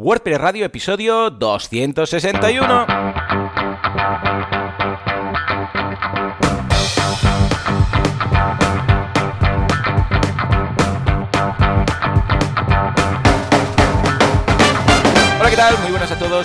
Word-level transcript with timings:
WordPress 0.00 0.38
Radio, 0.38 0.64
episodio 0.64 1.28
261. 1.28 2.86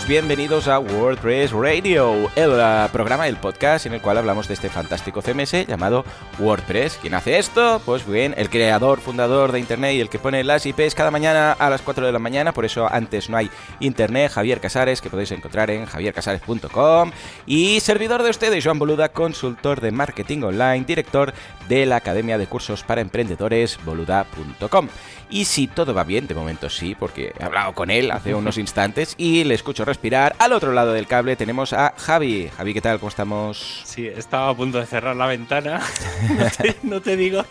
Bienvenidos 0.02 0.68
a 0.68 0.80
WordPress 0.80 1.52
Radio, 1.52 2.32
el 2.36 2.50
uh, 2.50 2.90
programa, 2.92 3.28
el 3.28 3.38
podcast 3.38 3.86
en 3.86 3.94
el 3.94 4.02
cual 4.02 4.18
hablamos 4.18 4.48
de 4.48 4.56
este 4.56 4.68
fantástico 4.68 5.22
CMS 5.22 5.68
llamado 5.68 6.04
WordPress. 6.40 6.98
¿Quién 7.00 7.14
hace 7.14 7.38
esto? 7.38 7.80
Pues 7.86 8.06
bien, 8.06 8.34
el 8.36 8.50
creador, 8.50 9.02
fundador 9.02 9.52
de 9.52 9.60
Internet 9.60 9.94
y 9.94 10.02
el 10.02 10.10
que 10.10 10.18
pone 10.18 10.44
las 10.44 10.66
IPs 10.66 10.96
cada 10.96 11.12
mañana 11.12 11.52
a 11.52 11.70
las 11.70 11.84
4 11.84 12.08
de 12.08 12.12
la 12.12 12.18
mañana, 12.18 12.54
por 12.54 12.66
eso 12.66 12.88
antes 12.92 13.30
no 13.30 13.38
hay 13.38 13.52
Internet, 13.82 14.32
Javier 14.32 14.60
Casares, 14.60 15.00
que 15.00 15.12
podéis 15.12 15.32
encontrar 15.32 15.70
en 15.70 15.86
javiercasares.com 15.86 17.12
y 17.46 17.80
servidor 17.80 18.24
de 18.24 18.32
ustedes, 18.32 18.64
Joan 18.64 18.80
Boluda, 18.80 19.10
consultor 19.10 19.80
de 19.80 19.92
marketing 19.92 20.42
online, 20.42 20.86
director 20.86 21.34
de 21.70 21.86
la 21.86 21.98
Academia 21.98 22.40
de 22.40 22.48
Cursos 22.48 22.84
para 22.84 23.02
Emprendedores, 23.02 23.78
boluda.com. 23.86 24.88
Y 25.34 25.46
si 25.46 25.66
todo 25.66 25.96
va 25.96 26.04
bien, 26.04 26.28
de 26.28 26.36
momento 26.36 26.70
sí, 26.70 26.94
porque 26.94 27.34
he 27.40 27.44
hablado 27.44 27.74
con 27.74 27.90
él 27.90 28.12
hace 28.12 28.36
unos 28.36 28.60
instantes 28.60 29.16
y 29.18 29.44
le 29.44 29.56
escucho 29.56 29.84
respirar. 29.84 30.36
Al 30.38 30.54
otro 30.54 30.74
lado 30.74 30.94
del 30.94 31.08
cable 31.08 31.36
tenemos 31.36 31.74
a 31.74 31.96
Javi. 31.98 32.52
Javi, 32.56 32.74
¿qué 32.76 32.82
tal? 32.82 33.00
¿Cómo 33.00 33.10
estamos? 33.10 33.82
Sí, 33.84 34.06
estaba 34.06 34.50
a 34.50 34.56
punto 34.56 34.78
de 34.78 34.86
cerrar 34.86 35.16
la 35.16 35.26
ventana. 35.26 35.82
No 36.24 36.46
te, 36.50 36.76
no 36.84 37.02
te 37.02 37.18
digo, 37.18 37.46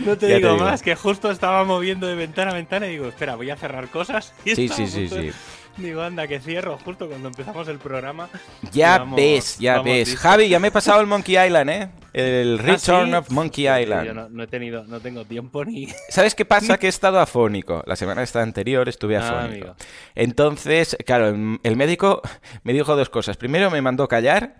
no 0.00 0.16
te 0.16 0.26
digo, 0.26 0.40
te 0.40 0.52
digo 0.52 0.58
más, 0.58 0.82
que 0.82 0.94
justo 0.94 1.30
estaba 1.30 1.64
moviendo 1.64 2.06
de 2.06 2.14
ventana 2.14 2.50
a 2.50 2.54
ventana 2.54 2.86
y 2.86 2.90
digo, 2.90 3.06
espera, 3.06 3.36
voy 3.36 3.50
a 3.50 3.56
cerrar 3.56 3.88
cosas. 3.88 4.34
Y 4.44 4.54
sí, 4.54 4.68
sí, 4.68 4.86
sí, 4.86 5.08
sí. 5.08 5.30
Digo, 5.78 6.02
anda, 6.02 6.26
que 6.26 6.40
cierro 6.40 6.76
justo 6.78 7.08
cuando 7.08 7.28
empezamos 7.28 7.68
el 7.68 7.78
programa. 7.78 8.28
Ya 8.72 9.04
ves, 9.04 9.58
ya 9.58 9.80
ves. 9.80 10.16
Javi, 10.16 10.48
ya 10.48 10.58
me 10.58 10.68
he 10.68 10.70
pasado 10.72 11.00
el 11.00 11.06
Monkey 11.06 11.38
Island, 11.38 11.70
¿eh? 11.70 11.88
El 12.12 12.58
Return 12.58 13.14
¿Ah, 13.14 13.20
of 13.20 13.30
Monkey 13.30 13.68
Island. 13.68 14.06
Yo 14.06 14.14
no, 14.14 14.28
no, 14.28 14.42
he 14.42 14.48
tenido, 14.48 14.84
no 14.84 14.98
tengo 14.98 15.24
tiempo 15.24 15.64
ni. 15.64 15.88
¿Sabes 16.08 16.34
qué 16.34 16.44
pasa? 16.44 16.76
Que 16.78 16.86
he 16.86 16.88
estado 16.88 17.20
afónico. 17.20 17.84
La 17.86 17.94
semana 17.94 18.22
esta 18.22 18.42
anterior 18.42 18.88
estuve 18.88 19.16
afónico. 19.16 19.68
Ah, 19.78 19.84
Entonces, 20.16 20.96
claro, 21.06 21.28
el 21.28 21.76
médico 21.76 22.22
me 22.64 22.72
dijo 22.72 22.96
dos 22.96 23.08
cosas. 23.08 23.36
Primero 23.36 23.70
me 23.70 23.80
mandó 23.80 24.08
callar 24.08 24.56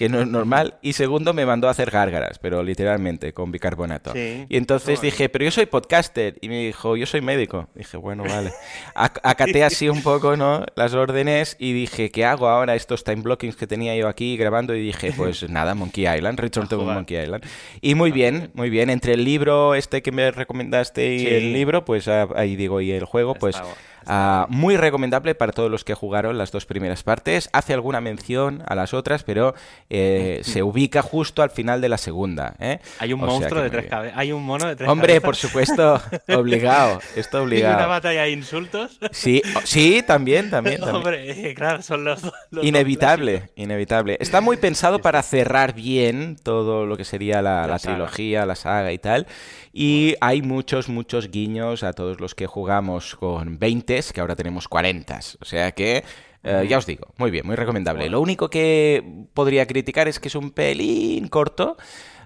que 0.00 0.08
no 0.08 0.18
es 0.22 0.26
normal, 0.26 0.76
y 0.80 0.94
segundo 0.94 1.34
me 1.34 1.44
mandó 1.44 1.68
a 1.68 1.72
hacer 1.72 1.90
gárgaras, 1.90 2.38
pero 2.38 2.62
literalmente, 2.62 3.34
con 3.34 3.52
bicarbonato. 3.52 4.14
Sí. 4.14 4.46
Y 4.48 4.56
entonces 4.56 5.02
dije, 5.02 5.28
pero 5.28 5.44
yo 5.44 5.50
soy 5.50 5.66
podcaster, 5.66 6.38
y 6.40 6.48
me 6.48 6.64
dijo, 6.64 6.96
yo 6.96 7.04
soy 7.04 7.20
médico. 7.20 7.68
Dije, 7.74 7.98
bueno, 7.98 8.24
vale. 8.24 8.50
Ac 8.94 9.20
acaté 9.22 9.62
así 9.62 9.90
un 9.90 10.02
poco, 10.02 10.38
¿no? 10.38 10.64
Las 10.74 10.94
órdenes 10.94 11.54
y 11.58 11.74
dije, 11.74 12.10
¿qué 12.10 12.24
hago 12.24 12.48
ahora? 12.48 12.74
Estos 12.76 13.04
time 13.04 13.20
blockings 13.20 13.56
que 13.56 13.66
tenía 13.66 13.94
yo 13.94 14.08
aquí 14.08 14.38
grabando 14.38 14.74
y 14.74 14.80
dije, 14.80 15.12
pues 15.14 15.42
nada, 15.50 15.74
Monkey 15.74 16.06
Island, 16.08 16.40
Return 16.40 16.66
to 16.66 16.80
Monkey 16.80 17.18
Island. 17.22 17.44
Y 17.82 17.94
muy 17.94 18.10
bien, 18.10 18.50
muy 18.54 18.70
bien. 18.70 18.88
Entre 18.88 19.12
el 19.12 19.22
libro 19.22 19.74
este 19.74 20.00
que 20.00 20.12
me 20.12 20.30
recomendaste 20.30 21.14
y 21.14 21.18
Sí. 21.18 21.26
el 21.26 21.52
libro, 21.52 21.84
pues 21.84 22.08
ah, 22.08 22.26
ahí 22.36 22.56
digo, 22.56 22.80
y 22.80 22.90
el 22.92 23.04
juego, 23.04 23.34
pues... 23.34 23.56
Está- 23.56 23.68
Ah, 24.06 24.46
muy 24.48 24.76
recomendable 24.76 25.34
para 25.34 25.52
todos 25.52 25.70
los 25.70 25.84
que 25.84 25.94
jugaron 25.94 26.38
las 26.38 26.50
dos 26.52 26.66
primeras 26.66 27.02
partes. 27.02 27.48
Hace 27.52 27.74
alguna 27.74 28.00
mención 28.00 28.62
a 28.66 28.74
las 28.74 28.94
otras, 28.94 29.22
pero 29.24 29.54
eh, 29.88 30.40
se 30.44 30.62
ubica 30.62 31.02
justo 31.02 31.42
al 31.42 31.50
final 31.50 31.80
de 31.80 31.88
la 31.88 31.98
segunda. 31.98 32.54
¿eh? 32.58 32.78
Hay 32.98 33.12
un 33.12 33.22
O 33.22 33.26
monstruo 33.26 33.62
de 33.62 33.70
tres 33.70 33.86
cabezas. 33.86 34.18
Hay 34.18 34.32
un 34.32 34.42
mono 34.44 34.66
de 34.66 34.76
tres 34.76 34.88
Hombre, 34.88 35.08
cabezas. 35.20 35.24
por 35.24 35.36
supuesto, 35.36 36.00
obligado. 36.36 37.00
Está 37.16 37.38
Y 37.38 37.40
una 37.40 37.46
obligado. 37.48 37.88
batalla 37.88 38.22
de 38.22 38.30
insultos. 38.32 38.98
Sí, 39.12 39.42
sí, 39.64 40.02
también, 40.06 40.50
también. 40.50 40.76
también. 40.80 40.96
Hombre, 40.96 41.50
eh, 41.50 41.54
claro, 41.54 41.82
son 41.82 42.04
los, 42.04 42.20
Inevitable, 42.62 43.50
inevitable. 43.56 44.16
Está 44.20 44.40
muy 44.40 44.56
pensado 44.56 44.98
para 45.00 45.22
cerrar 45.22 45.74
bien 45.74 46.36
todo 46.42 46.86
lo 46.86 46.96
que 46.96 47.04
sería 47.04 47.42
la, 47.42 47.62
La 47.62 47.66
la 47.66 47.78
saga. 47.78 47.94
trilogía, 47.96 48.46
la 48.46 48.54
saga 48.54 48.92
y 48.92 48.98
tal. 48.98 49.26
Y 49.72 50.14
hay 50.20 50.42
muchos, 50.42 50.88
muchos 50.88 51.30
guiños 51.30 51.82
a 51.84 51.92
todos 51.92 52.20
los 52.20 52.34
que 52.34 52.46
jugamos 52.46 53.14
con 53.16 53.58
20, 53.58 53.89
que 54.12 54.20
ahora 54.20 54.36
tenemos 54.36 54.68
40. 54.68 55.18
O 55.40 55.44
sea 55.44 55.72
que, 55.72 56.04
eh, 56.42 56.66
ya 56.68 56.78
os 56.78 56.86
digo, 56.86 57.08
muy 57.18 57.30
bien, 57.30 57.46
muy 57.46 57.56
recomendable. 57.56 58.08
Lo 58.08 58.20
único 58.20 58.48
que 58.48 59.26
podría 59.34 59.66
criticar 59.66 60.08
es 60.08 60.18
que 60.20 60.28
es 60.28 60.34
un 60.34 60.50
pelín 60.52 61.28
corto. 61.28 61.76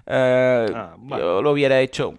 Eh, 0.05 0.67
Ah, 0.73 0.95
bueno. 0.97 1.23
Yo 1.25 1.41
lo 1.41 1.51
hubiera 1.51 1.81
hecho 1.81 2.13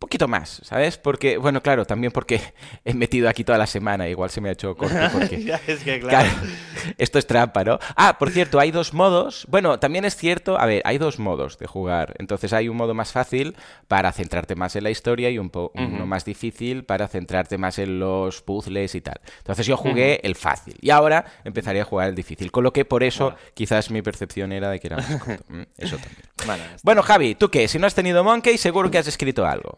poquito 0.00 0.26
más, 0.26 0.60
¿sabes? 0.64 0.98
Porque, 0.98 1.36
bueno, 1.38 1.62
claro, 1.62 1.84
también 1.84 2.10
porque 2.12 2.40
he 2.84 2.94
metido 2.94 3.28
aquí 3.28 3.44
toda 3.44 3.58
la 3.58 3.66
semana, 3.68 4.08
igual 4.08 4.30
se 4.30 4.40
me 4.40 4.48
ha 4.48 4.52
hecho 4.52 4.74
corto 4.76 4.96
porque... 5.12 5.44
Ya, 5.44 5.60
es 5.66 5.84
que 5.84 6.00
claro. 6.00 6.28
Claro, 6.28 6.48
esto 6.98 7.18
es 7.20 7.26
trampa, 7.26 7.62
¿no? 7.62 7.78
Ah, 7.96 8.16
por 8.18 8.30
cierto, 8.30 8.58
hay 8.58 8.70
dos 8.72 8.92
modos. 8.94 9.46
Bueno, 9.48 9.78
también 9.78 10.04
es 10.04 10.16
cierto, 10.16 10.58
a 10.58 10.66
ver, 10.66 10.82
hay 10.84 10.98
dos 10.98 11.18
modos 11.20 11.58
de 11.58 11.66
jugar. 11.66 12.14
Entonces 12.18 12.52
hay 12.52 12.68
un 12.68 12.76
modo 12.76 12.94
más 12.94 13.12
fácil 13.12 13.54
para 13.86 14.10
centrarte 14.12 14.54
más 14.56 14.74
en 14.74 14.84
la 14.84 14.90
historia 14.90 15.30
y 15.30 15.38
un 15.38 15.50
po- 15.50 15.70
uno 15.76 16.06
más 16.06 16.24
difícil 16.24 16.84
para 16.84 17.06
centrarte 17.06 17.58
más 17.58 17.78
en 17.78 18.00
los 18.00 18.42
puzzles 18.42 18.94
y 18.94 19.00
tal. 19.02 19.20
Entonces 19.38 19.66
yo 19.66 19.76
jugué 19.76 20.20
el 20.24 20.34
fácil 20.34 20.76
y 20.80 20.90
ahora 20.90 21.26
empezaré 21.44 21.80
a 21.80 21.84
jugar 21.84 22.08
el 22.08 22.14
difícil. 22.14 22.50
Con 22.50 22.64
lo 22.64 22.72
que 22.72 22.84
por 22.84 23.02
eso 23.02 23.34
quizás 23.54 23.90
mi 23.90 24.00
percepción 24.02 24.52
era 24.52 24.70
de 24.70 24.80
que 24.80 24.86
era 24.88 24.96
más 24.96 25.06
corto. 25.22 25.44
Eso 25.76 25.96
también. 25.96 26.22
Está. 26.40 26.76
Bueno, 26.82 27.02
Javi, 27.02 27.34
¿tú 27.34 27.50
qué? 27.50 27.68
Si 27.68 27.78
no 27.78 27.86
has 27.86 27.94
tenido 27.94 28.24
Monkey, 28.24 28.56
seguro 28.56 28.90
que 28.90 28.96
has 28.98 29.06
escrito 29.06 29.44
algo. 29.46 29.76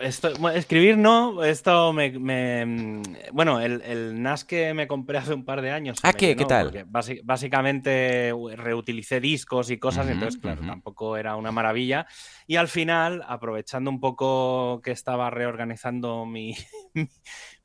Esto, 0.00 0.30
bueno, 0.40 0.58
escribir 0.58 0.98
no, 0.98 1.44
esto 1.44 1.92
me... 1.92 2.10
me- 2.18 3.02
bueno, 3.32 3.60
el, 3.60 3.80
el 3.82 4.20
NAS 4.22 4.44
que 4.44 4.74
me 4.74 4.88
compré 4.88 5.18
hace 5.18 5.34
un 5.34 5.44
par 5.44 5.62
de 5.62 5.70
años. 5.70 6.00
Ah, 6.02 6.12
¿qué? 6.12 6.28
llenó, 6.28 6.38
¿Qué 6.38 6.44
tal? 6.46 6.86
básicamente 7.22 8.32
reutilicé 8.56 9.20
discos 9.20 9.70
y 9.70 9.78
cosas, 9.78 10.08
entonces, 10.08 10.40
claro, 10.40 10.62
tampoco 10.66 11.16
era 11.16 11.36
una 11.36 11.52
maravilla. 11.52 12.06
Y 12.46 12.56
al 12.56 12.68
final, 12.68 13.22
aprovechando 13.28 13.90
un 13.90 14.00
poco 14.00 14.80
que 14.82 14.90
estaba 14.90 15.30
reorganizando 15.30 16.26
mi, 16.26 16.54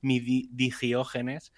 mi 0.02 0.20
di- 0.20 0.50
digiógenes, 0.52 1.52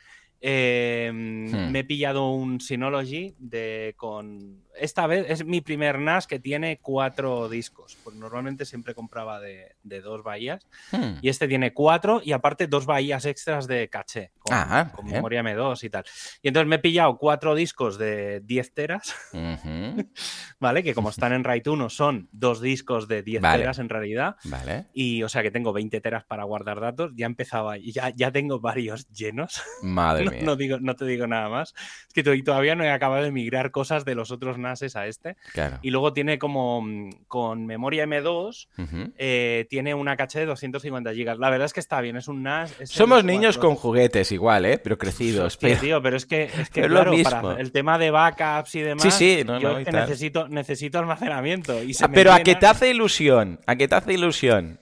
eh, 0.44 1.12
Hmm. 1.14 1.72
me 1.72 1.80
he 1.80 1.84
pillado 1.84 2.30
un 2.32 2.60
Synology 2.62 3.36
de 3.38 3.94
con... 3.98 4.64
Esta 4.78 5.06
vez 5.08 5.26
es 5.30 5.46
mi 5.46 5.62
primer 5.62 6.00
NAS 6.00 6.28
que 6.28 6.40
tiene 6.40 6.80
cuatro 6.82 7.50
discos. 7.50 7.98
Pues 8.04 8.16
normalmente 8.16 8.66
siempre 8.66 8.96
compraba 8.96 9.40
de, 9.40 9.76
de 9.84 10.02
dos 10.02 10.24
bahías. 10.24 10.66
Hmm. 10.92 11.16
Y 11.22 11.30
este 11.30 11.48
tiene 11.48 11.74
cuatro 11.74 12.22
y 12.24 12.32
aparte 12.32 12.68
dos 12.68 12.86
bahías 12.86 13.26
extras 13.26 13.68
de 13.68 13.90
caché 13.90 14.32
con, 14.40 14.54
Ah, 14.56 14.92
con 14.96 15.06
memoria 15.08 15.42
M2 15.44 15.84
y 15.84 15.90
tal. 15.90 16.04
Y 16.42 16.48
entonces 16.48 16.68
me 16.68 16.78
he 16.78 16.80
pillado 16.80 17.18
cuatro 17.18 17.56
discos 17.56 17.98
de 17.98 18.42
10 18.42 18.74
teras, 18.74 19.16
Ujú. 19.34 20.10
¿vale? 20.60 20.84
Que 20.84 20.94
como 20.94 21.10
están 21.10 21.34
en 21.34 21.44
RAID 21.44 21.68
1 21.68 21.90
son 21.90 22.30
dos 22.32 22.62
discos 22.62 23.08
de 23.08 23.24
10 23.24 23.42
Vale. 23.42 23.60
teras 23.60 23.80
en 23.80 23.90
realidad. 23.90 24.36
Vale. 24.46 24.86
Y 24.94 25.24
o 25.24 25.30
sea 25.30 25.42
que 25.42 25.52
tengo 25.52 25.74
20 25.74 26.00
teras 26.02 26.24
para 26.26 26.44
guardar 26.44 26.80
datos. 26.80 27.12
Ya 27.16 27.26
empezaba 27.26 27.78
ya, 27.78 28.10
ya 28.16 28.32
tengo 28.32 28.60
varios 28.60 29.08
llenos. 29.10 29.62
Madre 29.82 30.26
No, 30.26 30.32
mía. 30.32 30.42
no 30.44 30.56
digo, 30.56 30.80
no 30.80 30.96
te 30.96 31.06
digo 31.06 31.28
nada 31.28 31.50
más. 31.50 31.74
Es 32.08 32.14
que 32.14 32.24
todavía 32.24 32.76
no 32.76 32.84
he 32.84 32.92
acabado 32.92 33.24
de 33.24 33.32
migrar 33.32 33.72
cosas 33.72 34.06
de 34.06 34.16
los 34.16 34.32
otros 34.32 34.58
NASes 34.72 34.96
a 34.96 35.08
este. 35.08 35.36
Claro. 35.54 35.80
Y 35.82 35.92
luego 35.92 36.14
tiene 36.14 36.40
como 36.40 36.82
mm, 36.82 37.10
con 37.28 37.66
memoria 37.66 38.06
M2 38.06 38.68
Ujú. 38.78 39.14
eh, 39.18 39.68
tiene 39.70 39.94
una 39.94 40.16
caché 40.16 40.40
de 40.40 40.46
250 40.48 41.14
gigas. 41.14 41.38
La 41.38 41.50
verdad 41.50 41.66
es 41.66 41.74
que 41.74 41.80
está 41.80 42.02
bien, 42.02 42.16
es 42.18 42.28
un 42.28 42.44
NAS. 42.44 42.74
es 42.80 42.90
Somos 42.90 43.24
niños 43.24 43.58
con 43.58 43.76
juguetes 43.76 44.32
igual, 44.32 44.66
¿eh? 44.66 44.78
Pero 44.78 44.98
crecidos. 44.98 45.46
Hostia, 45.54 45.70
pero- 45.70 45.82
tío, 45.82 46.02
pero 46.02 46.18
es 46.18 46.26
que, 46.26 46.44
es 46.44 46.70
que 46.70 46.82
es 46.86 46.88
claro, 46.88 47.14
para 47.24 47.60
el 47.60 47.72
tema 47.72 47.98
de 47.98 48.12
backups 48.12 48.76
y 48.76 48.82
demás, 48.82 49.04
Sí, 49.04 49.12
sí, 49.12 49.44
no, 49.46 49.60
yo 49.60 49.74
no, 49.74 49.80
necesito, 49.80 50.48
necesito 50.48 51.00
almacenamiento. 51.00 51.84
Y 51.84 51.94
se 51.94 52.06
Ah, 52.06 52.08
me 52.08 52.16
pero 52.16 52.32
a 52.34 52.40
qué 52.42 52.56
te 52.56 52.66
hace 52.68 52.90
ilusión, 52.90 53.60
a 53.68 53.76
qué 53.76 53.88
te 53.88 53.96
hace 53.96 54.14
ilusión. 54.14 54.80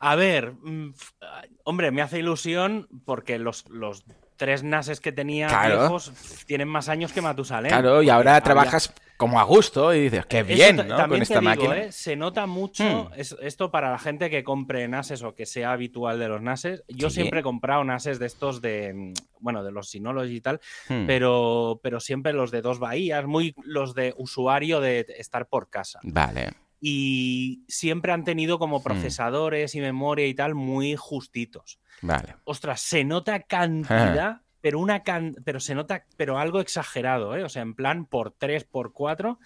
A 0.00 0.14
ver, 0.14 0.52
mm, 0.62 0.92
hombre, 1.64 1.90
me 1.90 2.02
hace 2.02 2.20
ilusión 2.20 2.88
porque 3.04 3.38
los, 3.38 3.68
los 3.68 4.04
tres 4.38 4.62
NASes 4.62 5.00
que 5.00 5.12
tenía 5.12 5.48
Claro. 5.48 5.80
viejos 5.80 6.12
tienen 6.46 6.68
más 6.68 6.88
años 6.88 7.12
que 7.12 7.20
Matusalén. 7.20 7.68
Claro, 7.70 8.02
y 8.02 8.08
ahora 8.08 8.36
había- 8.36 8.40
trabajas 8.44 8.94
como 9.18 9.40
a 9.40 9.42
gusto 9.42 9.92
y 9.92 10.02
dices, 10.02 10.24
qué 10.26 10.44
bien, 10.44 10.76
¿no? 10.76 10.84
También 10.96 11.08
Con 11.08 11.22
esta 11.22 11.40
digo, 11.40 11.50
máquina. 11.50 11.76
¿eh? 11.78 11.90
Se 11.92 12.14
nota 12.14 12.46
mucho 12.46 13.10
Hmm. 13.10 13.18
es- 13.20 13.36
esto 13.42 13.70
para 13.72 13.90
la 13.90 13.98
gente 13.98 14.30
que 14.30 14.44
compre 14.44 14.86
NASes 14.86 15.24
o 15.24 15.34
que 15.34 15.44
sea 15.44 15.72
habitual 15.72 16.20
de 16.20 16.28
los 16.28 16.40
NASes. 16.40 16.84
Yo 16.86 17.10
Sí. 17.10 17.16
siempre 17.16 17.40
he 17.40 17.42
comprado 17.42 17.82
NASes 17.82 18.20
de 18.20 18.26
estos 18.26 18.62
de, 18.62 18.94
mm, 18.94 19.12
bueno, 19.40 19.64
de 19.64 19.72
los 19.72 19.90
Synology 19.90 20.36
y 20.36 20.40
tal, 20.40 20.60
Hmm. 20.88 21.06
pero, 21.06 21.80
pero 21.82 21.98
siempre 21.98 22.32
los 22.32 22.52
de 22.52 22.62
dos 22.62 22.78
bahías, 22.78 23.26
muy 23.26 23.56
los 23.64 23.92
de 23.94 24.14
usuario 24.16 24.80
de 24.80 25.04
estar 25.18 25.46
por 25.48 25.68
casa. 25.68 25.98
Vale. 26.04 26.52
Y 26.80 27.64
siempre 27.68 28.12
han 28.12 28.24
tenido 28.24 28.56
Hmm. 28.56 28.60
como 28.60 28.82
procesadores 28.82 29.74
y 29.74 29.80
memoria 29.80 30.26
y 30.26 30.34
tal 30.34 30.54
muy 30.54 30.96
justitos. 30.96 31.80
Vale. 32.02 32.36
Ostras, 32.44 32.80
se 32.80 33.04
nota 33.04 33.40
cantidad 33.40 34.42
pero 34.60 34.80
una 34.80 35.02
pero 35.44 35.60
se 35.60 35.74
nota, 35.74 36.04
pero 36.16 36.38
algo 36.38 36.60
exagerado, 36.60 37.36
¿eh? 37.36 37.44
O 37.44 37.48
sea, 37.48 37.62
en 37.62 37.74
plan 37.74 38.06
por 38.06 38.32
3, 38.32 38.64
por 38.64 38.92
4. 38.92 39.38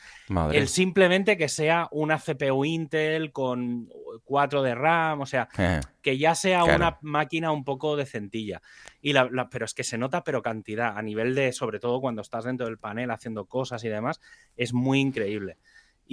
El 0.52 0.68
simplemente 0.68 1.36
que 1.36 1.48
sea 1.48 1.88
una 1.90 2.18
CPU 2.18 2.64
Intel 2.64 3.30
con 3.32 3.88
4 4.24 4.62
de 4.62 4.74
RAM, 4.74 5.20
o 5.20 5.26
sea, 5.26 5.48
eh, 5.58 5.80
que 6.00 6.16
ya 6.16 6.34
sea 6.34 6.64
una 6.64 6.98
máquina 7.02 7.52
un 7.52 7.64
poco 7.64 7.96
decentilla. 7.96 8.62
Y 9.00 9.12
la, 9.12 9.48
pero 9.50 9.64
es 9.66 9.74
que 9.74 9.84
se 9.84 9.98
nota, 9.98 10.24
pero 10.24 10.40
cantidad, 10.42 10.96
a 10.96 11.02
nivel 11.02 11.34
de, 11.34 11.52
sobre 11.52 11.78
todo 11.78 12.00
cuando 12.00 12.22
estás 12.22 12.44
dentro 12.44 12.66
del 12.66 12.78
panel 12.78 13.10
haciendo 13.10 13.44
cosas 13.44 13.84
y 13.84 13.88
demás, 13.88 14.20
es 14.56 14.72
muy 14.72 15.00
increíble. 15.00 15.58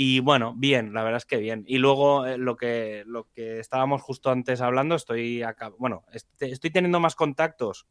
Y 0.02 0.22
bueno, 0.22 0.54
bien, 0.56 0.94
la 0.94 1.04
verdad 1.04 1.18
es 1.18 1.26
que 1.26 1.36
bien. 1.36 1.66
Y 1.68 1.78
luego 1.78 2.26
eh, 2.26 2.38
lo, 2.38 2.56
que, 2.56 3.04
lo 3.06 3.28
que 3.34 3.60
estábamos 3.60 4.02
justo 4.02 4.32
antes 4.32 4.62
hablando, 4.62 4.96
estoy 4.96 5.44
acá, 5.44 5.74
bueno, 5.78 6.06
este, 6.14 6.52
estoy 6.52 6.70
teniendo 6.70 7.02
más 7.02 7.16
contactos 7.16 7.86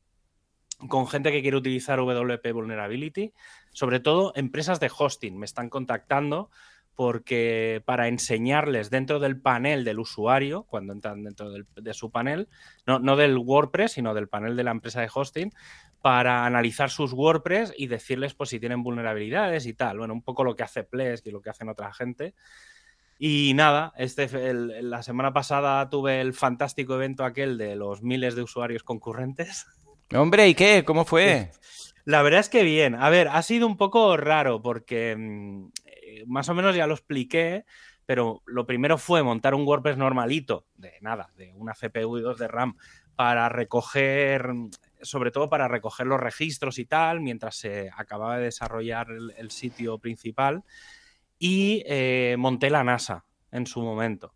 con 0.89 1.07
gente 1.07 1.31
que 1.31 1.43
quiere 1.43 1.59
utilizar 1.59 1.99
WP 1.99 2.51
Vulnerability, 2.55 3.35
sobre 3.75 4.01
todo 4.01 4.33
empresas 4.37 4.81
de 4.81 4.91
hosting 4.97 5.37
me 5.37 5.45
están 5.45 5.69
contactando 5.69 6.49
porque 6.99 7.81
para 7.85 8.09
enseñarles 8.09 8.91
dentro 8.91 9.21
del 9.21 9.41
panel 9.41 9.85
del 9.85 10.01
usuario, 10.01 10.65
cuando 10.65 10.93
entran 10.93 11.23
dentro 11.23 11.49
de 11.53 11.95
su 11.95 12.11
panel, 12.11 12.49
no, 12.89 12.99
no, 12.99 13.15
del 13.15 13.39
WordPress, 13.39 13.93
sino 13.93 14.15
del 14.15 14.27
panel 14.27 14.57
de 14.57 14.65
la 14.65 14.73
empresa 14.73 15.01
de 15.01 15.09
hosting, 15.15 15.53
para 16.03 16.45
analizar 16.45 16.91
sus 16.91 17.13
WordPress 17.13 17.73
y 17.77 17.87
decirles 17.87 18.35
pues, 18.35 18.51
si 18.51 18.59
tienen 18.59 18.83
vulnerabilidades 18.83 19.67
y 19.67 19.75
tal. 19.75 19.99
Bueno, 19.99 20.13
un 20.13 20.23
poco 20.23 20.43
lo 20.43 20.57
que 20.57 20.65
hace 20.65 20.83
Plesk 20.83 21.25
y 21.29 21.31
lo 21.31 21.41
que 21.41 21.51
hacen 21.51 21.69
otra 21.69 21.95
gente. 21.95 22.35
Y 23.17 23.53
nada, 23.55 23.93
este, 23.97 24.29
la 24.53 25.05
semana 25.05 25.33
pasada 25.33 25.89
tuve 25.89 26.21
el 26.21 26.35
fantástico 26.35 26.97
evento 26.97 27.25
aquel 27.25 27.59
de 27.59 27.77
los 27.77 28.03
miles 28.03 28.35
de 28.35 28.43
usuarios 28.43 28.83
concurrentes. 28.83 29.69
Hombre, 30.13 30.49
¿y 30.49 30.57
qué? 30.57 30.83
¿Cómo 30.85 31.05
fue? 31.05 31.53
La 32.09 32.23
verdad 32.23 32.41
es 32.41 32.49
que 32.49 32.63
bien. 32.63 32.95
A 32.95 33.11
ver, 33.11 33.29
ha 33.29 33.43
sido 33.43 33.67
un 33.67 33.77
poco 33.77 34.17
raro 34.17 34.63
porque 34.63 35.15
mm, 35.15 35.69
más 36.27 36.49
o 36.49 36.55
menos 36.55 36.75
ya 36.75 36.87
lo 36.87 36.95
expliqué, 36.95 37.65
pero 38.07 38.43
lo 38.47 38.67
primero 38.67 38.99
fue 38.99 39.23
montar 39.23 39.55
un 39.55 39.67
WordPress 39.67 39.97
normalito, 39.97 40.67
de 40.77 40.95
nada, 41.01 41.31
de 41.37 41.53
una 41.55 41.75
CPU 41.75 42.19
y 42.19 42.23
dos 42.23 42.39
de 42.39 42.49
RAM, 42.49 42.77
para 43.17 43.49
recoger, 43.49 44.51
sobre 45.03 45.31
todo 45.31 45.51
para 45.51 45.69
recoger 45.69 46.07
los 46.07 46.21
registros 46.21 46.79
y 46.79 46.87
tal, 46.87 47.21
mientras 47.21 47.57
se 47.57 47.91
acababa 47.97 48.39
de 48.39 48.45
desarrollar 48.45 49.09
el, 49.11 49.51
sitio 49.51 49.99
principal. 49.99 50.65
Y 51.39 51.83
eh, 51.87 52.37
monté 52.39 52.71
la 52.71 52.83
NASA 52.83 53.25
en 53.53 53.67
su 53.67 53.83
momento 53.83 54.35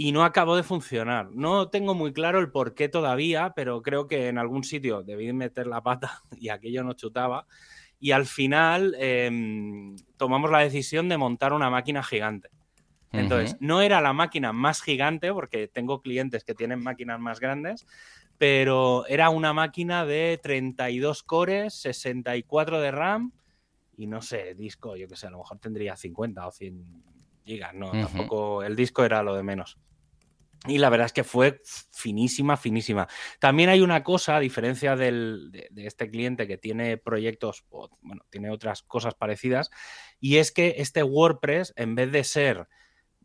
y 0.00 0.12
no 0.12 0.22
acabó 0.22 0.54
de 0.54 0.62
funcionar. 0.62 1.28
No 1.32 1.70
tengo 1.70 1.92
muy 1.92 2.12
claro 2.12 2.38
el 2.38 2.52
por 2.52 2.72
qué 2.74 2.88
todavía, 2.88 3.52
pero 3.56 3.82
creo 3.82 4.06
que 4.06 4.28
en 4.28 4.38
algún 4.38 4.62
sitio 4.62 5.02
debí 5.02 5.32
meter 5.32 5.66
la 5.66 5.82
pata 5.82 6.22
y 6.38 6.50
aquello 6.50 6.84
no 6.84 6.92
chutaba. 6.92 7.48
Y 8.00 8.12
al 8.12 8.26
final 8.26 8.94
em, 8.98 9.96
tomamos 10.16 10.50
la 10.50 10.60
decisión 10.60 11.08
de 11.08 11.18
montar 11.18 11.52
una 11.52 11.70
máquina 11.70 12.02
gigante. 12.02 12.50
Entonces, 13.10 13.56
no 13.58 13.80
era 13.80 14.00
la 14.00 14.12
máquina 14.12 14.52
más 14.52 14.82
gigante, 14.82 15.32
porque 15.32 15.66
tengo 15.66 16.02
clientes 16.02 16.44
que 16.44 16.54
tienen 16.54 16.80
máquinas 16.80 17.18
más 17.18 17.40
grandes, 17.40 17.86
pero 18.36 19.06
era 19.06 19.30
una 19.30 19.52
máquina 19.52 20.04
de 20.04 20.38
32 20.42 21.22
cores, 21.22 21.74
64 21.74 22.80
de 22.80 22.90
RAM 22.90 23.32
y 23.96 24.06
no 24.06 24.22
sé, 24.22 24.54
disco, 24.54 24.94
yo 24.96 25.08
que 25.08 25.16
sé, 25.16 25.26
a 25.26 25.30
lo 25.30 25.38
mejor 25.38 25.58
tendría 25.58 25.96
50 25.96 26.46
o 26.46 26.52
100 26.52 26.84
gigas, 27.44 27.74
no, 27.74 27.90
tampoco, 27.90 28.62
el 28.62 28.76
disco 28.76 29.04
era 29.04 29.22
lo 29.24 29.34
de 29.34 29.42
menos. 29.42 29.76
Y 30.66 30.78
la 30.78 30.90
verdad 30.90 31.06
es 31.06 31.12
que 31.12 31.24
fue 31.24 31.60
finísima, 31.92 32.56
finísima. 32.56 33.06
También 33.38 33.68
hay 33.68 33.80
una 33.80 34.02
cosa, 34.02 34.36
a 34.36 34.40
diferencia 34.40 34.96
del, 34.96 35.50
de, 35.52 35.86
este 35.86 36.10
cliente 36.10 36.48
que 36.48 36.58
tiene 36.58 36.96
proyectos, 36.96 37.64
bueno, 37.70 38.22
tiene 38.30 38.50
otras 38.50 38.82
cosas 38.82 39.14
parecidas, 39.14 39.70
y 40.18 40.38
es 40.38 40.50
que 40.50 40.74
este 40.78 41.02
WordPress, 41.02 41.72
en 41.76 41.94
vez 41.94 42.10
de 42.10 42.24
ser, 42.24 42.66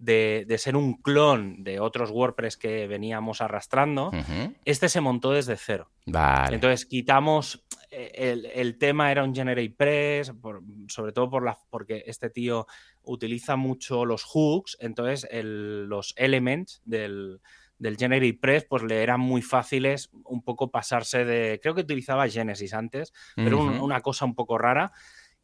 de, 0.04 0.56
ser 0.58 0.76
un 0.76 0.96
clon 1.02 1.64
de 1.64 1.80
otros 1.80 2.12
WordPress 2.12 2.58
que 2.58 2.88
veníamos 2.88 3.42
arrastrando, 3.42 4.12
este 4.66 4.90
se 4.90 5.02
montó 5.02 5.32
desde 5.32 5.58
cero. 5.58 5.90
Vale. 6.06 6.56
Entonces 6.56 6.86
quitamos, 6.86 7.66
eh, 7.90 8.52
el, 8.54 8.78
tema 8.78 9.12
era 9.12 9.24
un 9.24 9.34
GeneratePress, 9.34 10.34
sobre 10.88 11.14
todo 11.14 11.30
por 11.30 11.46
la, 11.46 11.58
porque 11.70 12.04
este 12.08 12.30
tío 12.30 12.68
utiliza 13.04 13.56
mucho 13.56 14.06
los 14.06 14.24
hooks, 14.24 14.78
entonces 14.82 15.28
los 15.32 16.14
elements 16.18 16.82
del, 16.86 17.40
del 17.78 17.98
GeneratePress 17.98 18.66
pues 18.66 18.84
le 18.84 19.04
eran 19.04 19.20
muy 19.20 19.42
fáciles 19.42 20.10
un 20.26 20.44
poco 20.44 20.72
pasarse 20.72 21.26
de, 21.26 21.60
creo 21.62 21.76
que 21.76 21.82
utilizaba 21.82 22.28
Genesis 22.28 22.74
antes, 22.74 23.14
pero 23.36 23.60
una 23.60 24.02
cosa 24.02 24.26
un 24.26 24.36
poco 24.36 24.58
rara. 24.58 24.92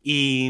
Y, 0.02 0.48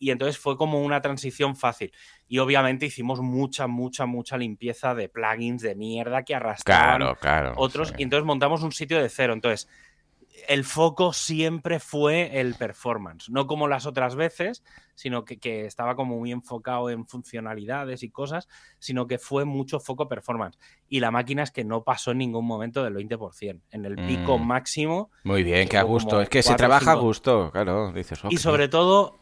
entonces 0.00 0.38
fue 0.38 0.56
como 0.56 0.82
una 0.82 1.00
transición 1.00 1.56
fácil. 1.56 1.92
Y 2.28 2.38
obviamente 2.38 2.86
hicimos 2.86 3.20
mucha, 3.20 3.66
mucha, 3.66 4.06
mucha 4.06 4.36
limpieza 4.36 4.94
de 4.94 5.08
plugins 5.08 5.62
de 5.62 5.74
mierda 5.74 6.22
que 6.24 6.34
arrastraban 6.34 7.02
otros. 7.56 7.92
Y 7.98 8.02
entonces 8.04 8.24
montamos 8.24 8.62
un 8.62 8.72
sitio 8.72 9.02
de 9.02 9.08
cero. 9.08 9.34
Entonces, 9.34 9.68
el 10.48 10.64
foco 10.64 11.12
siempre 11.12 11.80
fue 11.80 12.40
el 12.40 12.54
performance, 12.54 13.30
no 13.30 13.46
como 13.46 13.68
las 13.68 13.86
otras 13.86 14.14
veces, 14.14 14.62
sino 14.94 15.24
que, 15.24 15.66
estaba 15.66 15.94
como 15.96 16.18
muy 16.18 16.32
enfocado 16.32 16.90
en 16.90 17.06
funcionalidades 17.06 18.02
y 18.02 18.10
cosas, 18.10 18.48
sino 18.78 19.06
que 19.06 19.18
fue 19.18 19.44
mucho 19.44 19.80
foco 19.80 20.08
performance. 20.08 20.58
Y 20.88 21.00
la 21.00 21.10
máquina 21.10 21.42
es 21.42 21.50
que 21.50 21.64
no 21.64 21.84
pasó 21.84 22.12
en 22.12 22.18
ningún 22.18 22.46
momento 22.46 22.84
del 22.84 22.94
20%, 22.94 23.60
en 23.70 23.84
el 23.84 23.96
pico 24.06 24.38
mm. 24.38 24.46
máximo. 24.46 25.10
Muy 25.24 25.42
bien, 25.42 25.68
que 25.68 25.78
a 25.78 25.82
gusto, 25.82 26.20
es 26.20 26.28
que 26.28 26.42
se 26.42 26.54
trabaja 26.54 26.92
a 26.92 26.96
gusto, 26.96 27.50
claro, 27.52 27.92
dices. 27.92 28.20
Y 28.30 28.36
sobre 28.38 28.68
todo 28.68 29.18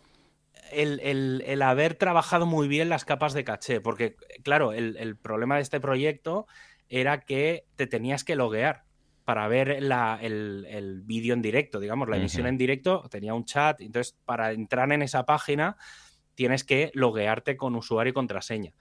el, 0.73 1.63
haber 1.63 1.95
trabajado 1.95 2.47
muy 2.47 2.69
bien 2.69 2.89
las 2.89 3.05
capas 3.05 3.33
de 3.33 3.45
caché, 3.45 3.81
porque 3.81 4.17
claro, 4.43 4.73
el, 4.73 4.97
el 4.97 5.17
problema 5.17 5.57
de 5.57 5.63
este 5.63 5.81
proyecto 5.81 6.47
era 6.89 7.21
que 7.21 7.67
te 7.77 7.87
tenías 7.87 8.25
que 8.25 8.37
loguear 8.37 8.85
para 9.31 9.47
ver 9.47 9.71
el, 9.71 11.03
vídeo 11.05 11.35
en 11.35 11.41
directo, 11.41 11.79
digamos, 11.79 12.09
la 12.09 12.17
emisión 12.17 12.49
en 12.49 12.59
directo, 12.59 13.05
tenía 13.09 13.33
un 13.33 13.45
chat, 13.45 13.81
entonces 13.81 14.19
para 14.25 14.51
entrar 14.51 14.91
en 14.91 15.03
esa 15.03 15.25
página 15.25 15.77
tienes 16.35 16.65
que 16.65 16.91
loguearte 16.95 17.57
con 17.57 17.77
usuario 17.77 18.11
y 18.11 18.15
contraseña. 18.15 18.73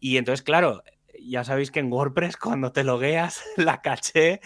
Y 0.00 0.16
entonces, 0.16 0.42
claro, 0.42 0.82
ya 1.20 1.44
sabéis 1.44 1.70
que 1.70 1.78
en 1.78 1.92
WordPress 1.92 2.36
cuando 2.42 2.72
te 2.72 2.82
logueas 2.82 3.44
la 3.56 3.80
caché, 3.80 4.40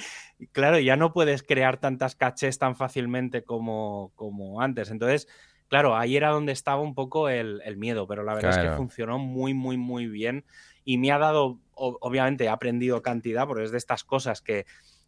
claro, 0.53 0.79
ya 0.79 0.97
no 0.97 1.15
puedes 1.15 1.43
crear 1.43 1.79
tantas 1.79 2.17
cachés 2.17 2.59
tan 2.59 2.77
fácilmente 2.77 3.43
como, 3.43 4.13
como 4.15 4.61
antes. 4.61 4.91
Entonces, 4.91 5.27
claro, 5.69 5.97
ahí 5.97 6.19
era 6.19 6.29
donde 6.33 6.53
estaba 6.53 6.83
un 6.83 6.95
poco 6.95 7.31
el, 7.31 7.63
miedo, 7.79 8.07
pero 8.07 8.25
la 8.25 8.35
verdad 8.35 8.63
es 8.63 8.71
que 8.73 8.77
funcionó 8.77 9.19
muy, 9.19 9.55
muy, 9.55 9.79
muy 9.79 10.07
bien 10.07 10.45
y 10.85 10.99
me 10.99 11.13
ha 11.13 11.19
dado, 11.19 11.61
obviamente 11.73 12.45
he 12.45 12.51
aprendido 12.51 13.01
cantidad, 13.01 13.47
porque 13.47 13.65
es 13.65 13.71
de 13.71 13.79
estas 13.79 14.05
cosas 14.05 14.43
que 14.43 14.67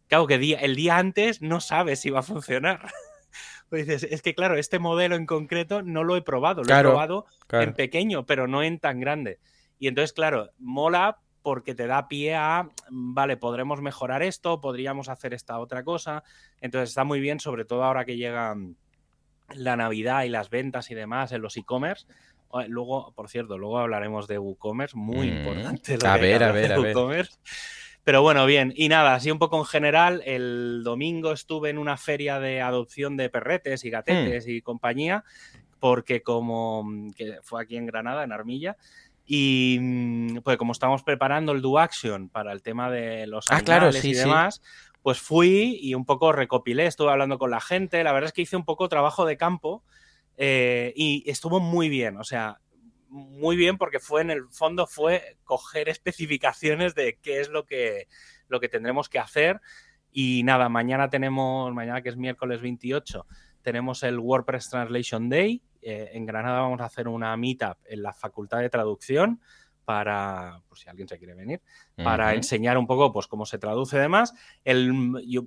Claro 0.09 0.27
que 0.27 0.57
el 0.59 0.75
día 0.75 0.97
antes 0.97 1.41
no 1.41 1.61
sabes 1.61 2.01
si 2.01 2.09
va 2.09 2.19
a 2.19 2.23
funcionar. 2.23 2.91
Pues 3.69 3.85
dices, 3.85 4.11
es 4.11 4.23
que 4.23 4.33
claro, 4.33 4.57
este 4.57 4.79
modelo 4.79 5.15
en 5.15 5.27
concreto 5.27 5.83
no 5.83 6.03
lo 6.03 6.15
he 6.15 6.23
probado, 6.23 6.63
lo 6.63 6.75
he 6.75 6.79
probado 6.79 7.27
en 7.51 7.75
pequeño, 7.75 8.25
pero 8.25 8.47
no 8.47 8.63
en 8.63 8.79
tan 8.79 8.99
grande. 8.99 9.37
Y 9.77 9.87
entonces, 9.87 10.11
claro, 10.11 10.49
mola 10.57 11.19
porque 11.43 11.75
te 11.75 11.85
da 11.85 12.07
pie 12.07 12.33
a, 12.33 12.67
vale, 12.89 13.37
podremos 13.37 13.79
mejorar 13.81 14.23
esto, 14.23 14.59
podríamos 14.59 15.07
hacer 15.07 15.35
esta 15.35 15.59
otra 15.59 15.83
cosa. 15.83 16.23
Entonces 16.61 16.89
está 16.89 17.03
muy 17.03 17.19
bien, 17.19 17.39
sobre 17.39 17.63
todo 17.63 17.83
ahora 17.83 18.05
que 18.05 18.17
llega 18.17 18.55
la 19.53 19.75
Navidad 19.75 20.23
y 20.23 20.29
las 20.29 20.49
ventas 20.49 20.89
y 20.89 20.95
demás 20.95 21.31
en 21.31 21.43
los 21.43 21.55
e-commerce. 21.55 22.07
Luego, 22.67 23.13
por 23.13 23.29
cierto, 23.29 23.59
luego 23.59 23.77
hablaremos 23.77 24.27
de 24.27 24.39
WooCommerce, 24.39 24.97
muy 24.97 25.29
mm. 25.29 25.37
importante. 25.37 25.99
a 26.03 26.17
ver, 26.17 26.43
a 26.43 26.51
ver, 26.51 26.73
a 26.73 26.79
ver. 26.79 27.29
Pero 28.09 28.23
bueno, 28.23 28.47
bien. 28.47 28.73
Y 28.75 28.89
nada, 28.89 29.13
así 29.13 29.29
un 29.29 29.37
poco 29.37 29.59
en 29.59 29.65
general, 29.65 30.23
el 30.25 30.81
domingo 30.83 31.31
estuve 31.31 31.69
en 31.69 31.77
una 31.77 31.95
feria 31.95 32.39
de 32.39 32.59
adopción 32.59 33.17
de 33.17 33.29
perretes 33.29 33.85
y 33.85 33.91
gatetes 33.91 34.47
hmm. 34.47 34.49
y 34.49 34.61
compañía, 34.63 35.23
porque 35.79 36.23
como 36.23 36.89
que 37.15 37.37
fue 37.43 37.61
aquí 37.61 37.77
en 37.77 37.85
Granada, 37.85 38.23
en 38.23 38.31
Armilla, 38.31 38.77
y 39.27 39.77
mm, 39.79 40.37
pues 40.37 40.57
como 40.57 40.71
estamos 40.71 41.03
preparando 41.03 41.51
el 41.51 41.61
Do 41.61 41.77
Action 41.77 42.29
para 42.29 42.51
el 42.51 42.63
tema 42.63 42.89
de 42.89 43.27
los 43.27 43.45
ah, 43.51 43.61
claro, 43.61 43.91
sí, 43.91 44.09
y 44.09 44.13
demás, 44.15 44.63
pues 45.03 45.19
fui 45.19 45.77
y 45.79 45.93
un 45.93 46.05
poco 46.05 46.31
recopilé, 46.31 46.87
estuve 46.87 47.11
hablando 47.11 47.37
con 47.37 47.51
la 47.51 47.61
gente, 47.61 48.03
la 48.03 48.11
verdad 48.11 48.29
es 48.29 48.33
que 48.33 48.41
hice 48.41 48.55
un 48.55 48.65
poco 48.65 48.89
trabajo 48.89 49.23
de 49.27 49.37
campo 49.37 49.83
eh, 50.35 50.93
y 50.95 51.29
estuvo 51.29 51.59
muy 51.59 51.89
bien, 51.89 52.17
o 52.17 52.23
sea, 52.23 52.57
muy 53.09 53.55
bien 53.55 53.77
porque 53.77 53.99
fue 53.99 54.21
en 54.21 54.31
el 54.31 54.47
fondo 54.49 54.87
fue 54.87 55.37
coger 55.43 55.89
especificaciones 55.89 56.95
de 56.95 57.17
qué 57.21 57.41
es 57.41 57.49
lo 57.49 57.65
que, 57.65 58.07
lo 58.47 58.59
que 58.59 58.69
tendremos 58.69 59.09
que 59.09 59.19
hacer. 59.19 59.59
Y 60.11 60.43
nada, 60.43 60.69
mañana 60.69 61.09
tenemos, 61.09 61.73
mañana 61.73 62.01
que 62.01 62.09
es 62.09 62.17
miércoles 62.17 62.61
28, 62.61 63.25
tenemos 63.61 64.03
el 64.03 64.19
WordPress 64.19 64.69
Translation 64.69 65.29
Day. 65.29 65.61
Eh, 65.81 66.11
en 66.13 66.25
Granada 66.25 66.61
vamos 66.61 66.81
a 66.81 66.85
hacer 66.85 67.07
una 67.07 67.35
meetup 67.37 67.77
en 67.85 68.03
la 68.03 68.13
Facultad 68.13 68.59
de 68.59 68.69
Traducción 68.69 69.41
para, 69.89 70.61
por 70.69 70.77
si 70.77 70.87
alguien 70.87 71.07
se 71.07 71.17
quiere 71.17 71.33
venir, 71.33 71.61
para 71.95 72.35
enseñar 72.35 72.77
un 72.77 72.85
poco 72.85 73.11
pues, 73.11 73.25
cómo 73.25 73.47
se 73.47 73.57
traduce 73.57 73.97
y 73.97 73.99
demás. 73.99 74.35
El, 74.63 75.15
yo, 75.25 75.45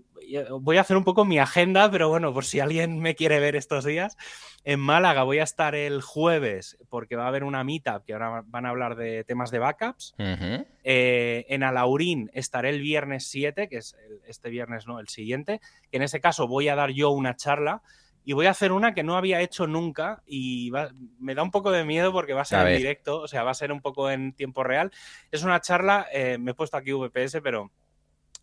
voy 0.58 0.78
a 0.78 0.80
hacer 0.80 0.96
un 0.96 1.04
poco 1.04 1.24
mi 1.24 1.38
agenda, 1.38 1.88
pero 1.92 2.08
bueno, 2.08 2.34
por 2.34 2.44
si 2.44 2.58
alguien 2.58 2.98
me 2.98 3.14
quiere 3.14 3.38
ver 3.38 3.54
estos 3.54 3.84
días. 3.84 4.16
En 4.64 4.80
Málaga 4.80 5.22
voy 5.22 5.38
a 5.38 5.44
estar 5.44 5.76
el 5.76 6.02
jueves 6.02 6.76
porque 6.88 7.14
va 7.14 7.26
a 7.26 7.28
haber 7.28 7.44
una 7.44 7.62
meetup 7.62 8.04
que 8.04 8.14
ahora 8.14 8.42
van 8.44 8.66
a 8.66 8.70
hablar 8.70 8.96
de 8.96 9.22
temas 9.22 9.52
de 9.52 9.60
backups. 9.60 10.16
Eh, 10.18 11.46
en 11.48 11.62
Alaurín 11.62 12.28
estaré 12.34 12.70
el 12.70 12.80
viernes 12.80 13.28
7, 13.28 13.68
que 13.68 13.76
es 13.76 13.94
este 14.26 14.50
viernes, 14.50 14.88
no, 14.88 14.98
el 14.98 15.06
siguiente, 15.06 15.60
que 15.88 15.98
en 15.98 16.02
ese 16.02 16.20
caso 16.20 16.48
voy 16.48 16.68
a 16.68 16.74
dar 16.74 16.90
yo 16.90 17.10
una 17.10 17.36
charla 17.36 17.80
y 18.24 18.32
voy 18.34 18.46
a 18.46 18.50
hacer 18.50 18.72
una 18.72 18.94
que 18.94 19.02
no 19.02 19.16
había 19.16 19.40
hecho 19.40 19.66
nunca 19.66 20.22
y 20.26 20.70
me 21.18 21.34
da 21.34 21.42
un 21.42 21.50
poco 21.50 21.70
de 21.70 21.84
miedo 21.84 22.12
porque 22.12 22.34
va 22.34 22.42
a 22.42 22.44
ser 22.44 22.66
en 22.66 22.78
directo, 22.78 23.20
o 23.20 23.28
sea, 23.28 23.42
va 23.42 23.50
a 23.50 23.54
ser 23.54 23.72
un 23.72 23.80
poco 23.80 24.10
en 24.10 24.32
tiempo 24.32 24.62
real. 24.62 24.92
Es 25.30 25.42
una 25.42 25.60
charla, 25.60 26.06
eh, 26.12 26.38
me 26.38 26.52
he 26.52 26.54
puesto 26.54 26.76
aquí 26.76 26.92
VPS, 26.92 27.40
pero 27.42 27.72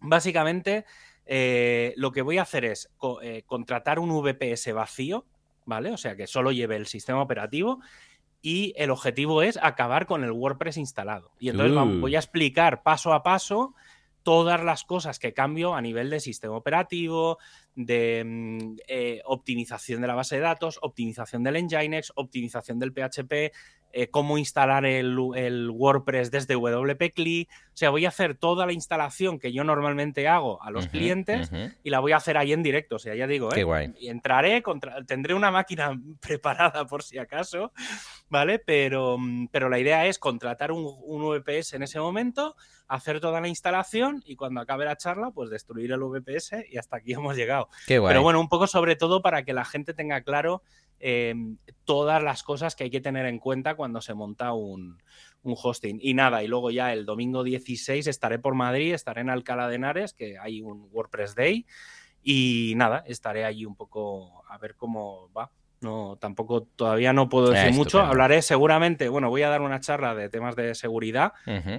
básicamente 0.01 0.86
eh, 1.25 1.93
lo 1.95 2.12
que 2.12 2.21
voy 2.21 2.39
a 2.39 2.41
hacer 2.41 2.65
es 2.65 2.89
eh, 3.21 3.43
contratar 3.45 4.00
un 4.00 4.09
VPS 4.09 4.74
vacío, 4.74 5.25
¿vale? 5.65 5.91
O 5.91 5.98
sea, 5.98 6.15
que 6.15 6.27
solo 6.27 6.51
lleve 6.51 6.75
el 6.75 6.88
sistema 6.88 7.21
operativo 7.21 7.79
y 8.41 8.74
el 8.77 8.89
objetivo 8.89 9.41
es 9.41 9.57
acabar 9.62 10.05
con 10.05 10.24
el 10.24 10.31
WordPress 10.31 10.77
instalado. 10.77 11.31
Y 11.39 11.50
entonces 11.50 11.77
uh. 11.77 12.00
voy 12.01 12.15
a 12.15 12.19
explicar 12.19 12.83
paso 12.83 13.13
a 13.13 13.24
paso 13.24 13.75
todas 14.23 14.63
las 14.63 14.83
cosas 14.83 15.19
que 15.19 15.33
cambio 15.33 15.75
a 15.75 15.81
nivel 15.81 16.09
de 16.09 16.19
sistema 16.19 16.55
operativo, 16.55 17.38
de 17.75 18.23
mm, 18.25 18.75
eh, 18.88 19.21
optimización 19.25 20.01
de 20.01 20.07
la 20.07 20.15
base 20.15 20.35
de 20.35 20.41
datos, 20.41 20.79
optimización 20.81 21.43
del 21.43 21.63
Nginx, 21.63 22.13
optimización 22.15 22.79
del 22.79 22.91
PHP, 22.91 23.53
eh, 23.91 24.08
cómo 24.10 24.38
instalar 24.38 24.86
el, 24.86 25.17
WordPress 25.17 26.29
desde 26.29 26.55
WP-CLI. 26.55 27.48
O 27.48 27.77
sea, 27.79 27.89
voy 27.89 28.05
a 28.05 28.10
hacer 28.10 28.36
toda 28.36 28.65
la 28.65 28.74
instalación 28.74 29.39
que 29.39 29.51
yo 29.51 29.63
normalmente 29.63 30.27
hago 30.27 30.62
a 30.62 30.69
los 30.69 30.88
clientes 30.88 31.50
y 31.84 31.89
la 31.89 32.00
voy 32.00 32.12
a 32.12 32.17
hacer 32.17 32.38
ahí 32.38 32.53
en 32.53 32.62
directo. 32.62 32.98
O 32.98 33.00
sea, 33.00 33.15
ya 33.15 33.25
digo, 33.25 33.50
¿eh? 33.53 33.93
Y 33.98 34.10
entraré, 34.10 34.62
tendré 35.08 35.34
una 35.34 35.50
máquina 35.50 36.00
preparada 36.19 36.86
por 36.86 37.03
si 37.03 37.17
acaso, 37.17 37.72
¿vale? 38.29 38.60
Pero, 38.60 39.17
pero 39.51 39.69
la 39.69 39.79
idea 39.79 40.05
es 40.05 40.19
contratar 40.19 40.72
un, 40.72 40.86
VPS 40.86 41.74
en 41.74 41.84
ese 41.84 42.00
momento, 42.00 42.55
hacer 42.88 43.19
toda 43.19 43.41
la 43.41 43.48
instalación 43.48 44.22
y 44.25 44.36
cuando 44.36 44.62
acabe 44.62 44.86
la 44.86 44.98
charla, 44.98 45.31
pues 45.31 45.50
destruir 45.50 45.91
el 45.91 46.00
VPS 46.00 46.65
y 46.69 46.77
hasta 46.77 46.98
aquí 46.98 47.13
hemos 47.13 47.36
llegado. 47.36 47.69
Pero 47.88 48.22
bueno, 48.22 48.39
un 48.39 48.50
poco 48.50 48.67
sobre 48.67 48.96
todo 48.96 49.22
para 49.22 49.43
que 49.43 49.53
la 49.53 49.65
gente 49.65 49.93
tenga 49.93 50.22
claro 50.22 50.62
Em, 50.99 51.57
todas 51.85 52.21
las 52.21 52.43
cosas 52.43 52.75
que 52.75 52.83
hay 52.83 52.89
que 52.89 53.01
tener 53.01 53.25
en 53.25 53.39
cuenta 53.39 53.75
cuando 53.75 54.01
se 54.01 54.13
monta 54.13 54.53
un, 54.53 55.01
hosting. 55.43 55.99
Y 56.01 56.13
nada, 56.13 56.43
y 56.43 56.47
luego 56.47 56.69
ya 56.69 56.93
el 56.93 57.05
domingo 57.05 57.43
16 57.43 58.07
estaré 58.07 58.39
por 58.39 58.55
Madrid, 58.55 58.93
estaré 58.93 59.21
en 59.21 59.29
Alcalá 59.29 59.69
de 59.69 59.75
Henares, 59.75 60.13
que 60.13 60.37
hay 60.37 60.61
un 60.61 60.89
WordPress 60.91 61.35
Day. 61.35 61.65
Y 62.21 62.73
nada, 62.75 63.03
estaré 63.07 63.45
allí 63.45 63.65
un 63.65 63.75
poco 63.75 64.43
a 64.49 64.57
ver 64.57 64.75
cómo 64.75 65.31
va. 65.31 65.49
No, 65.81 66.17
tampoco 66.19 66.63
todavía 66.63 67.13
no 67.13 67.29
puedo 67.29 67.51
decir 67.51 67.73
mucho. 67.73 68.01
Hablaré 68.01 68.41
seguramente, 68.41 69.07
bueno, 69.07 69.29
voy 69.29 69.43
a 69.43 69.49
dar 69.49 69.61
una 69.61 69.79
charla 69.79 70.13
de 70.13 70.27
temas 70.27 70.57
de 70.57 70.75
seguridad, 70.75 71.31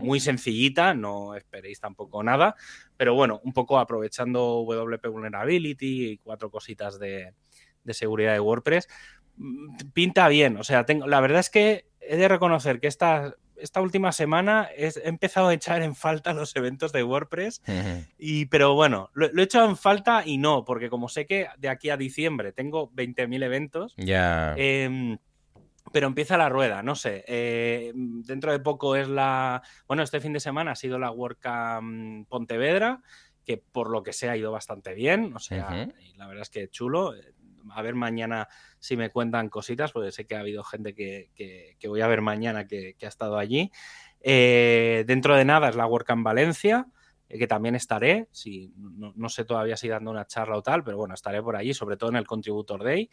muy 0.02 0.20
sencillita, 0.20 0.94
no 0.94 1.34
esperéis 1.34 1.80
tampoco 1.80 2.22
nada, 2.22 2.56
pero 2.96 3.14
bueno, 3.14 3.42
un 3.44 3.52
poco 3.52 3.78
aprovechando 3.78 4.64
WP 4.64 5.06
Vulnerability 5.06 6.12
y 6.12 6.16
cuatro 6.16 6.50
cositas 6.50 6.98
de, 6.98 7.34
de 7.84 7.94
seguridad 7.94 8.32
de 8.32 8.40
WordPress, 8.40 8.88
mm, 9.36 9.76
pinta 9.92 10.28
bien. 10.28 10.56
O 10.56 10.64
sea, 10.64 10.84
tengo, 10.84 11.06
la 11.06 11.20
verdad 11.20 11.40
es 11.40 11.50
que 11.50 11.86
he 12.00 12.16
de 12.16 12.28
reconocer 12.28 12.80
que 12.80 12.88
esta, 12.88 13.34
esta 13.60 13.80
última 13.80 14.12
semana 14.12 14.68
he 14.76 14.90
empezado 15.04 15.48
a 15.48 15.54
echar 15.54 15.82
en 15.82 15.94
falta 15.94 16.32
los 16.34 16.54
eventos 16.56 16.92
de 16.92 17.04
WordPress. 17.04 17.62
y, 18.18 18.46
pero 18.46 18.74
bueno, 18.74 19.10
lo, 19.14 19.26
he 19.26 19.42
echado 19.42 19.68
en 19.68 19.76
falta 19.76 20.22
y 20.24 20.38
no, 20.38 20.64
porque 20.64 20.90
como 20.90 21.08
sé 21.08 21.26
que 21.26 21.48
de 21.58 21.68
aquí 21.68 21.90
a 21.90 21.96
diciembre 21.96 22.52
tengo 22.52 22.90
20.000 22.92 23.42
eventos. 23.44 23.94
Ya. 23.96 24.54
Em, 24.56 25.18
pero 25.92 26.06
empieza 26.06 26.36
la 26.36 26.48
rueda, 26.48 26.82
no 26.82 26.94
sé. 26.94 27.24
Eh, 27.26 27.92
dentro 27.94 28.52
de 28.52 28.60
poco 28.60 28.96
es 28.96 29.08
la. 29.08 29.62
Bueno, 29.88 30.02
este 30.02 30.20
fin 30.20 30.32
de 30.32 30.40
semana 30.40 30.72
ha 30.72 30.76
sido 30.76 30.98
la 30.98 31.10
WordCamp 31.10 32.28
Pontevedra, 32.28 33.02
que 33.44 33.56
por 33.58 33.90
lo 33.90 34.02
que 34.02 34.12
sé 34.12 34.28
ha 34.28 34.36
ido 34.36 34.52
bastante 34.52 34.94
bien. 34.94 35.32
O 35.34 35.40
sea, 35.40 35.88
la 36.16 36.26
verdad 36.26 36.42
es 36.42 36.50
que 36.50 36.68
chulo 36.68 37.14
a 37.70 37.82
ver 37.82 37.94
mañana 37.94 38.48
si 38.78 38.96
me 38.96 39.10
cuentan 39.10 39.48
cositas, 39.48 39.92
porque 39.92 40.12
sé 40.12 40.26
que 40.26 40.36
ha 40.36 40.40
habido 40.40 40.64
gente 40.64 40.94
que, 40.94 41.76
voy 41.86 42.00
a 42.00 42.06
ver 42.06 42.20
mañana 42.20 42.66
que, 42.66 42.96
ha 43.02 43.06
estado 43.06 43.38
allí. 43.38 43.70
Eh, 44.20 45.04
dentro 45.06 45.36
de 45.36 45.44
nada 45.44 45.68
es 45.68 45.76
la 45.76 45.86
WordCamp 45.86 46.24
Valencia, 46.24 46.86
eh, 47.28 47.38
que 47.38 47.46
también 47.46 47.74
estaré, 47.74 48.28
si, 48.32 48.72
no, 48.76 49.28
sé 49.28 49.44
todavía 49.44 49.76
si 49.76 49.88
dando 49.88 50.10
una 50.10 50.26
charla 50.26 50.56
o 50.56 50.62
tal, 50.62 50.82
pero 50.82 50.96
bueno, 50.96 51.14
estaré 51.14 51.42
por 51.42 51.56
allí, 51.56 51.74
sobre 51.74 51.96
todo 51.96 52.10
en 52.10 52.16
el 52.16 52.26
Contributor 52.26 52.82
Day. 52.82 53.08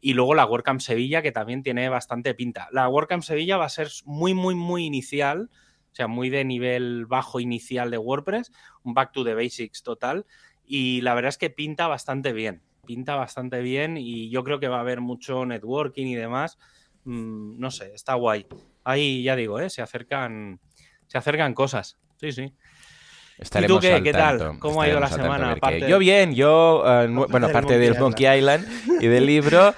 Y 0.00 0.14
luego 0.14 0.34
la 0.34 0.46
WordCamp 0.46 0.80
Sevilla, 0.80 1.22
que 1.22 1.32
también 1.32 1.62
tiene 1.62 1.88
bastante 1.88 2.34
pinta. 2.34 2.68
La 2.72 2.88
WordCamp 2.88 3.22
Sevilla 3.22 3.58
va 3.58 3.66
a 3.66 3.70
ser 3.70 3.88
muy, 4.04 4.34
muy, 4.34 4.54
muy 4.54 4.84
inicial, 4.84 5.50
o 5.92 5.94
sea, 5.94 6.06
muy 6.06 6.30
de 6.30 6.44
nivel 6.44 7.06
bajo 7.06 7.40
inicial 7.40 7.90
de 7.90 7.98
WordPress, 7.98 8.52
un 8.82 8.94
back 8.94 9.12
to 9.12 9.24
the 9.24 9.34
basics 9.34 9.82
total. 9.82 10.26
Y 10.64 11.00
la 11.02 11.14
verdad 11.14 11.30
es 11.30 11.38
que 11.38 11.50
pinta 11.50 11.88
bastante 11.88 12.32
bien 12.32 12.62
pinta 12.90 13.14
bastante 13.14 13.60
bien 13.60 13.96
y 13.96 14.30
yo 14.30 14.42
creo 14.42 14.58
que 14.58 14.66
va 14.66 14.78
a 14.78 14.80
haber 14.80 15.00
mucho 15.00 15.46
networking 15.46 16.06
y 16.06 16.16
demás. 16.16 16.58
Mm, 17.04 17.56
no 17.56 17.70
sé, 17.70 17.94
está 17.94 18.14
guay. 18.14 18.48
Ahí 18.82 19.22
ya 19.22 19.36
digo, 19.36 19.60
¿eh? 19.60 19.70
se 19.70 19.80
acercan, 19.80 20.58
se 21.06 21.16
acercan 21.16 21.54
cosas. 21.54 22.00
Sí, 22.16 22.32
sí. 22.32 22.52
¿Y 23.40 23.66
tú 23.66 23.80
qué, 23.80 24.02
qué 24.02 24.12
tal? 24.12 24.58
¿Cómo 24.58 24.82
ha 24.82 24.88
ido 24.88 25.00
la 25.00 25.08
semana? 25.08 25.56
Yo 25.88 25.98
bien, 25.98 26.34
yo, 26.34 26.84
eh, 26.86 27.06
bueno, 27.08 27.46
aparte 27.46 27.78
del 27.78 27.98
Monkey 27.98 28.38
Island 28.38 28.66
y 29.00 29.06
del 29.06 29.26
libro, 29.26 29.74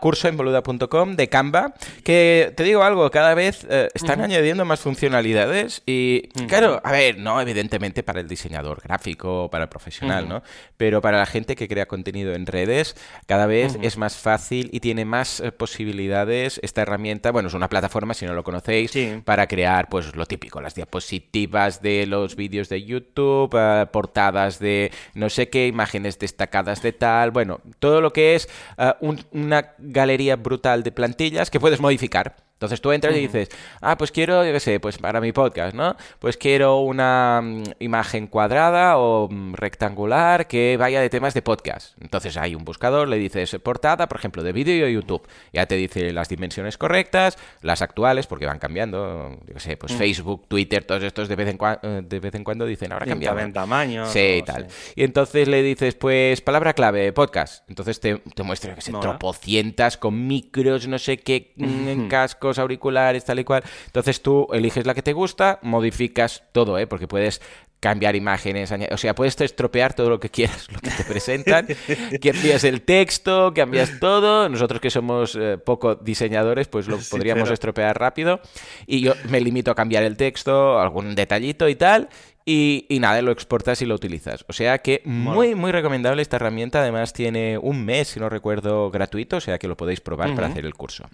curso 0.00 0.28
en 0.28 0.36
boluda.com 0.36 1.16
de 1.16 1.28
Canva, 1.28 1.74
que 2.04 2.52
te 2.56 2.62
digo 2.64 2.82
algo, 2.82 3.10
cada 3.10 3.34
vez 3.34 3.66
eh, 3.70 3.88
están 3.94 4.20
añadiendo 4.20 4.64
más 4.64 4.80
funcionalidades 4.80 5.82
y, 5.86 6.28
claro, 6.48 6.80
a 6.84 6.92
ver, 6.92 7.18
no 7.18 7.40
evidentemente 7.40 8.02
para 8.02 8.20
el 8.20 8.28
diseñador 8.28 8.80
gráfico, 8.82 9.48
para 9.50 9.64
el 9.64 9.70
profesional, 9.70 10.28
¿no? 10.28 10.42
Pero 10.76 11.00
para 11.00 11.18
la 11.18 11.26
gente 11.26 11.56
que 11.56 11.68
crea 11.68 11.86
contenido 11.86 12.34
en 12.34 12.46
redes, 12.46 12.96
cada 13.26 13.46
vez 13.46 13.78
es 13.82 13.96
más 13.96 14.16
fácil 14.16 14.70
y 14.72 14.80
tiene 14.80 15.04
más 15.04 15.40
eh, 15.40 15.52
posibilidades 15.52 16.60
esta 16.62 16.82
herramienta, 16.82 17.30
bueno, 17.30 17.48
es 17.48 17.54
una 17.54 17.68
plataforma, 17.68 18.14
si 18.14 18.26
no 18.26 18.34
lo 18.34 18.44
conocéis, 18.44 18.92
para 19.24 19.46
crear, 19.46 19.88
pues, 19.88 20.14
lo 20.14 20.26
típico, 20.26 20.60
las 20.60 20.74
diapositivas 20.74 21.82
de 21.82 22.06
los 22.06 22.36
vídeos 22.36 22.68
de 22.68 22.82
YouTube, 22.82 22.97
YouTube, 22.98 23.56
eh, 23.58 23.86
portadas 23.92 24.58
de 24.58 24.90
no 25.14 25.28
sé 25.28 25.48
qué, 25.48 25.66
imágenes 25.66 26.18
destacadas 26.18 26.82
de 26.82 26.92
tal, 26.92 27.30
bueno, 27.30 27.60
todo 27.78 28.00
lo 28.00 28.12
que 28.12 28.34
es 28.34 28.48
eh, 28.78 28.92
una 29.32 29.74
galería 29.78 30.36
brutal 30.36 30.82
de 30.82 30.92
plantillas 30.92 31.50
que 31.50 31.60
puedes 31.60 31.80
modificar. 31.80 32.47
Entonces 32.58 32.80
tú 32.80 32.90
entras 32.90 33.14
y 33.14 33.20
dices, 33.20 33.50
ah, 33.80 33.96
pues 33.96 34.10
quiero, 34.10 34.44
yo 34.44 34.52
qué 34.52 34.58
sé, 34.58 34.80
pues 34.80 34.98
para 34.98 35.20
mi 35.20 35.30
podcast, 35.30 35.76
¿no? 35.76 35.94
Pues 36.18 36.36
quiero 36.36 36.78
una 36.78 37.40
mm, 37.40 37.62
imagen 37.78 38.26
cuadrada 38.26 38.98
o 38.98 39.28
mm, 39.30 39.54
rectangular 39.54 40.48
que 40.48 40.76
vaya 40.76 41.00
de 41.00 41.08
temas 41.08 41.34
de 41.34 41.42
podcast. 41.42 41.94
Entonces 42.00 42.36
hay 42.36 42.56
un 42.56 42.64
buscador, 42.64 43.06
le 43.06 43.16
dices 43.16 43.56
portada, 43.62 44.08
por 44.08 44.18
ejemplo, 44.18 44.42
de 44.42 44.50
vídeo 44.50 44.86
de 44.86 44.92
YouTube. 44.92 45.22
Ya 45.52 45.66
te 45.66 45.76
dice 45.76 46.12
las 46.12 46.28
dimensiones 46.28 46.76
correctas, 46.76 47.38
las 47.62 47.80
actuales, 47.80 48.26
porque 48.26 48.46
van 48.46 48.58
cambiando, 48.58 49.38
yo 49.46 49.54
qué 49.54 49.60
sé, 49.60 49.76
pues 49.76 49.92
Facebook, 49.92 50.48
Twitter, 50.48 50.84
todos 50.84 51.04
estos 51.04 51.28
de 51.28 51.36
vez 51.36 51.48
en, 51.50 51.58
eh, 51.82 52.02
de 52.04 52.18
vez 52.18 52.34
en 52.34 52.42
cuando 52.42 52.66
dicen, 52.66 52.92
ahora 52.92 53.06
cambian. 53.06 53.52
tamaño. 53.52 54.04
Sí, 54.06 54.38
y 54.38 54.42
tal. 54.42 54.66
Y 54.96 55.04
entonces 55.04 55.46
le 55.46 55.62
dices, 55.62 55.94
pues 55.94 56.40
palabra 56.40 56.72
clave, 56.72 57.12
podcast. 57.12 57.62
Entonces 57.70 58.00
te, 58.00 58.18
te 58.18 58.42
muestra, 58.42 58.74
que 58.74 58.80
sé, 58.80 58.90
tropocientas 58.90 59.96
con 59.96 60.26
micros, 60.26 60.88
no 60.88 60.98
sé 60.98 61.18
qué, 61.18 61.52
mm, 61.54 61.88
en 61.88 62.08
casco 62.08 62.47
auriculares, 62.56 63.24
tal 63.24 63.40
y 63.40 63.44
cual. 63.44 63.64
Entonces 63.86 64.22
tú 64.22 64.46
eliges 64.52 64.86
la 64.86 64.94
que 64.94 65.02
te 65.02 65.12
gusta, 65.12 65.58
modificas 65.62 66.44
todo, 66.52 66.78
¿eh? 66.78 66.86
porque 66.86 67.08
puedes 67.08 67.42
cambiar 67.80 68.16
imágenes, 68.16 68.72
o 68.90 68.96
sea, 68.96 69.14
puedes 69.14 69.40
estropear 69.40 69.94
todo 69.94 70.10
lo 70.10 70.18
que 70.18 70.30
quieras, 70.30 70.66
lo 70.72 70.80
que 70.80 70.90
te 70.90 71.04
presentan, 71.08 71.66
que 71.66 72.30
envías 72.30 72.64
el 72.64 72.82
texto, 72.82 73.52
cambias 73.54 74.00
todo, 74.00 74.48
nosotros 74.48 74.80
que 74.80 74.90
somos 74.90 75.36
eh, 75.36 75.58
poco 75.58 75.94
diseñadores, 75.94 76.66
pues 76.66 76.88
lo 76.88 76.98
podríamos 76.98 77.50
estropear 77.50 77.98
rápido, 77.98 78.40
y 78.86 79.00
yo 79.00 79.14
me 79.28 79.40
limito 79.40 79.70
a 79.70 79.76
cambiar 79.76 80.02
el 80.02 80.16
texto, 80.16 80.80
algún 80.80 81.14
detallito 81.14 81.68
y 81.68 81.76
tal, 81.76 82.08
y, 82.50 82.98
nada, 82.98 83.20
lo 83.20 83.30
exportas 83.30 83.82
y 83.82 83.84
lo 83.84 83.94
utilizas. 83.94 84.46
O 84.48 84.54
sea 84.54 84.78
que 84.78 85.02
muy, 85.04 85.54
muy 85.54 85.70
recomendable 85.70 86.22
esta 86.22 86.36
herramienta. 86.36 86.80
Además 86.80 87.12
tiene 87.12 87.58
un 87.58 87.84
mes, 87.84 88.08
si 88.08 88.20
no 88.20 88.30
recuerdo, 88.30 88.90
gratuito. 88.90 89.36
O 89.36 89.40
sea 89.40 89.58
que 89.58 89.68
lo 89.68 89.76
podéis 89.76 90.00
probar 90.00 90.34
para 90.34 90.46
hacer 90.46 90.64
el 90.64 90.72
curso. 90.72 91.04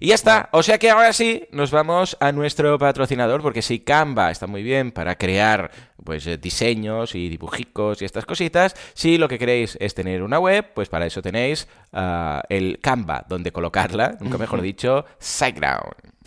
Y 0.00 0.08
ya 0.08 0.16
está. 0.16 0.48
O 0.50 0.64
sea 0.64 0.78
que 0.78 0.90
ahora 0.90 1.12
sí, 1.12 1.44
nos 1.52 1.70
vamos 1.70 2.16
a 2.18 2.32
nuestro 2.32 2.76
patrocinador. 2.76 3.40
Porque 3.40 3.62
si 3.62 3.78
Canva 3.78 4.32
está 4.32 4.48
muy 4.48 4.64
bien 4.64 4.90
para 4.90 5.16
crear 5.16 5.70
pues 6.02 6.26
eh, 6.26 6.38
diseños 6.38 7.14
y 7.14 7.28
dibujicos 7.28 8.02
y 8.02 8.04
estas 8.04 8.26
cositas. 8.26 8.74
Si 8.94 9.16
lo 9.16 9.28
que 9.28 9.38
queréis 9.38 9.76
es 9.80 9.94
tener 9.94 10.24
una 10.24 10.40
web, 10.40 10.72
pues 10.74 10.88
para 10.88 11.06
eso 11.06 11.22
tenéis 11.22 11.68
ah, 11.92 12.42
el 12.48 12.80
Canva, 12.80 13.24
donde 13.28 13.52
colocarla, 13.52 14.16
nunca 14.20 14.38
mejor 14.38 14.60
dicho, 14.60 15.04
SiteGround. 15.20 16.17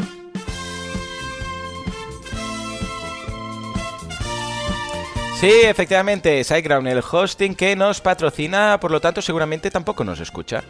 Sí, 5.41 5.50
efectivamente, 5.63 6.43
SiteGround, 6.43 6.88
el 6.88 7.01
hosting 7.12 7.55
que 7.55 7.75
nos 7.75 8.00
patrocina, 8.00 8.79
por 8.79 8.91
lo 8.91 9.01
tanto 9.01 9.24
seguramente 9.24 9.71
tampoco 9.71 10.03
nos 10.03 10.19
escucha. 10.19 10.63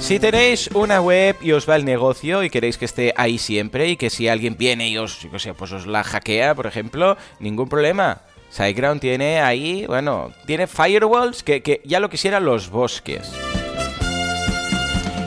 Si 0.00 0.18
tenéis 0.18 0.68
una 0.74 1.00
web 1.00 1.36
y 1.40 1.52
os 1.52 1.70
va 1.70 1.76
el 1.76 1.84
negocio 1.84 2.42
y 2.42 2.50
queréis 2.50 2.76
que 2.76 2.86
esté 2.86 3.14
ahí 3.16 3.38
siempre 3.38 3.88
y 3.88 3.96
que 3.96 4.10
si 4.10 4.26
alguien 4.26 4.56
viene 4.58 4.88
y 4.88 4.98
os, 4.98 5.28
pues 5.56 5.70
os 5.70 5.86
la 5.86 6.02
hackea, 6.02 6.56
por 6.56 6.66
ejemplo, 6.66 7.16
ningún 7.38 7.68
problema. 7.68 8.22
SiteGround 8.50 9.00
tiene 9.00 9.40
ahí, 9.40 9.86
bueno, 9.86 10.32
tiene 10.44 10.66
firewalls 10.66 11.44
que, 11.44 11.62
que 11.62 11.82
ya 11.84 12.00
lo 12.00 12.10
quisieran 12.10 12.44
los 12.44 12.68
bosques. 12.68 13.32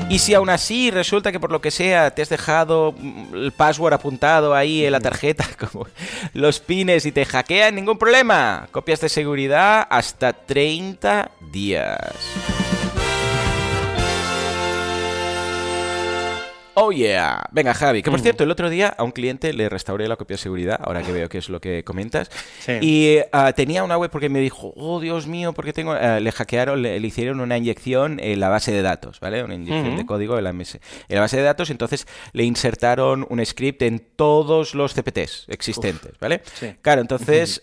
Y 0.09 0.19
si 0.19 0.33
aún 0.33 0.49
así 0.49 0.89
resulta 0.89 1.33
que 1.33 1.39
por 1.39 1.51
lo 1.51 1.59
que 1.59 1.69
sea 1.69 2.11
te 2.11 2.21
has 2.21 2.29
dejado 2.29 2.95
mm, 2.97 3.35
el 3.35 3.51
password 3.51 3.93
apuntado 3.93 4.55
ahí 4.55 4.85
en 4.85 4.93
la 4.93 5.01
tarjeta, 5.01 5.45
como 5.59 5.85
los 6.33 6.59
pines 6.59 7.05
y 7.05 7.11
te 7.11 7.25
hackean, 7.25 7.75
ningún 7.75 7.97
problema. 7.97 8.69
Copias 8.71 9.01
de 9.01 9.09
seguridad 9.09 9.85
hasta 9.89 10.31
30 10.31 11.29
días. 11.51 12.76
Oh 16.79 16.91
yeah. 16.91 17.43
Venga, 17.51 17.73
Javi, 17.73 18.03
que 18.03 18.11
por 18.11 18.19
cierto, 18.19 18.43
el 18.43 18.51
otro 18.51 18.69
día 18.69 18.93
a 18.95 19.03
un 19.03 19.11
cliente 19.11 19.51
le 19.51 19.67
restauré 19.67 20.07
la 20.07 20.15
copia 20.15 20.35
de 20.35 20.43
seguridad, 20.43 20.79
ahora 20.83 21.01
que 21.01 21.11
veo 21.11 21.27
que 21.27 21.39
es 21.39 21.49
lo 21.49 21.59
que 21.59 21.83
comentas. 21.83 22.29
Y 22.81 23.17
ah, 23.31 23.51
tenía 23.53 23.83
una 23.83 23.97
web 23.97 24.11
porque 24.11 24.29
me 24.29 24.39
dijo, 24.39 24.73
oh 24.75 24.99
Dios 24.99 25.25
mío, 25.25 25.53
porque 25.53 25.73
tengo. 25.73 25.93
Ah, 25.93 26.19
le 26.19 26.31
hackearon, 26.31 26.83
le, 26.83 26.97
hicieron 26.99 27.39
una 27.39 27.57
inyección 27.57 28.19
en 28.19 28.39
la 28.39 28.49
base 28.49 28.71
de 28.71 28.83
datos, 28.83 29.19
¿vale? 29.19 29.43
Una 29.43 29.55
inyección 29.55 29.97
de 29.97 30.05
código 30.05 30.37
en 30.37 30.43
la, 30.43 30.51
en 30.51 30.67
la 31.09 31.19
base 31.19 31.37
de 31.37 31.43
datos, 31.43 31.71
entonces 31.71 32.05
le 32.33 32.43
insertaron 32.43 33.25
un 33.27 33.43
script 33.43 33.81
en 33.81 33.97
todos 34.15 34.75
los 34.75 34.93
CPTs 34.93 35.45
existentes, 35.47 36.11
¿vale? 36.19 36.43
Claro, 36.83 37.01
entonces. 37.01 37.59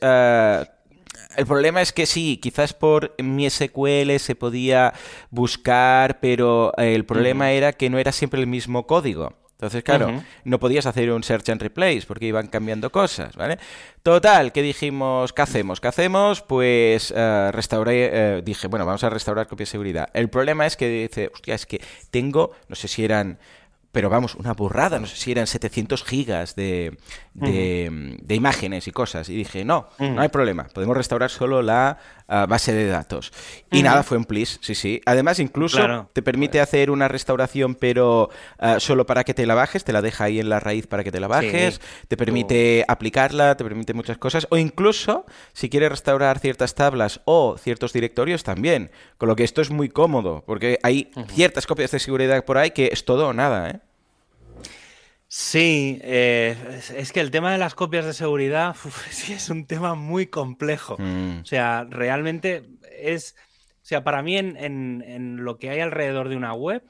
El 1.37 1.47
problema 1.47 1.83
es 1.83 1.93
que 1.93 2.07
sí, 2.07 2.39
quizás 2.43 2.73
por 2.73 3.15
mi 3.23 3.49
SQL 3.49 4.19
se 4.19 4.35
podía 4.35 4.93
buscar, 5.31 6.21
pero 6.21 6.73
el 6.77 7.05
problema 7.05 7.53
era 7.53 7.73
que 7.73 7.91
no 7.91 7.99
era 7.99 8.13
siempre 8.13 8.41
el 8.41 8.47
mismo 8.47 8.87
código. 8.87 9.35
Entonces, 9.55 9.85
claro, 9.85 10.23
no 10.45 10.59
podías 10.59 10.85
hacer 10.85 11.11
un 11.11 11.23
search 11.23 11.49
and 11.49 11.63
replace 11.63 12.03
porque 12.07 12.27
iban 12.27 12.49
cambiando 12.49 12.91
cosas, 12.91 13.35
¿vale? 13.37 13.59
Total, 14.03 14.53
¿qué 14.53 14.63
dijimos? 14.63 15.33
¿Qué 15.33 15.43
hacemos? 15.43 15.81
¿Qué 15.81 15.89
hacemos? 15.89 16.43
Pues 16.43 17.13
uh, 17.13 17.51
restauré, 17.51 18.11
eh, 18.13 18.43
dije, 18.45 18.67
bueno, 18.67 18.85
vamos 18.85 19.05
a 19.05 19.11
restaurar 19.11 19.47
copia 19.47 19.63
de 19.63 19.71
seguridad. 19.71 20.11
El 20.13 20.29
problema 20.29 20.67
es 20.67 20.77
que 20.77 20.89
dice, 20.89 21.31
hostia, 21.33 21.55
es 21.55 21.67
que 21.67 21.81
tengo, 22.11 22.51
no 22.69 22.75
sé 22.75 22.89
si 22.89 23.05
eran 23.05 23.39
pero 23.95 24.11
vamos, 24.11 24.35
una 24.35 24.55
burrada, 24.55 24.99
no 24.99 25.07
sé 25.07 25.15
si 25.15 25.31
eran 25.31 25.47
700 25.47 26.03
gigas 26.03 26.57
de, 26.57 26.99
de, 27.35 28.35
imágenes 28.35 28.89
y 28.89 28.93
cosas. 28.93 29.29
Y 29.29 29.37
dije, 29.37 29.65
no, 29.65 29.89
no 29.99 30.23
hay 30.23 30.29
problema, 30.29 30.65
podemos 30.73 30.97
restaurar 30.97 31.31
solo 31.31 31.63
la 31.63 31.99
ah, 32.29 32.47
base 32.49 32.73
de 32.73 32.87
datos. 32.87 33.33
Y 33.71 33.83
nada, 33.83 34.03
fue 34.03 34.17
un 34.17 34.25
please, 34.25 34.59
sí, 34.61 34.75
sí. 34.75 35.01
Además, 35.05 35.41
incluso 35.41 36.09
te 36.13 36.23
permite 36.23 36.61
hacer 36.61 36.91
una 36.91 37.09
restauración, 37.09 37.75
pero 37.75 38.31
ah, 38.59 38.79
solo 38.79 39.07
para 39.07 39.25
que 39.25 39.35
te 39.35 39.47
la 39.47 39.55
bajes, 39.55 39.85
te 39.85 39.93
la 39.93 40.03
deja 40.03 40.25
ahí 40.25 40.41
en 40.41 40.49
la 40.49 40.61
raíz 40.61 40.87
para 40.87 41.05
que 41.05 41.13
te 41.13 41.21
la 41.21 41.29
bajes, 41.29 41.81
te 42.09 42.17
permite 42.17 42.85
aplicarla, 42.89 43.57
te 43.57 43.65
permite 43.65 43.95
muchas 43.95 44.19
cosas, 44.19 44.47
o 44.51 44.57
incluso 44.57 45.27
si 45.53 45.69
quieres 45.69 45.91
restaurar 45.91 46.39
ciertas 46.39 46.75
tablas 46.75 47.21
o 47.25 47.57
ciertos 47.59 47.93
directorios 47.93 48.45
también. 48.45 48.91
Con 49.19 49.29
lo 49.29 49.37
que 49.37 49.45
esto 49.45 49.61
es 49.63 49.71
muy 49.71 49.89
cómodo, 49.89 50.45
porque 50.47 50.79
hay 50.83 51.11
ciertas 51.29 51.67
copias 51.67 51.91
de 51.91 51.99
seguridad 51.99 52.45
por 52.45 52.59
ahí 52.59 52.71
que 52.71 52.91
es 52.93 53.05
todo 53.05 53.29
o 53.29 53.33
nada, 53.33 53.71
¿eh? 53.71 53.81
Sí, 55.37 55.99
eh, 56.03 56.57
es 56.95 57.11
que 57.11 57.19
el 57.19 57.33
tema 57.33 57.51
de 57.51 57.59
las 57.59 57.75
copias 57.75 58.05
de 58.05 58.13
seguridad 58.13 58.77
sí 59.11 59.33
es 59.33 59.51
un 59.51 59.67
tema 59.67 59.97
muy 59.97 60.29
complejo. 60.29 60.97
Mm. 60.97 61.41
O 61.43 61.45
sea, 61.45 61.89
realmente 61.91 62.71
es. 62.97 63.35
O 63.83 63.85
sea, 63.87 64.05
para 64.05 64.23
mí 64.23 64.37
en, 64.37 65.45
lo 65.45 65.59
que 65.59 65.71
hay 65.71 65.81
alrededor 65.81 66.29
de 66.29 66.37
una 66.37 66.55
web 66.55 66.85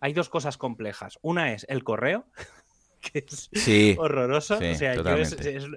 hay 0.00 0.14
dos 0.14 0.30
cosas 0.30 0.56
complejas. 0.56 1.18
Una 1.20 1.52
es 1.52 1.66
el 1.68 1.84
correo, 1.84 2.24
que 3.02 3.26
es 3.26 3.50
horroroso. 3.98 4.56
o 4.56 4.74
sea, 4.74 4.94
yo 4.94 5.16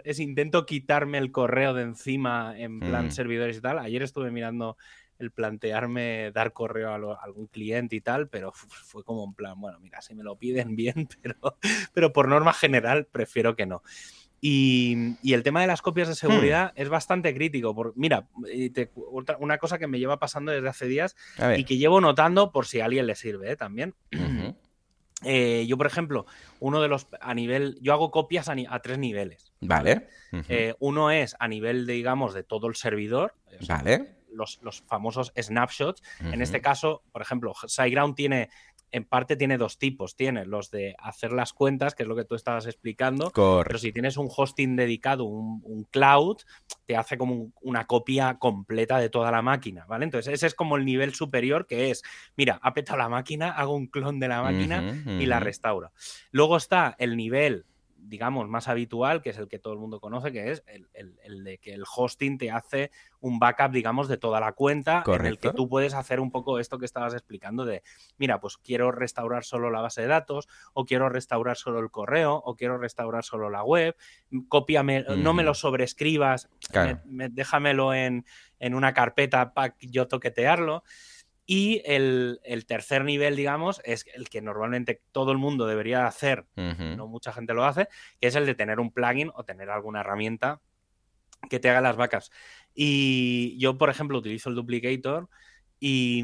es, 0.06 0.20
intento 0.22 0.66
quitarme 0.66 1.18
el 1.18 1.30
correo 1.30 1.74
de 1.74 1.84
encima 1.84 2.58
en 2.58 2.80
plan 2.80 3.08
mm. 3.08 3.12
servidores 3.12 3.58
y 3.58 3.62
tal. 3.62 3.80
Ayer 3.80 4.02
estuve 4.02 4.32
mirando 4.32 4.78
el 5.24 5.32
plantearme 5.32 6.32
dar 6.32 6.54
correo 6.54 6.90
a, 6.90 7.24
algún 7.24 7.48
cliente 7.48 7.96
y 7.96 8.02
tal, 8.02 8.28
pero 8.30 8.52
fue 8.54 9.04
como 9.04 9.24
un 9.24 9.34
plan, 9.34 9.60
bueno, 9.60 9.80
mira, 9.80 10.02
si 10.02 10.14
me 10.14 10.24
lo 10.24 10.38
piden 10.38 10.76
bien, 10.76 11.08
pero, 11.22 11.58
pero 11.94 12.14
por 12.14 12.28
norma 12.28 12.54
general 12.54 13.06
prefiero 13.06 13.56
que 13.56 13.66
no. 13.66 13.82
Y, 14.46 15.16
el 15.34 15.42
tema 15.42 15.62
de 15.62 15.68
las 15.68 15.82
copias 15.82 16.10
de 16.10 16.16
seguridad 16.16 16.74
hmm. 16.74 16.82
es 16.82 16.90
bastante 16.90 17.34
crítico. 17.34 17.74
Por, 17.74 17.94
mira, 17.96 18.28
una 19.40 19.58
cosa 19.58 19.80
que 19.80 19.88
me 19.88 20.00
lleva 20.00 20.20
pasando 20.20 20.52
desde 20.52 20.68
hace 20.68 20.86
días 20.86 21.16
y 21.56 21.64
que 21.64 21.78
llevo 21.78 22.02
notando 22.02 22.52
por 22.52 22.66
si 22.66 22.82
a 22.82 22.86
alguien 22.86 23.08
le 23.08 23.16
sirve 23.16 23.52
¿eh? 23.52 23.56
también. 23.56 23.96
Eh, 25.26 25.66
yo, 25.70 25.78
por 25.78 25.88
ejemplo, 25.88 26.26
uno 26.60 26.82
de 26.82 26.90
los 26.90 27.08
a 27.22 27.34
nivel, 27.34 27.78
yo 27.80 27.94
hago 27.94 28.12
copias 28.12 28.50
a, 28.50 28.80
tres 28.82 28.98
niveles. 28.98 29.54
Vale. 29.62 30.10
Eh, 30.50 30.76
uno 30.80 31.12
es 31.12 31.38
a 31.40 31.48
nivel, 31.48 31.86
de, 31.86 31.94
digamos, 31.94 32.34
de 32.34 32.44
todo 32.44 32.68
el 32.68 32.76
servidor. 32.76 33.34
Vale 33.66 34.18
los, 34.34 34.60
famosos 34.88 35.32
snapshots. 35.40 36.02
En 36.20 36.42
este 36.42 36.62
caso, 36.62 37.04
por 37.12 37.22
ejemplo, 37.22 37.54
SiteGround 37.68 38.16
tiene 38.16 38.50
en 38.94 39.06
parte 39.06 39.36
tiene 39.36 39.58
dos 39.58 39.80
tipos. 39.80 40.16
Tiene 40.16 40.46
los 40.46 40.70
de 40.70 40.96
hacer 41.00 41.34
las 41.34 41.52
cuentas, 41.52 41.96
que 41.96 42.04
es 42.04 42.10
lo 42.10 42.16
que 42.16 42.26
tú 42.26 42.36
estabas 42.36 42.68
explicando. 42.68 43.32
Pero 43.34 43.80
si 43.80 43.92
tienes 43.92 44.18
un 44.18 44.30
hosting 44.34 44.76
dedicado, 44.76 45.26
un, 45.26 45.88
cloud, 45.92 46.38
te 46.86 46.96
hace 46.96 47.18
como 47.18 47.52
una 47.62 47.86
copia 47.86 48.38
completa 48.38 49.00
de 49.00 49.10
toda 49.10 49.32
la 49.32 49.42
máquina, 49.42 49.86
¿vale? 49.88 50.06
Entonces, 50.06 50.34
ese 50.34 50.48
es 50.48 50.54
como 50.54 50.78
el 50.78 50.86
nivel 50.86 51.14
superior 51.14 51.66
que 51.66 51.90
es, 51.90 52.04
mira, 52.38 52.60
ha 52.62 52.74
petado 52.74 53.00
la 53.00 53.10
máquina, 53.10 53.50
hago 53.50 53.76
un 53.76 53.88
clon 53.88 54.20
de 54.20 54.28
la 54.28 54.44
máquina 54.44 55.04
y 55.06 55.26
la 55.26 55.40
restauro. 55.40 55.92
Luego 56.32 56.58
está 56.58 56.96
el 57.00 57.18
nivel 57.18 57.66
digamos, 58.06 58.48
más 58.48 58.68
habitual, 58.68 59.22
que 59.22 59.30
es 59.30 59.38
el 59.38 59.48
que 59.48 59.60
todo 59.60 59.74
el 59.74 59.80
mundo 59.80 60.00
conoce, 60.00 60.32
que 60.32 60.52
es 60.52 60.64
el, 60.68 61.44
de 61.44 61.58
que 61.58 61.74
el 61.74 61.84
hosting 61.84 62.38
te 62.38 62.52
hace 62.52 62.92
un 63.20 63.40
backup, 63.40 63.72
digamos, 63.72 64.08
de 64.08 64.18
toda 64.18 64.40
la 64.40 64.52
cuenta, 64.52 65.04
en 65.06 65.26
el 65.26 65.40
que 65.40 65.52
tú 65.52 65.70
puedes 65.70 65.94
hacer 65.94 66.20
un 66.20 66.32
poco 66.32 66.60
esto 66.60 66.78
que 66.78 66.86
estabas 66.86 67.14
explicando 67.14 67.66
de, 67.66 67.84
mira, 68.18 68.40
pues 68.40 68.58
quiero 68.58 68.92
restaurar 68.92 69.44
solo 69.44 69.70
la 69.70 69.82
base 69.82 70.02
de 70.02 70.08
datos, 70.08 70.48
o 70.74 70.86
quiero 70.86 71.10
restaurar 71.10 71.58
solo 71.58 71.80
el 71.80 71.92
correo, 71.92 72.36
o 72.36 72.56
quiero 72.56 72.78
restaurar 72.78 73.24
solo 73.24 73.50
la 73.50 73.64
web, 73.64 73.96
cópiame, 74.50 75.06
no 75.18 75.34
me 75.34 75.44
lo 75.44 75.54
sobrescribas, 75.54 76.50
déjamelo 77.06 77.94
en, 77.94 78.26
en 78.60 78.74
una 78.74 78.94
carpeta 78.94 79.54
para 79.54 79.76
yo 79.80 80.08
toquetearlo. 80.08 80.84
Y 81.46 81.82
el, 81.86 82.40
tercer 82.68 83.04
nivel, 83.04 83.36
digamos, 83.36 83.82
es 83.84 84.06
el 84.14 84.30
que 84.30 84.42
normalmente 84.42 85.02
todo 85.12 85.32
el 85.32 85.38
mundo 85.38 85.68
debería 85.68 86.08
hacer, 86.08 86.46
no 86.56 87.08
mucha 87.08 87.34
gente 87.34 87.54
lo 87.54 87.66
hace, 87.66 87.90
que 88.20 88.28
es 88.28 88.36
el 88.36 88.46
de 88.46 88.56
tener 88.56 88.80
un 88.80 88.92
plugin 88.92 89.30
o 89.36 89.44
tener 89.44 89.70
alguna 89.70 90.02
herramienta 90.02 90.62
que 91.50 91.60
te 91.60 91.70
haga 91.70 91.82
las 91.82 91.98
backups. 91.98 92.32
Y 92.74 93.58
yo, 93.60 93.78
por 93.78 93.90
ejemplo, 93.90 94.18
utilizo 94.18 94.50
el 94.50 94.56
Duplicator 94.56 95.28
y, 95.80 96.24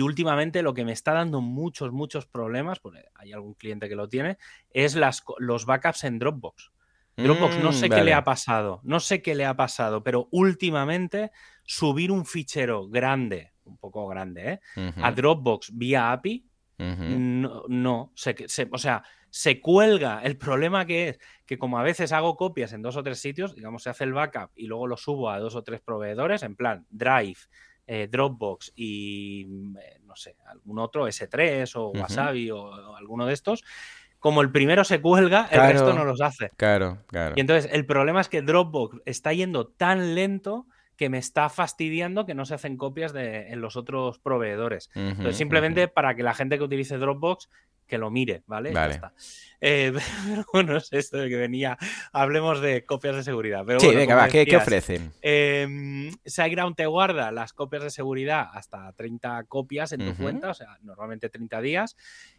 últimamente 0.00 0.62
lo 0.62 0.72
que 0.72 0.86
me 0.86 0.92
está 0.92 1.12
dando 1.12 1.42
muchos, 1.42 1.92
muchos 1.92 2.24
problemas, 2.24 2.78
porque 2.80 3.04
hay 3.14 3.34
algún 3.34 3.52
cliente 3.52 3.86
que 3.86 3.96
lo 3.96 4.08
tiene, 4.08 4.38
es 4.70 4.94
las, 4.94 5.22
los 5.38 5.66
backups 5.66 6.04
en 6.04 6.18
Dropbox. 6.18 6.72
Dropbox, 7.18 7.58
no 7.62 7.70
mm, 7.70 7.74
sé 7.74 7.90
qué 7.90 8.02
le 8.02 8.14
ha 8.14 8.24
pasado, 8.24 8.80
no 8.82 9.00
sé 9.00 9.20
qué 9.20 9.34
le 9.34 9.44
ha 9.44 9.56
pasado, 9.56 10.02
pero 10.02 10.28
últimamente 10.30 11.32
subir 11.64 12.10
un 12.10 12.24
fichero 12.24 12.88
grande 12.88 13.52
un 13.66 13.76
poco 13.76 14.06
grande, 14.06 14.52
¿eh? 14.76 14.92
A 15.02 15.12
Dropbox 15.12 15.76
vía 15.76 16.12
API, 16.12 16.46
no, 16.78 17.64
no 17.68 18.12
se, 18.14 18.34
o 18.70 18.78
sea, 18.78 19.02
se 19.30 19.60
cuelga. 19.60 20.20
El 20.22 20.36
problema 20.38 20.86
que 20.86 21.10
es 21.10 21.18
que 21.44 21.58
como 21.58 21.78
a 21.78 21.82
veces 21.82 22.12
hago 22.12 22.36
copias 22.36 22.72
en 22.72 22.82
dos 22.82 22.96
o 22.96 23.02
tres 23.02 23.18
sitios, 23.18 23.54
digamos, 23.54 23.82
se 23.82 23.90
hace 23.90 24.04
el 24.04 24.12
backup 24.12 24.50
y 24.54 24.66
luego 24.66 24.86
lo 24.86 24.96
subo 24.96 25.30
a 25.30 25.38
dos 25.38 25.54
o 25.54 25.62
tres 25.62 25.80
proveedores, 25.80 26.42
en 26.42 26.56
plan 26.56 26.86
Drive, 26.90 27.40
eh, 27.86 28.08
Dropbox 28.10 28.72
y, 28.74 29.42
eh, 29.42 30.00
no 30.04 30.16
sé, 30.16 30.36
algún 30.46 30.78
otro, 30.78 31.06
S3 31.06 31.70
o 31.76 31.90
Wasabi 31.90 32.50
o, 32.50 32.96
alguno 32.96 33.26
de 33.26 33.34
estos. 33.34 33.62
Como 34.18 34.40
el 34.40 34.50
primero 34.50 34.84
se 34.84 35.00
cuelga, 35.00 35.48
el 35.52 35.60
resto 35.72 35.92
no 35.92 36.04
los 36.04 36.20
hace. 36.20 36.50
Claro, 36.56 37.04
claro. 37.06 37.34
Y 37.36 37.40
entonces 37.40 37.70
el 37.72 37.84
problema 37.86 38.22
es 38.22 38.28
que 38.28 38.42
Dropbox 38.42 39.02
está 39.04 39.32
yendo 39.32 39.68
tan 39.68 40.14
lento 40.14 40.66
que 40.96 41.08
me 41.08 41.18
está 41.18 41.48
fastidiando 41.48 42.26
que 42.26 42.34
no 42.34 42.44
se 42.46 42.54
hacen 42.54 42.76
copias 42.76 43.12
de, 43.12 43.48
en 43.52 43.60
los 43.60 43.76
otros 43.76 44.18
proveedores. 44.18 44.90
Entonces, 44.94 45.36
simplemente 45.36 45.88
para 45.88 46.14
que 46.14 46.22
la 46.22 46.34
gente 46.34 46.58
que 46.58 46.64
utilice 46.64 46.96
Dropbox 46.98 47.48
que 47.86 47.98
lo 47.98 48.10
mire, 48.10 48.42
¿vale? 48.46 48.72
Vale. 48.72 48.88
Ya 48.88 48.94
está. 48.94 49.12
Eh, 49.60 49.92
pero 50.26 50.44
bueno, 50.52 50.76
es 50.76 50.92
esto 50.92 51.18
de 51.18 51.28
que 51.28 51.36
venía. 51.36 51.78
Hablemos 52.12 52.60
de 52.60 52.84
copias 52.84 53.16
de 53.16 53.22
seguridad. 53.22 53.62
Pero 53.64 53.80
Sí, 53.80 53.86
bueno, 53.86 54.00
venga, 54.00 54.14
va, 54.16 54.28
¿qué, 54.28 54.44
qué 54.44 54.56
ofrecen? 54.56 55.12
eh, 55.22 56.10
SiteGround 56.24 56.74
te 56.76 56.86
guarda 56.86 57.30
las 57.30 57.52
copias 57.52 57.84
de 57.84 57.90
seguridad 57.90 58.48
hasta 58.52 58.92
30 58.92 59.44
copias 59.44 59.92
en 59.92 60.04
tu 60.04 60.16
cuenta, 60.20 60.50
o 60.50 60.54
sea, 60.54 60.78
normalmente 60.82 61.28
30 61.28 61.60
días. 61.60 61.96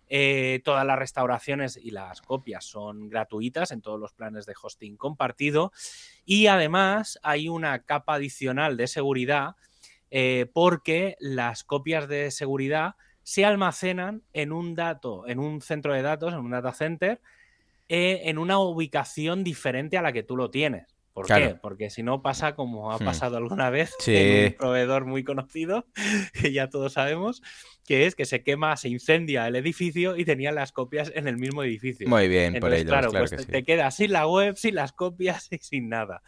Eh, 0.09 0.61
todas 0.63 0.85
las 0.85 0.97
restauraciones 0.97 1.77
y 1.77 1.91
las 1.91 2.21
copias 2.21 2.63
son 2.63 3.09
gratuitas 3.09 3.71
en 3.71 3.81
todos 3.81 3.99
los 3.99 4.13
planes 4.13 4.45
de 4.45 4.53
hosting 4.61 4.95
compartido. 4.95 5.71
Y 6.25 6.47
además 6.47 7.19
hay 7.23 7.49
una 7.49 7.83
capa 7.83 8.15
adicional 8.15 8.77
de 8.77 8.87
seguridad 8.87 9.55
eh, 10.09 10.49
porque 10.53 11.17
las 11.19 11.63
copias 11.63 12.07
de 12.07 12.31
seguridad 12.31 12.95
se 13.23 13.43
almacenan 13.43 14.23
en 14.31 14.53
un 14.53 14.73
dato, 14.73 15.27
en 15.27 15.39
un 15.39 15.61
centro 15.61 15.93
de 15.93 16.01
datos, 16.01 16.33
en 16.33 16.39
un 16.39 16.51
data 16.51 16.71
center, 16.71 17.19
eh, 17.89 18.21
en 18.25 18.37
una 18.37 18.59
ubicación 18.59 19.43
diferente 19.43 19.97
a 19.97 20.01
la 20.01 20.13
que 20.13 20.23
tú 20.23 20.37
lo 20.37 20.49
tienes. 20.49 20.96
¿Por 21.17 21.25
qué? 21.27 21.55
Porque 21.61 21.89
si 21.89 22.03
no 22.03 22.21
pasa 22.21 22.53
como 22.55 22.91
ha 22.91 22.97
Hmm. 22.99 23.05
pasado 23.05 23.37
alguna 23.37 23.69
vez 23.69 23.93
Sí. 23.99 24.15
en 24.15 24.45
un 24.47 24.53
proveedor 24.53 25.05
muy 25.05 25.23
conocido, 25.23 25.85
que 26.33 26.51
ya 26.53 26.69
todos 26.69 26.93
sabemos, 26.93 27.41
que 27.85 28.05
es 28.05 28.13
que 28.15 28.25
se 28.25 28.43
quema, 28.43 28.77
se 28.77 28.89
incendia 28.89 29.47
el 29.47 29.55
edificio 29.55 30.15
y 30.15 30.25
tenían 30.25 30.53
las 30.55 30.71
copias 30.71 31.11
en 31.15 31.27
el 31.27 31.37
mismo 31.37 31.63
edificio. 31.63 32.07
Muy 32.07 32.27
bien 32.27 32.53
por 32.53 32.71
Entonces, 32.71 32.79
ellos, 32.81 32.91
claro, 32.91 33.09
claro 33.09 33.23
pues 33.23 33.31
que 33.31 33.37
te, 33.37 33.43
sí. 33.43 33.51
te 33.51 33.63
quedas 33.63 33.95
sin 33.95 34.11
la 34.11 34.27
web, 34.27 34.55
sin 34.57 34.75
las 34.75 34.91
copias 34.93 35.47
y 35.51 35.57
sin 35.57 35.89
nada. 35.89 36.21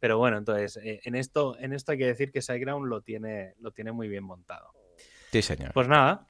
Pero 0.00 0.18
bueno, 0.18 0.36
entonces, 0.36 0.76
eh, 0.84 1.00
en, 1.04 1.14
esto, 1.14 1.56
en 1.58 1.72
esto 1.72 1.92
hay 1.92 1.98
que 1.98 2.06
decir 2.06 2.30
que 2.30 2.42
SiteGround 2.42 2.86
lo 2.86 3.00
tiene, 3.00 3.54
lo 3.60 3.70
tiene 3.70 3.92
muy 3.92 4.08
bien 4.08 4.24
montado. 4.24 4.72
Sí, 5.32 5.40
señor. 5.40 5.72
Pues 5.72 5.88
nada, 5.88 6.26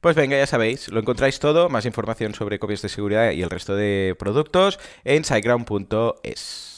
Pues 0.00 0.16
venga, 0.16 0.38
ya 0.38 0.46
sabéis, 0.46 0.88
lo 0.88 0.98
encontráis 1.00 1.38
todo, 1.38 1.68
más 1.68 1.84
información 1.84 2.32
sobre 2.34 2.58
copias 2.58 2.80
de 2.80 2.88
seguridad 2.88 3.32
y 3.32 3.42
el 3.42 3.50
resto 3.50 3.76
de 3.76 4.16
productos 4.18 4.78
en 5.04 5.24
siteground.es. 5.24 6.77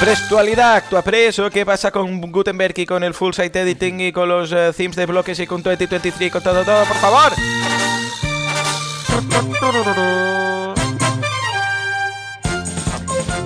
Prestualidad, 0.00 0.76
actúa 0.76 1.02
preso, 1.02 1.48
¿qué 1.50 1.64
pasa 1.64 1.90
con 1.90 2.20
Gutenberg 2.20 2.78
y 2.78 2.86
con 2.86 3.02
el 3.02 3.14
full 3.14 3.32
site 3.32 3.60
editing 3.62 4.00
y 4.00 4.12
con 4.12 4.28
los 4.28 4.52
eh, 4.52 4.72
themes 4.76 4.94
de 4.94 5.06
bloques 5.06 5.38
y 5.40 5.46
con 5.46 5.62
2023 5.62 6.20
y 6.20 6.30
con 6.30 6.42
todo, 6.42 6.64
todo, 6.64 6.84
por 6.84 6.96
favor? 6.96 7.32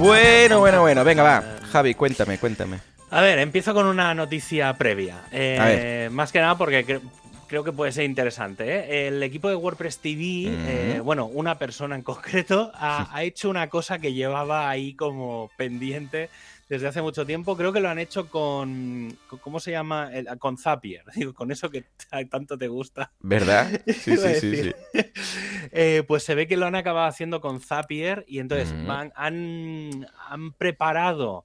Bueno, 0.01 0.59
bueno, 0.59 0.81
bueno, 0.81 1.05
venga, 1.05 1.23
va. 1.23 1.45
Javi, 1.71 1.95
cuéntame, 1.95 2.39
cuéntame. 2.39 2.79
A 3.11 3.21
ver, 3.21 3.39
empiezo 3.39 3.73
con 3.73 3.87
una 3.87 4.13
noticia 4.15 4.73
previa. 4.75 5.19
Eh. 5.31 6.09
Más 6.11 6.33
que 6.33 6.41
nada 6.41 6.57
porque 6.59 7.01
creo 7.51 7.65
que 7.65 7.73
puede 7.73 7.91
ser 7.91 8.05
interesante. 8.05 8.65
¿eh? 8.65 9.09
El 9.09 9.21
equipo 9.25 9.49
de 9.49 9.57
WordPress 9.57 9.99
TV, 9.99 10.45
eh, 10.47 11.01
bueno, 11.01 11.27
una 11.27 11.59
persona 11.59 11.97
en 11.97 12.03
concreto, 12.03 12.71
ha, 12.75 13.13
ha 13.13 13.25
hecho 13.25 13.51
una 13.51 13.69
cosa 13.69 13.99
que 13.99 14.13
llevaba 14.13 14.71
ahí 14.71 14.95
como 14.95 15.51
pendiente 15.57 16.31
desde 16.69 16.87
hace 16.87 17.03
mucho 17.03 17.27
tiempo. 17.27 17.57
Creo 17.57 17.73
que 17.73 17.81
lo 17.81 17.89
han 17.89 17.99
hecho 17.99 18.29
con, 18.31 19.19
¿cómo 19.41 19.59
se 19.59 19.73
llama? 19.73 20.11
El- 20.13 20.29
con 20.39 20.59
Zapier, 20.59 21.03
digo, 21.17 21.35
con 21.35 21.51
eso 21.51 21.69
que 21.71 21.87
tanto 22.31 22.57
te 22.57 22.69
gusta. 22.69 23.11
¿Verdad? 23.19 23.69
Sí, 23.87 24.17
sí, 24.17 24.57
sí. 24.57 24.73
Eh, 25.73 26.05
pues 26.07 26.23
se 26.23 26.35
ve 26.37 26.47
que 26.47 26.57
lo 26.57 26.67
han 26.67 26.75
acabado 26.77 27.07
haciendo 27.07 27.41
con 27.41 27.61
Zapier 27.61 28.25
y 28.29 28.39
entonces 28.39 28.73
van- 28.87 29.13
han, 29.17 30.07
han 30.29 30.53
preparado 30.53 31.45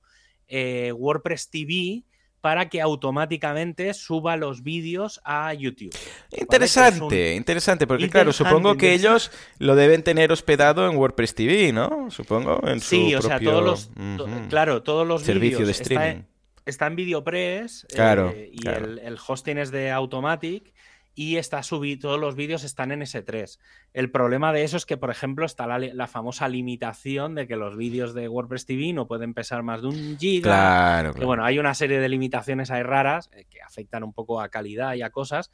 WordPress 0.93 1.49
TV 1.49 2.03
para 2.45 2.69
que 2.69 2.79
automáticamente 2.79 3.91
suba 3.95 4.37
los 4.37 4.61
vídeos 4.61 5.19
a 5.25 5.51
YouTube. 5.55 5.95
Interesante, 6.29 7.33
interesante, 7.33 7.87
porque 7.87 8.07
claro, 8.07 8.31
supongo 8.33 8.77
que 8.77 8.93
ellos 8.93 9.31
lo 9.57 9.75
deben 9.75 10.03
tener 10.03 10.31
hospedado 10.31 10.87
en 10.87 10.95
WordPress 10.95 11.33
TV, 11.33 11.73
¿no? 11.73 12.11
Supongo, 12.11 12.61
en 12.67 12.81
su 12.81 12.89
Sí, 12.89 13.15
o 13.15 13.21
sea, 13.23 13.37
propio, 13.37 13.49
todos 13.49 13.63
los, 13.63 13.89
ujú, 14.27 14.47
claro, 14.47 14.83
todos 14.83 15.07
los 15.07 15.23
servicio 15.23 15.57
de 15.57 15.63
vídeos 15.63 15.81
está- 15.81 15.93
streaming. 15.95 16.23
Está, 16.67 16.85
en 16.85 16.95
VideoPress 16.95 17.87
Claro, 17.91 18.29
eh, 18.35 18.51
y 18.53 18.59
claro. 18.59 18.85
El, 18.85 18.99
el 18.99 19.17
hosting 19.27 19.57
es 19.57 19.71
de 19.71 19.89
Automatic 19.89 20.71
y 21.15 21.37
está 21.37 21.63
subi 21.63 21.97
todos 21.97 22.19
los 22.19 22.35
vídeos 22.35 22.63
están 22.63 22.91
en 22.91 23.01
S3. 23.01 23.57
El 23.93 24.11
problema 24.11 24.51
de 24.51 24.63
eso 24.63 24.77
es 24.77 24.85
que, 24.85 24.97
por 24.97 25.09
ejemplo, 25.09 25.45
está 25.45 25.65
la, 25.65 26.07
famosa 26.07 26.47
limitación 26.49 27.35
de 27.35 27.47
que 27.47 27.55
los 27.55 27.77
vídeos 27.77 28.13
de 28.13 28.27
WordPress 28.27 28.65
TV 28.65 28.93
no 28.93 29.07
pueden 29.07 29.33
pesar 29.33 29.63
más 29.63 29.81
de 29.81 29.87
un 29.87 30.17
giga. 30.19 30.43
Claro, 30.43 31.13
claro. 31.13 31.27
bueno, 31.27 31.45
hay 31.45 31.57
una 31.57 31.73
serie 31.73 31.99
de 31.99 32.09
limitaciones 32.09 32.69
ahí 32.69 32.83
raras 32.83 33.29
eh, 33.33 33.45
que 33.49 33.61
afectan 33.61 34.03
un 34.03 34.13
poco 34.13 34.41
a 34.41 34.49
calidad 34.49 34.93
y 34.95 35.01
a 35.01 35.09
cosas. 35.09 35.51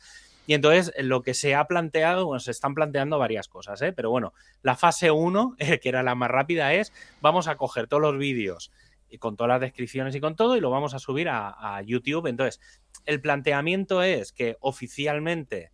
Y 0.47 0.55
entonces 0.55 0.91
eh, 0.95 1.03
lo 1.03 1.21
que 1.21 1.35
se 1.35 1.53
ha 1.53 1.65
planteado, 1.65 2.25
bueno, 2.25 2.39
se 2.39 2.51
están 2.51 2.73
planteando 2.73 3.19
varias 3.19 3.47
cosas, 3.47 3.81
¿eh? 3.83 3.93
pero 3.93 4.09
bueno, 4.09 4.33
la 4.63 4.75
fase 4.75 5.11
1, 5.11 5.55
que 5.81 5.89
era 5.89 6.01
la 6.01 6.15
más 6.15 6.31
rápida, 6.31 6.73
es 6.73 6.91
vamos 7.21 7.47
a 7.47 7.55
coger 7.55 7.87
todos 7.87 8.01
los 8.01 8.17
vídeos 8.17 8.71
y 9.11 9.17
con 9.17 9.35
todas 9.35 9.49
las 9.49 9.61
descripciones 9.61 10.15
y 10.15 10.21
con 10.21 10.35
todo 10.35 10.57
y 10.57 10.61
lo 10.61 10.69
vamos 10.69 10.93
a 10.93 10.99
subir 10.99 11.29
a, 11.29 11.49
a 11.49 11.81
YouTube. 11.81 12.27
Entonces, 12.27 12.59
el 13.05 13.21
planteamiento 13.21 14.01
es 14.01 14.31
que 14.31 14.57
oficialmente 14.61 15.71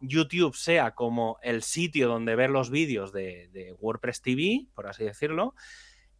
YouTube 0.00 0.54
sea 0.54 0.92
como 0.94 1.38
el 1.42 1.62
sitio 1.62 2.08
donde 2.08 2.36
ver 2.36 2.50
los 2.50 2.70
vídeos 2.70 3.12
de, 3.12 3.48
de 3.52 3.72
WordPress 3.74 4.22
TV, 4.22 4.66
por 4.74 4.86
así 4.86 5.04
decirlo, 5.04 5.54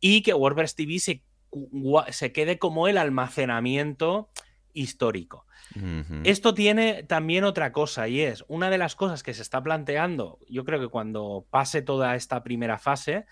y 0.00 0.22
que 0.22 0.34
WordPress 0.34 0.74
TV 0.74 0.98
se, 0.98 1.22
se 2.10 2.32
quede 2.32 2.58
como 2.58 2.88
el 2.88 2.98
almacenamiento 2.98 4.30
histórico. 4.72 5.46
Esto 6.24 6.54
tiene 6.54 7.02
también 7.02 7.44
otra 7.44 7.72
cosa 7.72 8.08
y 8.08 8.20
es 8.20 8.44
una 8.48 8.70
de 8.70 8.78
las 8.78 8.96
cosas 8.96 9.22
que 9.22 9.34
se 9.34 9.42
está 9.42 9.62
planteando, 9.62 10.38
yo 10.48 10.64
creo 10.64 10.80
que 10.80 10.88
cuando 10.88 11.46
pase 11.50 11.82
toda 11.82 12.16
esta 12.16 12.42
primera 12.42 12.78
fase, 12.78 13.26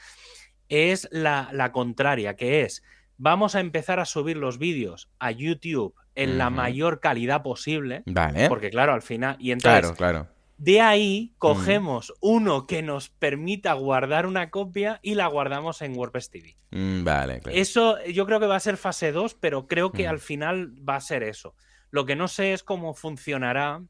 es 0.69 1.09
la, 1.11 1.49
la 1.53 1.73
contraria, 1.73 2.37
que 2.37 2.63
es 2.63 2.83
vamos 3.19 3.55
a 3.55 3.61
empezar 3.61 4.01
a 4.01 4.05
subir 4.05 4.37
los 4.37 4.59
vídeos 4.59 5.09
a 5.19 5.31
YouTube 5.31 5.95
en 6.15 6.39
la 6.39 6.49
mayor 6.51 7.01
calidad 7.01 7.43
posible, 7.43 8.03
Vale. 8.07 8.49
porque 8.49 8.71
claro, 8.71 8.93
al 8.95 9.03
final, 9.03 9.37
y 9.39 9.51
entonces 9.51 9.81
Claro, 9.93 9.97
claro. 9.97 10.29
de 10.57 10.81
ahí 10.81 11.35
cogemos 11.39 12.15
uno 12.21 12.67
que 12.67 12.83
nos 12.83 13.11
permita 13.11 13.75
guardar 13.75 14.27
una 14.27 14.49
copia 14.51 14.99
y 15.03 15.15
la 15.15 15.27
guardamos 15.27 15.83
en 15.83 15.95
WordPress 15.97 16.31
TV. 16.31 16.57
Mm, 16.71 17.05
Vale, 17.05 17.41
claro. 17.41 17.59
Eso 17.59 18.03
yo 18.07 18.25
creo 18.25 18.41
que 18.41 18.47
va 18.47 18.57
a 18.57 18.61
ser 18.61 18.77
fase 18.79 19.13
2, 19.13 19.35
pero 19.35 19.67
creo 19.67 19.93
que 19.93 20.07
Mm. 20.07 20.11
al 20.11 20.19
final 20.21 20.89
va 20.89 20.97
a 20.97 21.01
ser 21.03 21.23
eso. 21.23 21.55
Lo 21.91 22.07
que 22.07 22.17
no 22.17 22.29
sé 22.29 22.53
es 22.55 22.63
cómo 22.63 22.95
funcionará 22.95 23.83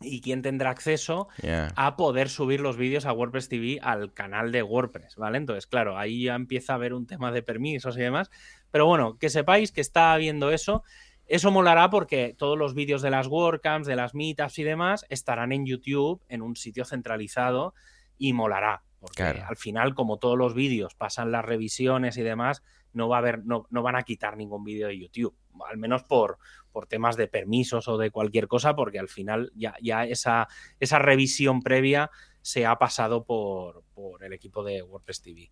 y 0.00 0.20
quién 0.20 0.42
tendrá 0.42 0.70
acceso 0.70 1.28
a 1.76 1.96
poder 1.96 2.28
subir 2.28 2.60
los 2.60 2.76
vídeos 2.76 3.06
a 3.06 3.12
WordPress 3.12 3.48
TV 3.48 3.78
al 3.82 4.12
canal 4.12 4.50
de 4.50 4.62
WordPress, 4.62 5.16
¿vale? 5.16 5.38
Entonces, 5.38 5.66
claro, 5.66 5.98
ahí 5.98 6.24
ya 6.24 6.34
empieza 6.34 6.72
a 6.72 6.76
haber 6.76 6.94
un 6.94 7.06
tema 7.06 7.32
de 7.32 7.42
permisos 7.42 7.96
y 7.96 8.00
demás. 8.00 8.30
Pero 8.70 8.86
bueno, 8.86 9.18
que 9.18 9.28
sepáis 9.28 9.72
que 9.72 9.80
está 9.80 10.12
habiendo 10.12 10.50
eso. 10.50 10.82
Eso 11.26 11.50
molará 11.50 11.90
porque 11.90 12.34
todos 12.36 12.58
los 12.58 12.74
vídeos 12.74 13.02
de 13.02 13.10
las 13.10 13.28
WordCamps, 13.28 13.86
de 13.86 13.96
las 13.96 14.14
meetups 14.14 14.58
y 14.58 14.64
demás 14.64 15.06
estarán 15.10 15.52
en 15.52 15.64
YouTube, 15.64 16.22
en 16.28 16.42
un 16.42 16.56
sitio 16.56 16.84
centralizado, 16.84 17.74
y 18.18 18.32
molará. 18.32 18.82
Porque 19.00 19.16
Claro. 19.16 19.44
al 19.48 19.56
final, 19.56 19.94
como 19.94 20.18
todos 20.18 20.36
los 20.36 20.54
vídeos 20.54 20.94
pasan 20.94 21.32
las 21.32 21.44
revisiones 21.44 22.16
y 22.18 22.22
demás, 22.22 22.62
no 22.92 23.08
va 23.08 23.16
a 23.16 23.18
haber, 23.20 23.44
no, 23.44 23.66
no 23.70 23.82
van 23.82 23.96
a 23.96 24.02
quitar 24.02 24.36
ningún 24.36 24.62
vídeo 24.62 24.88
de 24.88 24.98
YouTube. 24.98 25.34
Al 25.68 25.78
menos 25.78 26.04
por, 26.04 26.38
por 26.70 26.86
temas 26.86 27.16
de 27.16 27.26
permisos 27.28 27.88
o 27.88 27.98
de 27.98 28.10
cualquier 28.10 28.46
cosa, 28.46 28.74
porque 28.76 28.98
al 28.98 29.08
final 29.08 29.52
ya, 29.54 29.74
ya 29.82 30.04
esa, 30.04 30.48
esa 30.78 30.98
revisión 30.98 31.62
previa 31.62 32.10
se 32.42 32.66
ha 32.66 32.76
pasado 32.76 33.24
por, 33.24 33.84
por 33.94 34.22
el 34.24 34.32
equipo 34.32 34.62
de 34.62 34.82
WordPress 34.82 35.22
TV. 35.22 35.50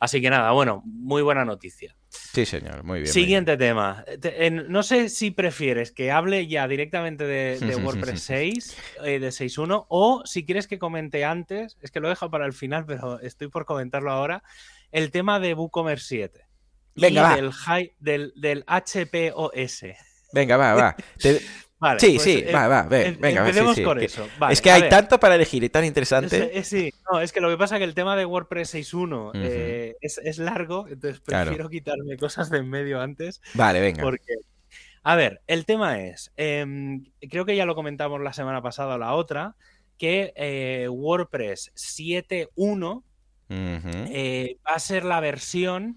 Así 0.00 0.20
que 0.22 0.30
nada, 0.30 0.50
bueno, 0.52 0.82
muy 0.84 1.20
buena 1.22 1.44
noticia. 1.44 1.94
Sí, 2.08 2.46
señor, 2.46 2.82
muy 2.84 3.00
bien. 3.00 3.04
muy 3.04 3.12
Siguiente 3.12 3.56
tema. 3.58 4.04
Te- 4.20 4.46
en- 4.46 4.66
no 4.72 4.82
sé 4.82 5.10
si 5.10 5.30
prefieres 5.30 5.92
que 5.92 6.10
hable 6.10 6.46
ya 6.48 6.66
directamente 6.66 7.24
de, 7.24 7.58
de 7.60 7.76
WordPress 7.76 8.20
6, 8.22 8.76
eh, 9.04 9.18
de 9.20 9.28
6.1, 9.28 9.84
o 9.88 10.22
si 10.24 10.44
quieres 10.46 10.66
que 10.66 10.78
comente 10.78 11.24
antes, 11.24 11.76
es 11.82 11.90
que 11.90 12.00
lo 12.00 12.08
dejo 12.08 12.30
para 12.30 12.46
el 12.46 12.52
final, 12.54 12.86
pero 12.86 13.20
estoy 13.20 13.48
por 13.48 13.66
comentarlo 13.66 14.10
ahora, 14.10 14.42
el 14.90 15.10
tema 15.10 15.38
de 15.38 15.52
WooCommerce 15.54 16.06
7. 16.08 16.46
Venga, 16.96 17.20
y 17.20 17.24
va. 17.24 17.36
Del, 17.36 17.50
hi- 17.52 17.92
del, 18.00 18.32
del 18.36 18.64
HPOS. 18.66 19.84
Venga, 20.32 20.56
va, 20.56 20.74
va. 20.74 20.96
Te- 21.18 21.40
Vale, 21.80 21.98
Sí, 21.98 22.10
pues, 22.12 22.22
sí, 22.22 22.44
eh, 22.46 22.52
va, 22.52 22.68
va, 22.68 22.82
ve, 22.82 23.16
venga, 23.18 23.40
va, 23.40 23.46
sí, 23.46 23.50
empecemos 23.50 23.74
sí, 23.76 23.82
con 23.82 24.00
eso. 24.02 24.28
Vale, 24.38 24.52
es 24.52 24.60
que 24.60 24.70
hay 24.70 24.82
ver. 24.82 24.90
tanto 24.90 25.18
para 25.18 25.34
elegir 25.34 25.64
y 25.64 25.70
tan 25.70 25.82
Es- 25.82 25.88
interesante. 25.88 26.58
es- 26.58 26.68
sí, 26.68 26.92
no, 27.10 27.20
es 27.22 27.32
que 27.32 27.40
lo 27.40 27.48
que 27.48 27.56
pasa 27.56 27.76
es 27.76 27.78
que 27.80 27.84
el 27.84 27.94
tema 27.94 28.16
de 28.16 28.26
WordPress 28.26 28.74
6.1 28.74 29.32
eh, 29.34 29.96
es, 30.02 30.18
es 30.22 30.36
largo, 30.38 30.86
entonces 30.88 31.20
Claro. 31.20 31.46
prefiero 31.46 31.70
quitarme 31.70 32.18
cosas 32.18 32.50
de 32.50 32.58
en 32.58 32.68
medio 32.68 33.00
antes. 33.00 33.40
Vale, 33.54 33.80
venga. 33.80 34.02
Porque, 34.02 34.34
a 35.02 35.16
ver, 35.16 35.40
el 35.46 35.64
tema 35.64 36.02
es, 36.02 36.30
em, 36.36 37.06
creo 37.30 37.46
que 37.46 37.56
ya 37.56 37.64
lo 37.64 37.74
comentamos 37.74 38.20
la 38.20 38.34
semana 38.34 38.60
pasada 38.60 38.96
o 38.96 38.98
la 38.98 39.14
otra, 39.14 39.56
que 39.96 40.34
eh, 40.36 40.86
WordPress 40.90 41.72
7.1 41.74 43.04
Ujú. 43.48 43.88
eh, 44.12 44.58
va 44.68 44.74
a 44.74 44.78
ser 44.78 45.04
la 45.06 45.20
versión 45.20 45.96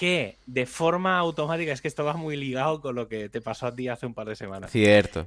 que 0.00 0.38
de 0.46 0.64
forma 0.64 1.18
automática, 1.18 1.72
es 1.72 1.82
que 1.82 1.88
esto 1.88 2.06
va 2.06 2.14
muy 2.14 2.34
ligado 2.34 2.80
con 2.80 2.94
lo 2.94 3.06
que 3.06 3.28
te 3.28 3.42
pasó 3.42 3.66
a 3.66 3.74
ti 3.74 3.88
hace 3.88 4.06
un 4.06 4.14
par 4.14 4.26
de 4.26 4.34
semanas. 4.34 4.70
Cierto. 4.70 5.26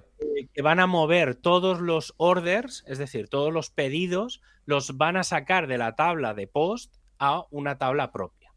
que 0.52 0.64
van 0.64 0.80
a 0.80 0.88
mover 0.88 1.36
todos 1.36 1.80
los 1.80 2.16
orders, 2.18 2.84
es 2.88 2.98
decir, 2.98 3.28
todos 3.30 3.54
los 3.54 3.70
pedidos, 3.70 4.42
los 4.66 4.98
van 4.98 5.16
a 5.16 5.24
sacar 5.24 5.68
de 5.68 5.78
la 5.78 5.96
tabla 5.96 6.34
de 6.34 6.48
post 6.48 6.96
a 7.20 7.44
una 7.52 7.78
tabla 7.78 8.12
propia. 8.12 8.52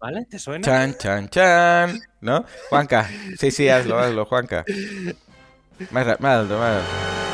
¿Vale? 0.00 0.26
¿Te 0.28 0.40
suena? 0.40 0.64
Chan, 0.64 0.96
chan, 0.98 1.28
chan. 1.28 2.00
¿No? 2.20 2.44
Juanca. 2.68 3.08
Sí, 3.38 3.52
sí, 3.52 3.68
hazlo, 3.68 4.00
hazlo, 4.00 4.24
Juanca. 4.24 4.64
Más, 5.92 6.08
alto, 6.08 6.22
más 6.24 6.48
alto. 6.48 7.30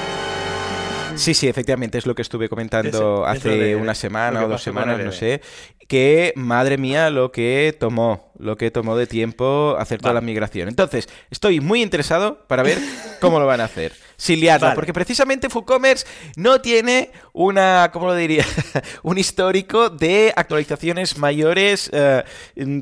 Sí, 1.16 1.32
sí, 1.32 1.48
efectivamente, 1.48 1.96
es 1.96 2.04
lo 2.04 2.14
que 2.14 2.20
estuve 2.20 2.50
comentando 2.50 3.24
hace 3.24 3.74
una 3.74 3.94
semana 3.94 4.44
o 4.44 4.48
dos 4.48 4.62
semanas, 4.62 5.02
no 5.02 5.12
sé. 5.12 5.40
Que, 5.88 6.32
madre 6.36 6.78
mía, 6.78 7.10
lo 7.10 7.30
que 7.30 7.76
tomó, 7.78 8.32
lo 8.38 8.56
que 8.56 8.70
tomó 8.70 8.96
de 8.96 9.06
tiempo 9.06 9.76
hacer 9.78 10.00
toda 10.00 10.14
la 10.14 10.20
migración. 10.20 10.68
Entonces, 10.68 11.08
estoy 11.30 11.60
muy 11.60 11.82
interesado 11.82 12.46
para 12.46 12.62
ver 12.62 12.78
cómo 13.20 13.38
lo 13.38 13.46
van 13.46 13.60
a 13.60 13.64
hacer. 13.64 13.92
Sin 14.16 14.40
liarla, 14.40 14.74
porque 14.74 14.94
precisamente 14.94 15.50
FooCommerce 15.50 16.06
no 16.36 16.62
tiene 16.62 17.10
una, 17.34 17.90
¿cómo 17.92 18.06
lo 18.06 18.14
diría? 18.14 18.46
Un 19.02 19.18
histórico 19.18 19.90
de 19.90 20.32
actualizaciones 20.34 21.18
mayores 21.18 21.90
eh, 21.92 22.24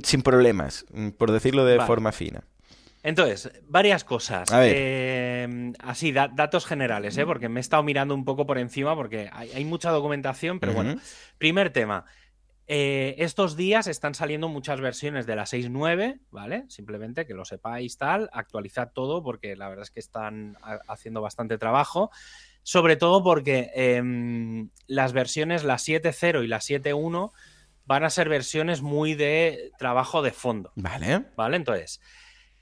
sin 0.04 0.22
problemas, 0.22 0.86
por 1.18 1.32
decirlo 1.32 1.64
de 1.64 1.80
forma 1.80 2.12
fina. 2.12 2.44
Entonces, 3.04 3.50
varias 3.68 4.02
cosas. 4.02 4.48
Eh, 4.54 5.72
así, 5.80 6.10
datos 6.10 6.64
generales, 6.64 7.18
¿eh? 7.18 7.26
porque 7.26 7.50
me 7.50 7.60
he 7.60 7.62
estado 7.62 7.82
mirando 7.82 8.14
un 8.14 8.24
poco 8.24 8.46
por 8.46 8.56
encima 8.56 8.96
porque 8.96 9.28
hay, 9.30 9.64
mucha 9.66 9.90
documentación, 9.90 10.58
pero 10.58 10.72
bueno. 10.72 10.96
Primer 11.36 11.68
tema. 11.70 12.06
Eh, 12.66 13.16
estos 13.18 13.56
días 13.56 13.86
están 13.86 14.14
saliendo 14.14 14.48
muchas 14.48 14.80
versiones 14.80 15.26
de 15.26 15.36
la 15.36 15.44
6.9, 15.44 16.20
¿vale? 16.30 16.64
Simplemente 16.68 17.26
que 17.26 17.34
lo 17.34 17.44
sepáis 17.44 17.98
tal, 17.98 18.30
actualizad 18.32 18.92
todo 18.94 19.22
porque 19.22 19.54
la 19.54 19.68
verdad 19.68 19.82
es 19.82 19.90
que 19.90 20.00
están 20.00 20.56
haciendo 20.88 21.20
bastante 21.20 21.58
trabajo. 21.58 22.10
Sobre 22.62 22.96
todo 22.96 23.22
porque 23.22 23.70
em, 23.74 24.70
las 24.86 25.12
versiones, 25.12 25.64
la 25.64 25.76
7.0 25.76 26.44
y 26.44 26.46
la 26.46 26.60
7.1, 26.60 27.32
van 27.84 28.04
a 28.04 28.10
ser 28.10 28.30
versiones 28.30 28.80
muy 28.80 29.14
de 29.14 29.70
trabajo 29.78 30.22
de 30.22 30.30
fondo. 30.30 30.72
Vale. 30.74 31.26
Vale, 31.36 31.56
entonces 31.56 32.00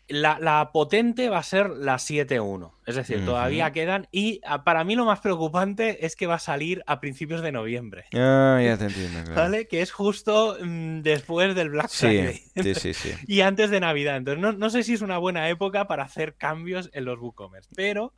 la, 0.08 0.70
potente 0.72 1.28
va 1.28 1.38
a 1.38 1.42
ser 1.42 1.70
la 1.70 1.94
7.1. 1.94 2.72
Es 2.86 2.96
decir, 2.96 3.24
todavía 3.24 3.72
quedan. 3.72 4.08
Y 4.10 4.40
ah, 4.44 4.64
para 4.64 4.84
mí 4.84 4.94
lo 4.94 5.04
más 5.04 5.20
preocupante 5.20 6.04
es 6.04 6.16
que 6.16 6.26
va 6.26 6.34
a 6.34 6.40
salir 6.40 6.82
a 6.86 7.00
principios 7.00 7.42
de 7.42 7.52
noviembre. 7.52 8.04
Ah, 8.14 8.60
ya 8.62 8.76
te 8.76 8.86
entiendo. 8.86 9.34
¿Vale? 9.34 9.66
Que 9.68 9.82
es 9.82 9.92
justo 9.92 10.56
mm, 10.60 11.00
después 11.00 11.54
del 11.54 11.70
Black 11.70 11.90
Friday. 11.90 12.42
Sí, 12.56 12.74
sí, 12.74 12.94
sí. 12.94 13.12
y 13.26 13.40
antes 13.40 13.70
de 13.70 13.80
Navidad. 13.80 14.16
Entonces, 14.16 14.58
no, 14.58 14.70
sé 14.70 14.82
si 14.82 14.94
es 14.94 15.02
una 15.02 15.18
buena 15.18 15.48
época 15.48 15.86
para 15.86 16.04
hacer 16.04 16.34
cambios 16.34 16.90
en 16.92 17.04
los 17.04 17.18
WooCommerce. 17.18 17.70
Pero, 17.74 18.12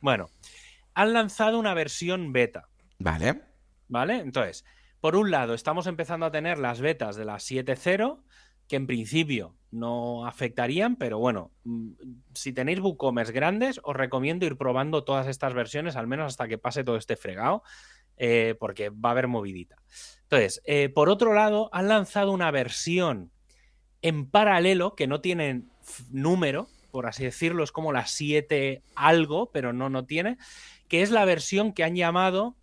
bueno, 0.00 0.30
han 0.94 1.12
lanzado 1.12 1.58
una 1.58 1.74
versión 1.74 2.32
beta. 2.32 2.68
Vale. 2.98 3.42
¿Vale? 3.88 4.18
Entonces, 4.18 4.64
por 5.00 5.16
un 5.16 5.30
lado, 5.30 5.54
estamos 5.54 5.86
empezando 5.86 6.26
a 6.26 6.30
tener 6.30 6.58
las 6.58 6.80
betas 6.80 7.16
de 7.16 7.24
la 7.24 7.36
7.0 7.36 8.20
que 8.70 8.76
en 8.76 8.86
principio 8.86 9.56
no 9.72 10.26
afectarían, 10.28 10.94
pero 10.94 11.18
bueno, 11.18 11.50
mm, 11.64 11.90
si 12.34 12.52
tenéis 12.52 12.78
WooCommerce 12.78 13.32
grandes, 13.32 13.80
os 13.82 13.96
recomiendo 13.96 14.46
ir 14.46 14.56
probando 14.56 15.02
todas 15.02 15.26
estas 15.26 15.54
versiones, 15.54 15.96
al 15.96 16.06
menos 16.06 16.28
hasta 16.28 16.46
que 16.46 16.56
pase 16.56 16.84
todo 16.84 16.96
este 16.96 17.16
fregado, 17.16 17.64
eh, 18.16 18.54
porque 18.60 18.90
va 18.90 19.08
a 19.08 19.12
haber 19.12 19.26
movidita. 19.26 19.74
Entonces, 20.22 20.62
eh, 20.64 20.88
por 20.88 21.08
otro 21.08 21.34
lado, 21.34 21.68
han 21.72 21.88
lanzado 21.88 22.30
una 22.30 22.52
versión 22.52 23.32
en 24.02 24.30
paralelo 24.30 24.94
que 24.94 25.08
no 25.08 25.20
tiene 25.20 25.64
número, 26.12 26.68
por 26.92 27.08
así 27.08 27.24
decirlo, 27.24 27.64
es 27.64 27.72
como 27.72 27.92
la 27.92 28.06
7 28.06 28.84
algo, 28.94 29.50
pero 29.50 29.72
no, 29.72 29.90
no 29.90 30.04
tiene, 30.06 30.38
que 30.86 31.02
es 31.02 31.10
la 31.10 31.24
versión 31.24 31.72
que 31.72 31.82
han 31.82 31.96
llamado 31.96 32.54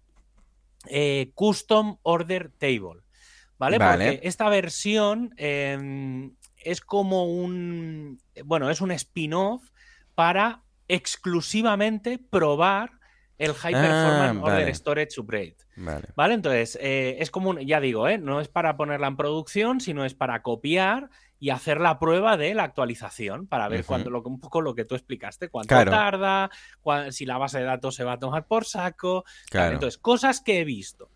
eh, 0.86 1.32
Custom 1.36 1.98
Order 2.02 2.50
Table. 2.58 3.02
¿Vale? 3.58 3.80
Porque 3.80 4.20
esta 4.24 4.50
versión 4.50 5.34
em, 5.38 6.36
es 6.58 6.82
como 6.82 7.26
un. 7.26 8.20
Bueno, 8.46 8.70
es 8.70 8.82
un 8.82 8.92
spin-off 8.92 9.64
para 10.16 10.64
exclusivamente 10.88 12.20
probar 12.20 12.92
el 13.38 13.54
High 13.54 13.76
ah, 13.76 13.82
Performance 13.82 14.44
Order 14.44 14.76
Storage 14.76 15.20
Upgrade. 15.20 15.58
Vale. 15.76 16.34
Entonces, 16.34 16.78
eh, 16.82 17.18
es 17.20 17.30
como 17.30 17.60
ya 17.60 17.80
digo, 17.80 18.08
¿eh? 18.08 18.18
no 18.18 18.42
es 18.42 18.48
para 18.48 18.78
ponerla 18.78 19.08
en 19.08 19.16
producción, 19.16 19.80
sino 19.80 20.06
es 20.06 20.16
para 20.16 20.42
copiar 20.42 21.10
y 21.40 21.52
hacer 21.52 21.80
la 21.80 22.00
prueba 22.00 22.36
de 22.36 22.56
la 22.56 22.64
actualización 22.64 23.46
para 23.46 23.68
ver 23.68 23.86
lo, 24.08 24.24
un 24.24 24.40
poco 24.40 24.62
lo 24.62 24.74
que 24.74 24.86
tú 24.86 24.96
explicaste, 24.96 25.50
cuánto 25.50 25.76
tarda, 25.86 26.50
si 27.12 27.26
la 27.26 27.38
base 27.38 27.60
de 27.60 27.66
datos 27.66 27.94
se 27.94 28.04
va 28.04 28.14
a 28.14 28.20
tomar 28.20 28.48
por 28.48 28.66
saco. 28.66 29.24
Entonces, 29.52 30.00
cosas 30.00 30.42
que 30.42 30.60
he 30.60 30.66
visto. 30.66 31.12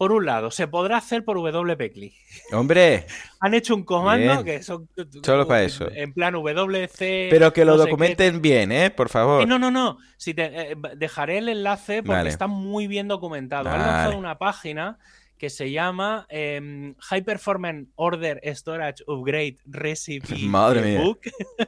Por 0.00 0.12
un 0.12 0.24
lado, 0.24 0.50
se 0.50 0.66
podrá 0.66 0.96
hacer 0.96 1.26
por 1.26 1.36
WPCLI. 1.36 2.14
Hombre. 2.52 3.06
Han 3.40 3.52
hecho 3.52 3.74
un 3.74 3.82
comando 3.82 4.42
que 4.42 4.62
son. 4.62 4.88
Solo 5.22 5.46
para 5.46 5.62
eso. 5.62 5.90
En 5.92 6.14
plan 6.14 6.32
WC. 6.32 7.28
Pero 7.28 7.52
que 7.52 7.66
lo 7.66 7.76
documenten 7.76 8.40
bien, 8.40 8.72
¿eh? 8.72 8.88
Por 8.88 9.10
favor. 9.10 9.42
Eh, 9.42 9.46
no, 9.46 9.58
no, 9.58 9.70
no. 9.70 9.98
Si 10.16 10.32
te, 10.32 10.44
eh, 10.72 10.76
dejaré 10.96 11.36
el 11.36 11.50
enlace 11.50 12.02
porque 12.02 12.30
está 12.30 12.46
muy 12.46 12.86
bien 12.86 13.08
documentado. 13.08 13.68
Han 13.68 13.78
lanzado 13.78 14.16
una 14.16 14.38
página 14.38 14.98
que 15.40 15.48
se 15.48 15.70
llama 15.70 16.26
em, 16.28 16.94
High 16.98 17.22
Performance 17.22 17.88
Order 17.96 18.42
Storage 18.54 19.02
Upgrade 19.06 19.56
Recipe 19.64 20.34
Book. 20.98 21.20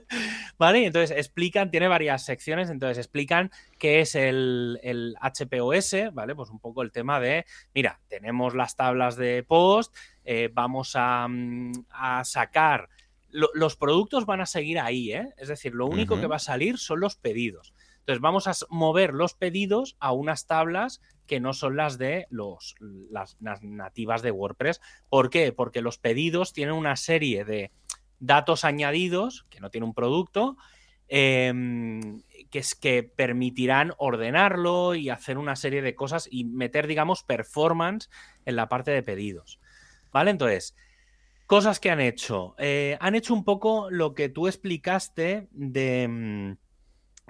¿Vale? 0.59 0.85
entonces 0.85 1.17
explican, 1.17 1.71
tiene 1.71 1.89
varias 1.89 2.23
secciones, 2.23 2.69
entonces 2.69 2.99
explican 2.99 3.51
qué 3.79 4.01
es 4.01 4.15
el, 4.15 4.79
el, 4.83 5.17
HPOS, 5.23 6.13
¿vale? 6.13 6.35
Pues 6.35 6.51
un 6.51 6.59
poco 6.59 6.83
el 6.83 6.93
tema 6.93 7.19
de, 7.19 7.47
mira, 7.75 7.99
tenemos 8.09 8.55
las 8.55 8.77
tablas 8.77 9.17
de 9.17 9.43
post, 9.43 9.97
eh, 10.27 10.51
vamos 10.53 10.93
a, 10.95 11.27
mm, 11.27 11.73
sacar... 12.25 12.91
los 13.31 13.77
productos 13.77 14.27
van 14.27 14.43
a 14.43 14.47
seguir 14.47 14.81
ahí, 14.81 15.15
¿eh? 15.15 15.31
Es 15.39 15.49
decir, 15.49 15.73
lo 15.73 15.87
único 15.87 16.21
que 16.21 16.27
va 16.27 16.37
a 16.37 16.41
salir 16.41 16.77
son 16.77 17.01
los 17.01 17.17
pedidos. 17.17 17.73
Entonces 18.03 18.21
vamos 18.21 18.49
a 18.49 18.55
mover 18.69 19.15
los 19.15 19.35
pedidos 19.35 19.97
a 20.01 20.13
unas 20.13 20.49
tablas 20.49 21.01
que 21.27 21.39
no 21.39 21.53
son 21.53 21.77
las 21.77 21.99
de 21.99 22.27
los, 22.31 22.75
las, 22.81 23.37
nativas 23.63 24.23
de 24.23 24.33
WordPress. 24.33 24.81
¿Por 25.09 25.31
qué? 25.31 25.53
Porque 25.53 25.83
los 25.83 25.99
pedidos 25.99 26.53
tienen 26.53 26.75
una 26.75 26.97
serie 26.97 27.45
de 27.45 27.71
datos 28.19 28.65
añadidos, 28.65 29.47
que 29.51 29.61
no 29.61 29.71
tiene 29.71 29.87
un 29.87 29.95
producto, 29.95 30.57
em, 31.07 32.23
que, 32.51 32.59
es, 32.59 32.75
que 32.75 33.05
permitirán 33.05 33.93
ordenarlo 33.99 34.97
y 34.97 35.09
hacer 35.09 35.39
una 35.39 35.55
serie 35.55 35.81
de 35.81 35.95
cosas 35.95 36.29
y 36.29 36.43
meter, 36.45 36.89
digamos, 36.89 37.23
performance 37.23 38.11
en 38.45 38.57
la 38.57 38.69
parte 38.69 38.91
de 38.91 39.05
pedidos. 39.05 39.61
¿Vale? 40.11 40.33
Entonces, 40.33 40.75
cosas 41.47 41.79
que 41.79 41.91
han 41.91 42.01
hecho. 42.01 42.57
Eh, 42.59 42.97
han 43.01 43.15
hecho 43.15 43.33
un 43.33 43.45
poco 43.45 43.91
lo 43.91 44.15
que 44.15 44.29
tú 44.29 44.49
explicaste 44.49 45.47
de 45.53 46.09
mm, 46.09 46.62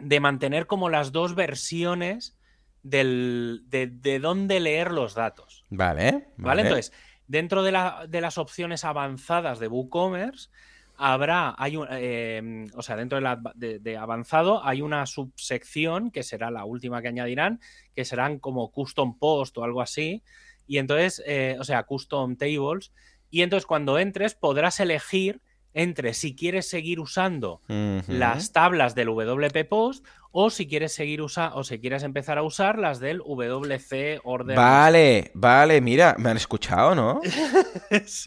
de 0.02 0.20
mantener 0.20 0.66
como 0.66 0.88
las 0.88 1.12
dos 1.12 1.34
versiones 1.34 2.36
del, 2.82 3.62
de, 3.68 4.18
dónde 4.18 4.60
leer 4.60 4.90
los 4.90 5.14
datos. 5.14 5.64
Vale. 5.70 6.28
Vale, 6.36 6.62
entonces, 6.62 6.92
dentro 7.26 7.62
de, 7.62 7.72
las 7.72 8.38
opciones 8.38 8.84
avanzadas 8.84 9.58
de 9.58 9.68
WooCommerce, 9.68 10.50
habrá, 10.96 11.54
hay 11.56 11.76
un, 11.76 11.86
em, 11.90 12.66
o 12.74 12.82
sea, 12.82 12.96
dentro 12.96 13.18
de, 13.54 13.96
avanzado 13.96 14.64
hay 14.64 14.82
una 14.82 15.06
subsección 15.06 16.10
que 16.10 16.22
será 16.22 16.50
la 16.50 16.64
última 16.64 17.00
que 17.00 17.08
añadirán, 17.08 17.60
que 17.94 18.04
serán 18.04 18.38
como 18.38 18.70
custom 18.70 19.18
post 19.18 19.56
o 19.58 19.64
algo 19.64 19.80
así, 19.80 20.22
y 20.66 20.78
entonces, 20.78 21.22
eh, 21.26 21.56
o 21.58 21.64
sea, 21.64 21.84
custom 21.84 22.36
tables, 22.36 22.92
y 23.30 23.42
entonces 23.42 23.66
cuando 23.66 23.98
entres 23.98 24.34
podrás 24.34 24.78
elegir 24.80 25.40
entre 25.74 26.14
si 26.14 26.34
quieres 26.34 26.68
seguir 26.68 27.00
usando 27.00 27.60
las 28.06 28.52
tablas 28.52 28.94
del 28.94 29.08
WP 29.08 29.68
Post 29.68 30.04
o 30.32 30.50
si 30.50 30.66
quieres 30.66 30.92
seguir 30.94 31.20
usando 31.22 31.56
o 31.56 31.64
si 31.64 31.78
quieres 31.78 32.02
empezar 32.02 32.38
a 32.38 32.42
usar 32.42 32.78
las 32.78 32.98
del 32.98 33.18
WC 33.18 34.20
Order. 34.24 34.56
Vale, 34.56 35.30
vale, 35.34 35.80
mira, 35.80 36.16
me 36.18 36.30
han 36.30 36.36
escuchado, 36.36 36.94
¿no? 36.94 37.20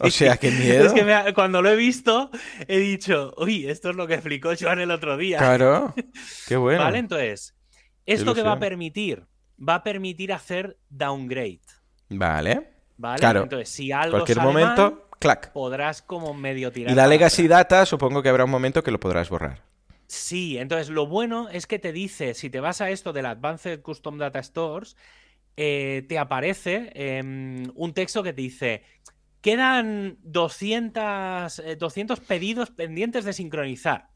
O 0.00 0.10
sea, 0.10 0.36
qué 0.36 0.50
miedo. 0.50 0.86
Es 0.86 0.92
que 0.92 1.34
cuando 1.34 1.60
lo 1.60 1.68
he 1.70 1.76
visto 1.76 2.30
he 2.68 2.78
dicho, 2.78 3.34
uy, 3.36 3.68
esto 3.68 3.90
es 3.90 3.96
lo 3.96 4.06
que 4.06 4.14
explicó 4.14 4.50
Joan 4.58 4.80
el 4.80 4.90
otro 4.90 5.16
día. 5.16 5.38
Claro, 5.38 5.94
qué 6.46 6.56
bueno. 6.56 6.84
Vale, 6.84 6.98
entonces, 6.98 7.54
¿esto 8.06 8.34
que 8.34 8.42
va 8.42 8.52
a 8.52 8.58
permitir? 8.58 9.24
Va 9.56 9.76
a 9.76 9.82
permitir 9.82 10.32
hacer 10.32 10.78
downgrade. 10.88 11.60
Vale. 12.10 12.72
Vale, 12.98 13.18
claro. 13.18 13.42
entonces 13.42 13.68
si 13.68 13.92
algo 13.92 14.12
cualquier 14.12 14.40
momento 14.40 15.05
clac. 15.18 15.52
podrás 15.52 16.02
como 16.02 16.34
medio 16.34 16.72
tirar. 16.72 16.92
Y 16.92 16.94
la 16.94 17.06
legacy 17.06 17.48
data, 17.48 17.86
supongo 17.86 18.22
que 18.22 18.28
habrá 18.28 18.44
un 18.44 18.50
momento 18.50 18.82
que 18.82 18.90
lo 18.90 19.00
podrás 19.00 19.28
borrar. 19.28 19.62
Sí, 20.06 20.58
entonces 20.58 20.88
lo 20.88 21.06
bueno 21.06 21.48
es 21.48 21.66
que 21.66 21.78
te 21.78 21.92
dice, 21.92 22.34
si 22.34 22.48
te 22.48 22.60
vas 22.60 22.80
a 22.80 22.90
esto 22.90 23.12
del 23.12 23.26
Advanced 23.26 23.82
Custom 23.82 24.18
Data 24.18 24.42
Stores, 24.42 24.96
eh, 25.56 26.04
te 26.08 26.18
aparece 26.18 26.92
em, 26.94 27.72
un 27.74 27.92
texto 27.92 28.22
que 28.22 28.32
te 28.32 28.42
dice, 28.42 28.82
quedan 29.40 30.18
200, 30.22 31.62
200 31.78 32.18
eh, 32.18 32.22
pedidos 32.26 32.70
pendientes 32.70 33.24
de 33.24 33.32
sincronizar. 33.32 34.08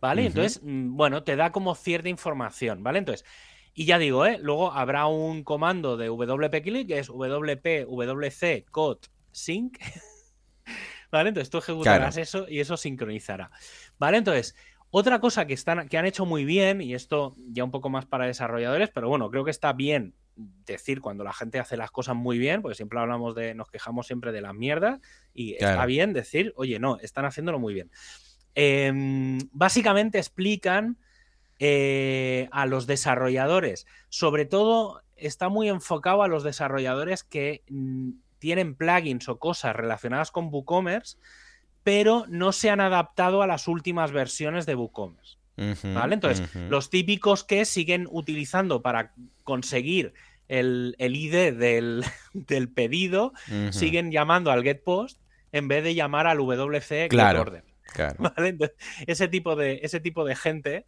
¿vale? 0.00 0.26
Entonces, 0.26 0.60
mm, 0.62 0.96
bueno, 0.96 1.22
te 1.22 1.36
da 1.36 1.52
como 1.52 1.74
cierta 1.74 2.08
información, 2.08 2.82
¿vale? 2.82 2.98
Entonces, 2.98 3.26
y 3.74 3.84
ya 3.84 3.98
digo, 3.98 4.24
¿eh? 4.26 4.38
luego 4.40 4.72
habrá 4.72 5.06
un 5.06 5.42
comando 5.44 5.96
de 5.96 6.08
WP 6.08 6.86
que 6.86 6.98
es 6.98 7.08
WP 7.08 7.86
WC 7.86 8.64
code 8.70 9.00
sync. 9.32 9.78
¿Vale? 11.10 11.28
Entonces 11.28 11.50
tú 11.50 11.58
ejecutarás 11.58 12.16
eso 12.16 12.46
y 12.48 12.60
eso 12.60 12.76
sincronizará. 12.76 13.50
¿Vale? 13.98 14.18
Entonces, 14.18 14.54
otra 14.90 15.20
cosa 15.20 15.46
que, 15.46 15.54
están, 15.54 15.88
que 15.88 15.98
han 15.98 16.06
hecho 16.06 16.26
muy 16.26 16.44
bien, 16.44 16.80
y 16.80 16.94
esto 16.94 17.34
ya 17.48 17.64
un 17.64 17.70
poco 17.70 17.88
más 17.88 18.06
para 18.06 18.26
desarrolladores, 18.26 18.90
pero 18.90 19.08
bueno, 19.08 19.30
creo 19.30 19.44
que 19.44 19.50
está 19.50 19.72
bien 19.72 20.14
decir 20.36 21.00
cuando 21.00 21.24
la 21.24 21.32
gente 21.32 21.58
hace 21.58 21.76
las 21.76 21.90
cosas 21.90 22.14
muy 22.14 22.38
bien, 22.38 22.62
porque 22.62 22.76
siempre 22.76 22.98
hablamos 22.98 23.34
de, 23.34 23.54
nos 23.54 23.68
quejamos 23.70 24.06
siempre 24.06 24.32
de 24.32 24.42
las 24.42 24.54
mierdas, 24.54 25.00
y 25.34 25.54
está 25.54 25.86
bien 25.86 26.12
decir, 26.12 26.52
oye, 26.56 26.78
no, 26.78 26.98
están 26.98 27.24
haciéndolo 27.24 27.58
muy 27.58 27.74
bien. 27.74 27.90
Em, 28.54 29.38
básicamente 29.52 30.18
explican 30.18 30.98
eh, 31.58 32.48
a 32.52 32.66
los 32.66 32.86
desarrolladores. 32.86 33.86
Sobre 34.08 34.44
todo 34.44 35.02
está 35.16 35.48
muy 35.48 35.68
enfocado 35.68 36.22
a 36.22 36.28
los 36.28 36.42
desarrolladores 36.42 37.22
que 37.22 37.64
mm, 37.68 38.10
tienen 38.38 38.74
plugins 38.74 39.28
o 39.28 39.38
cosas 39.38 39.74
relacionadas 39.74 40.30
con 40.30 40.48
WooCommerce, 40.52 41.18
pero 41.82 42.24
no 42.28 42.52
se 42.52 42.70
han 42.70 42.80
adaptado 42.80 43.42
a 43.42 43.46
las 43.46 43.68
últimas 43.68 44.12
versiones 44.12 44.66
de 44.66 44.74
WooCommerce. 44.74 45.36
¿Vale? 45.94 46.14
Entonces, 46.14 46.54
los 46.68 46.90
típicos 46.90 47.42
que 47.42 47.64
siguen 47.64 48.06
utilizando 48.10 48.82
para 48.82 49.14
conseguir 49.42 50.12
el, 50.48 50.94
ID 50.98 51.54
del, 52.34 52.68
pedido, 52.68 53.32
siguen 53.70 54.10
llamando 54.10 54.50
al 54.50 54.62
GetPost 54.62 55.18
en 55.52 55.68
vez 55.68 55.82
de 55.82 55.94
llamar 55.94 56.26
al 56.26 56.38
WC 56.38 57.08
claro, 57.08 57.46
ese, 59.06 59.28
tipo 59.28 59.56
de, 59.56 59.80
ese 59.82 60.00
tipo 60.00 60.24
de 60.26 60.36
gente 60.36 60.84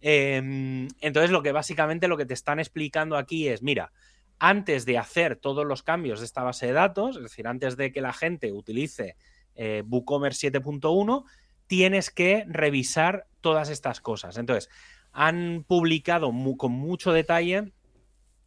Em, 0.00 0.88
entonces, 1.00 1.30
lo 1.30 1.42
que 1.42 1.52
básicamente 1.52 2.08
lo 2.08 2.16
que 2.16 2.26
te 2.26 2.34
están 2.34 2.60
explicando 2.60 3.16
aquí 3.16 3.48
es, 3.48 3.62
mira, 3.62 3.92
antes 4.38 4.84
de 4.84 4.98
hacer 4.98 5.36
todos 5.36 5.64
los 5.64 5.82
cambios 5.82 6.20
de 6.20 6.26
esta 6.26 6.42
base 6.42 6.66
de 6.66 6.72
datos, 6.72 7.16
es 7.16 7.22
decir, 7.22 7.46
antes 7.46 7.76
de 7.76 7.92
que 7.92 8.00
la 8.00 8.12
gente 8.12 8.52
utilice 8.52 9.16
eh, 9.54 9.82
WooCommerce 9.86 10.52
7.1, 10.52 11.24
tienes 11.66 12.10
que 12.10 12.44
revisar 12.48 13.26
todas 13.40 13.70
estas 13.70 14.00
cosas. 14.00 14.36
Entonces, 14.36 14.70
han 15.12 15.64
publicado 15.66 16.30
con 16.58 16.72
mucho 16.72 17.12
detalle 17.12 17.72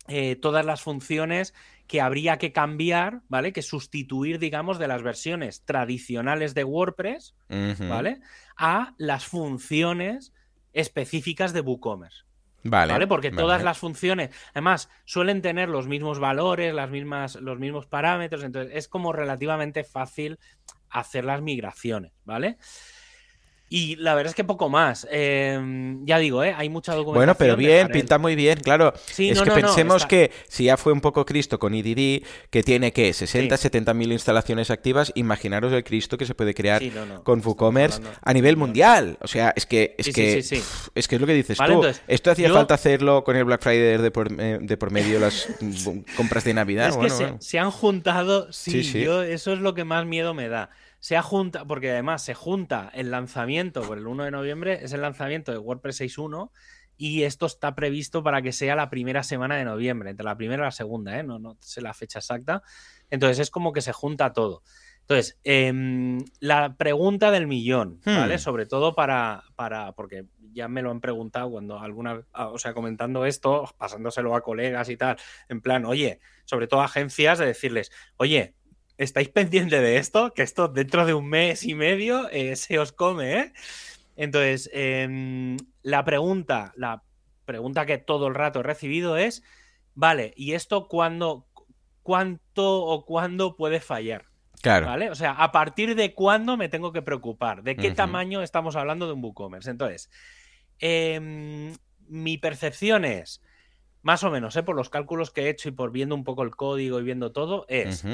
eh, 0.07 0.35
todas 0.35 0.65
las 0.65 0.81
funciones 0.81 1.53
que 1.87 2.01
habría 2.01 2.37
que 2.37 2.51
cambiar, 2.51 3.21
¿vale? 3.27 3.51
Que 3.51 3.63
sustituir, 3.63 4.37
digamos, 4.37 4.77
de 4.77 4.87
las 4.87 5.01
versiones 5.01 5.65
tradicionales 5.65 6.53
de 6.53 6.63
WordPress, 6.63 7.35
¿vale? 7.79 8.21
A 8.55 8.93
las 8.97 9.25
funciones 9.25 10.33
específicas 10.73 11.53
de 11.53 11.61
WooCommerce. 11.61 12.28
Vale, 12.63 13.07
Porque 13.07 13.31
todas 13.31 13.63
las 13.63 13.77
funciones, 13.77 14.31
además, 14.51 14.89
suelen 15.05 15.41
tener 15.41 15.69
los 15.69 15.87
mismos 15.87 16.19
valores, 16.19 16.73
las 16.73 16.89
mismas, 16.89 17.35
los 17.35 17.57
mismos 17.59 17.85
parámetros, 17.85 18.43
entonces 18.43 18.73
es 18.75 18.87
como 18.87 19.13
relativamente 19.13 19.83
fácil 19.83 20.39
hacer 20.89 21.23
las 21.23 21.41
migraciones, 21.41 22.11
¿vale? 22.25 22.57
Y 23.69 23.95
la 23.97 24.15
verdad 24.15 24.31
es 24.31 24.35
que 24.35 24.43
poco 24.43 24.67
más. 24.67 25.07
Em, 25.11 26.03
ya 26.05 26.17
digo, 26.17 26.43
¿eh? 26.43 26.55
hay 26.57 26.69
mucha 26.69 26.93
documentación. 26.93 27.19
Bueno, 27.19 27.35
pero 27.37 27.55
bien, 27.55 27.87
pinta 27.89 28.17
muy 28.17 28.35
bien, 28.35 28.59
claro. 28.59 28.93
es 28.95 29.41
que 29.41 29.51
pensemos 29.51 30.07
que 30.07 30.31
si 30.47 30.65
ya 30.65 30.75
fue 30.75 30.91
un 30.91 31.01
poco 31.01 31.23
Cristo 31.25 31.59
con 31.59 31.75
IDD, 31.75 32.25
que 32.49 32.63
tiene 32.63 32.91
que 32.91 33.13
60, 33.13 33.55
70 33.55 33.93
mil 33.93 34.11
instalaciones 34.11 34.71
activas, 34.71 35.11
imaginaros 35.13 35.71
el 35.71 35.83
Cristo 35.83 36.17
que 36.17 36.25
se 36.25 36.33
puede 36.33 36.55
crear 36.55 36.81
con 37.23 37.41
WooCommerce 37.45 38.01
a 38.21 38.33
nivel 38.33 38.57
mundial. 38.57 39.17
O 39.21 39.27
sea, 39.27 39.53
es 39.55 39.67
que 39.67 39.95
es 39.97 40.13
que 40.13 40.39
es 40.39 41.07
que 41.07 41.15
es 41.15 41.21
lo 41.21 41.27
que 41.27 41.33
dices 41.33 41.57
tú. 41.57 41.85
Esto 42.07 42.31
hacía 42.31 42.51
falta 42.51 42.73
hacerlo 42.73 43.23
con 43.23 43.35
el 43.35 43.45
Black 43.45 43.61
Friday 43.61 43.97
de 43.97 44.11
por, 44.11 44.29
eh, 44.39 44.57
de 44.61 44.77
por 44.77 44.91
medio 44.91 45.19
las 45.19 45.47
compras 46.17 46.43
de 46.43 46.55
Navidad. 46.55 46.89
Es 46.89 46.97
que 46.97 47.35
se, 47.39 47.59
han 47.59 47.71
juntado, 47.71 48.51
sí, 48.51 48.81
Yo, 48.81 49.21
eso 49.21 49.53
es 49.53 49.59
lo 49.59 49.75
que 49.75 49.83
más 49.83 50.05
miedo 50.05 50.33
me 50.33 50.49
da 50.49 50.71
se 50.99 51.19
junta, 51.21 51.65
porque 51.65 51.91
además 51.91 52.23
se 52.23 52.33
junta 52.33 52.89
el 52.93 53.11
lanzamiento 53.11 53.81
por 53.81 53.97
el 53.97 54.07
1 54.07 54.25
de 54.25 54.31
noviembre, 54.31 54.79
es 54.83 54.93
el 54.93 55.01
lanzamiento 55.01 55.51
de 55.51 55.57
WordPress 55.57 56.01
6.1 56.01 56.51
y 56.97 57.23
esto 57.23 57.45
está 57.45 57.75
previsto 57.75 58.23
para 58.23 58.41
que 58.41 58.51
sea 58.51 58.75
la 58.75 58.89
primera 58.89 59.23
semana 59.23 59.55
de 59.55 59.63
noviembre, 59.63 60.09
entre 60.09 60.25
la 60.25 60.35
primera 60.35 60.63
y 60.63 60.65
la 60.65 60.71
segunda, 60.71 61.17
¿eh? 61.17 61.23
no, 61.23 61.39
no 61.39 61.57
sé 61.61 61.81
la 61.81 61.93
fecha 61.93 62.19
exacta. 62.19 62.61
Entonces 63.09 63.39
es 63.39 63.49
como 63.49 63.71
que 63.71 63.81
se 63.81 63.93
junta 63.93 64.33
todo. 64.33 64.63
Entonces, 65.09 65.39
em, 65.43 66.19
la 66.39 66.75
pregunta 66.75 67.31
del 67.31 67.47
millón, 67.47 67.99
¿vale? 68.05 68.35
Hmm. 68.35 68.39
Sobre 68.39 68.67
todo 68.67 68.93
para, 68.93 69.43
para, 69.55 69.93
porque 69.93 70.25
ya 70.51 70.67
me 70.67 70.83
lo 70.83 70.91
han 70.91 71.01
preguntado 71.01 71.49
cuando 71.49 71.79
alguna, 71.79 72.21
ah, 72.31 72.49
o 72.49 72.59
sea, 72.59 72.75
comentando 72.75 73.25
esto, 73.25 73.73
pasándoselo 73.79 74.35
a 74.35 74.41
colegas 74.41 74.87
y 74.89 74.97
tal, 74.97 75.17
en 75.47 75.61
plan, 75.61 75.85
oye, 75.85 76.19
sobre 76.45 76.67
todo 76.67 76.81
agencias, 76.81 77.39
de 77.39 77.47
decirles, 77.47 77.91
oye, 78.17 78.53
estáis 78.99 79.29
pendientes 79.29 79.81
de 79.81 79.97
esto, 79.97 80.33
que 80.33 80.43
esto 80.43 80.67
dentro 80.67 81.05
de 81.05 81.13
un 81.13 81.27
mes 81.27 81.63
y 81.63 81.73
medio 81.73 82.29
eh, 82.29 82.55
se 82.55 82.77
os 82.77 82.91
come, 82.91 83.39
¿eh? 83.39 83.53
Entonces, 84.17 84.69
em, 84.73 85.55
la 85.81 86.03
pregunta, 86.03 86.73
la 86.75 87.03
pregunta 87.45 87.85
que 87.85 87.97
todo 87.97 88.27
el 88.27 88.35
rato 88.35 88.59
he 88.59 88.63
recibido 88.63 89.15
es, 89.15 89.41
vale, 89.95 90.33
¿y 90.35 90.51
esto 90.51 90.89
cuándo, 90.89 91.47
cuánto 92.03 92.83
o 92.83 93.05
cuándo 93.05 93.55
puede 93.55 93.79
fallar? 93.79 94.25
Claro. 94.61 94.87
¿Vale? 94.87 95.09
O 95.09 95.15
sea, 95.15 95.31
¿a 95.31 95.53
partir 95.53 95.95
de 95.95 96.13
cuándo 96.13 96.57
me 96.57 96.67
tengo 96.67 96.91
que 96.91 97.01
preocupar? 97.01 97.63
¿De 97.63 97.77
qué 97.77 97.91
tamaño 97.91 98.41
estamos 98.41 98.75
hablando 98.75 99.07
de 99.07 99.13
un 99.13 99.23
WooCommerce? 99.23 99.71
Entonces, 99.71 100.11
em, 100.79 101.73
mi 102.09 102.37
percepción 102.37 103.05
es, 103.05 103.41
más 104.01 104.23
o 104.23 104.31
menos, 104.31 104.55
¿eh? 104.55 104.63
por 104.63 104.75
los 104.75 104.89
cálculos 104.89 105.31
que 105.31 105.41
he 105.41 105.49
hecho 105.49 105.69
y 105.69 105.71
por 105.71 105.91
viendo 105.91 106.15
un 106.15 106.23
poco 106.23 106.43
el 106.43 106.55
código 106.55 106.99
y 106.99 107.03
viendo 107.03 107.31
todo, 107.31 107.65
es 107.67 108.05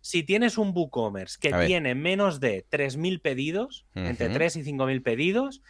si 0.00 0.24
tienes 0.24 0.58
un 0.58 0.72
WooCommerce 0.74 1.38
que 1.40 1.52
tiene 1.66 1.94
menos 1.94 2.40
de 2.40 2.66
3.000 2.70 3.20
pedidos, 3.20 3.86
entre 3.94 4.28
3 4.28 4.56
y 4.56 4.62
5.000 4.62 5.02
pedidos, 5.02 5.62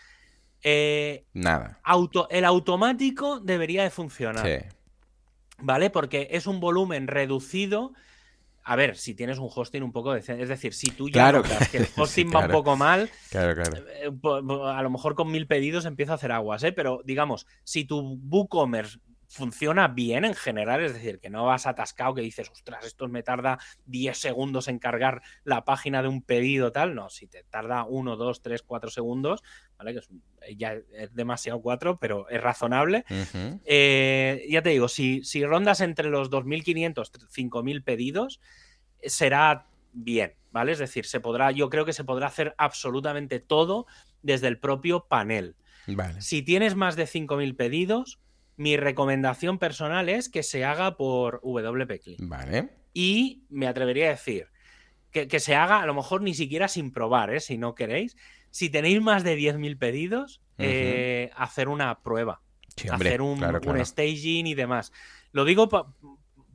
eh, 0.62 1.24
Nada. 1.32 1.80
Auto, 1.82 2.28
el 2.30 2.44
automático 2.44 3.40
debería 3.40 3.82
de 3.82 3.90
funcionar. 3.90 4.46
Sí. 4.46 4.66
¿Vale? 5.58 5.90
Porque 5.90 6.28
es 6.30 6.46
un 6.46 6.60
volumen 6.60 7.08
reducido. 7.08 7.92
A 8.64 8.76
ver, 8.76 8.96
si 8.96 9.14
tienes 9.14 9.38
un 9.38 9.50
hosting 9.52 9.82
un 9.82 9.92
poco 9.92 10.12
de... 10.12 10.20
Es 10.20 10.48
decir, 10.48 10.72
si 10.72 10.90
tú 10.90 11.08
ya 11.08 11.32
notas 11.32 11.68
que 11.68 11.78
el 11.78 11.88
hosting 11.96 12.30
va 12.32 12.46
un 12.46 12.50
poco 12.52 12.76
mal, 12.76 13.10
eh, 13.32 14.10
a 14.22 14.82
lo 14.82 14.90
mejor 14.90 15.16
con 15.16 15.30
mil 15.32 15.48
pedidos 15.48 15.84
empieza 15.84 16.12
a 16.12 16.14
hacer 16.14 16.30
aguas, 16.30 16.62
¿eh? 16.62 16.72
Pero 16.72 17.02
digamos, 17.04 17.46
si 17.64 17.84
tu 17.84 18.20
WooCommerce 18.22 19.00
funciona 19.32 19.88
bien 19.88 20.26
en 20.26 20.34
general, 20.34 20.84
es 20.84 20.92
decir, 20.92 21.18
que 21.18 21.30
no 21.30 21.46
vas 21.46 21.66
atascado 21.66 22.14
que 22.14 22.20
dices, 22.20 22.50
ostras, 22.50 22.84
esto 22.84 23.08
me 23.08 23.22
tarda 23.22 23.58
10 23.86 24.18
segundos 24.18 24.68
en 24.68 24.78
cargar 24.78 25.22
la 25.42 25.64
página 25.64 26.02
de 26.02 26.08
un 26.08 26.20
pedido 26.20 26.70
tal, 26.70 26.94
no, 26.94 27.08
si 27.08 27.26
te 27.26 27.42
tarda 27.44 27.84
1, 27.84 28.16
2, 28.16 28.42
3, 28.42 28.62
4 28.62 28.90
segundos, 28.90 29.42
¿vale? 29.78 29.94
Que 29.94 30.00
es, 30.00 30.08
ya 30.58 30.74
es 30.74 31.14
demasiado 31.14 31.62
4, 31.62 31.98
pero 31.98 32.28
es 32.28 32.42
razonable. 32.42 33.06
Eh, 33.64 34.46
ya 34.50 34.60
te 34.60 34.68
digo, 34.68 34.88
si, 34.88 35.24
si 35.24 35.42
rondas 35.46 35.80
entre 35.80 36.10
los 36.10 36.30
2.500, 36.30 36.94
5.000 36.94 37.84
pedidos, 37.84 38.38
será 39.02 39.66
bien, 39.94 40.34
¿vale? 40.50 40.72
Es 40.72 40.78
decir, 40.78 41.06
se 41.06 41.20
podrá, 41.20 41.52
yo 41.52 41.70
creo 41.70 41.86
que 41.86 41.94
se 41.94 42.04
podrá 42.04 42.26
hacer 42.26 42.54
absolutamente 42.58 43.40
todo 43.40 43.86
desde 44.20 44.48
el 44.48 44.58
propio 44.58 45.06
panel. 45.08 45.56
Si 46.20 46.42
tienes 46.42 46.74
más 46.74 46.96
de 46.96 47.04
5.000 47.04 47.56
pedidos, 47.56 48.18
mi 48.56 48.76
recomendación 48.76 49.58
personal 49.58 50.08
es 50.08 50.28
que 50.28 50.42
se 50.42 50.64
haga 50.64 50.96
por 50.96 51.40
WP 51.42 52.16
Vale. 52.18 52.70
Y 52.94 53.44
me 53.48 53.66
atrevería 53.66 54.06
a 54.06 54.10
decir 54.10 54.48
que, 55.10 55.40
se 55.40 55.54
haga 55.54 55.82
a 55.82 55.86
lo 55.86 55.94
mejor 55.94 56.22
ni 56.22 56.34
siquiera 56.34 56.68
sin 56.68 56.90
probar, 56.90 57.32
¿eh? 57.34 57.40
si 57.40 57.58
no 57.58 57.74
queréis. 57.74 58.16
Si 58.50 58.70
tenéis 58.70 59.00
más 59.00 59.24
de 59.24 59.38
10.000 59.38 59.78
pedidos, 59.78 60.42
eh, 60.58 61.30
hacer 61.36 61.68
una 61.68 62.02
prueba. 62.02 62.40
hacer 62.90 63.20
un, 63.20 63.40
staging 63.84 64.46
y 64.46 64.54
demás. 64.54 64.92
Lo 65.32 65.44
digo 65.44 65.68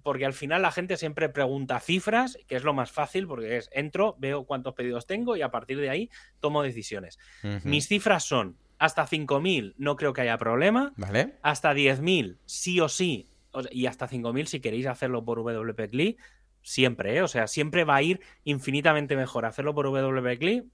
porque 0.04 0.26
al 0.26 0.34
final 0.34 0.62
la 0.62 0.72
gente 0.72 0.98
siempre 0.98 1.30
pregunta 1.30 1.80
cifras, 1.80 2.38
que 2.48 2.56
es 2.56 2.64
lo 2.64 2.74
más 2.74 2.92
fácil, 2.92 3.28
porque 3.28 3.58
es 3.58 3.70
entro, 3.74 4.16
veo 4.20 4.46
cuántos 4.46 4.74
pedidos 4.74 5.06
tengo 5.06 5.36
y 5.36 5.42
a 5.42 5.52
partir 5.52 5.80
de 5.80 5.90
ahí 5.90 6.10
tomo 6.40 6.64
decisiones. 6.64 7.20
Mis 7.64 7.88
cifras 7.88 8.24
son 8.24 8.58
hasta 8.80 9.08
5.000 9.08 9.76
no 9.78 9.96
creo 9.96 10.14
que 10.14 10.22
haya 10.22 10.38
problema. 10.38 10.94
Vale. 10.98 11.36
Hasta 11.42 11.74
10.000 11.74 12.38
sí 12.46 12.80
o 12.80 12.90
sí. 12.90 13.30
Y 13.72 13.88
hasta 13.88 14.08
5.000 14.08 14.46
si 14.46 14.60
queréis 14.60 14.86
hacerlo 14.86 15.26
por 15.26 15.40
WP 15.40 16.18
siempre, 16.62 17.16
¿eh? 17.16 17.22
O 17.22 17.28
sea, 17.28 17.48
siempre 17.48 17.86
va 17.86 17.96
a 17.96 18.02
ir 18.02 18.22
infinitamente 18.44 19.16
mejor 19.16 19.46
hacerlo 19.46 19.74
por 19.74 19.88
WP 19.88 20.66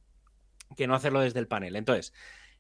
que 0.76 0.88
no 0.88 0.96
hacerlo 0.96 1.22
desde 1.22 1.40
el 1.40 1.48
panel. 1.48 1.76
Entonces, 1.76 2.14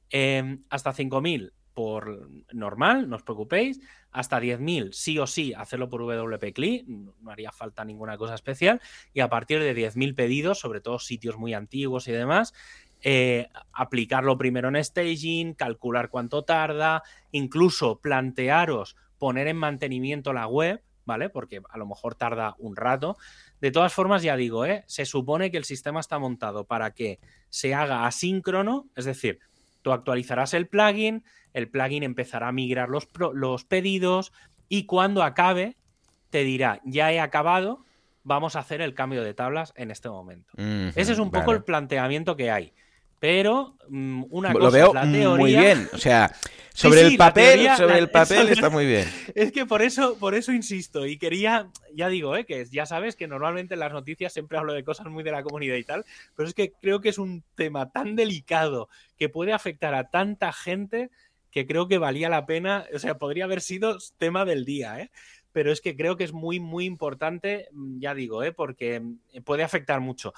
em, 0.10 0.63
hasta 0.69 0.93
5.000 0.93 1.51
por 1.73 2.29
normal, 2.53 3.10
no 3.10 3.15
os 3.15 3.23
preocupéis. 3.23 3.79
Hasta 4.12 4.39
10.000 4.39 4.93
sí 4.93 5.17
o 5.17 5.25
sí 5.25 5.53
hacerlo 5.56 5.89
por 5.89 6.01
WP 6.01 6.86
no 6.88 7.32
haría 7.32 7.51
falta 7.51 7.84
ninguna 7.84 8.17
cosa 8.17 8.36
especial. 8.36 8.79
Y 9.12 9.21
a 9.21 9.29
partir 9.29 9.60
de 9.60 9.73
10.000 9.73 10.13
pedidos, 10.13 10.60
sobre 10.60 10.81
todo 10.81 11.00
sitios 11.00 11.37
muy 11.37 11.56
antiguos 11.56 12.08
y 12.08 12.12
demás, 12.12 12.54
eh, 13.04 13.49
aplicarlo 13.73 14.37
primero 14.37 14.69
en 14.69 14.81
staging, 14.83 15.54
calcular 15.54 16.10
cuánto 16.10 16.43
tarda, 16.43 17.04
incluso 17.31 17.99
plantearos 17.99 18.95
poner 19.17 19.47
en 19.47 19.58
mantenimiento 19.58 20.31
la 20.31 20.47
web, 20.47 20.81
¿vale? 21.06 21.29
Porque 21.29 21.62
a 21.69 21.77
lo 21.77 21.85
mejor 21.85 22.15
tarda 22.15 22.56
un 22.60 22.75
rato. 22.75 23.17
De 23.60 23.71
todas 23.71 23.93
formas, 23.93 24.23
ya 24.23 24.37
digo, 24.37 24.65
¿eh? 24.65 24.83
se 24.87 25.06
supone 25.06 25.51
que 25.51 25.58
el 25.58 25.65
sistema 25.65 25.99
está 25.99 26.17
montado 26.17 26.65
para 26.65 26.91
que 26.91 27.19
se 27.49 27.73
haga 27.73 28.06
asíncrono, 28.08 28.87
es 28.95 29.06
decir, 29.06 29.39
tú 29.81 29.91
actualizarás 29.91 30.54
el 30.54 30.67
plugin, 30.67 31.23
el 31.54 31.69
plugin 31.69 32.04
empezará 32.04 32.47
a 32.47 32.51
migrar 32.51 32.89
los, 32.89 33.10
los 33.33 33.65
pedidos 33.65 34.31
y 34.69 34.85
cuando 34.85 35.23
acabe 35.23 35.77
te 36.29 36.43
dirá, 36.43 36.81
ya 36.83 37.12
he 37.12 37.19
acabado, 37.19 37.85
vamos 38.23 38.56
a 38.56 38.60
hacer 38.60 38.81
el 38.81 38.93
cambio 38.93 39.23
de 39.23 39.33
tablas 39.33 39.73
en 39.75 39.91
este 39.91 40.10
momento. 40.10 40.54
Ese 40.58 41.12
es 41.12 41.19
un 41.19 41.31
poco 41.31 41.51
el 41.51 41.63
planteamiento 41.63 42.35
que 42.35 42.49
hay. 42.49 42.73
Pero 43.24 43.78
mm, 43.88 44.26
una 44.32 44.52
cosa 44.52 44.65
Lo 44.65 44.69
veo 44.69 45.38
muy 45.38 45.56
bien. 45.56 45.88
O 45.94 45.98
sea, 45.98 46.36
sobre 46.74 47.00
el 47.04 47.15
papel, 47.15 47.69
sobre 47.78 48.00
el 48.00 48.10
papel 48.10 48.50
está 48.50 48.69
muy 48.69 48.86
bien. 48.86 49.08
Es 49.34 49.54
que 49.54 49.65
por 49.65 49.82
eso, 49.82 50.17
por 50.19 50.36
eso 50.36 50.52
insisto. 50.52 51.06
Y 51.06 51.17
quería, 51.17 51.69
ya 51.96 52.10
digo, 52.10 52.36
¿eh? 52.36 52.44
que 52.46 52.65
ya 52.65 52.86
sabes 52.86 53.15
que 53.15 53.30
normalmente 53.30 53.76
en 53.76 53.80
las 53.80 53.94
noticias 53.94 54.34
siempre 54.34 54.58
hablo 54.58 54.74
de 54.74 54.84
cosas 54.84 55.08
muy 55.08 55.24
de 55.24 55.32
la 55.32 55.42
comunidad 55.42 55.78
y 55.78 55.86
tal. 55.86 56.04
Pero 56.36 56.50
es 56.50 56.54
que 56.54 56.74
creo 56.74 57.00
que 57.00 57.08
es 57.08 57.17
un 57.17 57.46
tema 57.56 57.92
tan 57.92 58.17
delicado 58.17 58.90
que 59.17 59.30
puede 59.30 59.54
afectar 59.54 59.96
a 59.96 60.10
tanta 60.10 60.52
gente 60.52 61.10
que 61.50 61.65
creo 61.65 61.88
que 61.88 62.00
valía 62.00 62.28
la 62.28 62.46
pena. 62.46 62.88
O 62.94 63.00
sea, 63.00 63.17
podría 63.17 63.46
haber 63.46 63.62
sido 63.62 64.00
tema 64.17 64.44
del 64.44 64.65
día, 64.65 65.00
¿eh? 65.00 65.12
Pero 65.54 65.71
es 65.71 65.80
que 65.80 65.96
creo 65.96 66.17
que 66.17 66.26
es 66.26 66.34
muy, 66.34 66.60
muy 66.60 66.84
importante, 66.84 67.69
mm, 67.71 68.00
ya 68.00 68.13
digo, 68.15 68.44
¿eh? 68.44 68.52
porque 68.52 69.00
mm, 69.00 69.44
puede 69.46 69.63
afectar 69.63 70.02
mucho 70.02 70.34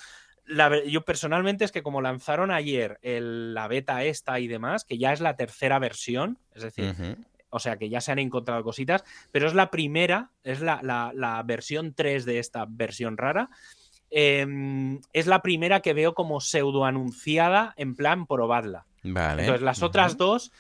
yo 0.88 1.06
personalmente 1.06 1.66
es 1.66 1.72
que 1.72 1.84
como 1.84 2.02
lanzaron 2.02 2.52
ayer 2.52 3.00
la 3.02 3.68
beta 3.68 4.04
esta 4.04 4.40
y 4.40 4.48
demás, 4.48 4.86
que 4.86 4.98
ya 4.98 5.14
es 5.14 5.22
la 5.22 5.36
tercera 5.36 5.80
versión, 5.80 6.38
es 6.54 6.64
decir, 6.64 6.96
o 7.50 7.60
sea 7.60 7.78
que 7.78 7.90
ya 7.90 8.02
se 8.02 8.12
han 8.12 8.20
encontrado 8.20 8.64
cositas, 8.64 9.04
pero 9.32 9.48
es 9.48 9.54
la 9.54 9.72
primera, 9.72 10.32
es 10.44 10.62
la, 10.62 11.44
versión 11.46 11.94
3 11.94 12.26
de 12.26 12.40
esta 12.40 12.66
versión 12.68 13.18
rara. 13.18 13.50
Em, 14.12 15.02
es 15.14 15.26
la 15.26 15.42
primera 15.42 15.80
que 15.80 15.94
veo 15.94 16.14
como 16.14 16.40
pseudo 16.40 16.86
anunciada 16.86 17.74
en 17.76 17.96
plan 17.96 18.28
probadla. 18.28 18.86
Vale. 19.04 19.42
Entonces 19.42 19.64
las 19.64 19.82
otras 19.82 20.16
dos 20.16 20.52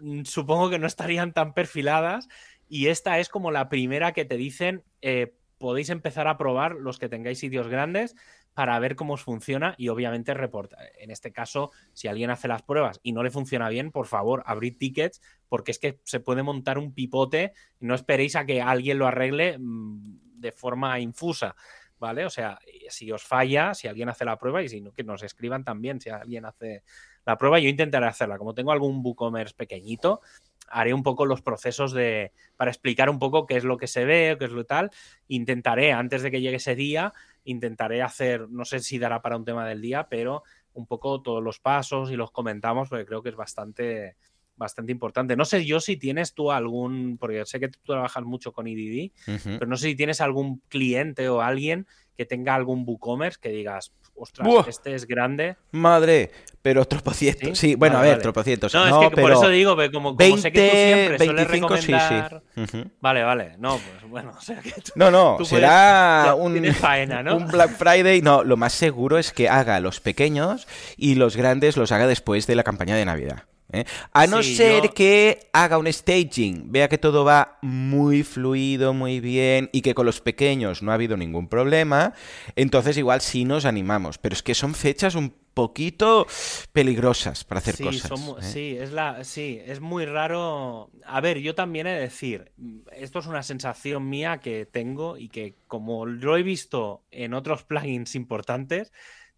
mm, 0.00 0.22
supongo 0.24 0.70
que 0.70 0.78
no 0.78 0.86
estarían 0.86 1.32
tan 1.32 1.52
perfiladas 1.52 2.28
y 2.68 2.86
esta 2.86 3.18
es 3.18 3.28
como 3.28 3.50
la 3.50 3.68
primera 3.68 4.12
que 4.12 4.24
te 4.24 4.36
dicen 4.36 4.82
eh, 5.02 5.34
podéis 5.58 5.90
empezar 5.90 6.26
a 6.26 6.38
probar 6.38 6.72
los 6.76 6.98
que 6.98 7.08
tengáis 7.08 7.38
sitios 7.38 7.68
grandes 7.68 8.16
para 8.54 8.78
ver 8.78 8.96
cómo 8.96 9.14
os 9.14 9.22
funciona 9.22 9.74
y 9.78 9.88
obviamente 9.88 10.34
reportar. 10.34 10.90
En 10.98 11.10
este 11.10 11.32
caso, 11.32 11.70
si 11.92 12.08
alguien 12.08 12.30
hace 12.30 12.48
las 12.48 12.62
pruebas 12.62 13.00
y 13.02 13.12
no 13.12 13.22
le 13.22 13.30
funciona 13.30 13.68
bien, 13.68 13.90
por 13.90 14.06
favor, 14.06 14.42
abrid 14.46 14.76
tickets 14.76 15.22
porque 15.48 15.70
es 15.70 15.78
que 15.78 16.00
se 16.04 16.20
puede 16.20 16.42
montar 16.42 16.78
un 16.78 16.92
pipote 16.92 17.52
no 17.80 17.94
esperéis 17.94 18.36
a 18.36 18.44
que 18.44 18.60
alguien 18.60 18.98
lo 18.98 19.06
arregle 19.06 19.58
mm, 19.58 20.40
de 20.40 20.52
forma 20.52 20.98
infusa. 21.00 21.56
¿Vale? 21.98 22.24
O 22.24 22.30
sea, 22.30 22.58
si 22.88 23.12
os 23.12 23.22
falla, 23.22 23.74
si 23.74 23.86
alguien 23.86 24.08
hace 24.08 24.24
la 24.24 24.38
prueba 24.38 24.62
y 24.62 24.70
si 24.70 24.80
no, 24.80 24.90
que 24.90 25.04
nos 25.04 25.22
escriban 25.22 25.64
también 25.64 26.00
si 26.00 26.08
alguien 26.08 26.46
hace 26.46 26.82
la 27.26 27.36
prueba, 27.36 27.58
yo 27.58 27.68
intentaré 27.68 28.06
hacerla. 28.06 28.38
Como 28.38 28.54
tengo 28.54 28.72
algún 28.72 29.02
WooCommerce 29.04 29.54
pequeñito, 29.54 30.22
haré 30.70 30.94
un 30.94 31.02
poco 31.02 31.26
los 31.26 31.42
procesos 31.42 31.92
de 31.92 32.32
para 32.56 32.70
explicar 32.70 33.10
un 33.10 33.18
poco 33.18 33.46
qué 33.46 33.56
es 33.56 33.64
lo 33.64 33.76
que 33.76 33.86
se 33.86 34.06
ve, 34.06 34.36
qué 34.38 34.46
es 34.46 34.50
lo 34.50 34.64
tal. 34.64 34.90
Intentaré, 35.28 35.92
antes 35.92 36.22
de 36.22 36.30
que 36.30 36.40
llegue 36.40 36.56
ese 36.56 36.74
día, 36.74 37.12
intentaré 37.44 38.02
hacer, 38.02 38.48
no 38.50 38.64
sé 38.64 38.80
si 38.80 38.98
dará 38.98 39.22
para 39.22 39.36
un 39.36 39.44
tema 39.44 39.66
del 39.66 39.80
día, 39.80 40.08
pero 40.08 40.42
un 40.72 40.86
poco 40.86 41.22
todos 41.22 41.42
los 41.42 41.58
pasos 41.58 42.10
y 42.10 42.16
los 42.16 42.30
comentamos 42.30 42.88
porque 42.88 43.06
creo 43.06 43.22
que 43.22 43.30
es 43.30 43.36
bastante, 43.36 44.16
bastante 44.56 44.92
importante. 44.92 45.36
No 45.36 45.44
sé 45.44 45.64
yo 45.64 45.80
si 45.80 45.96
tienes 45.96 46.34
tú 46.34 46.52
algún, 46.52 47.16
porque 47.18 47.44
sé 47.46 47.58
que 47.58 47.68
tú 47.68 47.78
trabajas 47.84 48.24
mucho 48.24 48.52
con 48.52 48.66
EDD, 48.66 49.10
pero 49.44 49.66
no 49.66 49.76
sé 49.76 49.88
si 49.88 49.96
tienes 49.96 50.20
algún 50.20 50.62
cliente 50.68 51.28
o 51.28 51.40
alguien 51.40 51.86
que 52.16 52.26
tenga 52.26 52.54
algún 52.54 52.84
WooCommerce 52.86 53.38
que 53.40 53.48
digas, 53.48 53.92
ostras, 54.22 54.68
este 54.68 54.94
es 54.94 55.06
grande. 55.06 55.56
Madre, 55.72 56.30
pero 56.62 56.84
tropocientos. 56.84 57.58
Sí, 57.58 57.74
bueno, 57.74 57.98
a 57.98 58.02
ver, 58.02 58.20
tropocientos. 58.20 58.72
No, 58.74 59.02
es 59.02 59.08
que 59.10 59.20
por 59.20 59.32
eso 59.32 59.48
digo, 59.48 59.76
como, 59.92 60.16
sé 60.38 60.52
que 60.52 60.60
tú 60.60 60.76
siempre 60.76 61.18
25, 61.18 61.68
recomendar... 61.68 62.42
Sí, 62.54 62.66
sí. 62.70 62.84
Vale, 63.00 63.22
vale. 63.22 63.54
No, 63.58 63.78
pues 63.78 64.10
bueno, 64.10 64.32
o 64.38 64.40
sea 64.40 64.60
que 64.60 64.72
tú, 64.72 64.92
No, 64.94 65.10
no, 65.10 65.42
será 65.44 66.34
un, 66.36 66.52
un 66.52 67.48
Black 67.48 67.76
Friday. 67.76 68.20
No, 68.20 68.44
lo 68.44 68.56
más 68.56 68.74
seguro 68.74 69.18
es 69.18 69.32
que 69.32 69.48
haga 69.48 69.80
los 69.80 70.00
pequeños 70.00 70.68
y 70.96 71.14
los 71.14 71.36
grandes 71.36 71.76
los 71.76 71.92
haga 71.92 72.06
después 72.06 72.46
de 72.46 72.54
la 72.54 72.62
campaña 72.62 72.94
de 72.94 73.04
Navidad. 73.04 73.44
¿Eh? 73.72 73.84
A 74.12 74.26
no 74.26 74.42
ser 74.42 74.90
que 74.90 75.48
haga 75.52 75.78
un 75.78 75.92
staging, 75.92 76.70
vea 76.70 76.88
que 76.88 76.98
todo 76.98 77.24
va 77.24 77.58
muy 77.62 78.22
fluido, 78.22 78.94
muy 78.94 79.20
bien 79.20 79.70
y 79.72 79.82
que 79.82 79.94
con 79.94 80.06
los 80.06 80.20
pequeños 80.20 80.82
no 80.82 80.90
ha 80.90 80.94
habido 80.94 81.16
ningún 81.16 81.48
problema, 81.48 82.14
entonces 82.56 82.96
igual 82.96 83.20
sí 83.20 83.44
nos 83.44 83.64
animamos. 83.64 84.18
Pero 84.18 84.34
es 84.34 84.42
que 84.42 84.54
son 84.54 84.74
fechas 84.74 85.14
un 85.14 85.34
poquito 85.54 86.26
peligrosas 86.72 87.44
para 87.44 87.58
hacer 87.58 87.76
cosas. 87.76 88.10
¿eh? 88.10 88.42
Sí, 88.42 88.76
es 88.78 88.92
la, 88.92 89.24
sí, 89.24 89.60
es 89.64 89.80
muy 89.80 90.04
raro. 90.04 90.90
A 91.04 91.20
ver, 91.20 91.38
yo 91.38 91.54
también 91.54 91.86
he 91.86 91.94
de 91.94 92.00
decir, 92.00 92.52
esto 92.92 93.18
es 93.18 93.26
una 93.26 93.42
sensación 93.42 94.08
mía 94.08 94.38
que 94.38 94.66
tengo 94.66 95.16
y 95.16 95.28
que 95.28 95.56
como 95.66 96.06
lo 96.06 96.36
he 96.36 96.42
visto 96.42 97.02
en 97.10 97.34
otros 97.34 97.64
plugins 97.64 98.14
importantes, 98.14 98.92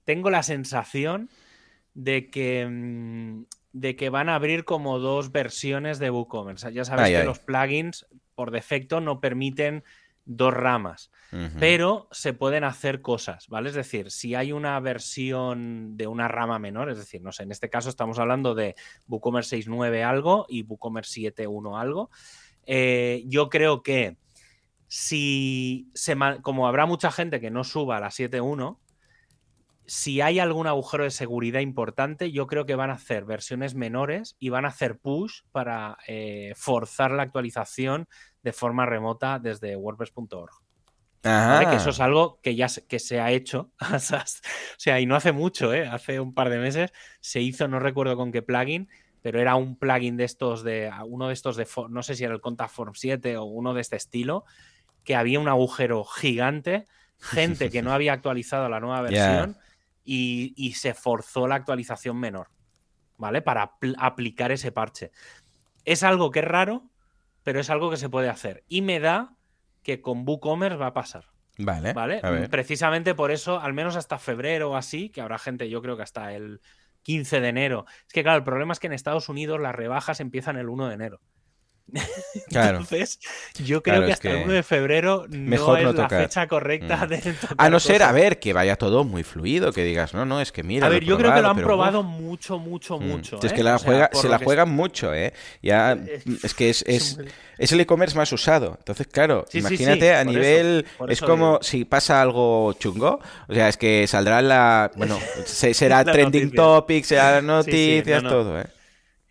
tengo 0.05 0.31
la 0.31 0.43
sensación 0.43 1.31
de 1.95 2.31
que 2.31 2.67
mm, 2.69 3.45
de 3.73 3.97
que 3.97 4.11
van 4.11 4.29
a 4.29 4.35
abrir 4.35 4.65
como 4.65 4.99
dos 4.99 5.33
versiones 5.33 5.99
de 5.99 6.11
WooCommerce. 6.11 6.73
Ya 6.73 6.85
sabes 6.85 7.09
que 7.09 7.25
los 7.25 7.39
plugins 7.39 8.07
por 8.35 8.51
defecto 8.51 9.01
no 9.01 9.21
permiten 9.21 9.85
dos 10.25 10.55
ramas, 10.55 11.11
pero 11.59 12.09
se 12.13 12.33
pueden 12.33 12.63
hacer 12.63 13.01
cosas, 13.01 13.49
¿vale? 13.49 13.71
Es 13.71 13.75
decir, 13.75 14.11
si 14.11 14.35
hay 14.35 14.53
una 14.53 14.79
versión 14.81 15.97
de 15.97 16.07
una 16.07 16.29
rama 16.29 16.59
menor, 16.59 16.91
es 16.91 16.99
decir, 16.99 17.23
no 17.23 17.33
sé, 17.33 17.43
en 17.43 17.51
este 17.51 17.71
caso 17.71 17.89
estamos 17.89 18.19
hablando 18.19 18.55
de 18.55 18.77
WooCommerce 19.09 19.57
6.9 19.57 20.05
algo 20.05 20.47
y 20.49 20.63
WooCommerce 20.63 21.21
7.1 21.21 21.81
algo, 21.81 22.11
eh, 22.67 23.25
yo 23.27 23.49
creo 23.49 23.83
que 23.83 24.17
si 24.87 25.89
se, 25.95 26.15
como 26.43 26.69
habrá 26.69 26.87
mucha 26.87 27.11
gente 27.11 27.41
que 27.41 27.51
no 27.51 27.65
suba 27.65 27.97
a 27.97 28.01
la 28.01 28.09
7.1, 28.09 28.79
si 29.87 30.21
hay 30.21 30.39
algún 30.39 30.67
agujero 30.67 31.05
de 31.05 31.11
seguridad 31.11 31.61
importante, 31.61 32.31
yo 32.31 32.47
creo 32.47 32.67
que 32.67 32.77
van 32.77 32.91
a 32.91 32.95
hacer 32.95 33.25
versiones 33.25 33.75
menores 33.75 34.37
y 34.39 34.49
van 34.49 34.65
a 34.65 34.69
hacer 34.69 34.99
push 34.99 35.43
para 35.51 35.99
eh, 36.07 36.53
forzar 36.57 37.11
la 37.11 37.23
actualización 37.23 38.09
de 38.43 38.53
forma 38.53 38.87
remota 38.87 39.39
desde 39.39 39.77
WordPress.org. 39.77 40.53
Que 41.23 41.77
eso 41.77 41.91
es 41.91 42.01
algo 42.01 42.41
que 42.43 42.57
ya 42.57 42.69
se, 42.69 42.87
que 42.87 42.99
se 42.99 43.21
ha 43.21 43.31
hecho. 43.31 43.71
o 43.95 43.99
sea, 44.77 45.01
y 45.01 45.07
no 45.07 45.15
hace 45.15 45.33
mucho, 45.33 45.73
¿eh? 45.73 45.87
hace 45.87 46.21
un 46.21 46.35
par 46.35 46.51
de 46.51 46.59
meses 46.59 46.93
se 47.21 47.41
hizo, 47.41 47.69
no 47.69 47.79
recuerdo 47.79 48.17
con 48.17 48.33
qué 48.33 48.43
plugin, 48.43 48.89
pero 49.21 49.41
era 49.41 49.55
un 49.55 49.77
plugin 49.77 50.17
de 50.17 50.25
estos 50.25 50.65
de 50.65 50.91
uno 51.07 51.29
de 51.29 51.35
estos 51.35 51.57
de 51.57 51.67
no 51.91 52.03
sé 52.03 52.17
si 52.17 52.25
era 52.25 52.35
el 52.35 52.41
Contact 52.41 52.73
Form 52.73 52.95
7 52.95 53.37
o 53.37 53.45
uno 53.45 53.73
de 53.73 53.81
este 53.81 53.97
estilo, 53.97 54.45
que 55.05 55.15
había 55.15 55.39
un 55.39 55.49
agujero 55.49 56.05
gigante, 56.05 56.87
gente 57.19 57.71
que 57.71 57.83
no 57.83 57.93
había 57.93 58.13
actualizado 58.13 58.69
la 58.69 58.81
nueva 58.81 59.03
versión 59.03 59.57
y, 60.05 60.75
se 60.75 60.95
forzó 60.95 61.47
la 61.47 61.57
actualización 61.57 62.19
menor, 62.19 62.49
¿vale? 63.17 63.43
Para 63.43 63.75
aplicar 63.99 64.53
ese 64.53 64.73
parche. 64.73 65.11
Es 65.85 66.03
algo 66.03 66.31
que 66.31 66.41
es 66.41 66.45
raro, 66.45 66.91
pero 67.43 67.61
es 67.61 67.71
algo 67.71 67.91
que 67.91 67.97
se 67.97 68.09
puede 68.09 68.29
hacer. 68.29 68.65
Y 68.69 68.83
me 68.83 69.01
da 69.01 69.37
que 69.83 70.01
con 70.01 70.27
WooCommerce 70.27 70.77
va 70.77 70.89
a 70.89 70.95
pasar. 70.95 71.27
Vale. 71.59 71.93
¿Vale? 71.93 72.49
Precisamente 72.49 73.15
por 73.15 73.31
eso, 73.31 73.61
al 73.61 73.75
menos 73.75 73.97
hasta 73.97 74.19
febrero 74.19 74.71
o 74.71 74.77
así, 74.77 75.11
que 75.11 75.21
habrá 75.21 75.39
gente, 75.39 75.69
yo 75.69 75.83
creo 75.83 75.97
que 75.97 76.03
hasta 76.03 76.33
el 76.33 76.61
15 77.03 77.41
de 77.41 77.49
enero. 77.49 77.85
Es 78.07 78.13
que, 78.13 78.23
claro, 78.23 78.39
el 78.39 78.45
problema 78.45 78.73
es 78.73 78.81
que 78.81 78.87
en 78.87 78.93
Estados 78.93 79.29
Unidos 79.29 79.61
las 79.61 79.75
rebajas 79.75 80.21
empiezan 80.21 80.57
el 80.57 80.69
1 80.69 80.89
de 80.89 80.95
enero. 80.95 81.21
Claro. 82.49 82.79
Entonces, 82.79 83.19
yo 83.65 83.83
creo 83.83 84.05
que 84.05 84.13
hasta 84.13 84.31
el 84.31 84.45
1 84.45 84.53
de 84.53 84.63
febrero 84.63 85.27
no 85.29 85.77
es 85.77 85.95
la 85.95 86.09
fecha 86.09 86.47
correcta 86.47 87.05
mm. 87.05 87.09
de 87.09 87.35
A 87.57 87.71
no 87.71 87.81
ser, 87.81 88.03
a 88.03 88.13
ver, 88.13 88.39
que 88.39 88.53
vaya 88.53 88.77
todo 88.77 89.05
muy 89.05 89.23
fluido, 89.23 89.73
que 89.73 89.85
digas, 89.85 90.13
no, 90.15 90.25
no, 90.25 90.41
es 90.41 90.53
que 90.53 90.63
mira. 90.63 90.87
A 90.87 90.91
ver, 90.91 91.05
yo 91.05 91.17
creo 91.17 91.35
que 91.35 91.41
lo 91.41 91.51
han 91.51 91.57
probado 91.57 92.03
mucho, 92.03 92.59
mucho, 92.59 92.99
mm. 92.99 93.07
mucho. 93.07 93.41
Es 93.43 93.53
que 93.53 93.61
¿eh? 93.61 93.65
la 93.65 93.79
juega, 93.79 94.11
se 94.13 94.29
la 94.29 94.39
juegan 94.39 94.71
mucho, 94.71 95.15
¿eh? 95.15 95.33
Ya, 95.63 95.97
es 96.43 96.55
que 96.55 96.71
es, 96.71 96.83
es, 96.87 97.19
es 97.59 97.73
el 97.73 97.81
e-commerce 97.81 98.17
más 98.17 98.33
usado. 98.33 98.77
Entonces, 98.79 99.07
claro, 99.07 99.47
imagínate 99.53 100.15
a 100.15 100.25
nivel. 100.25 100.87
es 101.09 101.21
como 101.21 101.59
si 101.63 101.85
pasa 101.85 102.21
algo 102.21 102.73
chungo. 102.75 103.21
O 103.49 103.55
sea, 103.55 103.69
es 103.69 103.77
que 103.77 104.07
saldrá 104.07 104.43
la. 104.43 104.91
Bueno, 104.97 105.19
será 105.45 106.05
trending 106.05 106.53
topics, 106.53 107.09
será 107.09 107.41
noticias, 107.41 108.23
todo, 108.23 108.61
¿eh? 108.61 108.67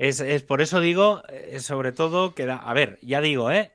Es, 0.01 0.41
por 0.41 0.61
eso 0.63 0.79
digo, 0.79 1.21
eh, 1.29 1.59
sobre 1.59 1.91
todo, 1.91 2.33
que, 2.33 2.49
a 2.49 2.73
ver, 2.73 2.97
ya 3.03 3.21
digo, 3.21 3.51
¿eh? 3.51 3.71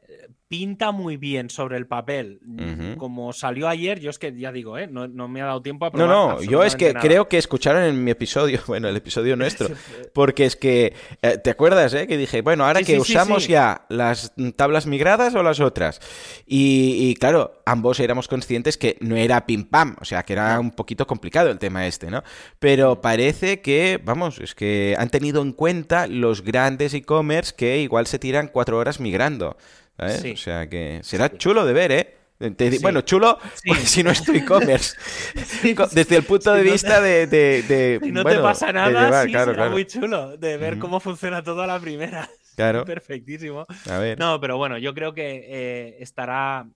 Pinta 0.49 0.92
muy 0.92 1.16
bien 1.16 1.51
sobre 1.51 1.76
el 1.76 1.86
papel. 1.86 2.40
como 2.99 3.32
salió 3.32 3.68
ayer, 3.68 3.99
yo 3.99 4.11
es 4.11 4.18
que 4.18 4.36
ya 4.36 4.53
digo, 4.53 4.78
¿eh? 4.78 4.86
no, 4.86 5.28
me 5.28 5.42
ha 5.42 5.47
dado 5.47 5.62
tiempo 5.62 5.86
a 5.86 5.90
probar. 5.90 6.09
No, 6.09 6.32
no, 6.34 6.42
yo 6.42 6.62
es 6.62 6.76
que 6.76 6.94
creo 6.94 7.28
que 7.28 7.38
escucharon 7.38 7.82
en 7.82 8.05
mi 8.05 8.12
episodio, 8.12 8.61
bueno, 8.66 8.88
el 8.88 8.97
episodio 8.97 9.36
nuestro, 9.36 9.68
porque 10.12 10.44
es 10.44 10.57
que, 10.57 10.94
eh, 11.22 11.38
¿te 11.38 11.51
acuerdas, 11.51 11.94
eh? 11.94 12.07
Que 12.07 12.16
dije, 12.16 12.42
bueno, 12.42 12.64
ahora 12.64 12.82
que 12.82 12.99
usamos 12.99 13.49
ya 13.49 13.86
las 13.88 14.34
tablas 14.55 14.86
migradas 14.86 15.34
o 15.34 15.42
las 15.42 15.61
otras. 15.61 16.01
Y, 16.47 17.14
claro, 17.16 17.62
ambos 17.66 17.99
éramos 17.99 18.28
conscientes 18.28 18.78
que 18.78 18.97
no 19.01 19.16
era 19.16 19.47
pim 19.47 19.64
pam, 19.64 19.97
o 20.01 20.05
sea, 20.05 20.22
que 20.22 20.34
era 20.34 20.61
un 20.61 20.70
poquito 20.70 21.07
complicado 21.07 21.51
el 21.51 21.59
tema 21.59 21.86
este, 21.86 22.11
¿no? 22.11 22.22
Pero 22.59 23.01
parece 23.01 23.61
que, 23.61 24.01
vamos, 24.03 24.38
es 24.38 24.55
que 24.55 24.94
han 24.99 25.11
tenido 25.11 25.42
en 25.42 25.53
cuenta 25.53 26.07
los 26.07 26.42
grandes 26.42 26.94
e-commerce 26.94 27.55
que 27.57 27.80
igual 27.80 28.07
se 28.07 28.18
tiran 28.18 28.49
cuatro 28.49 28.78
horas 28.78 29.01
migrando. 29.01 29.57
O 29.99 30.36
sea 30.36 30.68
que 30.68 31.01
será 31.03 31.36
chulo 31.36 31.64
de 31.64 31.72
ver, 31.72 31.92
¿eh? 31.92 32.16
Bueno, 32.82 33.01
chulo 33.01 33.38
si 33.84 34.03
no 34.03 34.11
es 34.11 34.22
tu 34.22 34.32
e-commerce. 34.34 34.97
Desde 35.92 36.16
el 36.16 36.24
punto 36.24 36.53
de 36.53 36.62
vista 36.62 37.01
de. 37.01 38.01
si 38.03 38.12
no 38.12 38.24
te 38.24 38.38
pasa 38.38 38.72
nada, 38.72 39.24
sí, 39.24 39.32
será 39.32 39.70
muy 39.70 39.86
chulo 39.86 40.36
de 40.36 40.57
ver 40.59 40.78
cómo 40.78 41.01
funciona 41.01 41.42
todo 41.42 41.62
a 41.62 41.66
la 41.66 41.80
primera. 41.80 42.28
Claro. 42.57 42.86
Perfectísimo. 42.86 43.66
A 43.86 43.99
ver. 43.99 44.18
No, 44.18 44.40
pero 44.40 44.57
bueno, 44.57 44.78
yo 44.78 44.94
creo 44.94 45.12
que 45.12 45.44
eh, 45.47 45.97
estará. 46.01 46.66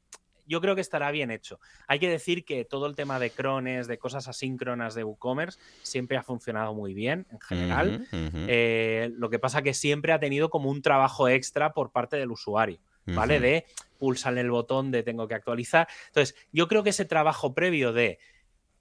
Yo 0.46 0.60
creo 0.60 0.74
que 0.74 0.82
estará 0.82 1.10
bien 1.10 1.30
hecho. 1.30 1.58
Hay 1.88 1.98
que 1.98 2.10
decir 2.10 2.44
que 2.44 2.66
todo 2.66 2.86
el 2.86 2.94
tema 2.94 3.18
de 3.18 3.30
crones, 3.30 3.86
de 3.86 3.96
cosas 3.96 4.28
asíncronas 4.28 4.94
de 4.94 5.04
WooCommerce, 5.04 5.58
siempre 5.82 6.18
ha 6.18 6.22
funcionado 6.22 6.74
muy 6.74 6.92
bien 6.92 7.26
en 7.30 7.40
general. 7.40 8.06
Eh, 8.12 9.10
lo 9.16 9.30
que 9.30 9.38
pasa 9.38 9.62
que 9.62 9.72
siempre 9.72 10.12
ha 10.12 10.20
tenido 10.20 10.50
como 10.50 10.68
un 10.68 10.82
trabajo 10.82 11.28
extra 11.28 11.72
por 11.72 11.92
parte 11.92 12.18
del 12.18 12.30
usuario. 12.30 12.78
¿Vale? 13.06 13.40
De 13.40 13.66
pulsar 13.98 14.36
el 14.38 14.50
botón 14.50 14.90
de 14.90 15.02
tengo 15.02 15.28
que 15.28 15.34
actualizar. 15.34 15.88
Entonces, 16.08 16.36
yo 16.52 16.68
creo 16.68 16.82
que 16.82 16.90
ese 16.90 17.04
trabajo 17.04 17.54
previo 17.54 17.92
de 17.92 18.18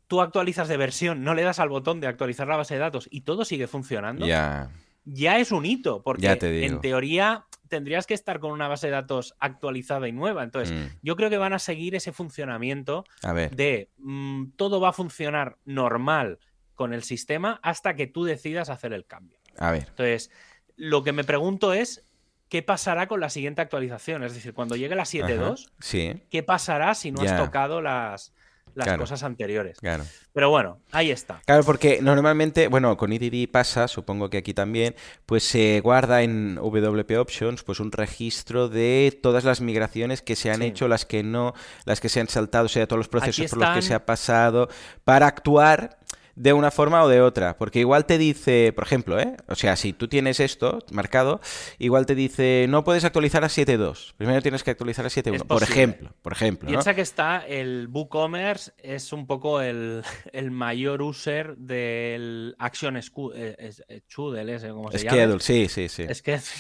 tú 0.08 0.22
actualizas 0.22 0.68
de 0.68 0.78
versión, 0.78 1.24
no 1.24 1.36
le 1.36 1.44
das 1.44 1.60
al 1.60 1.70
botón 1.70 2.00
de 2.00 2.08
actualizar 2.08 2.48
la 2.48 2.58
base 2.58 2.74
de 2.74 2.80
datos 2.80 3.08
y 3.12 3.22
todo 3.22 3.46
sigue 3.46 3.68
funcionando, 3.68 4.26
ya, 4.26 4.72
ya 5.06 5.38
es 5.38 5.52
un 5.52 5.66
hito, 5.66 6.02
porque 6.02 6.38
en 6.42 6.82
teoría 6.82 7.46
tendrías 7.68 8.08
que 8.08 8.16
estar 8.16 8.40
con 8.40 8.52
una 8.52 8.68
base 8.68 8.88
de 8.88 8.94
datos 8.94 9.36
actualizada 9.40 10.08
y 10.08 10.12
nueva. 10.12 10.44
Entonces, 10.44 10.76
mm. 10.76 10.98
yo 11.04 11.16
creo 11.16 11.30
que 11.30 11.38
van 11.38 11.54
a 11.54 11.60
seguir 11.60 11.96
ese 11.96 12.12
funcionamiento 12.12 13.06
de 13.52 13.90
mm, 13.98 14.52
todo 14.56 14.82
va 14.82 14.90
a 14.90 14.94
funcionar 14.94 15.58
normal 15.66 16.40
con 16.74 16.94
el 16.94 17.04
sistema 17.04 17.60
hasta 17.62 17.96
que 17.96 18.08
tú 18.08 18.24
decidas 18.24 18.70
hacer 18.70 18.94
el 18.94 19.06
cambio. 19.06 19.38
A 19.58 19.72
ver. 19.72 19.86
Entonces, 19.90 20.32
lo 20.76 21.04
que 21.04 21.12
me 21.12 21.24
pregunto 21.24 21.74
es 21.74 22.04
qué 22.50 22.62
pasará 22.64 23.08
con 23.08 23.20
la 23.20 23.30
siguiente 23.30 23.62
actualización. 23.62 24.24
Es 24.24 24.34
decir, 24.34 24.54
cuando 24.54 24.76
llegue 24.76 24.96
la 24.96 25.04
7.2, 25.04 26.20
¿qué 26.30 26.44
pasará 26.44 26.94
si 26.96 27.12
no 27.12 27.22
has 27.22 27.38
tocado 27.38 27.82
las, 27.82 28.34
las 28.76 28.98
cosas 28.98 29.24
anteriores. 29.24 29.80
Claro. 29.80 30.06
Pero 30.34 30.50
bueno, 30.50 30.80
ahí 30.92 31.12
está. 31.12 31.42
Claro, 31.46 31.64
porque 31.64 32.00
normalmente, 32.02 32.68
bueno, 32.68 32.96
con 32.98 33.12
EDD 33.12 33.50
pasa, 33.50 33.88
supongo 33.88 34.30
que 34.30 34.38
aquí 34.38 34.54
también, 34.54 34.96
pues 35.26 35.44
se 35.44 35.82
guarda 35.82 36.22
en 36.22 36.56
WP 36.56 37.12
Options 37.18 37.64
pues 37.64 37.80
un 37.80 37.92
registro 37.92 38.70
de 38.70 39.18
todas 39.22 39.44
las 39.44 39.62
migraciones 39.62 40.22
que 40.22 40.36
se 40.36 40.52
han 40.52 40.62
hecho, 40.62 40.88
las 40.88 41.06
que 41.06 41.24
no, 41.24 41.54
las 41.86 42.00
que 42.00 42.10
se 42.10 42.20
han 42.20 42.28
saltado, 42.28 42.66
o 42.66 42.70
sea, 42.70 42.88
todos 42.88 43.00
los 43.00 43.10
procesos 43.10 43.50
por 43.50 43.60
los 43.60 43.76
que 43.76 43.82
se 43.82 43.94
ha 43.94 44.06
pasado, 44.06 44.70
para 45.04 45.28
actuar 45.28 46.00
de 46.40 46.54
una 46.54 46.72
forma 46.72 47.04
o 47.04 47.10
de 47.10 47.20
otra. 47.22 47.58
Porque 47.58 47.80
igual 47.80 48.06
te 48.06 48.18
dice, 48.18 48.72
por 48.74 48.86
ejemplo, 48.86 49.20
¿eh? 49.20 49.36
o 49.48 49.56
sea, 49.56 49.76
si 49.76 49.92
tú 49.92 50.08
tienes 50.08 50.40
esto 50.40 50.80
marcado, 50.92 51.42
igual 51.80 52.06
te 52.06 52.16
dice, 52.16 52.66
no 52.70 52.86
puedes 52.86 53.04
actualizar 53.04 53.44
a 53.44 53.48
7.2. 53.48 54.14
Primero 54.16 54.42
tienes 54.42 54.64
que 54.64 54.72
actualizar 54.72 55.06
a 55.06 55.10
7.1. 55.10 55.46
Por 55.46 55.64
ejemplo, 55.64 56.14
por 56.22 56.32
ejemplo. 56.32 56.70
Piensa 56.70 56.94
que 56.94 57.02
está 57.02 57.46
el 57.46 57.90
WooCommerce, 57.92 58.72
es 58.78 59.12
un 59.12 59.28
poco 59.28 59.60
el, 59.60 60.04
mayor 60.50 61.02
user 61.02 61.58
del 61.58 62.56
Action 62.58 62.96
eh, 62.96 63.02
Schedule, 63.02 64.56
ese, 64.56 64.70
¿cómo 64.70 64.92
se 64.92 65.00
Schedule, 65.00 65.42
sí, 65.42 65.68
sí, 65.68 65.90
sí. 65.90 66.04
Es 66.08 66.22
que, 66.22 66.34
es 66.36 66.54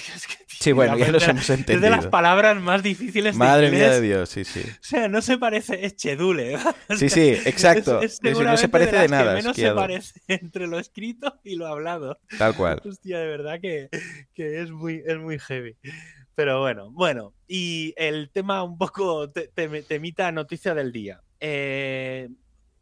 sí, 0.47 0.73
bueno, 0.73 0.97
ya 0.97 1.09
los 1.09 1.25
hemos 1.25 1.49
entendido. 1.49 1.77
Es 1.77 1.81
de 1.81 1.89
las 1.89 2.07
palabras 2.07 2.61
más 2.61 2.83
difíciles 2.83 3.37
Madre 3.37 3.71
mía 3.71 3.91
de 3.91 4.01
Dios, 4.01 4.27
sí, 4.29 4.43
sí. 4.43 4.61
O 4.61 4.77
sea, 4.81 5.07
no 5.07 5.21
se 5.21 5.37
parece, 5.37 5.85
es 5.85 5.93
Schedule. 5.93 6.59
Sí, 6.97 7.09
sí, 7.09 7.29
exacto. 7.45 8.01
no 8.43 8.57
se 8.57 8.67
parece 8.67 8.97
de, 8.97 9.07
nada 9.07 9.39
parece 9.73 10.19
entre 10.27 10.67
lo 10.67 10.79
escrito 10.79 11.39
y 11.43 11.55
lo 11.55 11.67
hablado. 11.67 12.19
Tal 12.37 12.55
cual. 12.55 12.81
Hostia, 12.85 13.19
de 13.19 13.27
verdad 13.27 13.59
que, 13.61 13.89
es, 14.35 14.71
muy, 14.71 15.01
es 15.05 15.17
muy 15.17 15.39
heavy. 15.39 15.77
Pero 16.35 16.59
bueno, 16.59 16.91
bueno, 16.91 17.33
y 17.47 17.93
el 17.97 18.29
tema 18.31 18.63
un 18.63 18.77
poco 18.77 19.29
temita 19.29 20.31
noticia 20.31 20.73
del 20.73 20.91
día. 20.91 21.21
Eh, 21.39 22.29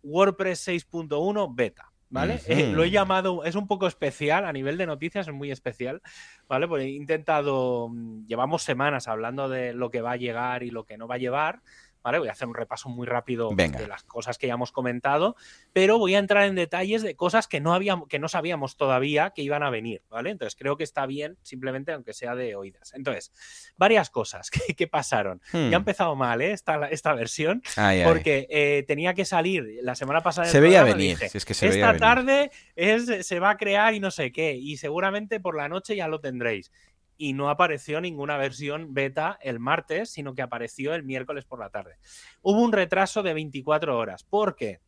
WordPress 0.03 0.67
6.1 0.67 1.55
beta. 1.55 1.91
¿Vale? 2.09 2.39
Eh, 2.47 2.71
lo 2.71 2.83
he 2.83 2.89
llamado, 2.89 3.43
es 3.43 3.55
un 3.55 3.67
poco 3.67 3.85
especial, 3.85 4.45
a 4.45 4.53
nivel 4.53 4.77
de 4.77 4.85
noticias 4.85 5.27
es 5.27 5.33
muy 5.33 5.51
especial, 5.51 6.01
¿vale? 6.47 6.65
Porque 6.65 6.85
he 6.85 6.89
intentado, 6.91 7.89
mm, 7.89 8.25
llevamos 8.27 8.63
semanas 8.63 9.09
hablando 9.09 9.49
de 9.49 9.73
lo 9.73 9.89
que 9.89 10.01
va 10.01 10.13
a 10.13 10.17
llegar 10.17 10.63
y 10.63 10.69
lo 10.69 10.85
que 10.85 10.97
no 10.97 11.07
va 11.07 11.15
a 11.15 11.19
llevar, 11.19 11.61
Voy 12.03 12.29
a 12.29 12.31
hacer 12.31 12.47
un 12.47 12.55
repaso 12.55 12.89
muy 12.89 13.05
rápido 13.05 13.49
de 13.49 13.87
las 13.87 14.03
cosas 14.03 14.37
que 14.37 14.47
ya 14.47 14.53
hemos 14.53 14.71
comentado, 14.71 15.35
pero 15.73 15.99
voy 15.99 16.15
a 16.15 16.19
entrar 16.19 16.45
en 16.45 16.55
detalles 16.55 17.01
de 17.01 17.15
cosas 17.15 17.47
que 17.47 17.59
no, 17.59 17.73
habíamos, 17.73 18.07
que 18.07 18.17
no 18.17 18.29
sabíamos 18.29 18.77
todavía 18.77 19.31
que 19.31 19.41
iban 19.41 19.61
a 19.61 19.69
venir, 19.69 20.03
¿vale? 20.09 20.29
Entonces 20.29 20.55
creo 20.57 20.77
que 20.77 20.83
está 20.83 21.05
bien, 21.05 21.37
simplemente 21.41 21.91
aunque 21.91 22.13
sea 22.13 22.35
de 22.35 22.55
oídas. 22.55 22.93
Entonces, 22.93 23.33
varias 23.77 24.09
cosas 24.09 24.49
que, 24.77 24.87
pasaron. 24.87 25.41
Ya 25.51 25.59
ha 25.59 25.69
hmm. 25.69 25.73
empezado 25.73 26.15
mal, 26.15 26.41
¿eh? 26.41 26.51
Esta, 26.51 26.87
esta 26.87 27.13
versión, 27.13 27.61
porque 28.05 28.47
eh, 28.49 28.85
tenía 28.87 29.13
que 29.13 29.25
salir 29.25 29.79
la 29.81 29.95
semana 29.95 30.21
pasada. 30.21 30.47
Se 30.47 30.61
veía 30.61 30.83
venir, 30.83 31.17
es 31.21 31.45
que 31.45 31.53
se 31.53 31.67
Esta 31.67 31.97
tarde 31.97 32.51
es, 32.75 33.27
se 33.27 33.39
va 33.39 33.51
a 33.51 33.57
crear 33.57 33.93
y 33.93 33.99
no 33.99 34.11
sé 34.11 34.31
qué, 34.31 34.53
y 34.53 34.77
seguramente 34.77 35.39
por 35.39 35.57
la 35.57 35.67
noche 35.67 35.95
ya 35.95 36.07
lo 36.07 36.21
tendréis 36.21 36.71
y 37.17 37.33
no 37.33 37.49
apareció 37.49 38.01
ninguna 38.01 38.37
versión 38.37 38.93
beta 38.93 39.37
el 39.41 39.59
martes, 39.59 40.11
sino 40.11 40.35
que 40.35 40.41
apareció 40.41 40.93
el 40.93 41.03
miércoles 41.03 41.45
por 41.45 41.59
la 41.59 41.69
tarde. 41.69 41.95
Hubo 42.41 42.61
un 42.61 42.71
retraso 42.71 43.23
de 43.23 43.33
24 43.33 43.97
horas, 43.97 44.23
porque 44.23 44.79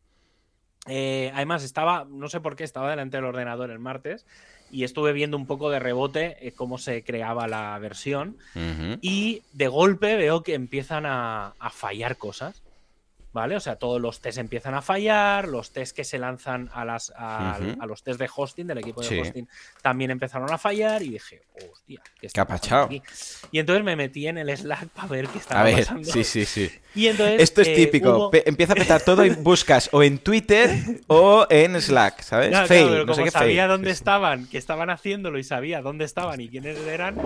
eh, 0.86 1.30
además 1.34 1.62
estaba, 1.62 2.06
no 2.08 2.28
sé 2.28 2.40
por 2.40 2.56
qué, 2.56 2.64
estaba 2.64 2.90
delante 2.90 3.16
del 3.16 3.26
ordenador 3.26 3.70
el 3.70 3.78
martes 3.78 4.26
y 4.70 4.84
estuve 4.84 5.12
viendo 5.12 5.36
un 5.36 5.46
poco 5.46 5.68
de 5.70 5.80
rebote 5.80 6.46
eh, 6.46 6.52
cómo 6.52 6.78
se 6.78 7.02
creaba 7.02 7.48
la 7.48 7.78
versión 7.78 8.38
y 9.02 9.42
de 9.52 9.68
golpe 9.68 10.16
veo 10.16 10.42
que 10.42 10.54
empiezan 10.54 11.04
a 11.06 11.54
fallar 11.72 12.16
cosas. 12.16 12.62
¿Vale? 13.32 13.56
O 13.56 13.60
sea, 13.60 13.76
todos 13.76 14.00
los 14.00 14.20
test 14.20 14.38
empiezan 14.38 14.74
a 14.74 14.82
fallar, 14.82 15.48
los 15.48 15.70
test 15.70 15.94
que 15.94 16.04
se 16.04 16.18
lanzan 16.18 16.70
a, 16.72 16.84
las, 16.84 17.12
a, 17.16 17.58
los 17.86 18.02
test 18.02 18.18
de 18.18 18.28
hosting, 18.34 18.66
del 18.66 18.78
equipo 18.78 19.02
de 19.02 19.20
hosting, 19.20 19.48
también 19.82 20.10
empezaron 20.10 20.52
a 20.52 20.58
fallar 20.58 21.02
y 21.02 21.10
dije, 21.10 21.42
hostia, 21.70 22.02
¿qué 22.20 22.26
está 22.26 22.46
Aquí? 22.50 23.02
Y 23.52 23.58
entonces 23.58 23.84
me 23.84 23.96
metí 23.96 24.26
en 24.26 24.38
el 24.38 24.56
Slack 24.56 24.88
para 24.88 25.08
ver 25.08 25.28
qué 25.28 25.38
estaba 25.38 25.60
a 25.60 25.64
ver, 25.64 25.76
pasando. 25.76 26.10
Sí, 26.10 26.24
sí, 26.24 26.44
sí. 26.44 26.70
Y 26.94 27.06
entonces, 27.06 27.40
Esto 27.40 27.60
es 27.60 27.68
eh, 27.68 27.74
típico. 27.76 28.30
Empieza 28.32 28.72
a 28.72 28.76
petar 28.76 29.00
todo 29.02 29.24
y 29.24 29.30
buscas 29.30 29.88
o 29.92 30.02
en 30.02 30.18
Twitter 30.18 30.70
o 31.06 31.46
en 31.48 31.80
Slack, 31.80 32.22
¿sabes? 32.22 32.48
Claro, 32.48 33.06
como 33.06 33.30
sabía 33.30 33.68
dónde 33.68 33.90
estaban, 33.90 34.46
que 34.46 34.58
estaban 34.58 34.90
haciéndolo 34.90 35.38
y 35.38 35.44
sabía 35.44 35.82
dónde 35.82 36.04
estaban 36.04 36.40
y 36.40 36.48
quiénes 36.48 36.78
eran, 36.86 37.16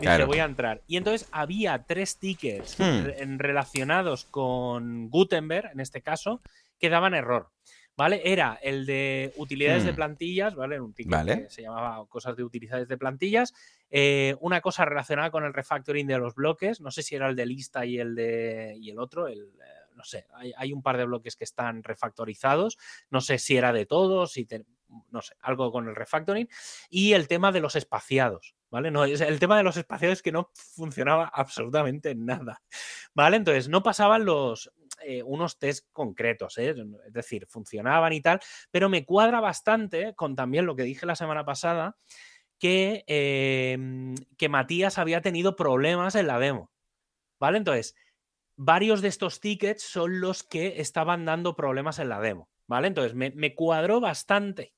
dije, 0.00 0.24
voy 0.24 0.38
a 0.38 0.44
entrar. 0.44 0.82
Y 0.88 0.96
entonces 0.96 1.28
había 1.30 1.84
tres 1.86 2.16
tickets 2.16 2.76
hmm. 2.78 3.38
relacionados 3.38 4.24
con 4.24 5.08
Gutenberg 5.08 5.51
en 5.52 5.80
este 5.80 6.02
caso, 6.02 6.40
que 6.78 6.90
daban 6.90 7.14
error. 7.14 7.50
¿Vale? 7.94 8.22
Era 8.24 8.58
el 8.62 8.86
de 8.86 9.34
utilidades 9.36 9.84
de 9.84 9.92
hmm. 9.92 9.96
plantillas, 9.96 10.54
¿vale? 10.54 10.80
Un 10.80 10.94
ticket 10.94 11.26
que 11.26 11.50
se 11.50 11.60
llamaba 11.60 12.06
cosas 12.06 12.34
de 12.36 12.42
utilidades 12.42 12.88
de 12.88 12.96
plantillas. 12.96 13.52
Eh, 13.90 14.34
una 14.40 14.62
cosa 14.62 14.86
relacionada 14.86 15.30
con 15.30 15.44
el 15.44 15.52
refactoring 15.52 16.06
de 16.06 16.18
los 16.18 16.34
bloques. 16.34 16.80
No 16.80 16.90
sé 16.90 17.02
si 17.02 17.16
era 17.16 17.28
el 17.28 17.36
de 17.36 17.44
lista 17.44 17.84
y 17.84 17.98
el 17.98 18.14
de. 18.14 18.76
y 18.80 18.90
el 18.90 18.98
otro, 18.98 19.28
el. 19.28 19.40
Eh, 19.40 19.82
no 19.94 20.04
sé, 20.04 20.26
hay, 20.56 20.72
un 20.72 20.82
par 20.82 20.96
de 20.96 21.04
bloques 21.04 21.36
que 21.36 21.44
están 21.44 21.82
refactorizados. 21.82 22.78
No 23.10 23.20
sé 23.20 23.38
si 23.38 23.56
era 23.56 23.72
de 23.72 23.86
todos, 23.86 24.32
si 24.32 24.48
no 25.10 25.22
sé, 25.22 25.34
algo 25.40 25.70
con 25.70 25.88
el 25.88 25.94
refactoring. 25.94 26.48
Y 26.90 27.12
el 27.12 27.28
tema 27.28 27.52
de 27.52 27.60
los 27.60 27.76
espaciados, 27.76 28.56
¿vale? 28.70 28.90
No, 28.90 29.04
el 29.04 29.38
tema 29.38 29.56
de 29.56 29.62
los 29.62 29.76
espaciados 29.76 30.22
que 30.22 30.32
no 30.32 30.50
funcionaba 30.54 31.30
absolutamente 31.32 32.14
nada, 32.14 32.62
¿vale? 33.14 33.36
Entonces, 33.36 33.68
no 33.68 33.82
pasaban 33.82 34.24
los, 34.24 34.72
eh, 35.04 35.22
unos 35.22 35.58
test 35.58 35.86
concretos, 35.92 36.58
¿eh? 36.58 36.74
es 37.06 37.12
decir, 37.12 37.46
funcionaban 37.46 38.12
y 38.12 38.20
tal, 38.20 38.40
pero 38.70 38.88
me 38.88 39.04
cuadra 39.04 39.40
bastante 39.40 40.14
con 40.14 40.34
también 40.36 40.66
lo 40.66 40.76
que 40.76 40.82
dije 40.84 41.06
la 41.06 41.16
semana 41.16 41.44
pasada, 41.44 41.96
que, 42.58 43.04
em, 43.06 44.14
que 44.38 44.48
Matías 44.48 44.98
había 44.98 45.20
tenido 45.20 45.56
problemas 45.56 46.14
en 46.14 46.26
la 46.26 46.38
demo, 46.38 46.70
¿vale? 47.40 47.58
Entonces, 47.58 47.96
varios 48.56 49.02
de 49.02 49.08
estos 49.08 49.40
tickets 49.40 49.82
son 49.82 50.20
los 50.20 50.42
que 50.44 50.80
estaban 50.80 51.24
dando 51.24 51.56
problemas 51.56 51.98
en 51.98 52.08
la 52.08 52.20
demo, 52.20 52.50
¿vale? 52.68 52.88
Entonces, 52.88 53.14
me, 53.14 53.30
me 53.30 53.54
cuadró 53.54 54.00
bastante 54.00 54.74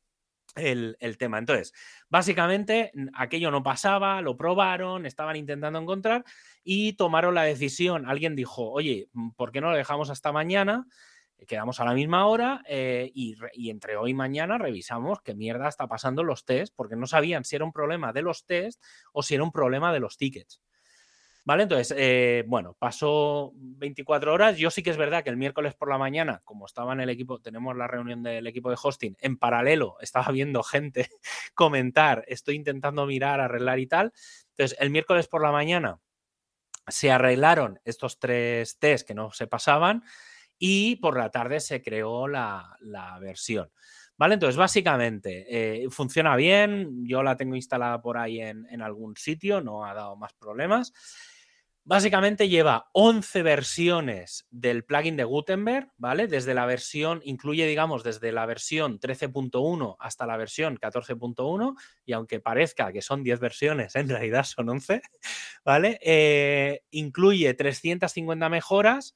el, 0.54 1.16
tema. 1.18 1.38
Entonces, 1.38 1.72
básicamente 2.08 2.92
aquello 3.14 3.50
no 3.50 3.62
pasaba, 3.62 4.20
lo 4.20 4.36
probaron, 4.36 5.06
estaban 5.06 5.36
intentando 5.36 5.78
encontrar 5.78 6.24
y 6.62 6.94
tomaron 6.94 7.34
la 7.34 7.42
decisión. 7.42 8.08
Alguien 8.08 8.36
dijo, 8.36 8.70
oye, 8.70 9.08
¿por 9.36 9.52
qué 9.52 9.60
no 9.60 9.70
lo 9.70 9.76
dejamos 9.76 10.10
hasta 10.10 10.32
mañana? 10.32 10.86
Quedamos 11.46 11.80
a 11.80 11.84
la 11.84 11.94
misma 11.94 12.26
hora 12.26 12.62
eh, 12.66 13.10
y, 13.14 13.36
y, 13.52 13.70
entre 13.70 13.96
hoy 13.96 14.12
y 14.12 14.14
mañana 14.14 14.56
revisamos 14.56 15.20
qué 15.20 15.34
mierda 15.34 15.68
está 15.68 15.86
pasando 15.88 16.22
los 16.22 16.44
test, 16.44 16.72
porque 16.74 16.96
no 16.96 17.06
sabían 17.06 17.44
si 17.44 17.56
era 17.56 17.64
un 17.64 17.72
problema 17.72 18.12
de 18.12 18.22
los 18.22 18.46
test 18.46 18.82
o 19.12 19.22
si 19.22 19.34
era 19.34 19.44
un 19.44 19.52
problema 19.52 19.92
de 19.92 20.00
los 20.00 20.16
tickets. 20.16 20.60
¿Vale? 21.46 21.64
Entonces, 21.64 21.94
eh, 21.98 22.42
bueno, 22.46 22.74
pasó 22.78 23.52
24 23.54 24.32
horas. 24.32 24.56
Yo 24.56 24.70
sí 24.70 24.82
que 24.82 24.88
es 24.88 24.96
verdad 24.96 25.22
que 25.22 25.28
el 25.28 25.36
miércoles 25.36 25.74
por 25.74 25.90
la 25.90 25.98
mañana, 25.98 26.40
como 26.44 26.64
estaba 26.64 26.94
en 26.94 27.00
el 27.00 27.10
equipo, 27.10 27.38
tenemos 27.38 27.76
la 27.76 27.86
reunión 27.86 28.22
del 28.22 28.46
equipo 28.46 28.70
de 28.70 28.78
hosting, 28.82 29.14
en 29.20 29.36
paralelo 29.36 29.96
estaba 30.00 30.32
viendo 30.32 30.62
gente 30.62 31.10
comentar, 31.54 32.24
estoy 32.28 32.56
intentando 32.56 33.04
mirar, 33.04 33.40
arreglar 33.40 33.78
y 33.78 33.86
tal. 33.86 34.12
Entonces, 34.50 34.78
el 34.80 34.88
miércoles 34.88 35.28
por 35.28 35.42
la 35.42 35.52
mañana 35.52 36.00
se 36.88 37.10
arreglaron 37.10 37.78
estos 37.84 38.18
tres 38.18 38.78
test 38.78 39.06
que 39.06 39.14
no 39.14 39.30
se 39.32 39.46
pasaban 39.46 40.02
y 40.58 40.96
por 40.96 41.18
la 41.18 41.30
tarde 41.30 41.60
se 41.60 41.82
creó 41.82 42.26
la, 42.26 42.78
versión. 43.20 43.70
¿Vale? 44.16 44.34
Entonces, 44.34 44.56
básicamente, 44.56 45.44
eh, 45.50 45.90
funciona 45.90 46.36
bien. 46.36 47.04
Yo 47.06 47.22
la 47.22 47.36
tengo 47.36 47.56
instalada 47.56 48.00
por 48.00 48.16
ahí 48.16 48.40
en, 48.40 48.66
en 48.70 48.80
algún 48.80 49.16
sitio, 49.16 49.60
no 49.60 49.84
ha 49.84 49.92
dado 49.92 50.16
más 50.16 50.32
problemas. 50.34 50.94
Básicamente 51.86 52.48
lleva 52.48 52.88
11 52.92 53.42
versiones 53.42 54.46
del 54.50 54.84
plugin 54.84 55.18
de 55.18 55.24
Gutenberg, 55.24 55.90
¿vale? 55.98 56.26
Desde 56.28 56.54
la 56.54 56.64
versión, 56.64 57.20
incluye, 57.24 57.66
digamos, 57.66 58.02
desde 58.02 58.32
la 58.32 58.46
versión 58.46 58.98
13.1 58.98 59.96
hasta 59.98 60.26
la 60.26 60.38
versión 60.38 60.78
14.1, 60.78 61.76
y 62.06 62.14
aunque 62.14 62.40
parezca 62.40 62.90
que 62.90 63.02
son 63.02 63.22
10 63.22 63.38
versiones, 63.38 63.96
en 63.96 64.08
realidad 64.08 64.44
son 64.44 64.70
11, 64.70 65.02
¿vale? 65.64 65.98
Eh, 66.00 66.80
incluye 66.90 67.52
350 67.52 68.48
mejoras 68.48 69.14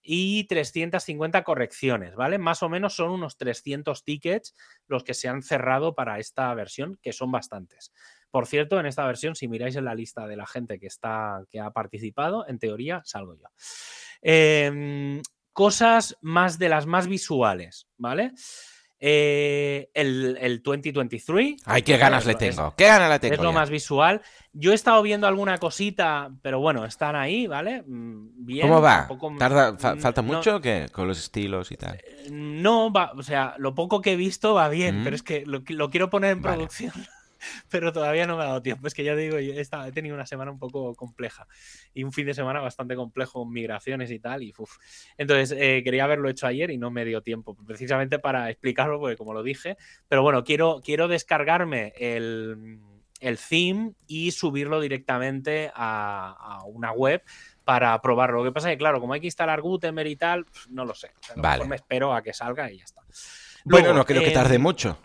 y 0.00 0.44
350 0.44 1.42
correcciones, 1.42 2.14
¿vale? 2.14 2.38
Más 2.38 2.62
o 2.62 2.68
menos 2.68 2.94
son 2.94 3.10
unos 3.10 3.36
300 3.38 4.04
tickets 4.04 4.54
los 4.86 5.02
que 5.02 5.14
se 5.14 5.26
han 5.26 5.42
cerrado 5.42 5.96
para 5.96 6.20
esta 6.20 6.54
versión, 6.54 6.96
que 7.02 7.12
son 7.12 7.32
bastantes. 7.32 7.92
Por 8.34 8.48
cierto, 8.48 8.80
en 8.80 8.86
esta 8.86 9.06
versión, 9.06 9.36
si 9.36 9.46
miráis 9.46 9.76
en 9.76 9.84
la 9.84 9.94
lista 9.94 10.26
de 10.26 10.34
la 10.34 10.44
gente 10.44 10.80
que, 10.80 10.88
está, 10.88 11.44
que 11.52 11.60
ha 11.60 11.70
participado, 11.70 12.44
en 12.48 12.58
teoría 12.58 13.00
salgo 13.04 13.36
yo. 13.36 13.46
Em, 14.22 15.22
cosas 15.52 16.18
más 16.20 16.58
de 16.58 16.68
las 16.68 16.84
más 16.84 17.06
visuales, 17.06 17.86
¿vale? 17.96 18.32
Eh, 18.98 19.88
el, 19.94 20.60
2023. 20.64 21.62
Ay, 21.64 21.82
qué 21.82 21.96
ganas 21.96 22.26
le 22.26 22.34
tengo. 22.34 22.74
¿Qué 22.76 22.86
ganas 22.86 23.08
le 23.08 23.20
tengo? 23.20 23.34
Es 23.34 23.40
lo 23.40 23.52
más 23.52 23.70
visual. 23.70 24.20
Yo 24.52 24.72
he 24.72 24.74
estado 24.74 25.00
viendo 25.02 25.28
alguna 25.28 25.58
cosita, 25.58 26.32
pero 26.42 26.58
bueno, 26.58 26.84
están 26.84 27.14
ahí, 27.14 27.46
¿vale? 27.46 27.82
Mm, 27.86 28.46
bien. 28.46 28.66
¿Cómo 28.66 28.82
va? 28.82 29.08
Mm, 29.08 29.78
¿Falta 29.78 30.22
mucho 30.22 30.60
que 30.60 30.88
con 30.90 31.06
los 31.06 31.20
estilos 31.20 31.70
y 31.70 31.76
tal? 31.76 31.98
Eh, 31.98 32.30
no, 32.32 32.92
va, 32.92 33.12
o 33.12 33.22
sea, 33.22 33.54
lo 33.58 33.76
poco 33.76 34.00
que 34.00 34.14
he 34.14 34.16
visto 34.16 34.54
va 34.54 34.68
bien, 34.68 35.02
mm. 35.02 35.04
pero 35.04 35.14
es 35.14 35.22
que 35.22 35.44
lo, 35.46 35.62
quiero 35.62 36.10
poner 36.10 36.32
en 36.32 36.42
producción. 36.42 36.92
pero 37.70 37.92
todavía 37.92 38.26
no 38.26 38.36
me 38.36 38.42
ha 38.42 38.46
dado 38.46 38.62
tiempo. 38.62 38.86
Es 38.86 38.94
que 38.94 39.04
ya 39.04 39.14
digo, 39.14 39.38
he, 39.38 39.60
he, 39.60 39.92
tenido 39.92 40.14
una 40.14 40.26
semana 40.26 40.50
un 40.50 40.58
poco 40.58 40.94
compleja 40.94 41.46
y 41.92 42.04
un 42.04 42.12
fin 42.12 42.26
de 42.26 42.34
semana 42.34 42.60
bastante 42.60 42.96
complejo, 42.96 43.44
migraciones 43.46 44.10
y 44.10 44.18
tal. 44.18 44.42
Y, 44.42 44.54
Entonces, 45.18 45.56
eh, 45.58 45.82
quería 45.84 46.04
haberlo 46.04 46.28
hecho 46.28 46.46
ayer 46.46 46.70
y 46.70 46.78
no 46.78 46.90
me 46.90 47.04
dio 47.04 47.22
tiempo, 47.22 47.56
precisamente 47.66 48.18
para 48.18 48.50
explicarlo, 48.50 49.00
porque 49.00 49.16
como 49.16 49.34
lo 49.34 49.42
dije, 49.42 49.76
pero 50.08 50.22
bueno, 50.22 50.44
quiero, 50.44 50.80
quiero 50.84 51.08
descargarme 51.08 51.92
el, 51.96 52.80
el 53.20 53.38
theme 53.38 53.92
y 54.06 54.30
subirlo 54.32 54.80
directamente 54.80 55.70
a, 55.74 56.62
una 56.66 56.92
web 56.92 57.22
para 57.64 58.00
probarlo. 58.02 58.38
Lo 58.38 58.44
que 58.44 58.52
pasa 58.52 58.68
es 58.68 58.74
que, 58.74 58.78
claro, 58.78 59.00
como 59.00 59.14
hay 59.14 59.20
que 59.20 59.26
instalar 59.26 59.60
Gutenberg 59.62 60.08
y 60.08 60.16
tal, 60.16 60.46
no 60.68 60.84
lo 60.84 60.94
sé. 60.94 61.12
A 61.42 61.56
lo 61.56 61.66
me 61.66 61.76
espero 61.76 62.14
a 62.14 62.22
que 62.22 62.32
salga 62.32 62.70
y 62.70 62.78
ya 62.78 62.84
está. 62.84 63.02
bueno, 63.64 63.94
no 63.94 64.04
creo 64.04 64.22
que 64.22 64.30
tarde 64.30 64.58
mucho. 64.58 64.98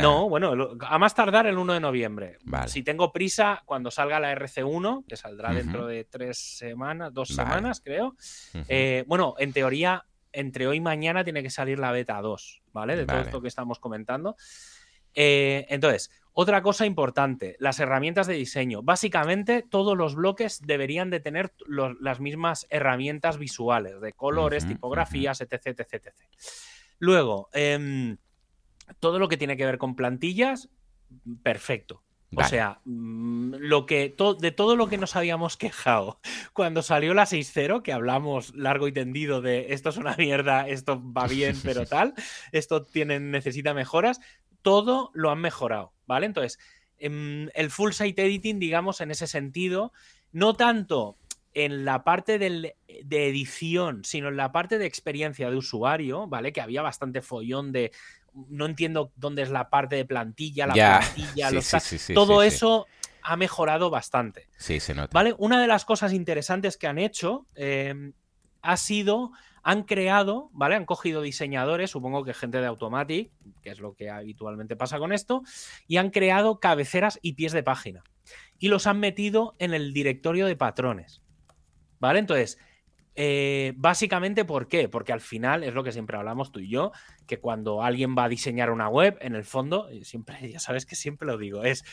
No, 0.00 0.28
bueno, 0.28 0.54
a 0.80 0.98
más 0.98 1.14
tardar 1.14 1.46
el 1.46 1.58
1 1.58 1.74
de 1.74 1.80
noviembre. 1.80 2.38
Si 2.66 2.82
tengo 2.82 3.12
prisa, 3.12 3.62
cuando 3.64 3.90
salga 3.90 4.20
la 4.20 4.34
RC1, 4.34 5.04
que 5.06 5.16
saldrá 5.16 5.52
dentro 5.52 5.86
de 5.86 6.04
tres 6.04 6.38
semanas, 6.38 7.12
dos 7.12 7.28
semanas, 7.28 7.80
creo. 7.84 8.16
Eh, 8.68 9.04
bueno, 9.06 9.34
en 9.38 9.52
teoría, 9.52 10.04
entre 10.32 10.66
hoy 10.66 10.78
y 10.78 10.80
mañana 10.80 11.24
tiene 11.24 11.42
que 11.42 11.50
salir 11.50 11.78
la 11.78 11.92
beta 11.92 12.20
2, 12.20 12.62
¿vale? 12.72 12.96
De 12.96 13.06
todo 13.06 13.20
esto 13.20 13.40
que 13.40 13.48
estamos 13.48 13.78
comentando. 13.78 14.36
Eh, 15.14 15.66
entonces, 15.68 16.10
otra 16.32 16.62
cosa 16.62 16.86
importante, 16.86 17.56
las 17.58 17.80
herramientas 17.80 18.26
de 18.26 18.34
diseño. 18.34 18.82
Básicamente, 18.82 19.64
todos 19.68 19.96
los 19.96 20.14
bloques 20.14 20.60
deberían 20.64 21.10
de 21.10 21.20
tener 21.20 21.52
las 22.00 22.20
mismas 22.20 22.66
herramientas 22.70 23.38
visuales, 23.38 24.00
de 24.00 24.12
colores, 24.12 24.66
tipografías, 24.66 25.40
etc, 25.40 25.54
etc, 25.66 25.80
etc. 25.94 26.14
Luego, 27.00 27.48
eh, 27.52 28.16
todo 29.00 29.18
lo 29.18 29.28
que 29.28 29.36
tiene 29.36 29.56
que 29.56 29.66
ver 29.66 29.78
con 29.78 29.96
plantillas, 29.96 30.68
perfecto. 31.42 32.02
O 32.36 32.44
sea, 32.44 32.80
mm, 32.84 33.54
lo 33.58 33.86
que 33.86 34.14
de 34.40 34.50
todo 34.52 34.76
lo 34.76 34.88
que 34.88 34.98
nos 34.98 35.16
habíamos 35.16 35.56
quejado 35.56 36.20
cuando 36.52 36.82
salió 36.82 37.14
la 37.14 37.24
6.0, 37.24 37.82
que 37.82 37.92
hablamos 37.92 38.54
largo 38.54 38.86
y 38.86 38.92
tendido 38.92 39.40
de 39.40 39.72
esto 39.72 39.88
es 39.88 39.96
una 39.96 40.14
mierda, 40.16 40.68
esto 40.68 41.02
va 41.02 41.26
bien, 41.28 41.56
pero 41.62 41.86
tal, 41.86 42.14
esto 42.52 42.84
tiene, 42.84 43.18
necesita 43.18 43.72
mejoras, 43.72 44.20
todo 44.60 45.10
lo 45.14 45.30
han 45.30 45.40
mejorado, 45.40 45.94
¿vale? 46.06 46.26
Entonces, 46.26 46.58
em, 46.98 47.48
el 47.54 47.70
full 47.70 47.92
site 47.92 48.22
editing, 48.26 48.58
digamos, 48.58 49.00
en 49.00 49.10
ese 49.10 49.26
sentido, 49.26 49.92
no 50.30 50.54
tanto 50.54 51.16
en 51.54 51.84
la 51.84 52.04
parte 52.04 52.38
de 52.38 52.74
edición, 53.28 54.04
sino 54.04 54.28
en 54.28 54.36
la 54.36 54.52
parte 54.52 54.78
de 54.78 54.86
experiencia 54.86 55.50
de 55.50 55.56
usuario, 55.56 56.26
¿vale? 56.28 56.52
Que 56.52 56.60
había 56.60 56.82
bastante 56.82 57.22
follón 57.22 57.72
de 57.72 57.90
no 58.48 58.66
entiendo 58.66 59.12
dónde 59.16 59.42
es 59.42 59.50
la 59.50 59.70
parte 59.70 59.96
de 59.96 60.04
plantilla, 60.04 60.66
la 60.66 60.74
plantilla, 60.74 61.50
todo 62.14 62.42
eso 62.42 62.86
ha 63.22 63.36
mejorado 63.36 63.90
bastante. 63.90 64.48
Sí, 64.56 64.80
se 64.80 64.94
nota. 64.94 65.10
¿Vale? 65.12 65.34
Una 65.38 65.60
de 65.60 65.66
las 65.66 65.84
cosas 65.84 66.12
interesantes 66.12 66.76
que 66.76 66.86
han 66.86 66.98
hecho 66.98 67.46
em, 67.54 68.12
ha 68.62 68.76
sido, 68.76 69.32
han 69.62 69.82
creado, 69.82 70.50
¿vale? 70.52 70.76
Han 70.76 70.86
cogido 70.86 71.20
diseñadores, 71.20 71.90
supongo 71.90 72.24
que 72.24 72.32
gente 72.32 72.58
de 72.58 72.66
Automatic, 72.66 73.30
que 73.62 73.70
es 73.70 73.80
lo 73.80 73.94
que 73.94 74.10
habitualmente 74.10 74.76
pasa 74.76 74.98
con 74.98 75.12
esto, 75.12 75.42
y 75.86 75.98
han 75.98 76.10
creado 76.10 76.58
cabeceras 76.58 77.18
y 77.20 77.34
pies 77.34 77.52
de 77.52 77.62
página. 77.62 78.02
Y 78.58 78.68
los 78.68 78.86
han 78.86 78.98
metido 78.98 79.54
en 79.58 79.74
el 79.74 79.92
directorio 79.92 80.46
de 80.46 80.56
patrones. 80.56 81.20
¿Vale? 82.00 82.20
Entonces, 82.20 82.58
eh, 83.20 83.72
básicamente, 83.76 84.44
¿por 84.44 84.68
qué? 84.68 84.88
Porque 84.88 85.12
al 85.12 85.20
final 85.20 85.64
es 85.64 85.74
lo 85.74 85.82
que 85.82 85.90
siempre 85.90 86.16
hablamos 86.16 86.52
tú 86.52 86.60
y 86.60 86.68
yo, 86.68 86.92
que 87.26 87.40
cuando 87.40 87.82
alguien 87.82 88.14
va 88.16 88.22
a 88.22 88.28
diseñar 88.28 88.70
una 88.70 88.88
web, 88.88 89.18
en 89.20 89.34
el 89.34 89.42
fondo, 89.42 89.88
siempre, 90.02 90.36
ya 90.52 90.60
sabes 90.60 90.86
que 90.86 90.94
siempre 90.94 91.26
lo 91.26 91.36
digo, 91.36 91.64
es 91.64 91.84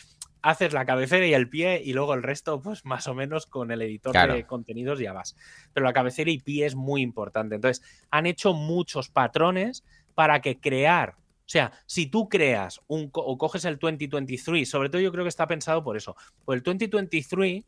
haces 0.43 0.71
la 0.73 0.85
cabecera 0.85 1.25
y 1.25 1.33
el 1.33 1.49
pie 1.49 1.81
y 1.83 1.93
luego 1.93 2.13
el 2.13 2.21
resto, 2.21 2.61
pues 2.61 2.85
más 2.85 3.07
o 3.07 3.15
menos 3.15 3.47
con 3.47 3.71
el 3.71 3.81
editor 3.81 4.13
de 4.31 4.45
contenidos 4.45 4.99
ya 4.99 5.13
vas. 5.13 5.35
Pero 5.73 5.83
la 5.83 5.93
cabecera 5.93 6.29
y 6.29 6.37
pie 6.37 6.67
es 6.67 6.75
muy 6.75 7.01
importante. 7.01 7.55
Entonces, 7.55 7.83
han 8.11 8.27
hecho 8.27 8.53
muchos 8.53 9.09
patrones 9.09 9.83
para 10.13 10.41
que 10.41 10.59
crear 10.59 11.15
o 11.17 11.47
sea, 11.47 11.71
si 11.85 12.07
tú 12.07 12.27
creas 12.27 12.81
un, 12.87 13.11
o 13.13 13.37
coges 13.37 13.65
el 13.65 13.77
2023, 13.77 14.67
sobre 14.67 14.89
todo 14.89 14.99
yo 14.99 15.11
creo 15.11 15.23
que 15.23 15.29
está 15.29 15.45
pensado 15.45 15.83
por 15.83 15.95
eso. 15.95 16.15
Por 16.43 16.55
el 16.55 16.63
2023, 16.63 17.63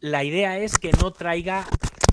la 0.00 0.24
idea 0.24 0.58
es 0.58 0.78
que 0.78 0.90
no 0.92 1.12
traiga 1.12 1.66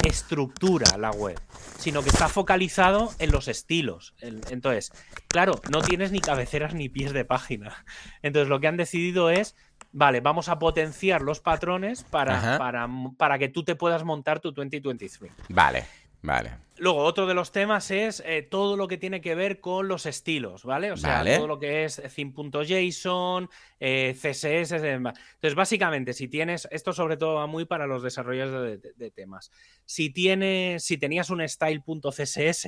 estructura 0.04 0.98
la 0.98 1.12
web, 1.12 1.40
sino 1.78 2.04
que 2.04 2.10
está 2.10 2.28
focalizado 2.28 3.12
en 3.20 3.32
los 3.32 3.48
estilos. 3.48 4.14
Entonces, 4.20 4.92
claro, 5.28 5.60
no 5.70 5.82
tienes 5.82 6.12
ni 6.12 6.20
cabeceras 6.20 6.74
ni 6.74 6.90
pies 6.90 7.14
de 7.14 7.26
página. 7.26 7.86
Entonces, 8.22 8.50
lo 8.50 8.60
que 8.60 8.68
han 8.68 8.78
decidido 8.78 9.30
es, 9.30 9.56
vale, 9.92 10.22
vamos 10.22 10.50
a 10.50 10.60
potenciar 10.60 11.22
los 11.22 11.40
patrones 11.40 12.04
para, 12.04 12.58
para, 12.58 12.90
para 13.18 13.40
que 13.40 13.50
tú 13.50 13.64
te 13.64 13.76
puedas 13.76 14.04
montar 14.04 14.40
tu 14.40 14.52
2023. 14.52 15.32
Vale. 15.50 15.86
Vale. 16.22 16.52
Luego, 16.82 17.04
otro 17.04 17.28
de 17.28 17.36
los 17.36 17.52
temas 17.52 17.92
es 17.92 18.24
eh, 18.26 18.42
todo 18.42 18.76
lo 18.76 18.88
que 18.88 18.98
tiene 18.98 19.22
que 19.22 19.36
ver 19.36 19.60
con 19.60 19.88
los 19.88 20.08
estilos, 20.08 20.64
¿vale? 20.64 20.92
O 20.92 20.98
sea, 20.98 21.24
todo 21.24 21.46
lo 21.46 21.60
que 21.60 21.84
es 21.84 22.02
theme.json, 22.16 23.48
eh, 23.80 24.16
CSS. 24.16 24.72
Entonces, 24.72 25.54
básicamente, 25.54 26.14
si 26.14 26.28
tienes, 26.28 26.68
esto 26.72 26.92
sobre 26.92 27.18
todo 27.18 27.36
va 27.36 27.46
muy 27.46 27.66
para 27.66 27.86
los 27.86 28.02
desarrolladores 28.02 28.82
de, 28.82 29.12
temas. 29.12 29.52
Si 29.86 30.10
tienes, 30.10 30.84
si 30.84 30.98
tenías 30.98 31.30
un 31.30 31.48
style.css, 31.48 32.68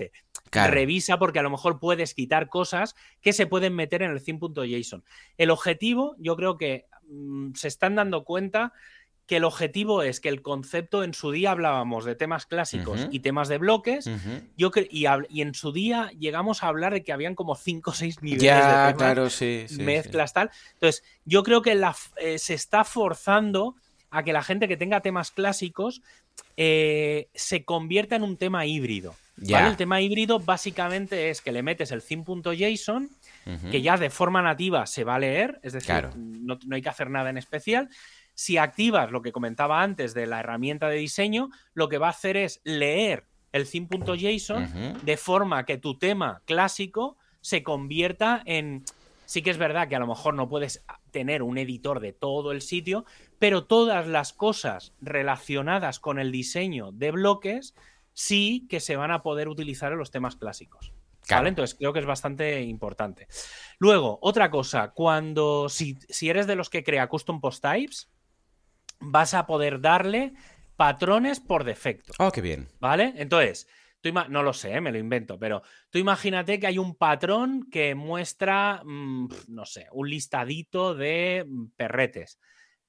revisa 0.52 1.18
porque 1.18 1.40
a 1.40 1.44
lo 1.44 1.50
mejor 1.50 1.80
puedes 1.80 2.14
quitar 2.14 2.50
cosas 2.50 2.94
que 3.20 3.34
se 3.34 3.48
pueden 3.48 3.74
meter 3.74 4.04
en 4.04 4.12
el 4.12 4.24
theme.json. 4.24 5.04
El 5.40 5.50
objetivo, 5.50 6.16
yo 6.20 6.36
creo 6.36 6.60
que 6.60 6.86
mm, 7.08 7.54
se 7.56 7.68
están 7.68 7.96
dando 7.96 8.26
cuenta 8.26 8.74
que 9.26 9.38
el 9.38 9.46
objetivo 9.46 10.04
es 10.04 10.20
que 10.20 10.30
el 10.30 10.42
concepto 10.42 11.04
en 11.04 11.14
su 11.14 11.32
día 11.32 11.52
hablábamos 11.52 12.04
de 12.04 12.16
temas 12.16 12.46
clásicos 12.46 13.08
y 13.10 13.20
temas 13.20 13.48
de 13.48 13.58
bloques, 13.58 14.10
yo 14.58 14.72
y, 14.90 15.06
y, 15.30 15.42
en 15.42 15.54
su 15.54 15.72
día 15.72 16.12
llegamos 16.20 16.64
a 16.64 16.68
hablar 16.68 16.94
de 16.94 17.04
que 17.04 17.14
habían 17.14 17.36
como 17.36 17.56
5 17.56 17.90
o 17.90 17.94
6 17.94 18.22
niveles 18.22 18.42
de 18.42 18.96
claro, 18.96 19.30
sí, 19.30 19.66
mezclas 19.80 20.34
tal. 20.34 20.52
Entonces, 20.74 21.04
yo 21.26 21.44
creo 21.44 21.62
que 21.62 21.76
la, 21.76 21.96
eh, 22.18 22.38
se 22.38 22.54
está 22.54 22.84
forzando 22.84 23.76
a 24.12 24.24
que 24.24 24.34
la 24.34 24.44
gente 24.44 24.68
que 24.68 24.78
tenga 24.78 25.00
temas 25.00 25.32
clásicos 25.32 26.02
eh, 26.58 27.30
se 27.34 27.64
convierta 27.64 28.16
en 28.16 28.24
un 28.24 28.38
tema 28.38 28.66
híbrido. 28.66 29.16
El 29.42 29.78
tema 29.78 30.00
híbrido 30.00 30.40
básicamente 30.40 31.30
es 31.32 31.42
que 31.42 31.52
le 31.52 31.64
metes 31.64 31.92
el 31.92 32.04
theme.json, 32.04 33.10
que 33.72 33.82
ya 33.82 33.98
de 33.98 34.10
forma 34.10 34.42
nativa 34.42 34.86
se 34.86 35.04
va 35.04 35.16
a 35.16 35.20
leer, 35.20 35.60
es 35.64 35.74
decir, 35.74 36.10
no, 36.16 36.60
no 36.66 36.76
hay 36.76 36.82
que 36.82 36.90
hacer 36.90 37.10
nada 37.10 37.32
en 37.32 37.38
especial, 37.38 37.90
si 38.34 38.58
activas 38.58 39.12
lo 39.12 39.22
que 39.22 39.32
comentaba 39.32 39.82
antes 39.82 40.14
de 40.14 40.28
la 40.28 40.40
herramienta 40.40 40.90
de 40.90 40.98
diseño, 40.98 41.50
lo 41.74 41.90
que 41.90 41.98
va 41.98 42.08
a 42.08 42.12
hacer 42.12 42.38
es 42.38 42.62
leer 42.64 43.26
el 43.52 43.70
theme.json 43.70 45.00
de 45.04 45.18
forma 45.18 45.66
que 45.66 45.78
tu 45.78 45.98
tema 45.98 46.42
clásico 46.46 47.18
se 47.42 47.64
convierta 47.64 48.42
en... 48.46 48.84
Sí 49.26 49.42
que 49.42 49.52
es 49.52 49.58
verdad 49.58 49.88
que 49.88 49.96
a 49.96 50.00
lo 50.00 50.08
mejor 50.08 50.34
no 50.34 50.50
puedes 50.50 50.84
tener 51.12 51.44
un 51.44 51.58
editor 51.58 52.00
de 52.02 52.12
todo 52.12 52.52
el 52.52 52.62
sitio, 52.62 53.06
pero 53.40 53.66
todas 53.66 54.06
las 54.06 54.34
cosas 54.34 54.94
relacionadas 55.00 56.00
con 56.00 56.20
el 56.20 56.32
diseño 56.32 56.92
de 56.92 57.12
bloques 57.12 57.74
sí 58.12 58.68
que 58.70 58.80
se 58.80 58.96
van 58.96 59.12
a 59.12 59.24
poder 59.24 59.48
utilizar 59.48 59.92
en 59.92 60.00
los 60.00 60.12
temas 60.12 60.36
clásicos. 60.36 60.94
Entonces 61.30 61.76
creo 61.76 61.94
que 61.94 62.00
es 62.00 62.06
bastante 62.06 62.62
importante. 62.64 63.28
Luego, 63.80 64.20
otra 64.22 64.52
cosa, 64.52 64.92
cuando 64.92 65.70
si, 65.70 65.98
si 66.10 66.30
eres 66.30 66.48
de 66.48 66.56
los 66.56 66.70
que 66.70 66.84
crea 66.84 67.08
custom 67.08 67.40
post 67.40 67.64
types, 67.64 68.10
vas 69.04 69.34
a 69.34 69.46
poder 69.46 69.82
darle 69.82 70.34
patrones 70.76 71.40
por 71.40 71.64
defecto. 71.64 72.14
Oh, 72.20 72.32
qué 72.32 72.42
bien. 72.42 72.68
¿Vale? 72.80 73.14
Entonces, 73.18 73.68
tú 74.02 74.12
no 74.30 74.44
lo 74.44 74.54
sé, 74.54 74.74
¿eh? 74.74 74.82
me 74.82 74.92
lo 74.92 74.98
invento, 74.98 75.40
pero 75.40 75.62
tú 75.90 75.98
imagínate 75.98 76.60
que 76.60 76.68
hay 76.68 76.78
un 76.78 76.96
patrón 76.96 77.70
que 77.72 77.96
muestra, 77.96 78.82
mm, 78.84 79.30
no 79.48 79.66
sé, 79.66 79.88
un 79.92 80.10
listadito 80.10 80.94
de 80.94 81.46
mm, 81.48 81.68
perretes 81.76 82.40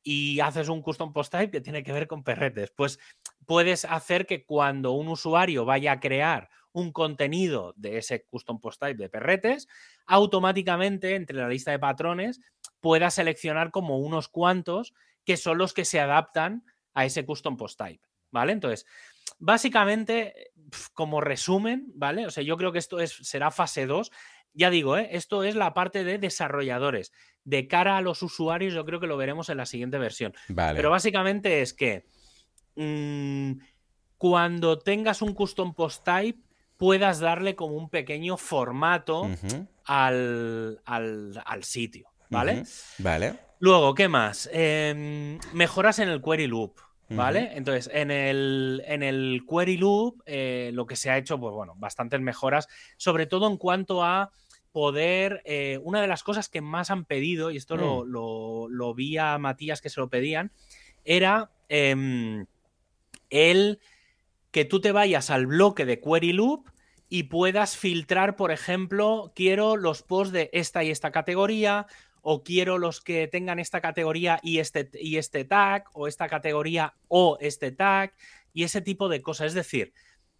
y 0.02 0.40
haces 0.40 0.68
un 0.68 0.82
custom 0.82 1.12
post 1.12 1.32
type 1.32 1.50
que 1.50 1.60
tiene 1.60 1.82
que 1.82 1.92
ver 1.92 2.06
con 2.06 2.24
perretes. 2.24 2.72
Pues 2.76 2.98
puedes 3.46 3.84
hacer 3.84 4.26
que 4.26 4.44
cuando 4.44 4.92
un 4.92 5.08
usuario 5.08 5.64
vaya 5.64 5.92
a 5.92 6.00
crear 6.00 6.50
un 6.72 6.92
contenido 6.92 7.72
de 7.76 7.98
ese 7.98 8.24
custom 8.24 8.60
post 8.60 8.80
type 8.80 9.00
de 9.00 9.08
perretes, 9.08 9.68
automáticamente 10.06 11.14
entre 11.14 11.38
la 11.38 11.48
lista 11.48 11.70
de 11.70 11.78
patrones 11.78 12.40
pueda 12.80 13.10
seleccionar 13.10 13.70
como 13.70 13.98
unos 13.98 14.28
cuantos 14.28 14.92
que 15.24 15.36
son 15.36 15.58
los 15.58 15.72
que 15.72 15.84
se 15.84 16.00
adaptan 16.00 16.64
a 16.92 17.04
ese 17.04 17.24
custom 17.24 17.56
post 17.56 17.78
type, 17.78 18.04
¿vale? 18.30 18.52
Entonces, 18.52 18.86
básicamente, 19.38 20.52
como 20.92 21.20
resumen, 21.20 21.92
¿vale? 21.94 22.26
O 22.26 22.30
sea, 22.30 22.42
yo 22.42 22.56
creo 22.56 22.72
que 22.72 22.78
esto 22.78 23.00
es, 23.00 23.12
será 23.12 23.50
fase 23.50 23.86
2. 23.86 24.10
Ya 24.52 24.70
digo, 24.70 24.96
¿eh? 24.96 25.08
esto 25.12 25.42
es 25.42 25.56
la 25.56 25.74
parte 25.74 26.04
de 26.04 26.18
desarrolladores. 26.18 27.12
De 27.44 27.66
cara 27.66 27.96
a 27.96 28.00
los 28.00 28.22
usuarios, 28.22 28.72
yo 28.72 28.84
creo 28.84 29.00
que 29.00 29.06
lo 29.06 29.16
veremos 29.16 29.48
en 29.48 29.56
la 29.56 29.66
siguiente 29.66 29.98
versión. 29.98 30.32
Vale. 30.48 30.76
Pero 30.76 30.90
básicamente 30.90 31.60
es 31.60 31.74
que 31.74 32.06
mm, 32.76 33.52
cuando 34.16 34.78
tengas 34.78 35.22
un 35.22 35.34
custom 35.34 35.74
post 35.74 36.04
type, 36.04 36.40
puedas 36.76 37.20
darle 37.20 37.56
como 37.56 37.76
un 37.76 37.88
pequeño 37.88 38.36
formato 38.36 39.28
al, 39.84 40.80
al, 40.84 41.64
sitio, 41.64 42.08
¿vale? 42.30 42.64
Vale. 42.98 43.38
Luego, 43.64 43.94
¿qué 43.94 44.08
más? 44.08 44.50
Em, 44.52 45.38
mejoras 45.54 45.98
en 45.98 46.10
el 46.10 46.20
query 46.20 46.48
loop. 46.48 46.74
¿Vale? 47.08 47.52
Entonces, 47.54 47.90
en 47.94 48.10
el, 48.10 48.82
en 48.86 49.02
el 49.02 49.46
query 49.48 49.78
loop, 49.78 50.22
eh, 50.26 50.70
lo 50.74 50.84
que 50.84 50.96
se 50.96 51.08
ha 51.08 51.16
hecho, 51.16 51.40
pues 51.40 51.54
bueno, 51.54 51.72
bastantes 51.78 52.20
mejoras, 52.20 52.68
sobre 52.98 53.24
todo 53.24 53.46
en 53.48 53.56
cuanto 53.56 54.04
a 54.04 54.32
poder. 54.70 55.40
Eh, 55.46 55.80
una 55.82 56.02
de 56.02 56.08
las 56.08 56.22
cosas 56.22 56.50
que 56.50 56.60
más 56.60 56.90
han 56.90 57.06
pedido, 57.06 57.50
y 57.50 57.56
esto 57.56 57.78
lo, 57.78 58.04
mm. 58.04 58.70
lo, 58.70 58.94
vi 58.94 59.16
a 59.16 59.38
Matías 59.38 59.80
que 59.80 59.88
se 59.88 59.98
lo 59.98 60.10
pedían, 60.10 60.52
era 61.02 61.50
em, 61.70 62.44
el 63.30 63.80
que 64.50 64.66
tú 64.66 64.78
te 64.82 64.92
vayas 64.92 65.30
al 65.30 65.46
bloque 65.46 65.86
de 65.86 66.02
query 66.02 66.34
loop 66.34 66.68
y 67.08 67.24
puedas 67.24 67.76
filtrar, 67.76 68.36
por 68.36 68.50
ejemplo, 68.50 69.32
quiero 69.34 69.76
los 69.76 70.02
posts 70.02 70.32
de 70.32 70.50
esta 70.52 70.82
y 70.84 70.90
esta 70.90 71.12
categoría, 71.12 71.86
o 72.26 72.42
quiero 72.42 72.78
los 72.78 73.02
que 73.02 73.28
tengan 73.28 73.58
esta 73.58 73.82
categoría 73.82 74.40
y 74.42 74.58
este, 74.58 74.90
y 74.94 75.18
este 75.18 75.44
tag, 75.44 75.84
o 75.92 76.08
esta 76.08 76.26
categoría 76.26 76.94
o 77.06 77.36
este 77.40 77.70
tag, 77.70 78.14
y 78.54 78.64
ese 78.64 78.80
tipo 78.80 79.10
de 79.10 79.20
cosas. 79.20 79.48
Es 79.48 79.54
decir, 79.54 79.92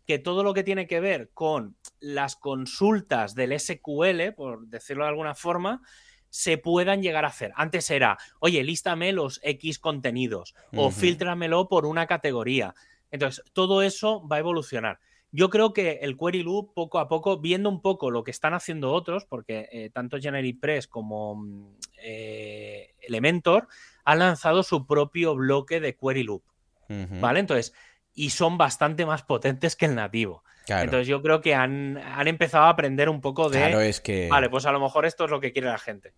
que 0.07 0.19
todo 0.19 0.43
lo 0.43 0.55
que 0.55 0.65
tiene 0.65 0.87
que 0.87 1.01
ver 1.01 1.31
con 1.35 1.77
las 2.01 2.37
consultas 2.37 3.35
del 3.35 3.59
SQL, 3.59 4.33
por 4.35 4.67
decirlo 4.67 5.05
de 5.05 5.11
alguna 5.11 5.35
forma, 5.35 5.83
se 6.31 6.57
puedan 6.57 7.03
llegar 7.03 7.27
a 7.27 7.29
hacer. 7.29 7.53
Antes 7.55 7.91
era, 7.91 8.17
oye, 8.41 8.65
lístame 8.65 9.13
los 9.13 9.39
X 9.43 9.79
contenidos 9.79 10.55
o 10.75 10.91
filtramelo 10.91 11.69
por 11.69 11.85
una 11.85 12.07
categoría. 12.07 12.75
Entonces, 13.11 13.45
todo 13.53 13.83
eso 13.83 14.27
va 14.27 14.37
a 14.37 14.41
evolucionar. 14.41 15.01
Yo 15.37 15.51
creo 15.51 15.73
que 15.73 15.99
el 16.03 16.17
Query 16.17 16.45
Loop, 16.45 16.75
poco 16.75 17.01
a 17.01 17.09
poco, 17.09 17.41
viendo 17.41 17.69
un 17.69 17.83
poco 17.83 18.13
lo 18.13 18.23
que 18.23 18.31
están 18.31 18.55
haciendo 18.55 18.93
otros, 18.93 19.25
porque 19.25 19.69
eh, 19.73 19.91
tanto 19.91 20.21
GeneratePress 20.21 20.87
como 20.87 21.35
mm, 21.35 21.77
eh, 22.05 22.95
Elementor 23.01 23.67
han 24.05 24.21
lanzado 24.21 24.63
su 24.63 24.87
propio 24.87 25.35
bloque 25.35 25.81
de 25.81 25.97
Query 25.97 26.23
Loop. 26.23 26.45
¿Vale? 26.89 27.41
Entonces, 27.41 27.75
y 28.15 28.31
son 28.31 28.59
bastante 28.59 29.05
más 29.07 29.25
potentes 29.25 29.75
que 29.75 29.87
el 29.87 29.97
nativo. 29.97 30.45
Entonces, 30.69 31.09
yo 31.09 31.21
creo 31.21 31.41
que 31.41 31.57
han, 31.57 31.99
han, 31.99 32.29
empezado 32.29 32.67
a 32.67 32.69
aprender 32.69 33.09
un 33.09 33.21
poco 33.21 33.51
de. 33.51 33.59
Claro, 33.59 33.81
es 33.81 34.01
que. 34.01 34.29
Vale, 34.29 34.49
pues 34.49 34.67
a 34.67 34.71
lo 34.73 34.79
mejor 34.79 35.05
esto 35.05 35.25
es 35.25 35.33
lo 35.33 35.41
que 35.41 35.53
quiere 35.53 35.67
la 35.67 35.79
gente. 35.79 36.15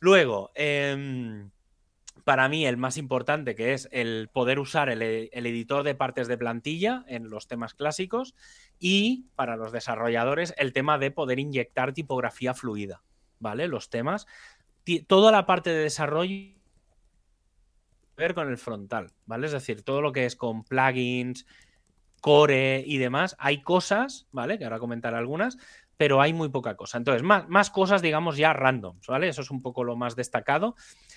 Luego, 0.00 0.50
eh, 0.56 1.46
para 2.24 2.48
mí 2.48 2.66
el 2.66 2.76
más 2.76 2.96
importante, 2.96 3.54
que 3.54 3.72
es 3.72 3.88
el 3.92 4.28
poder 4.32 4.58
usar 4.58 4.88
el, 4.88 5.02
editor 5.02 5.82
de 5.82 5.94
partes 5.94 6.28
de 6.28 6.38
plantilla 6.38 7.04
en 7.08 7.30
los 7.30 7.48
temas 7.48 7.74
clásicos 7.74 8.34
y 8.78 9.26
para 9.34 9.56
los 9.56 9.72
desarrolladores 9.72 10.54
el 10.56 10.72
tema 10.72 10.98
de 10.98 11.10
poder 11.10 11.38
inyectar 11.38 11.92
tipografía 11.92 12.54
fluida, 12.54 13.02
¿vale? 13.38 13.68
Los 13.68 13.90
temas, 13.90 14.26
toda 15.06 15.32
la 15.32 15.46
parte 15.46 15.70
de 15.70 15.82
desarrollo 15.84 16.54
ver 18.16 18.34
con 18.34 18.48
el 18.48 18.58
frontal, 18.58 19.10
¿vale? 19.26 19.46
Es 19.46 19.52
decir, 19.52 19.82
todo 19.82 20.00
lo 20.00 20.12
que 20.12 20.26
es 20.26 20.36
con 20.36 20.64
plugins, 20.64 21.46
core 22.20 22.84
y 22.86 22.98
demás, 22.98 23.34
hay 23.38 23.62
cosas, 23.62 24.28
¿vale? 24.30 24.58
Que 24.58 24.64
ahora 24.64 24.78
comentaré 24.78 25.16
algunas, 25.16 25.58
pero 25.96 26.20
hay 26.20 26.32
muy 26.32 26.48
poca 26.48 26.76
cosa. 26.76 26.98
Entonces, 26.98 27.22
más, 27.22 27.48
más 27.48 27.70
cosas, 27.70 28.02
digamos, 28.02 28.36
ya 28.36 28.52
randoms, 28.52 29.06
¿vale? 29.06 29.28
Eso 29.28 29.42
es 29.42 29.50
un 29.50 29.62
poco 29.62 29.84
lo 29.84 29.96
más 29.96 30.16
destacado. 30.16 30.74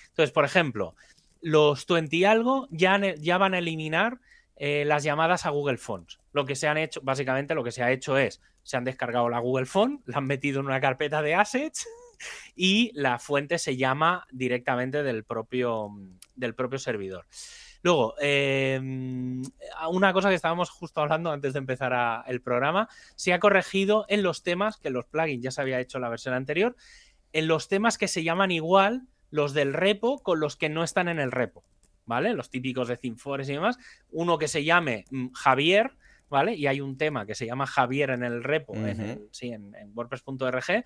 Entonces, 0.10 0.32
por 0.32 0.46
ejemplo, 0.46 0.96
los 1.42 1.86
20 1.86 2.16
y 2.16 2.26
algo 2.26 2.68
ya, 2.72 3.00
ya 3.16 3.38
van 3.38 3.54
a 3.54 3.60
eliminar 3.60 4.20
eh, 4.58 4.86
las 4.86 5.04
llamadas 5.04 5.46
a 5.46 5.50
Google 5.50 5.78
Fonts. 5.78 6.20
Lo 6.32 6.46
que 6.46 6.56
se 6.56 6.68
han 6.68 6.78
hecho, 6.78 7.02
básicamente 7.04 7.56
lo 7.56 7.64
que 7.64 7.72
se 7.72 7.84
ha 7.84 7.92
hecho 7.92 8.18
es, 8.18 8.42
se 8.64 8.78
han 8.78 8.84
descargado 8.84 9.30
la 9.30 9.40
Google 9.40 9.66
Font, 9.66 10.02
la 10.08 10.18
han 10.18 10.26
metido 10.26 10.60
en 10.60 10.66
una 10.66 10.80
carpeta 10.80 11.22
de 11.22 11.36
assets 11.36 11.88
y 12.56 12.92
la 12.94 13.20
fuente 13.20 13.60
se 13.60 13.76
llama 13.78 14.26
directamente 14.32 15.04
del 15.04 15.24
propio, 15.24 15.90
del 16.36 16.56
propio 16.56 16.80
servidor. 16.80 17.26
Luego, 17.86 18.16
em, 18.20 19.44
una 19.92 20.12
cosa 20.12 20.30
que 20.30 20.36
estábamos 20.36 20.72
justo 20.72 21.02
hablando 21.02 21.32
antes 21.32 21.54
de 21.54 21.60
empezar 21.60 22.24
el 22.26 22.42
programa, 22.42 22.90
se 23.16 23.32
ha 23.32 23.40
corregido 23.40 24.08
en 24.10 24.24
los 24.24 24.42
temas, 24.42 24.78
que 24.78 24.90
los 24.90 25.06
plugins 25.06 25.44
ya 25.44 25.52
se 25.52 25.62
había 25.62 25.80
hecho 25.80 26.00
en 26.00 26.02
la 26.02 26.10
versión 26.10 26.34
anterior, 26.34 26.76
en 27.32 27.48
los 27.48 27.68
temas 27.68 28.00
que 28.00 28.08
se 28.08 28.24
llaman 28.24 28.50
igual 28.50 29.04
los 29.30 29.54
del 29.54 29.72
repo 29.72 30.18
con 30.24 30.40
los 30.40 30.56
que 30.56 30.68
no 30.68 30.84
están 30.84 31.10
en 31.10 31.20
el 31.20 31.32
repo, 31.32 31.64
¿vale? 32.08 32.34
Los 32.34 32.50
típicos 32.50 32.88
de 32.88 32.98
Cinfores 32.98 33.48
y 33.50 33.54
demás. 33.54 33.78
Uno 34.10 34.40
que 34.40 34.48
se 34.48 34.64
llame 34.64 35.06
mm, 35.12 35.34
Javier, 35.34 35.92
¿vale? 36.28 36.56
Y 36.56 36.66
hay 36.66 36.82
un 36.82 36.98
tema 36.98 37.28
que 37.28 37.36
se 37.36 37.46
llama 37.46 37.68
Javier 37.68 38.10
en 38.10 38.24
el 38.24 38.44
repo, 38.44 38.74
en, 38.74 39.28
sí, 39.30 39.52
en, 39.52 39.76
WordPress.org. 39.94 40.84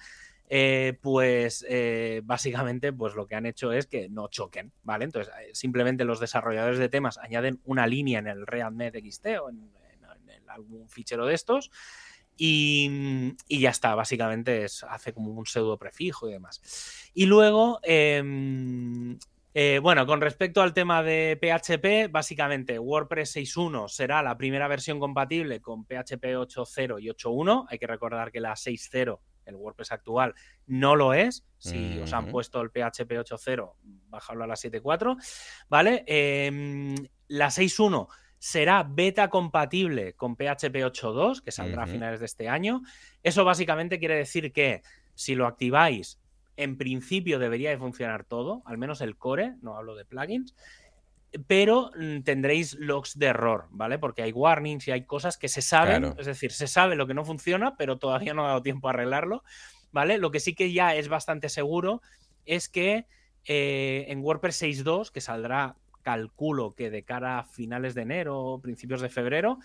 Eh, 0.51 0.97
pues 0.99 1.63
eh, 1.69 2.21
básicamente 2.23 2.91
pues 2.91 3.13
lo 3.13 3.27
que 3.27 3.35
han 3.35 3.45
hecho 3.45 3.71
es 3.71 3.85
que 3.85 4.09
no 4.09 4.29
choquen, 4.29 4.73
¿vale? 4.81 5.05
Entonces 5.05 5.31
eh, 5.39 5.51
simplemente 5.53 6.05
los 6.05 6.19
desarrolladores 6.19 6.79
de 6.79 6.89
temas 6.89 7.19
añaden 7.19 7.61
una 7.65 7.85
línea 7.85 8.17
en 8.17 8.25
el 8.25 8.47
Readme 8.47 8.89
XT 8.89 9.27
o 9.43 9.49
en, 9.49 9.69
algún 10.47 10.89
fichero 10.89 11.27
de 11.27 11.35
estos 11.35 11.69
y, 12.35 13.35
ya 13.47 13.69
está, 13.69 13.93
básicamente 13.93 14.63
es, 14.63 14.83
hace 14.83 15.13
como 15.13 15.31
un 15.31 15.45
pseudo 15.45 15.77
prefijo 15.77 16.27
y 16.27 16.31
demás. 16.31 17.11
Y 17.13 17.27
luego, 17.27 17.79
em, 17.83 19.19
bueno, 19.83 20.07
con 20.07 20.21
respecto 20.21 20.63
al 20.63 20.73
tema 20.73 21.03
de 21.03 21.37
PHP, 21.39 22.11
básicamente 22.11 22.79
WordPress 22.79 23.35
6.1 23.35 23.89
será 23.89 24.23
la 24.23 24.37
primera 24.37 24.67
versión 24.67 24.99
compatible 24.99 25.61
con 25.61 25.85
PHP 25.85 26.35
8.0 26.35 26.99
y 26.99 27.09
8.1. 27.09 27.67
Hay 27.69 27.77
que 27.77 27.87
recordar 27.87 28.31
que 28.31 28.39
la 28.39 28.53
6.0 28.53 29.19
el 29.49 29.55
WordPress 29.55 29.91
actual 29.91 30.33
no 30.67 30.95
lo 30.95 31.13
es. 31.13 31.45
Si 31.57 31.99
os 31.99 32.13
han 32.13 32.27
puesto 32.27 32.61
el 32.61 32.69
PHP 32.69 33.11
8.0, 33.11 33.73
bájalo 34.07 34.43
a 34.45 34.47
la 34.47 34.55
7.4, 34.55 35.17
¿vale? 35.67 36.03
Em, 36.07 36.95
la 37.27 37.47
6.1 37.47 38.07
será 38.37 38.83
beta 38.83 39.29
compatible 39.29 40.13
con 40.13 40.35
PHP 40.35 40.75
8.2, 40.75 41.41
que 41.41 41.51
saldrá 41.51 41.83
a 41.83 41.87
finales 41.87 42.21
de 42.21 42.25
este 42.25 42.47
año. 42.47 42.81
Eso 43.21 43.43
básicamente 43.43 43.99
quiere 43.99 44.15
decir 44.15 44.53
que 44.53 44.81
si 45.13 45.35
lo 45.35 45.45
activáis, 45.45 46.19
en 46.55 46.77
principio 46.77 47.39
debería 47.39 47.69
de 47.69 47.77
funcionar 47.77 48.23
todo, 48.23 48.63
al 48.65 48.77
menos 48.77 49.01
el 49.01 49.17
core, 49.17 49.55
no 49.61 49.75
hablo 49.75 49.95
de 49.95 50.05
plugins, 50.05 50.55
pero 51.47 51.91
mm, 51.97 52.21
tendréis 52.21 52.75
logs 52.75 53.17
de 53.17 53.27
error, 53.27 53.67
¿vale? 53.71 53.99
Porque 53.99 54.21
hay 54.21 54.31
warnings 54.31 54.87
y 54.87 54.91
hay 54.91 55.05
cosas 55.05 55.37
que 55.37 55.47
se 55.47 55.61
saben, 55.61 56.15
es 56.17 56.25
decir, 56.25 56.51
se 56.51 56.67
sabe 56.67 56.95
lo 56.95 57.07
que 57.07 57.13
no 57.13 57.25
funciona, 57.25 57.75
pero 57.77 57.97
todavía 57.97 58.33
no 58.33 58.45
ha 58.45 58.49
dado 58.49 58.61
tiempo 58.63 58.87
a 58.87 58.91
arreglarlo, 58.91 59.43
¿vale? 59.91 60.17
Lo 60.17 60.31
que 60.31 60.39
sí 60.39 60.55
que 60.55 60.73
ya 60.73 60.95
es 60.95 61.07
bastante 61.07 61.49
seguro 61.49 62.01
es 62.45 62.69
que 62.69 63.05
eh, 63.45 64.05
en 64.09 64.21
WordPress 64.21 64.61
6.2, 64.63 65.11
que 65.11 65.21
saldrá 65.21 65.75
calculo 66.01 66.73
que 66.75 66.89
de 66.89 67.03
cara 67.03 67.39
a 67.39 67.43
finales 67.43 67.93
de 67.93 68.01
enero 68.01 68.39
o 68.39 68.61
principios 68.61 69.01
de 69.01 69.09
febrero, 69.09 69.59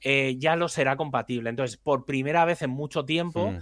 eh, 0.00 0.36
ya 0.38 0.56
lo 0.56 0.68
será 0.68 0.96
compatible. 0.96 1.50
Entonces, 1.50 1.76
por 1.76 2.06
primera 2.06 2.44
vez 2.44 2.62
en 2.62 2.70
mucho 2.70 3.04
tiempo, 3.04 3.50
hmm. 3.50 3.60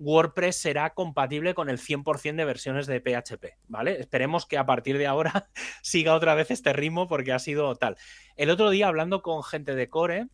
WordPress 0.00 0.56
será 0.56 0.94
compatible 0.94 1.54
con 1.54 1.68
el 1.68 1.78
100% 1.78 2.34
de 2.34 2.44
versiones 2.46 2.86
de 2.86 3.00
PHP, 3.00 3.58
¿vale? 3.68 4.00
Esperemos 4.00 4.46
que 4.46 4.56
a 4.56 4.64
partir 4.64 4.96
de 4.96 5.06
ahora 5.06 5.50
siga 5.82 6.14
otra 6.14 6.34
vez 6.34 6.50
este 6.50 6.72
ritmo 6.72 7.06
porque 7.06 7.32
ha 7.32 7.38
sido 7.38 7.76
tal. 7.76 7.96
El 8.36 8.50
otro 8.50 8.70
día, 8.70 8.88
hablando 8.88 9.20
con 9.20 9.44
gente 9.44 9.74
de 9.74 9.90
Core, 9.90 10.28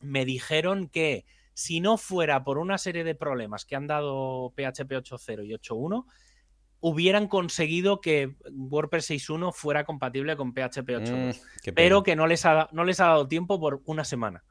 me 0.00 0.24
dijeron 0.24 0.88
que 0.88 1.26
si 1.52 1.80
no 1.80 1.98
fuera 1.98 2.44
por 2.44 2.58
una 2.58 2.78
serie 2.78 3.02
de 3.02 3.16
problemas 3.16 3.64
que 3.64 3.74
han 3.74 3.88
dado 3.88 4.50
PHP 4.50 4.92
8.0 4.92 5.46
y 5.46 5.52
8.1, 5.54 6.04
hubieran 6.78 7.26
conseguido 7.26 8.00
que 8.00 8.36
WordPress 8.52 9.10
6.1 9.10 9.52
fuera 9.52 9.84
compatible 9.84 10.36
con 10.36 10.52
PHP 10.52 10.88
8.2, 10.90 11.34
mm, 11.34 11.74
pero 11.74 12.04
que 12.04 12.14
no 12.14 12.28
les, 12.28 12.46
ha, 12.46 12.68
no 12.70 12.84
les 12.84 13.00
ha 13.00 13.06
dado 13.06 13.26
tiempo 13.26 13.58
por 13.58 13.82
una 13.86 14.04
semana. 14.04 14.44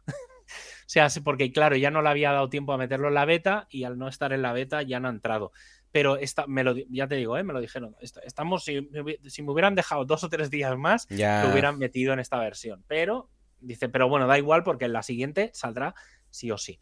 O 0.86 0.90
sea, 0.90 1.10
porque 1.24 1.52
claro, 1.52 1.76
ya 1.76 1.90
no 1.90 2.02
le 2.02 2.10
había 2.10 2.32
dado 2.32 2.50
tiempo 2.50 2.74
a 2.74 2.78
meterlo 2.78 3.08
en 3.08 3.16
la 3.16 3.26
beta 3.26 3.68
y 3.70 3.86
al 3.86 3.98
no 3.98 4.08
estar 4.08 4.34
en 4.34 4.42
la 4.44 4.54
beta 4.54 4.84
ya 4.84 5.00
no 5.00 5.08
ha 5.08 5.12
entrado. 5.12 5.52
Pero 5.92 6.18
esta, 6.18 6.46
me 6.46 6.64
lo, 6.64 6.76
ya 6.76 7.08
te 7.08 7.16
digo, 7.16 7.38
¿eh? 7.38 7.44
me 7.44 7.54
lo 7.54 7.62
dijeron. 7.62 7.96
Estamos, 8.02 8.66
si, 8.66 8.82
me 8.82 9.52
hubieran 9.52 9.76
dejado 9.76 10.06
dos 10.06 10.24
o 10.24 10.30
tres 10.30 10.50
días 10.50 10.78
más, 10.78 11.08
lo 11.10 11.52
hubieran 11.52 11.80
metido 11.80 12.14
en 12.14 12.20
esta 12.20 12.38
versión. 12.38 12.84
Pero, 12.88 13.30
dice, 13.62 13.90
pero 13.90 14.10
bueno, 14.10 14.28
da 14.28 14.38
igual 14.38 14.64
porque 14.64 14.86
en 14.86 14.94
la 14.94 15.04
siguiente 15.04 15.52
saldrá 15.54 15.96
sí 16.30 16.52
o 16.52 16.58
sí. 16.58 16.80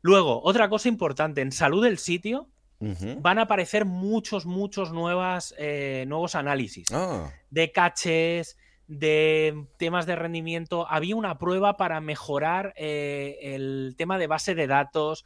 Luego, 0.00 0.40
otra 0.44 0.68
cosa 0.68 0.88
importante, 0.88 1.40
en 1.40 1.52
salud 1.52 1.82
del 1.82 1.98
sitio, 1.98 2.48
van 3.18 3.38
a 3.38 3.42
aparecer 3.42 3.84
muchos, 3.84 4.46
muchos 4.46 4.92
nuevas, 4.92 5.54
eh, 5.58 6.04
nuevos 6.08 6.34
análisis 6.34 6.88
ah. 6.92 7.30
de 7.50 7.70
caches, 7.70 8.56
de 8.86 9.66
temas 9.78 10.06
de 10.06 10.16
rendimiento. 10.16 10.86
Había 10.88 11.16
una 11.16 11.38
prueba 11.38 11.76
para 11.76 12.00
mejorar 12.00 12.72
eh, 12.76 13.38
el 13.42 13.94
tema 13.96 14.18
de 14.18 14.26
base 14.26 14.54
de 14.54 14.66
datos. 14.66 15.24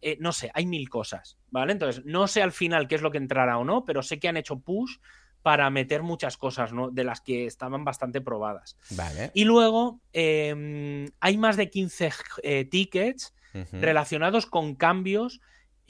Eh, 0.00 0.16
no 0.20 0.32
sé, 0.32 0.50
hay 0.54 0.66
mil 0.66 0.88
cosas, 0.88 1.38
¿vale? 1.50 1.72
Entonces, 1.72 2.04
no 2.04 2.26
sé 2.26 2.42
al 2.42 2.52
final 2.52 2.88
qué 2.88 2.94
es 2.94 3.02
lo 3.02 3.10
que 3.10 3.18
entrará 3.18 3.58
o 3.58 3.64
no, 3.64 3.84
pero 3.84 4.02
sé 4.02 4.18
que 4.18 4.28
han 4.28 4.36
hecho 4.36 4.60
push 4.60 4.96
para 5.42 5.70
meter 5.70 6.02
muchas 6.02 6.36
cosas, 6.36 6.72
¿no? 6.72 6.90
De 6.90 7.04
las 7.04 7.20
que 7.20 7.46
estaban 7.46 7.84
bastante 7.84 8.20
probadas. 8.20 8.76
Vale. 8.90 9.30
Y 9.34 9.44
luego 9.44 10.00
em, 10.12 11.06
hay 11.20 11.38
más 11.38 11.56
de 11.56 11.70
15 11.70 12.10
tickets 12.70 13.34
relacionados 13.72 14.46
con 14.46 14.76
cambios 14.76 15.40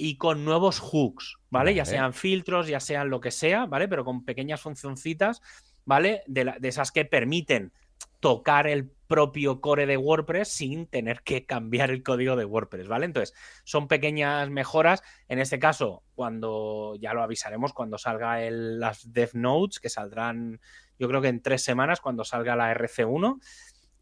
y 0.00 0.16
con 0.16 0.46
nuevos 0.46 0.80
hooks, 0.80 1.36
¿vale? 1.50 1.74
Ya 1.74 1.84
sean 1.84 2.14
filtros, 2.14 2.68
ya 2.68 2.80
sean 2.80 3.10
lo 3.10 3.20
que 3.20 3.30
sea, 3.30 3.66
¿vale? 3.66 3.86
Pero 3.86 4.02
con 4.02 4.24
pequeñas 4.24 4.62
funcioncitas, 4.62 5.42
¿vale? 5.84 6.22
De, 6.26 6.54
esas 6.62 6.92
que 6.92 7.04
permiten 7.04 7.72
tocar 8.20 8.66
el 8.66 8.90
propio 9.06 9.60
core 9.60 9.86
de 9.86 9.96
WordPress 9.96 10.48
sin 10.48 10.86
tener 10.86 11.22
que 11.22 11.46
cambiar 11.46 11.90
el 11.90 12.02
código 12.02 12.36
de 12.36 12.44
WordPress, 12.44 12.86
¿vale? 12.86 13.06
Entonces, 13.06 13.34
son 13.64 13.88
pequeñas 13.88 14.50
mejoras. 14.50 15.02
En 15.28 15.38
este 15.38 15.58
caso, 15.58 16.02
cuando 16.14 16.94
ya 17.00 17.14
lo 17.14 17.22
avisaremos, 17.22 17.72
cuando 17.72 17.98
salga 17.98 18.42
el, 18.42 18.78
las 18.78 19.12
Dev 19.12 19.30
Notes, 19.34 19.80
que 19.80 19.88
saldrán, 19.88 20.60
yo 20.98 21.08
creo 21.08 21.20
que 21.22 21.28
en 21.28 21.42
tres 21.42 21.62
semanas, 21.62 22.00
cuando 22.00 22.24
salga 22.24 22.56
la 22.56 22.74
RC1. 22.74 23.40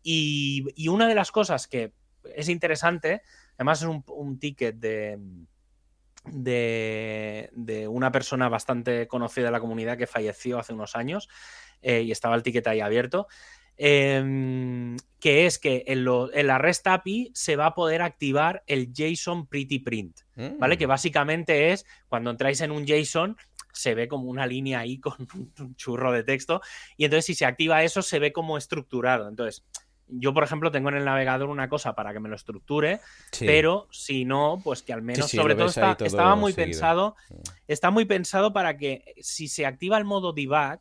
Y, 0.03 0.89
una 0.89 1.07
de 1.07 1.15
las 1.15 1.31
cosas 1.31 1.69
que 1.69 1.93
es 2.35 2.49
interesante, 2.49 3.23
además 3.57 3.83
es 3.83 3.89
un 3.89 4.39
ticket 4.39 4.77
de 4.77 5.19
de, 6.33 7.87
una 7.89 8.13
persona 8.13 8.49
bastante 8.49 9.07
conocida 9.07 9.47
de 9.47 9.53
la 9.53 9.61
comunidad 9.61 9.97
que 9.97 10.07
falleció 10.07 10.59
hace 10.59 10.73
unos 10.73 10.97
años 10.97 11.29
eh, 11.83 12.03
y 12.03 12.11
estaba 12.11 12.37
el 12.37 12.43
ticket 12.43 12.67
ahí 12.67 12.81
abierto. 12.81 13.29
Em, 13.81 14.97
que 15.21 15.47
es 15.47 15.61
que 15.61 15.85
en, 15.87 16.05
la 16.05 16.59
REST 16.59 16.87
API 16.89 17.31
se 17.33 17.55
va 17.55 17.67
a 17.67 17.75
poder 17.75 18.03
activar 18.03 18.65
el 18.67 18.93
JSON 18.93 19.47
Pretty 19.47 19.79
Print, 19.79 20.21
¿vale? 20.59 20.77
Que 20.77 20.87
mm. 20.87 20.91
básicamente 20.91 21.73
es 21.73 21.87
cuando 22.09 22.31
entráis 22.31 22.61
en 22.61 22.73
un 22.73 22.85
JSON 22.85 23.37
se 23.73 23.95
ve 23.95 24.09
como 24.09 24.29
una 24.29 24.47
línea 24.47 24.81
ahí 24.81 24.99
con 24.99 25.15
un 25.61 25.77
churro 25.77 26.11
de 26.11 26.25
texto 26.25 26.61
y 26.97 27.05
entonces 27.05 27.27
si 27.27 27.35
se 27.35 27.45
activa 27.45 27.85
eso 27.85 28.03
se 28.03 28.19
ve 28.19 28.33
como 28.33 28.59
estructurado. 28.59 29.29
Entonces, 29.29 29.65
yo, 30.09 30.35
por 30.35 30.45
ejemplo, 30.45 30.71
tengo 30.71 30.89
en 30.89 30.97
el 30.97 31.05
navegador 31.05 31.49
una 31.49 31.69
cosa 31.69 31.95
para 31.95 32.13
que 32.13 32.21
me 32.21 32.29
lo 32.29 32.37
estructure, 32.37 33.01
pero 33.39 33.89
si 33.91 34.25
no, 34.25 34.61
pues 34.63 34.83
que 34.83 34.93
al 34.93 35.03
menos, 35.03 35.31
sobre 35.31 35.55
todo, 35.55 35.69
estaba 35.69 36.35
muy 36.35 36.53
pensado, 36.53 37.17
mm. 37.29 37.35
está 37.69 37.91
muy 37.91 38.05
pensado 38.05 38.53
para 38.53 38.77
que 38.77 39.15
si 39.21 39.49
se 39.49 39.67
activa 39.67 39.99
el 39.99 40.05
modo 40.05 40.33
debug, 40.33 40.81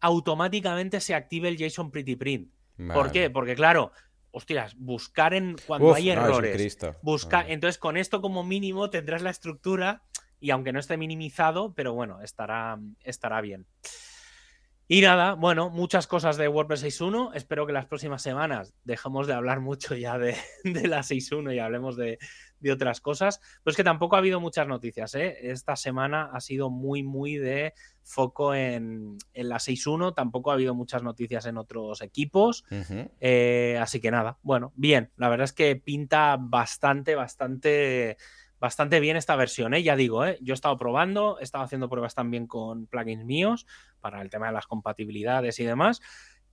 automáticamente 0.00 1.00
se 1.00 1.14
active 1.14 1.48
el 1.48 1.56
JSON 1.56 1.90
Pretty 1.90 2.16
Print. 2.16 2.52
¿Por 2.92 3.12
qué? 3.12 3.30
Porque 3.30 3.54
claro, 3.54 3.92
hostias, 4.32 4.74
buscar 4.76 5.32
en 5.32 5.56
cuando 5.66 5.94
hay 5.94 6.10
errores, 6.10 6.76
buscar, 7.02 7.50
entonces 7.50 7.78
con 7.78 7.96
esto 7.96 8.20
como 8.20 8.42
mínimo 8.42 8.90
tendrás 8.90 9.22
la 9.22 9.30
estructura 9.30 10.02
y 10.40 10.50
aunque 10.50 10.72
no 10.72 10.80
esté 10.80 10.96
minimizado, 10.96 11.72
pero 11.72 11.94
bueno, 11.94 12.20
estará, 12.20 12.78
estará 13.02 13.40
bien. 13.40 13.66
Y 14.86 15.00
nada, 15.00 15.32
bueno, 15.32 15.70
muchas 15.70 16.06
cosas 16.06 16.36
de 16.36 16.46
WordPress 16.46 16.84
6.1. 16.84 17.30
Espero 17.34 17.66
que 17.66 17.72
las 17.72 17.86
próximas 17.86 18.20
semanas 18.20 18.74
dejemos 18.84 19.26
de 19.26 19.32
hablar 19.32 19.60
mucho 19.60 19.94
ya 19.94 20.18
de, 20.18 20.36
la 20.64 21.00
6.1 21.00 21.54
y 21.54 21.58
hablemos 21.58 21.96
de, 21.96 22.18
otras 22.70 23.00
cosas. 23.00 23.40
Pero 23.62 23.72
es 23.72 23.76
que 23.76 23.84
tampoco 23.84 24.16
ha 24.16 24.18
habido 24.18 24.40
muchas 24.40 24.66
noticias. 24.66 25.14
¿eh? 25.14 25.36
Esta 25.50 25.76
semana 25.76 26.30
ha 26.32 26.40
sido 26.40 26.68
muy, 26.68 27.02
muy 27.02 27.36
de 27.36 27.72
foco 28.02 28.54
en, 28.54 29.16
la 29.34 29.56
6.1. 29.56 30.14
Tampoco 30.14 30.50
ha 30.50 30.54
habido 30.54 30.74
muchas 30.74 31.02
noticias 31.02 31.46
en 31.46 31.56
otros 31.56 32.02
equipos. 32.02 32.64
Eh, 33.20 33.78
así 33.80 34.00
que 34.00 34.10
nada, 34.10 34.38
bueno, 34.42 34.72
bien. 34.76 35.10
La 35.16 35.30
verdad 35.30 35.44
es 35.44 35.52
que 35.54 35.76
pinta 35.76 36.36
bastante, 36.38 37.14
bastante 37.14 38.18
bastante 38.60 39.00
bien 39.00 39.16
esta 39.16 39.36
versión, 39.36 39.74
¿eh? 39.74 39.82
ya 39.82 39.96
digo, 39.96 40.24
¿eh? 40.24 40.38
yo 40.40 40.52
he 40.52 40.56
estado 40.56 40.76
probando, 40.76 41.38
he 41.40 41.44
estado 41.44 41.64
haciendo 41.64 41.88
pruebas 41.88 42.14
también 42.14 42.46
con 42.46 42.86
plugins 42.86 43.24
míos 43.24 43.66
para 44.00 44.22
el 44.22 44.30
tema 44.30 44.46
de 44.46 44.52
las 44.52 44.66
compatibilidades 44.66 45.58
y 45.60 45.64
demás, 45.64 46.00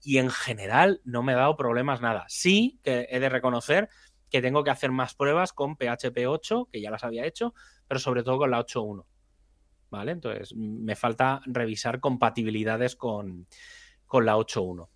y 0.02 0.18
en 0.18 0.30
general 0.30 1.00
no 1.04 1.22
me 1.22 1.32
ha 1.32 1.36
dado 1.36 1.56
problemas 1.56 2.00
nada. 2.00 2.24
Sí 2.28 2.80
que 2.82 3.06
he 3.10 3.20
de 3.20 3.28
reconocer 3.28 3.88
que 4.30 4.42
tengo 4.42 4.64
que 4.64 4.70
hacer 4.70 4.90
más 4.90 5.14
pruebas 5.14 5.52
con 5.52 5.76
PHP 5.76 6.26
8, 6.26 6.68
que 6.72 6.80
ya 6.80 6.90
las 6.90 7.04
había 7.04 7.26
hecho, 7.26 7.54
pero 7.86 8.00
sobre 8.00 8.22
todo 8.22 8.38
con 8.38 8.50
la 8.50 8.60
8.1. 8.60 9.04
¿Vale? 9.90 10.12
Entonces, 10.12 10.54
me 10.56 10.96
falta 10.96 11.42
revisar 11.44 12.00
compatibilidades 12.00 12.96
con, 12.96 13.46
con 14.06 14.24
la 14.24 14.36
8.1. 14.36 14.88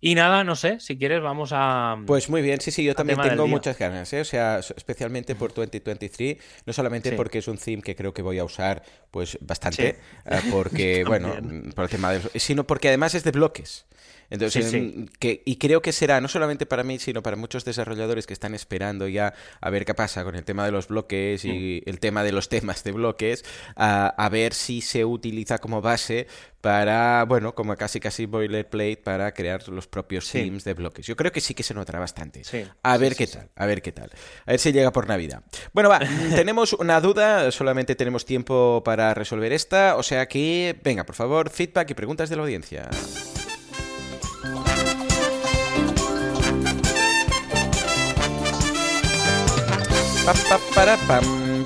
Y 0.00 0.14
nada, 0.14 0.44
no 0.44 0.54
sé, 0.54 0.78
si 0.78 0.96
quieres 0.96 1.20
vamos 1.20 1.50
a... 1.52 1.96
Pues 2.06 2.28
muy 2.28 2.40
bien, 2.40 2.60
sí, 2.60 2.70
sí, 2.70 2.84
yo 2.84 2.94
también 2.94 3.20
tengo 3.20 3.48
muchas 3.48 3.76
ganas, 3.76 4.12
¿eh? 4.12 4.20
o 4.20 4.24
sea, 4.24 4.58
especialmente 4.58 5.34
por 5.34 5.52
2023, 5.52 6.36
no 6.66 6.72
solamente 6.72 7.12
porque 7.12 7.38
es 7.38 7.48
un 7.48 7.58
theme 7.58 7.82
que 7.82 7.96
creo 7.96 8.14
que 8.14 8.22
voy 8.22 8.38
a 8.38 8.44
usar 8.44 8.82
pues 9.10 9.38
bastante, 9.40 9.98
eh, 10.24 10.40
porque, 10.52 11.02
bueno, 11.06 11.34
por 11.74 11.84
el 11.84 11.90
tema 11.90 12.12
de... 12.12 12.38
sino 12.38 12.64
porque 12.64 12.88
además 12.88 13.14
es 13.14 13.24
de 13.24 13.32
bloques. 13.32 13.86
Entonces, 14.30 14.74
Que, 15.18 15.42
y 15.44 15.56
creo 15.56 15.80
que 15.80 15.92
será 15.92 16.20
no 16.20 16.28
solamente 16.28 16.66
para 16.66 16.84
mí, 16.84 16.98
sino 16.98 17.22
para 17.22 17.36
muchos 17.36 17.64
desarrolladores 17.64 18.26
que 18.26 18.34
están 18.34 18.54
esperando 18.54 19.08
ya 19.08 19.34
a 19.60 19.70
ver 19.70 19.84
qué 19.84 19.94
pasa 19.94 20.24
con 20.24 20.34
el 20.34 20.44
tema 20.44 20.64
de 20.64 20.72
los 20.72 20.88
bloques 20.88 21.44
y 21.44 21.82
mm. 21.84 21.88
el 21.88 22.00
tema 22.00 22.22
de 22.22 22.32
los 22.32 22.48
temas 22.48 22.84
de 22.84 22.92
bloques, 22.92 23.44
a, 23.76 24.28
ver 24.30 24.52
si 24.52 24.82
se 24.82 25.06
utiliza 25.06 25.58
como 25.58 25.80
base 25.80 26.26
para, 26.60 27.24
bueno, 27.24 27.54
como 27.54 27.74
casi 27.76 28.00
casi 28.00 28.26
boilerplate 28.26 28.98
para 28.98 29.32
crear 29.32 29.66
los 29.68 29.86
propios 29.86 30.30
themes 30.30 30.64
de 30.64 30.74
bloques. 30.74 31.06
Yo 31.06 31.16
creo 31.16 31.32
que 31.32 31.40
sí 31.40 31.54
que 31.54 31.62
se 31.62 31.72
notará 31.72 31.98
bastante. 31.98 32.42
A 32.82 32.96
ver 32.98 33.16
qué 33.16 33.26
tal, 33.26 33.48
a 33.56 33.66
ver 33.66 33.80
qué 33.80 33.92
tal. 33.92 34.10
A 34.44 34.50
ver 34.50 34.60
si 34.60 34.72
llega 34.72 34.92
por 34.92 35.08
Navidad. 35.08 35.42
Bueno, 35.72 35.88
va, 35.88 36.00
tenemos 36.34 36.74
una 36.74 37.00
duda, 37.00 37.50
solamente 37.52 37.94
tenemos 37.94 38.26
tiempo 38.26 38.82
para 38.84 39.14
resolver 39.14 39.52
esta, 39.52 39.96
o 39.96 40.02
sea 40.02 40.26
que, 40.26 40.78
venga, 40.84 41.04
por 41.04 41.14
favor, 41.14 41.48
feedback 41.48 41.90
y 41.90 41.94
preguntas 41.94 42.28
de 42.28 42.36
la 42.36 42.42
audiencia. 42.42 42.90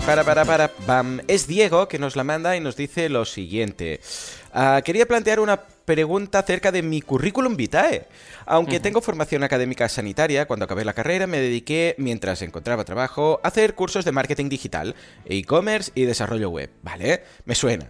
Para, 0.06 0.22
para, 0.24 0.44
para, 0.44 0.70
bam. 0.86 1.20
Es 1.26 1.48
Diego 1.48 1.88
que 1.88 1.98
nos 1.98 2.14
la 2.14 2.22
manda 2.22 2.56
y 2.56 2.60
nos 2.60 2.76
dice 2.76 3.08
lo 3.08 3.24
siguiente. 3.24 4.00
Ah, 4.52 4.82
quería 4.84 5.06
plantear 5.06 5.40
una 5.40 5.60
pregunta 5.84 6.38
acerca 6.40 6.72
de 6.72 6.82
mi 6.82 7.00
currículum 7.00 7.56
vitae. 7.56 8.06
Aunque 8.46 8.80
tengo 8.80 9.00
formación 9.00 9.44
académica 9.44 9.88
sanitaria, 9.88 10.46
cuando 10.46 10.64
acabé 10.64 10.84
la 10.84 10.92
carrera 10.92 11.26
me 11.26 11.38
dediqué, 11.38 11.94
mientras 11.98 12.42
encontraba 12.42 12.84
trabajo, 12.84 13.40
a 13.42 13.48
hacer 13.48 13.74
cursos 13.74 14.04
de 14.04 14.12
marketing 14.12 14.48
digital, 14.48 14.94
e-commerce 15.24 15.92
y 15.94 16.04
desarrollo 16.04 16.50
web. 16.50 16.70
¿Vale? 16.82 17.22
Me 17.44 17.54
suena. 17.54 17.88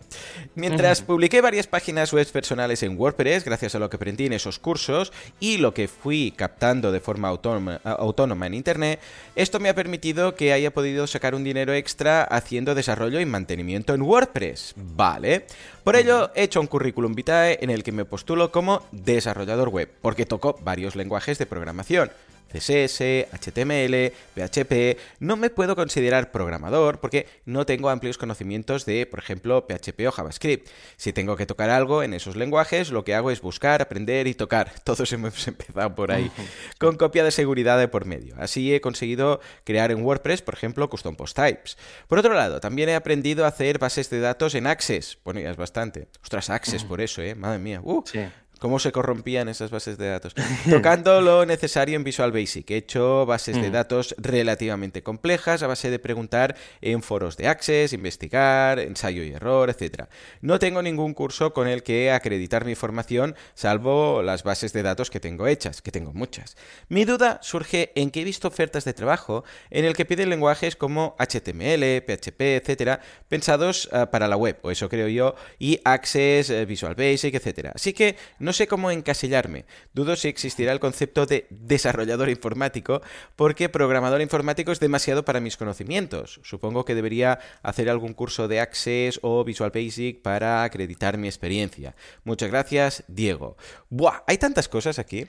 Mientras 0.54 1.02
publiqué 1.02 1.40
varias 1.40 1.66
páginas 1.66 2.12
web 2.12 2.30
personales 2.30 2.82
en 2.82 2.98
WordPress, 2.98 3.44
gracias 3.44 3.74
a 3.74 3.78
lo 3.78 3.88
que 3.88 3.96
aprendí 3.96 4.26
en 4.26 4.32
esos 4.32 4.58
cursos 4.58 5.12
y 5.40 5.58
lo 5.58 5.74
que 5.74 5.88
fui 5.88 6.32
captando 6.36 6.92
de 6.92 7.00
forma 7.00 7.28
autónoma, 7.28 7.80
autónoma 7.84 8.46
en 8.46 8.54
Internet, 8.54 9.00
esto 9.36 9.60
me 9.60 9.68
ha 9.68 9.74
permitido 9.74 10.34
que 10.34 10.52
haya 10.52 10.72
podido 10.72 11.06
sacar 11.06 11.34
un 11.34 11.44
dinero 11.44 11.72
extra 11.72 12.22
haciendo 12.24 12.74
desarrollo 12.74 13.20
y 13.20 13.26
mantenimiento 13.26 13.94
en 13.94 14.02
WordPress. 14.02 14.74
¿Vale? 14.76 15.46
Por 15.84 15.96
ello, 15.96 16.30
he 16.34 16.44
hecho 16.44 16.60
un 16.60 16.68
currículum 16.68 17.14
vitae 17.14 17.58
en 17.60 17.70
el 17.70 17.81
que 17.82 17.92
me 17.92 18.04
postulo 18.04 18.52
como 18.52 18.82
desarrollador 18.92 19.68
web, 19.68 19.90
porque 20.00 20.26
toco 20.26 20.58
varios 20.62 20.96
lenguajes 20.96 21.38
de 21.38 21.46
programación. 21.46 22.10
CSS, 22.52 23.28
HTML, 23.32 24.12
PHP, 24.34 24.98
no 25.20 25.36
me 25.36 25.50
puedo 25.50 25.74
considerar 25.76 26.30
programador 26.30 27.00
porque 27.00 27.26
no 27.44 27.66
tengo 27.66 27.88
amplios 27.88 28.18
conocimientos 28.18 28.84
de, 28.84 29.06
por 29.06 29.18
ejemplo, 29.18 29.66
PHP 29.66 30.06
o 30.06 30.12
JavaScript. 30.12 30.68
Si 30.96 31.12
tengo 31.12 31.36
que 31.36 31.46
tocar 31.46 31.70
algo 31.70 32.02
en 32.02 32.14
esos 32.14 32.36
lenguajes, 32.36 32.90
lo 32.90 33.04
que 33.04 33.14
hago 33.14 33.30
es 33.30 33.40
buscar, 33.40 33.82
aprender 33.82 34.26
y 34.26 34.34
tocar. 34.34 34.72
Todos 34.84 35.12
hemos 35.12 35.46
empezado 35.48 35.94
por 35.94 36.12
ahí, 36.12 36.30
con 36.78 36.96
copia 36.96 37.24
de 37.24 37.30
seguridad 37.30 37.78
de 37.78 37.88
por 37.88 38.04
medio. 38.04 38.34
Así 38.38 38.74
he 38.74 38.80
conseguido 38.80 39.40
crear 39.64 39.90
en 39.90 40.04
WordPress, 40.04 40.42
por 40.42 40.54
ejemplo, 40.54 40.88
custom 40.88 41.16
post 41.16 41.36
types. 41.36 41.76
Por 42.08 42.18
otro 42.18 42.34
lado, 42.34 42.60
también 42.60 42.88
he 42.88 42.94
aprendido 42.94 43.44
a 43.44 43.48
hacer 43.48 43.78
bases 43.78 44.10
de 44.10 44.20
datos 44.20 44.54
en 44.54 44.66
Access. 44.66 45.18
Bueno, 45.24 45.40
ya 45.40 45.50
es 45.50 45.56
bastante. 45.56 46.08
Ostras, 46.22 46.50
Access 46.50 46.84
por 46.84 47.00
eso, 47.00 47.22
¿eh? 47.22 47.34
Madre 47.34 47.58
mía. 47.58 47.80
Uh, 47.82 48.02
sí 48.06 48.20
cómo 48.62 48.78
se 48.78 48.92
corrompían 48.92 49.48
esas 49.48 49.72
bases 49.72 49.98
de 49.98 50.08
datos. 50.08 50.36
Tocando 50.70 51.20
lo 51.20 51.44
necesario 51.44 51.96
en 51.96 52.04
Visual 52.04 52.30
Basic. 52.30 52.70
He 52.70 52.76
hecho 52.76 53.26
bases 53.26 53.60
de 53.60 53.72
datos 53.72 54.14
relativamente 54.18 55.02
complejas 55.02 55.64
a 55.64 55.66
base 55.66 55.90
de 55.90 55.98
preguntar 55.98 56.54
en 56.80 57.02
foros 57.02 57.36
de 57.36 57.48
Access, 57.48 57.92
investigar, 57.92 58.78
ensayo 58.78 59.24
y 59.24 59.32
error, 59.32 59.68
etc. 59.68 60.04
No 60.42 60.60
tengo 60.60 60.80
ningún 60.80 61.12
curso 61.12 61.52
con 61.52 61.66
el 61.66 61.82
que 61.82 62.12
acreditar 62.12 62.64
mi 62.64 62.76
formación, 62.76 63.34
salvo 63.54 64.22
las 64.22 64.44
bases 64.44 64.72
de 64.72 64.84
datos 64.84 65.10
que 65.10 65.18
tengo 65.18 65.48
hechas, 65.48 65.82
que 65.82 65.90
tengo 65.90 66.12
muchas. 66.12 66.56
Mi 66.88 67.04
duda 67.04 67.40
surge 67.42 67.90
en 67.96 68.12
que 68.12 68.20
he 68.20 68.24
visto 68.24 68.46
ofertas 68.46 68.84
de 68.84 68.94
trabajo 68.94 69.42
en 69.70 69.84
el 69.84 69.96
que 69.96 70.04
piden 70.04 70.30
lenguajes 70.30 70.76
como 70.76 71.16
HTML, 71.18 72.00
PHP, 72.06 72.40
etc., 72.62 73.00
pensados 73.28 73.88
ah, 73.90 74.08
para 74.12 74.28
la 74.28 74.36
web, 74.36 74.60
o 74.62 74.70
eso 74.70 74.88
creo 74.88 75.08
yo, 75.08 75.34
y 75.58 75.80
Access, 75.82 76.50
eh, 76.50 76.64
Visual 76.64 76.94
Basic, 76.94 77.34
etc. 77.34 77.70
Así 77.74 77.92
que 77.92 78.14
no 78.38 78.51
no 78.52 78.54
sé 78.54 78.66
cómo 78.66 78.90
encasillarme. 78.90 79.64
Dudo 79.94 80.14
si 80.14 80.28
existirá 80.28 80.72
el 80.72 80.78
concepto 80.78 81.24
de 81.24 81.46
desarrollador 81.48 82.28
informático, 82.28 83.00
porque 83.34 83.70
programador 83.70 84.20
informático 84.20 84.72
es 84.72 84.78
demasiado 84.78 85.24
para 85.24 85.40
mis 85.40 85.56
conocimientos. 85.56 86.38
Supongo 86.44 86.84
que 86.84 86.94
debería 86.94 87.38
hacer 87.62 87.88
algún 87.88 88.12
curso 88.12 88.48
de 88.48 88.60
Access 88.60 89.20
o 89.22 89.42
Visual 89.42 89.70
Basic 89.74 90.20
para 90.20 90.64
acreditar 90.64 91.16
mi 91.16 91.28
experiencia. 91.28 91.96
Muchas 92.24 92.50
gracias, 92.50 93.04
Diego. 93.08 93.56
Buah, 93.88 94.22
hay 94.26 94.36
tantas 94.36 94.68
cosas 94.68 94.98
aquí 94.98 95.26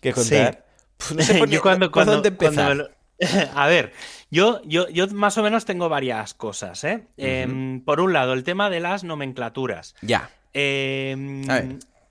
que 0.00 0.12
contar. 0.12 0.64
no 1.12 1.24
sé 1.24 1.34
por, 1.40 1.60
cuando, 1.60 1.88
dónde 1.90 2.28
empezar. 2.28 2.96
A 3.56 3.66
ver, 3.66 3.92
yo, 4.30 4.62
yo, 4.62 4.88
yo, 4.90 5.08
más 5.08 5.36
o 5.38 5.42
menos 5.42 5.64
tengo 5.64 5.88
varias 5.88 6.34
cosas. 6.34 6.84
¿eh? 6.84 7.08
Em, 7.16 7.80
por 7.80 8.00
un 8.00 8.12
lado, 8.12 8.32
el 8.32 8.44
tema 8.44 8.70
de 8.70 8.78
las 8.78 9.02
nomenclaturas. 9.02 9.96
Ya. 10.02 10.30
Em, 10.52 11.42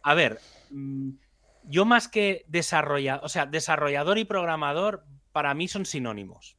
a 0.10 0.16
ver, 0.16 0.40
mm, 0.72 1.12
yo 1.66 1.86
más 1.86 2.08
que 2.08 2.44
desarrollador, 2.48 3.24
o 3.24 3.30
sea, 3.30 3.46
desarrollador 3.46 4.18
y 4.18 4.26
programador 4.26 5.06
para 5.32 5.54
mí 5.54 5.68
son 5.68 5.86
sinónimos. 5.86 6.58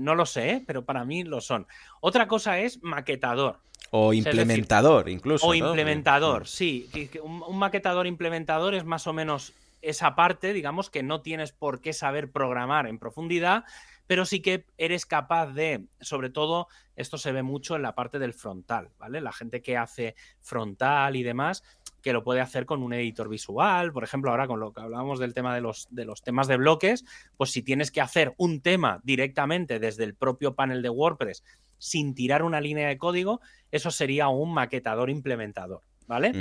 No 0.00 0.16
lo 0.16 0.26
sé, 0.26 0.50
¿eh? 0.50 0.64
pero 0.66 0.84
para 0.84 1.04
mí 1.04 1.22
lo 1.22 1.40
son. 1.40 1.68
Otra 2.00 2.26
cosa 2.26 2.58
es 2.58 2.82
maquetador. 2.82 3.60
O 3.92 4.12
implementador, 4.12 5.08
incluso. 5.08 5.46
O 5.46 5.54
implementador, 5.54 6.48
sí. 6.48 6.90
Un, 7.22 7.56
maquetador 7.56 8.08
implementador 8.08 8.74
es 8.74 8.84
más 8.84 9.06
o 9.06 9.12
menos 9.12 9.52
esa 9.80 10.16
parte, 10.16 10.52
digamos, 10.52 10.90
que 10.90 11.04
no 11.04 11.22
tienes 11.22 11.52
por 11.52 11.80
qué 11.80 11.92
saber 11.92 12.32
programar 12.32 12.88
en 12.88 12.98
profundidad, 12.98 13.62
pero 14.08 14.24
sí 14.24 14.42
que 14.42 14.66
eres 14.76 15.06
capaz 15.06 15.52
de, 15.52 15.86
sobre 16.00 16.30
todo, 16.30 16.66
esto 16.96 17.16
se 17.16 17.30
ve 17.30 17.44
mucho 17.44 17.76
en 17.76 17.82
la 17.82 17.94
parte 17.94 18.18
del 18.18 18.34
frontal, 18.34 18.90
¿vale? 18.98 19.20
La 19.20 19.32
gente 19.32 19.62
que 19.62 19.76
hace 19.76 20.16
frontal 20.40 21.14
y 21.14 21.22
demás, 21.22 21.62
que 22.02 22.12
lo 22.12 22.24
puede 22.24 22.40
hacer 22.40 22.66
con 22.66 22.82
un 22.82 22.92
editor 22.92 23.28
visual, 23.28 23.92
por 23.92 24.04
ejemplo, 24.04 24.30
ahora 24.30 24.46
con 24.46 24.60
lo 24.60 24.72
que 24.72 24.80
hablábamos 24.80 25.18
del 25.18 25.34
tema 25.34 25.54
de 25.54 25.60
los, 25.60 25.86
de 25.90 26.04
los 26.04 26.22
temas 26.22 26.48
de 26.48 26.56
bloques, 26.56 27.04
pues 27.36 27.50
si 27.50 27.62
tienes 27.62 27.90
que 27.90 28.00
hacer 28.00 28.34
un 28.36 28.60
tema 28.60 29.00
directamente 29.04 29.78
desde 29.78 30.04
el 30.04 30.14
propio 30.14 30.54
panel 30.54 30.82
de 30.82 30.90
WordPress 30.90 31.44
sin 31.78 32.14
tirar 32.14 32.42
una 32.42 32.60
línea 32.60 32.88
de 32.88 32.98
código, 32.98 33.40
eso 33.70 33.90
sería 33.90 34.28
un 34.28 34.52
maquetador 34.54 35.10
implementador, 35.10 35.82
¿vale? 36.06 36.32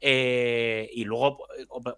Eh, 0.00 0.90
y 0.92 1.04
luego, 1.04 1.38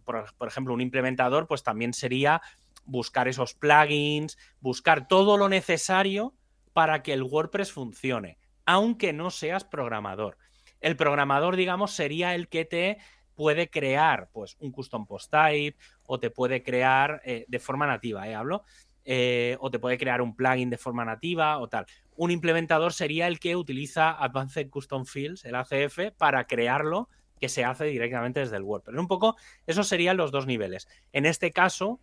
por, 0.04 0.48
ejemplo, 0.48 0.72
un 0.72 0.80
implementador, 0.80 1.46
pues 1.46 1.62
también 1.62 1.92
sería 1.92 2.40
buscar 2.86 3.28
esos 3.28 3.54
plugins, 3.54 4.38
buscar 4.60 5.08
todo 5.08 5.36
lo 5.36 5.48
necesario 5.48 6.34
para 6.72 7.02
que 7.02 7.12
el 7.12 7.22
WordPress 7.22 7.72
funcione, 7.72 8.38
aunque 8.64 9.12
no 9.12 9.30
seas 9.30 9.64
programador. 9.64 10.38
El 10.80 10.96
programador, 10.96 11.56
digamos, 11.56 11.92
sería 11.92 12.34
el 12.34 12.48
que 12.48 12.64
te 12.64 12.98
puede 13.34 13.70
crear 13.70 14.28
pues, 14.32 14.56
un 14.60 14.70
custom 14.70 15.06
post 15.06 15.30
type 15.30 15.78
o 16.04 16.20
te 16.20 16.30
puede 16.30 16.62
crear 16.62 17.22
eh, 17.24 17.44
de 17.48 17.58
forma 17.58 17.86
nativa, 17.86 18.28
¿eh? 18.28 18.34
Hablo. 18.34 18.64
Eh, 19.04 19.56
o 19.60 19.70
te 19.70 19.78
puede 19.78 19.96
crear 19.96 20.20
un 20.20 20.36
plugin 20.36 20.68
de 20.68 20.76
forma 20.76 21.04
nativa 21.04 21.58
o 21.58 21.68
tal. 21.68 21.86
Un 22.16 22.30
implementador 22.30 22.92
sería 22.92 23.28
el 23.28 23.40
que 23.40 23.56
utiliza 23.56 24.10
Advanced 24.10 24.68
Custom 24.68 25.06
Fields, 25.06 25.44
el 25.46 25.54
ACF, 25.54 26.12
para 26.18 26.44
crearlo, 26.46 27.08
que 27.40 27.48
se 27.48 27.64
hace 27.64 27.86
directamente 27.86 28.40
desde 28.40 28.56
el 28.56 28.62
WordPress. 28.62 28.98
Un 28.98 29.08
poco, 29.08 29.36
esos 29.66 29.88
serían 29.88 30.18
los 30.18 30.30
dos 30.30 30.46
niveles. 30.46 30.86
En 31.12 31.24
este 31.24 31.50
caso, 31.50 31.98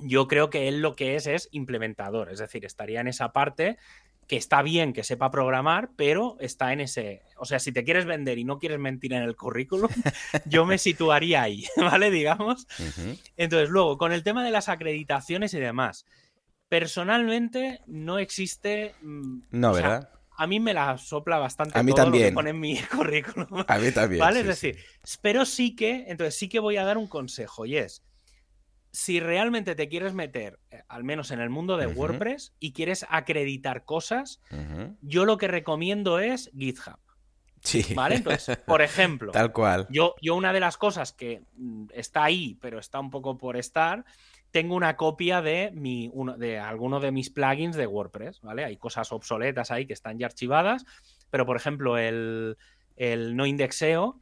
yo 0.00 0.28
creo 0.28 0.48
que 0.48 0.68
él 0.68 0.80
lo 0.80 0.96
que 0.96 1.16
es 1.16 1.26
es 1.26 1.48
implementador, 1.52 2.30
es 2.30 2.38
decir, 2.38 2.64
estaría 2.64 3.00
en 3.00 3.08
esa 3.08 3.32
parte 3.32 3.76
que 4.28 4.36
está 4.36 4.62
bien 4.62 4.92
que 4.92 5.02
sepa 5.02 5.30
programar, 5.30 5.90
pero 5.96 6.36
está 6.38 6.72
en 6.74 6.80
ese... 6.80 7.22
O 7.38 7.46
sea, 7.46 7.58
si 7.58 7.72
te 7.72 7.82
quieres 7.82 8.04
vender 8.04 8.38
y 8.38 8.44
no 8.44 8.58
quieres 8.58 8.78
mentir 8.78 9.14
en 9.14 9.22
el 9.22 9.34
currículum, 9.34 9.88
yo 10.44 10.66
me 10.66 10.76
situaría 10.76 11.42
ahí, 11.42 11.66
¿vale? 11.76 12.10
Digamos. 12.10 12.68
Entonces, 13.36 13.70
luego, 13.70 13.96
con 13.96 14.12
el 14.12 14.22
tema 14.22 14.44
de 14.44 14.50
las 14.50 14.68
acreditaciones 14.68 15.54
y 15.54 15.60
demás, 15.60 16.04
personalmente 16.68 17.80
no 17.86 18.18
existe... 18.18 18.94
Mm, 19.00 19.40
no, 19.50 19.72
¿verdad? 19.72 20.10
a 20.38 20.46
mí 20.46 20.60
me 20.60 20.72
la 20.72 20.96
sopla 20.98 21.38
bastante 21.38 21.76
a 21.76 21.82
mí 21.82 21.92
también. 21.92 22.22
lo 22.22 22.28
que 22.30 22.34
pone 22.34 22.50
en 22.50 22.60
mi 22.60 22.78
currículum. 22.96 23.64
A 23.66 23.78
mí 23.78 23.90
también. 23.90 24.20
¿Vale? 24.20 24.40
es 24.40 24.46
decir, 24.46 24.78
pero 25.20 25.44
sí 25.44 25.74
que, 25.74 26.04
entonces 26.06 26.36
sí 26.36 26.48
que 26.48 26.60
voy 26.60 26.76
a 26.76 26.84
dar 26.84 26.96
un 26.96 27.08
consejo 27.08 27.66
y 27.66 27.76
es, 27.76 28.04
si 28.98 29.20
realmente 29.20 29.76
te 29.76 29.88
quieres 29.88 30.12
meter, 30.12 30.58
eh, 30.72 30.82
al 30.88 31.04
menos 31.04 31.30
en 31.30 31.38
el 31.38 31.50
mundo 31.50 31.76
de 31.76 31.86
WordPress, 31.86 32.52
y 32.58 32.72
quieres 32.72 33.06
acreditar 33.08 33.84
cosas, 33.84 34.40
yo 35.02 35.24
lo 35.24 35.38
que 35.38 35.46
recomiendo 35.46 36.18
es 36.18 36.50
GitHub. 36.58 36.98
Sí. 37.62 37.94
¿Vale? 37.94 38.16
Entonces, 38.16 38.56
por 38.66 38.82
ejemplo, 38.82 39.30
tal 39.30 39.52
cual. 39.52 39.86
Yo, 39.88 40.16
yo 40.20 40.34
una 40.34 40.52
de 40.52 40.58
las 40.58 40.76
cosas 40.76 41.12
que 41.12 41.42
mm, 41.54 41.90
está 41.94 42.24
ahí, 42.24 42.58
pero 42.60 42.80
está 42.80 42.98
un 42.98 43.10
poco 43.10 43.38
por 43.38 43.56
estar, 43.56 44.04
tengo 44.50 44.74
una 44.74 44.96
copia 44.96 45.42
de, 45.42 45.70
mi, 45.72 46.10
uno, 46.12 46.36
de 46.36 46.58
alguno 46.58 46.98
de 46.98 47.12
mis 47.12 47.30
plugins 47.30 47.76
de 47.76 47.86
WordPress, 47.86 48.40
¿vale? 48.40 48.64
Hay 48.64 48.78
cosas 48.78 49.12
obsoletas 49.12 49.70
ahí 49.70 49.86
que 49.86 49.92
están 49.92 50.18
ya 50.18 50.26
archivadas, 50.26 50.84
pero 51.30 51.46
por 51.46 51.56
ejemplo, 51.56 51.98
el, 51.98 52.56
el 52.96 53.36
no 53.36 53.46
indexeo 53.46 54.20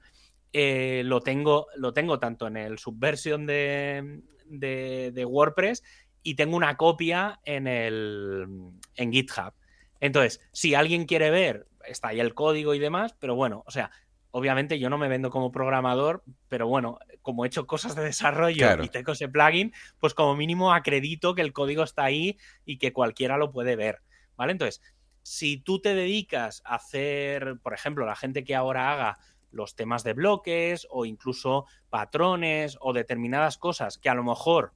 eh, 0.52 1.00
lo, 1.06 1.22
tengo, 1.22 1.68
lo 1.76 1.94
tengo 1.94 2.18
tanto 2.18 2.46
en 2.46 2.58
el 2.58 2.78
subversion 2.78 3.46
de, 3.46 4.20
de, 4.48 5.24
WordPress 5.26 5.82
y 6.22 6.34
tengo 6.34 6.56
una 6.56 6.76
copia 6.76 7.40
en, 7.44 7.66
el, 7.66 8.46
en 8.94 9.12
GitHub. 9.12 9.52
Entonces, 10.00 10.40
si 10.52 10.74
alguien 10.74 11.06
quiere 11.06 11.30
ver, 11.30 11.66
está 11.86 12.08
ahí 12.08 12.20
el 12.20 12.34
código 12.34 12.74
y 12.74 12.78
demás, 12.78 13.14
pero 13.18 13.34
bueno, 13.34 13.62
o 13.66 13.70
sea, 13.70 13.90
obviamente 14.30 14.78
yo 14.78 14.90
no 14.90 14.98
me 14.98 15.08
vendo 15.08 15.30
como 15.30 15.50
programador, 15.50 16.22
pero 16.48 16.66
bueno, 16.66 16.98
como 17.22 17.44
he 17.44 17.48
hecho 17.48 17.66
cosas 17.66 17.94
de 17.96 18.02
desarrollo 18.04 18.82
y 18.82 18.88
tengo 18.88 19.12
ese 19.12 19.28
plugin, 19.28 19.72
pues 19.98 20.14
como 20.14 20.36
mínimo 20.36 20.74
acredito 20.74 21.34
que 21.34 21.42
el 21.42 21.52
código 21.52 21.82
está 21.82 22.04
ahí 22.04 22.36
y 22.64 22.78
que 22.78 22.92
cualquiera 22.92 23.38
lo 23.38 23.50
puede 23.50 23.76
ver, 23.76 24.02
¿vale? 24.36 24.52
Entonces, 24.52 24.82
si 25.22 25.56
tú 25.56 25.80
te 25.80 25.94
dedicas 25.94 26.62
a 26.64 26.76
hacer, 26.76 27.58
por 27.62 27.72
ejemplo, 27.72 28.06
la 28.06 28.14
gente 28.14 28.44
que 28.44 28.54
ahora 28.54 28.92
haga 28.92 29.18
los 29.50 29.74
temas 29.74 30.04
de 30.04 30.12
bloques 30.12 30.86
o 30.90 31.04
incluso 31.04 31.66
patrones 31.90 32.76
o 32.80 32.92
determinadas 32.92 33.58
cosas 33.58 33.98
que 33.98 34.08
a 34.08 34.14
lo 34.14 34.24
mejor 34.24 34.72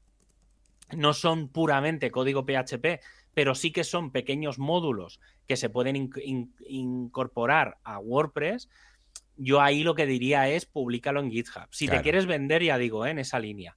no 0.97 1.15
son 1.15 1.49
puramente 1.49 2.11
código 2.11 2.45
PHP, 2.45 3.01
pero 3.35 3.55
sí 3.55 3.73
que 3.73 3.85
son 3.85 4.11
pequeños 4.11 4.59
módulos 4.59 5.21
que 5.47 5.57
se 5.57 5.71
pueden 5.71 6.11
incorporar 6.67 7.79
a 7.85 7.99
WordPress, 7.99 8.69
yo 9.37 9.61
ahí 9.61 9.83
lo 9.83 9.95
que 9.95 10.07
diría 10.07 10.49
es 10.49 10.67
públicalo 10.67 11.21
en 11.21 11.31
GitHub. 11.31 11.69
Si 11.71 11.89
te 11.89 12.03
quieres 12.03 12.27
vender, 12.27 12.63
ya 12.63 12.77
digo, 12.77 13.07
¿eh? 13.07 13.11
en 13.11 13.19
esa 13.19 13.39
línea. 13.39 13.77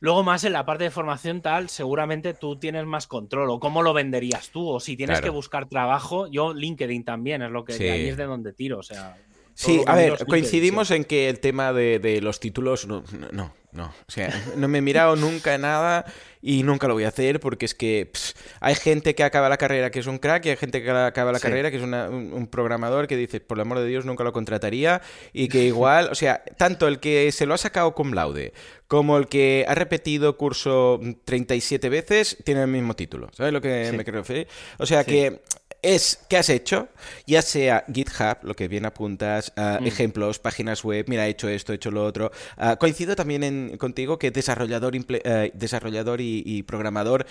Luego 0.00 0.22
más 0.22 0.44
en 0.44 0.52
la 0.52 0.64
parte 0.64 0.84
de 0.84 0.90
formación 0.90 1.42
tal, 1.42 1.68
seguramente 1.68 2.32
tú 2.32 2.56
tienes 2.58 2.86
más 2.86 3.06
control. 3.08 3.50
¿O 3.50 3.58
cómo 3.58 3.82
lo 3.82 3.92
venderías 3.92 4.50
tú? 4.50 4.68
O 4.68 4.80
si 4.80 4.96
tienes 4.96 5.20
que 5.20 5.30
buscar 5.30 5.68
trabajo, 5.68 6.28
yo 6.28 6.54
LinkedIn 6.54 7.04
también 7.04 7.42
es 7.42 7.50
lo 7.50 7.64
que 7.64 7.72
ahí 7.72 8.08
es 8.08 8.16
de 8.16 8.24
donde 8.24 8.52
tiro. 8.52 8.78
O 8.78 8.82
sea, 8.82 9.16
sí, 9.58 9.82
a 9.86 9.96
ver, 9.96 10.24
coincidimos 10.26 10.92
en 10.92 11.04
que 11.04 11.28
el 11.28 11.40
tema 11.40 11.72
de, 11.72 12.20
los 12.22 12.38
títulos 12.38 12.86
no, 12.86 13.02
no, 13.32 13.52
no. 13.72 13.84
O 13.86 14.10
sea, 14.10 14.32
no 14.56 14.68
me 14.68 14.78
he 14.78 14.82
mirado 14.82 15.16
nunca 15.16 15.58
nada 15.58 16.04
y 16.40 16.62
nunca 16.62 16.86
lo 16.86 16.94
voy 16.94 17.02
a 17.02 17.08
hacer 17.08 17.40
porque 17.40 17.66
es 17.66 17.74
que 17.74 18.12
hay 18.60 18.76
gente 18.76 19.16
que 19.16 19.24
acaba 19.24 19.48
la 19.48 19.56
carrera 19.56 19.90
que 19.90 19.98
es 19.98 20.06
un 20.06 20.18
crack 20.18 20.46
y 20.46 20.50
hay 20.50 20.56
gente 20.56 20.80
que 20.80 20.90
acaba 20.90 21.32
la 21.32 21.40
carrera 21.40 21.72
que 21.72 21.78
es 21.78 21.82
un, 21.82 22.48
programador 22.50 23.08
que 23.08 23.16
dice, 23.16 23.40
por 23.40 23.58
el 23.58 23.62
amor 23.62 23.80
de 23.80 23.86
Dios, 23.86 24.04
nunca 24.04 24.22
lo 24.22 24.32
contrataría 24.32 25.02
y 25.32 25.48
que 25.48 25.64
igual, 25.64 26.08
o 26.12 26.14
sea, 26.14 26.44
tanto 26.56 26.86
el 26.86 27.00
que 27.00 27.32
se 27.32 27.44
lo 27.44 27.54
ha 27.54 27.58
sacado 27.58 27.94
con 27.94 28.14
laude 28.14 28.52
como 28.86 29.18
el 29.18 29.26
que 29.26 29.66
ha 29.68 29.74
repetido 29.74 30.36
curso 30.36 31.00
37 31.24 31.88
veces 31.88 32.38
tiene 32.44 32.62
el 32.62 32.68
mismo 32.68 32.94
título. 32.94 33.28
¿Sabes 33.32 33.52
lo 33.52 33.60
que 33.60 33.92
me 33.92 34.04
quiero 34.04 34.20
referir? 34.20 34.46
O 34.78 34.86
sea 34.86 35.02
que 35.02 35.42
es 35.82 36.18
qué 36.28 36.36
has 36.36 36.48
hecho, 36.48 36.88
ya 37.26 37.40
sea 37.40 37.84
GitHub, 37.92 38.38
lo 38.42 38.54
que 38.54 38.66
bien 38.66 38.84
apuntas, 38.84 39.52
ah, 39.56 39.78
mm. 39.80 39.86
ejemplos, 39.86 40.38
páginas 40.38 40.82
web, 40.82 41.04
mira, 41.08 41.26
he 41.26 41.30
hecho 41.30 41.48
esto, 41.48 41.72
he 41.72 41.76
hecho 41.76 41.90
lo 41.90 42.04
otro. 42.04 42.32
Ah, 42.56 42.76
coincido 42.76 43.14
también 43.14 43.44
en, 43.44 43.76
contigo 43.78 44.18
que 44.18 44.30
desarrollador, 44.30 44.94
eh, 44.96 45.52
desarrollador 45.54 46.20
y, 46.20 46.62
programador 46.64 47.26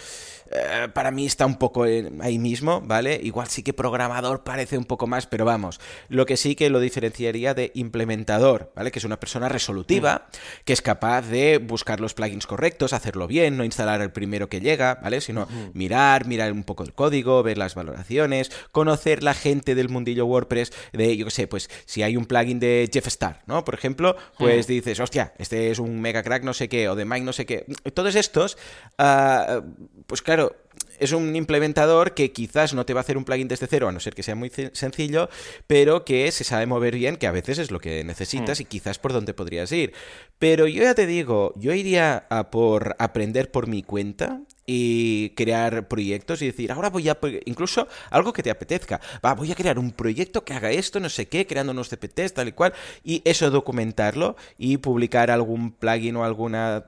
eh, 0.52 0.88
para 0.93 1.12
mí 1.12 1.26
está 1.26 1.45
un 1.45 1.58
poco 1.58 1.84
ahí 1.84 2.39
mismo, 2.39 2.82
¿vale? 2.82 3.20
Igual 3.22 3.48
sí 3.48 3.64
que 3.64 3.74
programador 3.74 4.43
parece 4.43 4.78
un 4.78 4.86
poco 4.86 5.08
más, 5.08 5.28
pero 5.28 5.43
vamos, 5.43 5.80
lo 6.08 6.26
que 6.26 6.38
sí 6.38 6.56
que 6.56 6.70
lo 6.70 6.80
diferenciaría 6.80 7.54
de 7.54 7.72
implementador, 7.76 8.72
¿vale? 8.76 8.91
Que 8.91 9.00
es 9.00 9.06
una 9.06 9.20
persona 9.20 9.50
resolutiva, 9.50 10.28
mm. 10.28 10.64
que 10.64 10.74
es 10.74 10.82
capaz 10.82 11.24
de 11.24 11.58
buscar 11.58 12.00
los 12.00 12.14
plugins 12.14 12.48
correctos, 12.48 12.93
hacerlo 12.93 13.28
bien, 13.28 13.58
no 13.58 13.66
instalar 13.66 14.02
el 14.02 14.12
primero 14.12 14.48
que 14.48 14.62
llega, 14.62 14.95
¿vale? 14.95 15.20
Sino 15.20 15.48
mirar, 15.74 16.26
mirar 16.26 16.54
un 16.54 16.64
poco 16.64 16.84
el 16.84 16.93
código, 16.93 17.43
ver 17.43 17.58
las 17.58 17.76
valoraciones 17.76 18.36
conocer 18.71 19.23
la 19.23 19.33
gente 19.33 19.75
del 19.75 19.89
mundillo 19.89 20.25
WordPress, 20.25 20.71
de, 20.93 21.15
yo 21.17 21.25
qué 21.25 21.31
sé, 21.31 21.47
pues 21.47 21.69
si 21.85 22.03
hay 22.03 22.17
un 22.17 22.25
plugin 22.25 22.59
de 22.59 22.89
Jeff 22.91 23.07
Star, 23.07 23.41
¿no? 23.45 23.63
Por 23.63 23.75
ejemplo, 23.75 24.15
pues 24.38 24.67
dices, 24.67 24.99
hostia, 24.99 25.33
este 25.38 25.71
es 25.71 25.79
un 25.79 25.99
mega 26.01 26.23
crack 26.23 26.43
no 26.43 26.53
sé 26.53 26.69
qué, 26.69 26.89
o 26.89 26.95
de 26.95 27.05
Mike 27.05 27.25
no 27.25 27.33
sé 27.33 27.45
qué. 27.45 27.65
Todos 27.93 28.15
estos, 28.15 28.57
ah, 28.97 29.61
pues 30.05 30.21
claro, 30.21 30.55
es 30.99 31.11
un 31.11 31.35
implementador 31.35 32.13
que 32.13 32.31
quizás 32.31 32.73
no 32.73 32.85
te 32.85 32.93
va 32.93 32.99
a 32.99 33.01
hacer 33.01 33.17
un 33.17 33.25
plugin 33.25 33.47
desde 33.47 33.67
cero, 33.67 33.88
a 33.88 33.91
no 33.91 33.99
ser 33.99 34.15
que 34.15 34.23
sea 34.23 34.35
muy 34.35 34.51
sencillo, 34.73 35.29
pero 35.67 36.05
que 36.05 36.31
se 36.31 36.43
sabe 36.43 36.65
mover 36.65 36.95
bien, 36.95 37.17
que 37.17 37.27
a 37.27 37.31
veces 37.31 37.59
es 37.59 37.71
lo 37.71 37.79
que 37.79 38.03
necesitas 38.03 38.59
mm. 38.59 38.61
y 38.61 38.65
quizás 38.65 38.99
por 38.99 39.13
donde 39.13 39.33
podrías 39.33 39.71
ir. 39.71 39.93
Pero 40.39 40.67
yo 40.67 40.83
ya 40.83 40.95
te 40.95 41.05
digo, 41.05 41.53
yo 41.55 41.73
iría 41.73 42.25
a 42.29 42.49
por 42.51 42.95
aprender 42.99 43.51
por 43.51 43.67
mi 43.67 43.83
cuenta 43.83 44.41
y 44.70 45.30
crear 45.30 45.88
proyectos 45.88 46.41
y 46.41 46.47
decir, 46.47 46.74
ahora 46.74 46.89
voy 46.89 47.07
a, 47.07 47.18
incluso 47.45 47.88
algo 48.11 48.34
que 48.34 48.43
te 48.43 48.51
apetezca, 48.51 48.99
va, 49.26 49.34
voy 49.34 49.49
a 49.49 49.55
crear 49.55 49.80
un 49.80 49.91
proyecto 49.91 50.43
que 50.43 50.53
haga 50.53 50.72
esto, 50.72 50.99
no 50.99 51.07
sé 51.07 51.28
qué, 51.28 51.47
creando 51.47 51.72
unos 51.72 51.88
CPTs, 51.88 52.34
tal 52.34 52.49
y 52.49 52.51
cual, 52.51 52.74
y 53.01 53.22
eso 53.24 53.49
documentarlo 53.49 54.36
y 54.57 54.78
publicar 54.78 55.32
algún 55.32 55.72
plugin 55.72 56.18
o 56.18 56.26
alguna, 56.26 56.84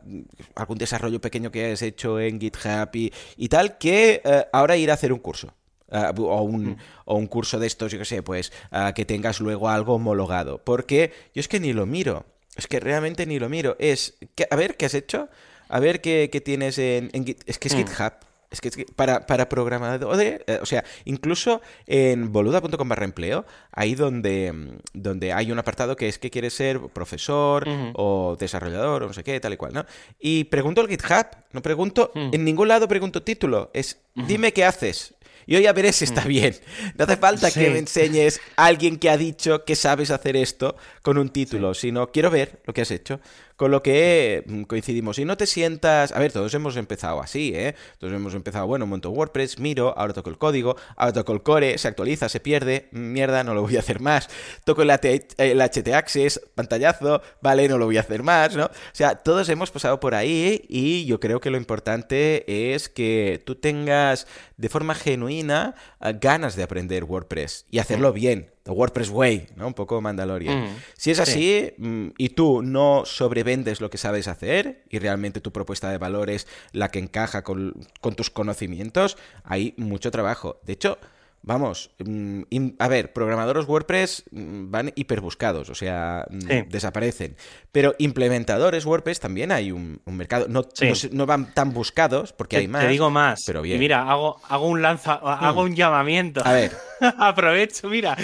algún 0.55 0.77
desarrollo 0.77 1.21
pequeño 1.21 1.51
que 1.51 1.65
hayas 1.65 1.81
hecho 1.81 2.19
en 2.19 2.41
GitHub 2.41 2.89
y, 2.93 3.47
tal, 3.47 3.77
que 3.77 4.21
eh, 4.25 4.45
ahora 4.51 4.75
ir 4.75 4.91
a 4.91 4.95
hacer 4.95 5.13
un 5.13 5.19
curso. 5.19 5.53
Eh, 5.91 6.11
o, 6.17 6.41
un, 6.41 6.71
mm. 6.71 6.77
o, 7.05 7.15
un, 7.15 7.27
curso 7.27 7.59
de 7.59 7.65
estos, 7.65 7.93
yo 7.93 7.97
qué 7.97 8.05
sé, 8.05 8.21
pues 8.21 8.51
eh, 8.71 8.91
que 8.93 9.05
tengas 9.05 9.39
luego 9.39 9.69
algo 9.69 9.95
homologado. 9.95 10.61
Porque 10.63 11.13
yo 11.33 11.39
es 11.39 11.47
que 11.47 11.61
ni 11.61 11.71
lo 11.71 11.85
miro. 11.85 12.25
Es 12.57 12.67
que 12.67 12.81
realmente 12.81 13.25
ni 13.25 13.39
lo 13.39 13.47
miro. 13.47 13.77
Es, 13.79 14.17
que, 14.35 14.45
a 14.51 14.55
ver, 14.57 14.75
¿qué 14.75 14.85
has 14.85 14.93
hecho? 14.93 15.29
A 15.69 15.79
ver 15.79 16.01
qué, 16.01 16.41
tienes 16.43 16.77
en, 16.77 17.09
Es 17.45 17.59
que 17.59 17.67
es 17.69 17.75
mm. 17.75 17.77
GitHub. 17.77 18.13
Es 18.51 18.61
que, 18.61 18.71
para, 18.95 19.27
para 19.27 19.47
programadores, 19.47 20.41
eh, 20.47 20.57
o 20.59 20.65
sea, 20.65 20.83
incluso 21.05 21.61
en 21.85 22.31
boluda.com 22.31 22.89
barra 22.89 23.05
empleo, 23.05 23.45
ahí 23.71 23.93
donde, 23.93 24.79
donde 24.91 25.33
hay 25.33 25.51
un 25.51 25.59
apartado 25.59 25.95
que 25.95 26.07
es 26.07 26.17
que 26.17 26.31
quieres 26.31 26.55
ser 26.55 26.79
profesor 26.79 27.67
o 27.93 28.35
desarrollador 28.39 29.03
o 29.03 29.07
no 29.07 29.13
sé 29.13 29.23
qué, 29.23 29.39
tal 29.39 29.53
y 29.53 29.57
cual, 29.57 29.73
¿no? 29.73 29.85
Y 30.19 30.45
pregunto 30.45 30.81
al 30.81 30.87
GitHub, 30.87 31.27
no 31.51 31.61
pregunto, 31.61 32.11
mm. 32.15 32.29
en 32.33 32.43
ningún 32.43 32.69
lado 32.69 32.87
pregunto 32.87 33.21
título, 33.21 33.69
es 33.71 33.99
dime 34.15 34.51
qué 34.51 34.65
haces. 34.65 35.13
Yo 35.45 35.59
ya 35.59 35.73
veré 35.73 35.93
si 35.93 36.05
está 36.05 36.25
mm. 36.25 36.27
bien. 36.27 36.55
No 36.95 37.05
hace 37.05 37.17
falta 37.17 37.51
que 37.51 37.69
me 37.71 37.79
enseñes 37.79 38.39
a 38.55 38.65
alguien 38.65 38.97
que 38.97 39.09
ha 39.09 39.17
dicho 39.17 39.65
que 39.65 39.75
sabes 39.75 40.11
hacer 40.11 40.35
esto 40.35 40.75
con 41.01 41.17
un 41.17 41.29
título, 41.29 41.73
sino 41.73 42.11
quiero 42.11 42.29
ver 42.29 42.61
lo 42.65 42.73
que 42.73 42.81
has 42.81 42.91
hecho. 42.91 43.19
Con 43.59 43.71
lo 43.71 43.83
que 43.83 44.45
mm, 44.45 44.63
coincidimos. 44.63 45.19
Y 45.19 45.25
no 45.25 45.35
te 45.35 45.45
sientas. 45.45 46.13
A 46.13 46.19
ver, 46.19 46.31
todos 46.31 46.53
hemos 46.53 46.77
empezado 46.77 47.19
así, 47.19 47.51
¿eh? 47.53 47.75
Todos 47.97 48.13
hemos 48.13 48.33
empezado, 48.33 48.65
bueno, 48.67 48.87
monto 48.87 49.09
WordPress, 49.09 49.59
miro, 49.59 49.93
ahora 49.97 50.13
toco 50.13 50.29
el 50.29 50.37
código, 50.37 50.77
ahora 50.95 51.11
toco 51.11 51.33
el 51.33 51.43
core, 51.43 51.77
se 51.77 51.89
actualiza, 51.89 52.29
se 52.29 52.39
pierde, 52.39 52.87
mierda, 52.91 53.43
no 53.43 53.53
lo 53.53 53.61
voy 53.61 53.75
a 53.75 53.79
hacer 53.79 53.99
más. 53.99 54.29
Toco 54.63 54.83
el, 54.83 54.89
el 54.89 55.61
HT 55.61 55.89
Access, 55.93 56.39
pantallazo, 56.55 57.21
vale, 57.41 57.67
no 57.67 57.77
lo 57.77 57.83
voy 57.83 57.97
a 57.97 57.99
hacer 57.99 58.23
más, 58.23 58.55
¿no? 58.55 58.67
O 58.67 58.93
sea, 58.93 59.15
todos 59.15 59.49
hemos 59.49 59.71
pasado 59.71 59.99
por 59.99 60.15
ahí 60.15 60.63
y 60.69 61.03
yo 61.05 61.19
creo 61.19 61.41
que 61.41 61.49
lo 61.49 61.57
importante 61.57 62.73
es 62.73 62.87
que 62.87 63.43
tú 63.45 63.55
tengas 63.55 64.25
de 64.55 64.69
forma 64.69 64.95
genuina 64.95 65.75
eh, 65.99 66.15
ganas 66.17 66.55
de 66.55 66.63
aprender 66.63 67.03
WordPress 67.03 67.65
y 67.69 67.79
hacerlo 67.79 68.13
bien 68.13 68.51
WordPress 68.71 69.09
Way, 69.09 69.47
¿no? 69.55 69.67
Un 69.67 69.73
poco 69.73 70.01
Mandalorian. 70.01 70.65
Mm, 70.65 70.75
si 70.97 71.11
es 71.11 71.19
así 71.19 71.73
mm, 71.77 72.07
y 72.17 72.29
tú 72.29 72.61
no 72.61 73.03
sobrevendes 73.05 73.81
lo 73.81 73.89
que 73.89 73.97
sabes 73.97 74.27
hacer 74.27 74.83
y 74.89 74.99
realmente 74.99 75.41
tu 75.41 75.51
propuesta 75.51 75.89
de 75.89 75.97
valor 75.97 76.29
es 76.29 76.47
la 76.71 76.89
que 76.89 76.99
encaja 76.99 77.43
con, 77.43 77.73
con 78.01 78.15
tus 78.15 78.29
conocimientos, 78.29 79.17
hay 79.43 79.73
mucho 79.77 80.11
trabajo. 80.11 80.59
De 80.65 80.73
hecho, 80.73 80.97
Vamos, 81.41 81.91
mm, 81.99 82.41
a 82.79 82.87
ver, 82.89 83.13
programadores 83.13 83.65
WordPress 83.65 84.25
mm, 84.31 84.69
van 84.69 84.91
hiperbuscados, 84.95 85.69
o 85.69 85.75
sea, 85.75 86.25
mm, 86.29 86.69
desaparecen. 86.69 87.37
Pero 87.71 87.95
implementadores 87.97 88.85
WordPress 88.85 89.19
también 89.21 89.51
hay 89.51 89.71
un, 89.71 90.01
mercado. 90.05 90.47
No, 90.49 90.67
no, 91.11 91.25
van 91.25 91.53
tan 91.53 91.73
buscados 91.73 92.33
porque 92.33 92.57
hay 92.57 92.67
más. 92.67 92.83
Te 92.83 92.89
digo 92.89 93.09
más. 93.09 93.43
Pero 93.45 93.61
bien. 93.61 93.77
Y 93.77 93.79
mira, 93.79 94.09
hago, 94.09 94.41
hago 94.49 94.67
un 94.67 94.81
lanza, 94.81 95.13
hago 95.13 95.63
un 95.63 95.75
llamamiento. 95.75 96.45
A 96.45 96.51
ver. 96.51 96.71
Aprovecho, 97.17 97.89
mira. 97.89 98.17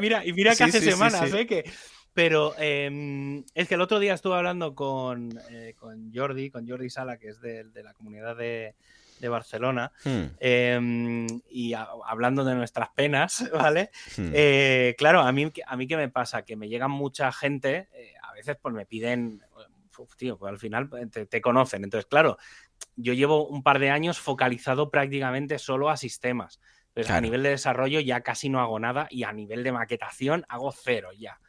mira. 0.00 0.24
Y 0.24 0.32
mira 0.32 0.56
que 0.56 0.64
hace 0.64 0.80
semanas, 0.80 1.32
¿eh? 1.34 1.46
Que, 1.46 1.70
pero 2.14 2.54
em, 2.58 3.44
es 3.54 3.68
que 3.68 3.74
el 3.74 3.80
otro 3.82 4.00
día 4.00 4.14
estuve 4.14 4.36
hablando 4.36 4.74
con, 4.74 5.38
eh, 5.50 5.74
con 5.78 6.12
Jordi, 6.14 6.50
con 6.50 6.66
Jordi 6.66 6.88
Sala, 6.88 7.18
que 7.18 7.28
es 7.28 7.40
de 7.40 7.82
la 7.84 7.92
comunidad 7.92 8.36
de, 8.36 8.74
de 9.20 9.28
Barcelona, 9.28 9.92
hmm. 10.04 10.24
em, 10.40 11.26
y 11.50 11.74
hablando 11.74 12.44
de 12.44 12.54
nuestras 12.54 12.90
penas, 12.90 13.44
¿vale? 13.52 13.90
Hmm. 14.16 14.30
Eh, 14.32 14.94
claro, 14.98 15.20
a 15.20 15.32
mí, 15.32 15.50
a 15.66 15.76
mí 15.76 15.86
qué 15.86 15.96
me 15.96 16.08
pasa, 16.08 16.42
que 16.42 16.56
me 16.56 16.68
llega 16.68 16.88
mucha 16.88 17.32
gente, 17.32 17.88
eh, 17.92 18.14
a 18.22 18.32
veces 18.32 18.56
pues 18.60 18.74
me 18.74 18.86
piden, 18.86 19.42
tío, 20.16 20.38
pues 20.38 20.50
al 20.50 20.58
final 20.58 20.88
te, 21.10 21.40
conocen, 21.40 21.84
entonces 21.84 22.06
claro, 22.06 22.38
yo 22.96 23.12
llevo 23.12 23.46
un 23.46 23.62
par 23.62 23.78
de 23.78 23.90
años 23.90 24.18
focalizado 24.18 24.90
prácticamente 24.90 25.58
solo 25.58 25.90
a 25.90 25.96
sistemas, 25.96 26.60
pero 26.94 27.14
a 27.14 27.20
nivel 27.20 27.42
de 27.42 27.50
desarrollo 27.50 28.00
ya 28.00 28.22
casi 28.22 28.48
no 28.48 28.60
hago 28.60 28.78
nada 28.80 29.06
y 29.10 29.22
a 29.22 29.32
nivel 29.32 29.62
de 29.62 29.72
maquetación 29.72 30.44
hago 30.48 30.72
cero 30.72 31.10
ya. 31.16 31.40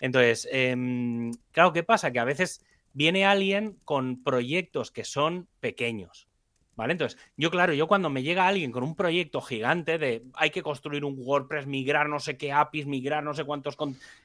Entonces, 0.00 0.48
em, 0.52 1.32
claro, 1.50 1.72
¿qué 1.72 1.82
pasa? 1.82 2.12
Que 2.12 2.20
a 2.20 2.24
veces 2.24 2.64
viene 2.92 3.26
alguien 3.26 3.78
con 3.84 4.22
proyectos 4.22 4.90
que 4.90 5.04
son 5.04 5.48
pequeños, 5.60 6.28
¿Vale? 6.76 6.92
Entonces, 6.92 7.20
yo, 7.36 7.50
claro, 7.50 7.72
yo 7.72 7.86
cuando 7.86 8.10
me 8.10 8.22
llega 8.22 8.48
alguien 8.48 8.72
con 8.72 8.82
un 8.82 8.96
proyecto 8.96 9.40
gigante 9.40 9.96
de 9.96 10.24
hay 10.34 10.50
que 10.50 10.62
construir 10.62 11.04
un 11.04 11.14
WordPress, 11.16 11.66
migrar 11.66 12.08
no 12.08 12.18
sé 12.18 12.36
qué 12.36 12.52
APIs, 12.52 12.86
migrar 12.86 13.22
no 13.22 13.32
sé 13.34 13.44
cuántos. 13.44 13.76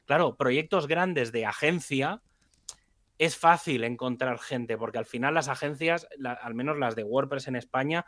Claro, 0.05 0.35
proyectos 0.35 0.87
grandes 0.87 1.31
de 1.31 1.45
agencia, 1.45 2.21
es 3.19 3.37
fácil 3.37 3.83
encontrar 3.83 4.39
gente, 4.39 4.77
porque 4.77 4.97
al 4.97 5.05
final 5.05 5.33
las 5.33 5.49
agencias, 5.49 6.07
al 6.23 6.55
menos 6.55 6.77
las 6.77 6.95
de 6.95 7.03
WordPress 7.03 7.49
en 7.49 7.57
España, 7.57 8.05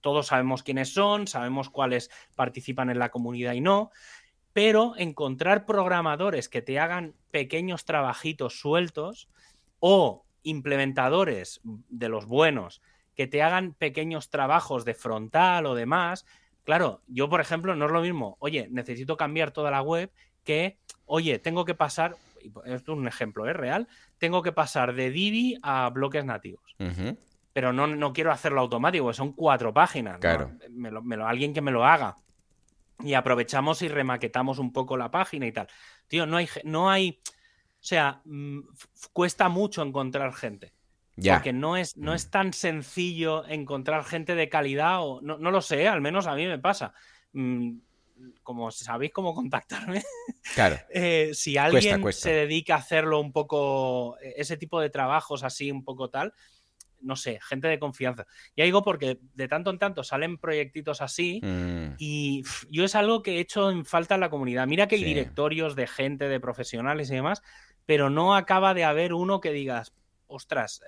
todos 0.00 0.28
sabemos 0.28 0.62
quiénes 0.62 0.94
son, 0.94 1.26
sabemos 1.26 1.68
cuáles 1.68 2.10
participan 2.36 2.90
en 2.90 3.00
la 3.00 3.10
comunidad 3.10 3.54
y 3.54 3.60
no, 3.60 3.90
pero 4.52 4.94
encontrar 4.96 5.66
programadores 5.66 6.48
que 6.48 6.62
te 6.62 6.78
hagan 6.78 7.14
pequeños 7.30 7.84
trabajitos 7.84 8.58
sueltos 8.60 9.28
o 9.80 10.24
implementadores 10.42 11.60
de 11.64 12.08
los 12.08 12.26
buenos 12.26 12.80
que 13.20 13.26
te 13.26 13.42
hagan 13.42 13.74
pequeños 13.74 14.30
trabajos 14.30 14.86
de 14.86 14.94
frontal 14.94 15.66
o 15.66 15.74
demás. 15.74 16.24
Claro, 16.64 17.02
yo, 17.06 17.28
por 17.28 17.42
ejemplo, 17.42 17.76
no 17.76 17.84
es 17.84 17.92
lo 17.92 18.00
mismo, 18.00 18.38
oye, 18.40 18.66
necesito 18.70 19.18
cambiar 19.18 19.50
toda 19.50 19.70
la 19.70 19.82
web 19.82 20.10
que, 20.42 20.78
oye, 21.04 21.38
tengo 21.38 21.66
que 21.66 21.74
pasar, 21.74 22.16
esto 22.64 22.92
es 22.92 22.98
un 22.98 23.06
ejemplo, 23.06 23.44
¿es 23.44 23.50
¿eh? 23.50 23.52
real, 23.52 23.88
tengo 24.16 24.40
que 24.40 24.52
pasar 24.52 24.94
de 24.94 25.10
Divi 25.10 25.58
a 25.62 25.90
bloques 25.90 26.24
nativos. 26.24 26.74
pero 27.52 27.74
no, 27.74 27.86
no 27.86 28.14
quiero 28.14 28.32
hacerlo 28.32 28.62
automático, 28.62 29.12
son 29.12 29.34
cuatro 29.34 29.74
páginas. 29.74 30.18
Claro. 30.18 30.52
Me 30.70 30.90
lo, 30.90 31.26
alguien 31.26 31.52
que 31.52 31.60
me 31.60 31.72
lo 31.72 31.84
haga. 31.84 32.16
Y 33.00 33.12
aprovechamos 33.12 33.82
y 33.82 33.88
remaquetamos 33.88 34.58
un 34.58 34.72
poco 34.72 34.96
la 34.96 35.10
página 35.10 35.46
y 35.46 35.52
tal. 35.52 35.68
Tío, 36.08 36.24
no 36.24 36.38
hay, 36.38 36.48
no 36.64 36.88
hay, 36.88 37.20
o 37.26 37.82
sea, 37.82 38.22
mm, 38.24 38.60
cuesta 39.12 39.50
mucho 39.50 39.82
encontrar 39.82 40.32
gente. 40.32 40.72
Ya. 41.20 41.34
Porque 41.34 41.52
no 41.52 41.76
es, 41.76 41.96
no 41.96 42.14
es 42.14 42.26
mm. 42.26 42.30
tan 42.30 42.52
sencillo 42.52 43.46
encontrar 43.46 44.04
gente 44.04 44.34
de 44.34 44.48
calidad, 44.48 45.02
o 45.02 45.20
no, 45.20 45.38
lo 45.38 45.60
sé, 45.60 45.86
al 45.86 46.00
menos 46.00 46.26
a 46.26 46.34
mí 46.34 46.46
me 46.46 46.58
pasa. 46.58 46.94
Mm, 47.32 47.78
como 48.42 48.70
sabéis 48.70 49.12
cómo 49.12 49.34
contactarme, 49.34 50.02
claro. 50.54 50.76
Eh, 50.90 51.30
si 51.32 51.56
alguien 51.56 52.12
se 52.12 52.32
dedica 52.32 52.74
a 52.74 52.78
hacerlo 52.78 53.20
un 53.20 53.32
poco, 53.32 54.18
e, 54.20 54.34
ese 54.36 54.56
tipo 54.56 54.80
de 54.80 54.90
trabajos 54.90 55.42
así, 55.42 55.70
un 55.70 55.84
poco 55.84 56.10
tal, 56.10 56.34
no 57.00 57.16
sé, 57.16 57.38
gente 57.42 57.68
de 57.68 57.78
confianza. 57.78 58.26
Ya 58.56 58.64
digo 58.64 58.82
porque 58.82 59.18
de 59.34 59.48
tanto 59.48 59.70
en 59.70 59.78
tanto 59.78 60.04
salen 60.04 60.38
proyectitos 60.38 61.00
así 61.00 61.40
mm. 61.42 61.94
y 61.98 62.42
yo 62.68 62.84
es 62.84 62.94
algo 62.94 63.22
que 63.22 63.36
he 63.36 63.40
hecho 63.40 63.70
en 63.70 63.84
falta 63.84 64.16
en 64.16 64.20
la 64.20 64.30
comunidad. 64.30 64.66
Mira 64.66 64.86
que 64.86 64.96
hay 64.96 65.04
directorios 65.04 65.76
de 65.76 65.86
gente, 65.86 66.28
de 66.28 66.40
profesionales 66.40 67.10
y 67.10 67.14
demás, 67.14 67.42
pero 67.86 68.10
no 68.10 68.34
acaba 68.34 68.74
de 68.74 68.84
haber 68.84 69.14
uno 69.14 69.40
que 69.40 69.52
digas, 69.52 69.94
ostras, 70.30 70.82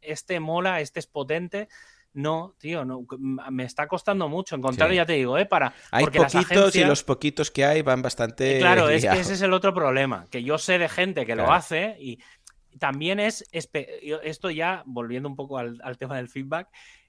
este 0.00 0.40
mola, 0.40 0.80
este 0.80 1.00
es 1.00 1.06
potente. 1.06 1.68
No, 2.12 2.54
tío, 2.58 2.84
no, 2.84 3.04
me 3.18 3.64
está 3.64 3.88
costando 3.88 4.28
mucho 4.28 4.54
encontrar, 4.54 4.92
ya 4.92 5.04
te 5.04 5.14
digo, 5.14 5.36
¿eh? 5.36 5.46
Para, 5.46 5.74
hay 5.90 6.06
poquitos 6.06 6.76
y 6.76 6.84
los 6.84 7.02
poquitos 7.02 7.50
que 7.50 7.64
hay 7.64 7.82
van 7.82 8.02
bastante. 8.02 8.60
Claro, 8.60 8.88
es 8.88 9.04
que 9.04 9.18
ese 9.18 9.32
es 9.34 9.42
el 9.42 9.52
otro 9.52 9.74
problema, 9.74 10.26
que 10.30 10.44
yo 10.44 10.56
sé 10.56 10.78
de 10.78 10.88
gente 10.88 11.26
que 11.26 11.34
lo 11.34 11.52
hace 11.52 11.96
y 11.98 12.20
también 12.78 13.18
es, 13.18 13.44
esto 13.50 14.50
ya, 14.50 14.84
volviendo 14.86 15.28
un 15.28 15.34
poco 15.34 15.58
al, 15.58 15.98
tema 15.98 16.16
del 16.16 16.28
feedback, 16.28 16.68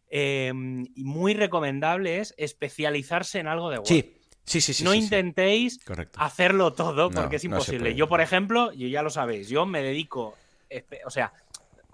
em, 0.10 0.88
muy 0.96 1.36
recomendable 1.36 2.20
es 2.20 2.34
especializarse 2.38 3.40
en 3.40 3.48
algo 3.48 3.70
de 3.70 3.78
web. 3.78 3.88
Sí. 3.88 4.12
Sí, 4.48 4.62
sí, 4.62 4.76
sí. 4.76 4.84
No 4.84 4.94
intentéis 4.94 5.80
hacerlo 6.18 6.72
todo 6.72 7.10
porque 7.10 7.38
es 7.38 7.44
imposible. 7.44 7.96
yo, 7.96 8.08
por 8.08 8.22
ejemplo, 8.22 8.72
yo 8.74 8.88
ya 8.88 9.02
lo 9.02 9.10
sabéis, 9.10 9.50
yo 9.50 9.66
me 9.66 9.82
dedico, 9.82 10.36
o 11.04 11.10
sea, 11.10 11.34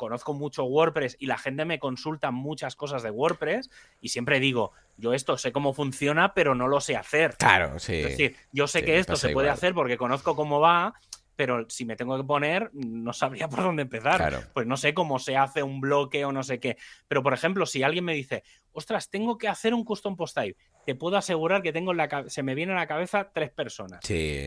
conozco 0.02 0.34
mucho 0.34 0.64
WordPress 0.64 1.15
y 1.19 1.28
la 1.28 1.38
gente 1.38 1.64
me 1.64 1.78
consulta 1.78 2.32
muchas 2.32 2.76
cosas 2.76 3.03
de 3.03 3.11
WordPress 3.11 3.69
y 4.02 4.10
siempre 4.10 4.40
digo, 4.40 4.72
yo 4.98 5.14
esto 5.14 5.38
sé 5.38 5.52
cómo 5.52 5.73
funciona, 5.73 6.34
pero 6.34 6.56
no 6.56 6.68
lo 6.68 6.82
sé 6.82 6.95
hacer. 6.95 7.38
Claro, 7.38 7.78
sí. 7.78 7.98
Es 7.98 8.10
decir, 8.10 8.36
yo 8.52 8.65
sé 8.65 8.84
que 8.84 8.98
esto 8.98 9.15
se 9.15 9.30
puede 9.30 9.49
hacer 9.49 9.76
porque 9.76 9.98
conozco 9.98 10.36
cómo 10.36 10.60
va, 10.60 10.95
pero 11.36 11.69
si 11.69 11.86
me 11.86 11.95
tengo 11.95 12.18
que 12.18 12.23
poner, 12.23 12.72
no 12.73 13.14
sabría 13.14 13.48
por 13.49 13.61
dónde 13.61 13.84
empezar. 13.84 14.49
Pues 14.56 14.65
no 14.65 14.76
sé 14.76 14.95
cómo 14.95 15.19
se 15.19 15.38
hace 15.38 15.61
un 15.61 15.82
bloque 15.82 16.26
o 16.26 16.32
no 16.32 16.41
sé 16.41 16.60
qué. 16.60 16.78
Pero, 17.07 17.22
por 17.22 17.36
ejemplo, 17.36 17.68
si 17.68 17.84
alguien 17.84 18.03
me 18.03 18.15
dice, 18.15 18.44
ostras, 18.72 19.11
tengo 19.11 19.38
que 19.38 19.49
hacer 19.49 19.76
un 19.76 19.84
custom 19.84 20.15
post 20.15 20.36
type, 20.36 20.57
te 20.84 20.95
puedo 20.95 21.15
asegurar 21.15 21.61
que 21.61 21.72
tengo 21.72 21.94
la 21.94 22.26
se 22.28 22.41
me 22.41 22.56
viene 22.56 22.72
a 22.73 22.78
la 22.78 22.88
cabeza 22.88 23.30
tres 23.32 23.52
personas. 23.52 23.99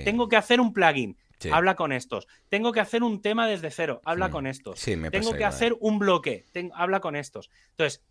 Tengo 0.05 0.29
que 0.29 0.37
hacer 0.37 0.61
un 0.61 0.73
plugin. 0.73 1.17
Habla 1.53 1.77
con 1.77 1.93
estos. 1.93 2.27
Tengo 2.49 2.73
que 2.73 2.81
hacer 2.81 3.03
un 3.03 3.21
tema 3.21 3.47
desde 3.47 3.71
cero. 3.71 4.01
Habla 4.05 4.31
con 4.31 4.47
estos. 4.47 4.81
tengo 5.11 5.35
que 5.35 5.45
hacer 5.45 5.77
un 5.81 5.99
bloque. 5.99 6.45
habla 6.75 7.01
con 7.01 7.17
estos. 7.17 7.51
Entonces, 7.71 8.03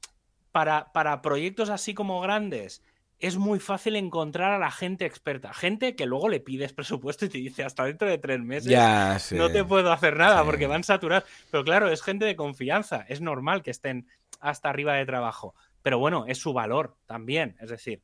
para, 0.51 0.91
para 0.93 1.21
proyectos 1.21 1.69
así 1.69 1.93
como 1.93 2.21
grandes, 2.21 2.83
es 3.19 3.37
muy 3.37 3.59
fácil 3.59 3.95
encontrar 3.95 4.51
a 4.51 4.59
la 4.59 4.69
gente 4.69 5.05
experta. 5.05 5.53
Gente 5.53 5.95
que 5.95 6.05
luego 6.05 6.27
le 6.27 6.41
pides 6.41 6.73
presupuesto 6.73 7.25
y 7.25 7.29
te 7.29 7.37
dice 7.37 7.63
hasta 7.63 7.85
dentro 7.85 8.07
de 8.07 8.17
tres 8.17 8.39
meses 8.41 8.69
ya, 8.69 9.17
no 9.31 9.49
te 9.49 9.63
puedo 9.63 9.91
hacer 9.91 10.17
nada 10.17 10.43
porque 10.43 10.67
van 10.67 10.83
saturados. 10.83 11.27
Pero 11.49 11.63
claro, 11.63 11.89
es 11.89 12.01
gente 12.01 12.25
de 12.25 12.35
confianza. 12.35 13.05
Es 13.07 13.21
normal 13.21 13.63
que 13.63 13.71
estén 13.71 14.07
hasta 14.41 14.69
arriba 14.69 14.95
de 14.95 15.05
trabajo. 15.05 15.55
Pero 15.81 15.99
bueno, 15.99 16.25
es 16.27 16.37
su 16.37 16.51
valor 16.53 16.97
también. 17.05 17.55
Es 17.61 17.69
decir, 17.69 18.01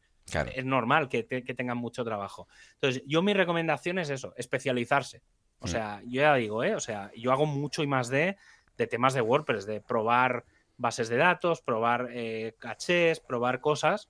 es 0.56 0.66
normal 0.66 1.10
que, 1.10 1.24
tengan 1.24 1.78
mucho 1.78 2.04
trabajo. 2.04 2.48
Entonces, 2.76 3.04
yo 3.06 3.22
mi 3.22 3.34
recomendación 3.34 4.00
es 4.00 4.10
eso, 4.10 4.34
especializarse. 4.38 5.22
O 5.60 5.66
mm. 5.66 5.70
sea, 5.70 6.02
yo 6.06 6.22
ya 6.22 6.36
digo, 6.36 6.64
¿eh? 6.64 6.76
O 6.76 6.80
sea, 6.80 7.12
yo 7.16 7.32
hago 7.32 7.46
mucho 7.46 7.84
y 7.84 7.88
más 7.88 8.10
de, 8.10 8.38
de 8.78 8.88
temas 8.88 9.14
de 9.14 9.22
WordPress, 9.22 9.66
de 9.66 9.82
probar 9.82 10.46
bases 10.78 11.10
de 11.10 11.18
datos, 11.18 11.62
probar 11.62 12.08
eh, 12.12 12.56
cachés, 12.58 13.20
probar 13.20 13.60
cosas 13.60 14.10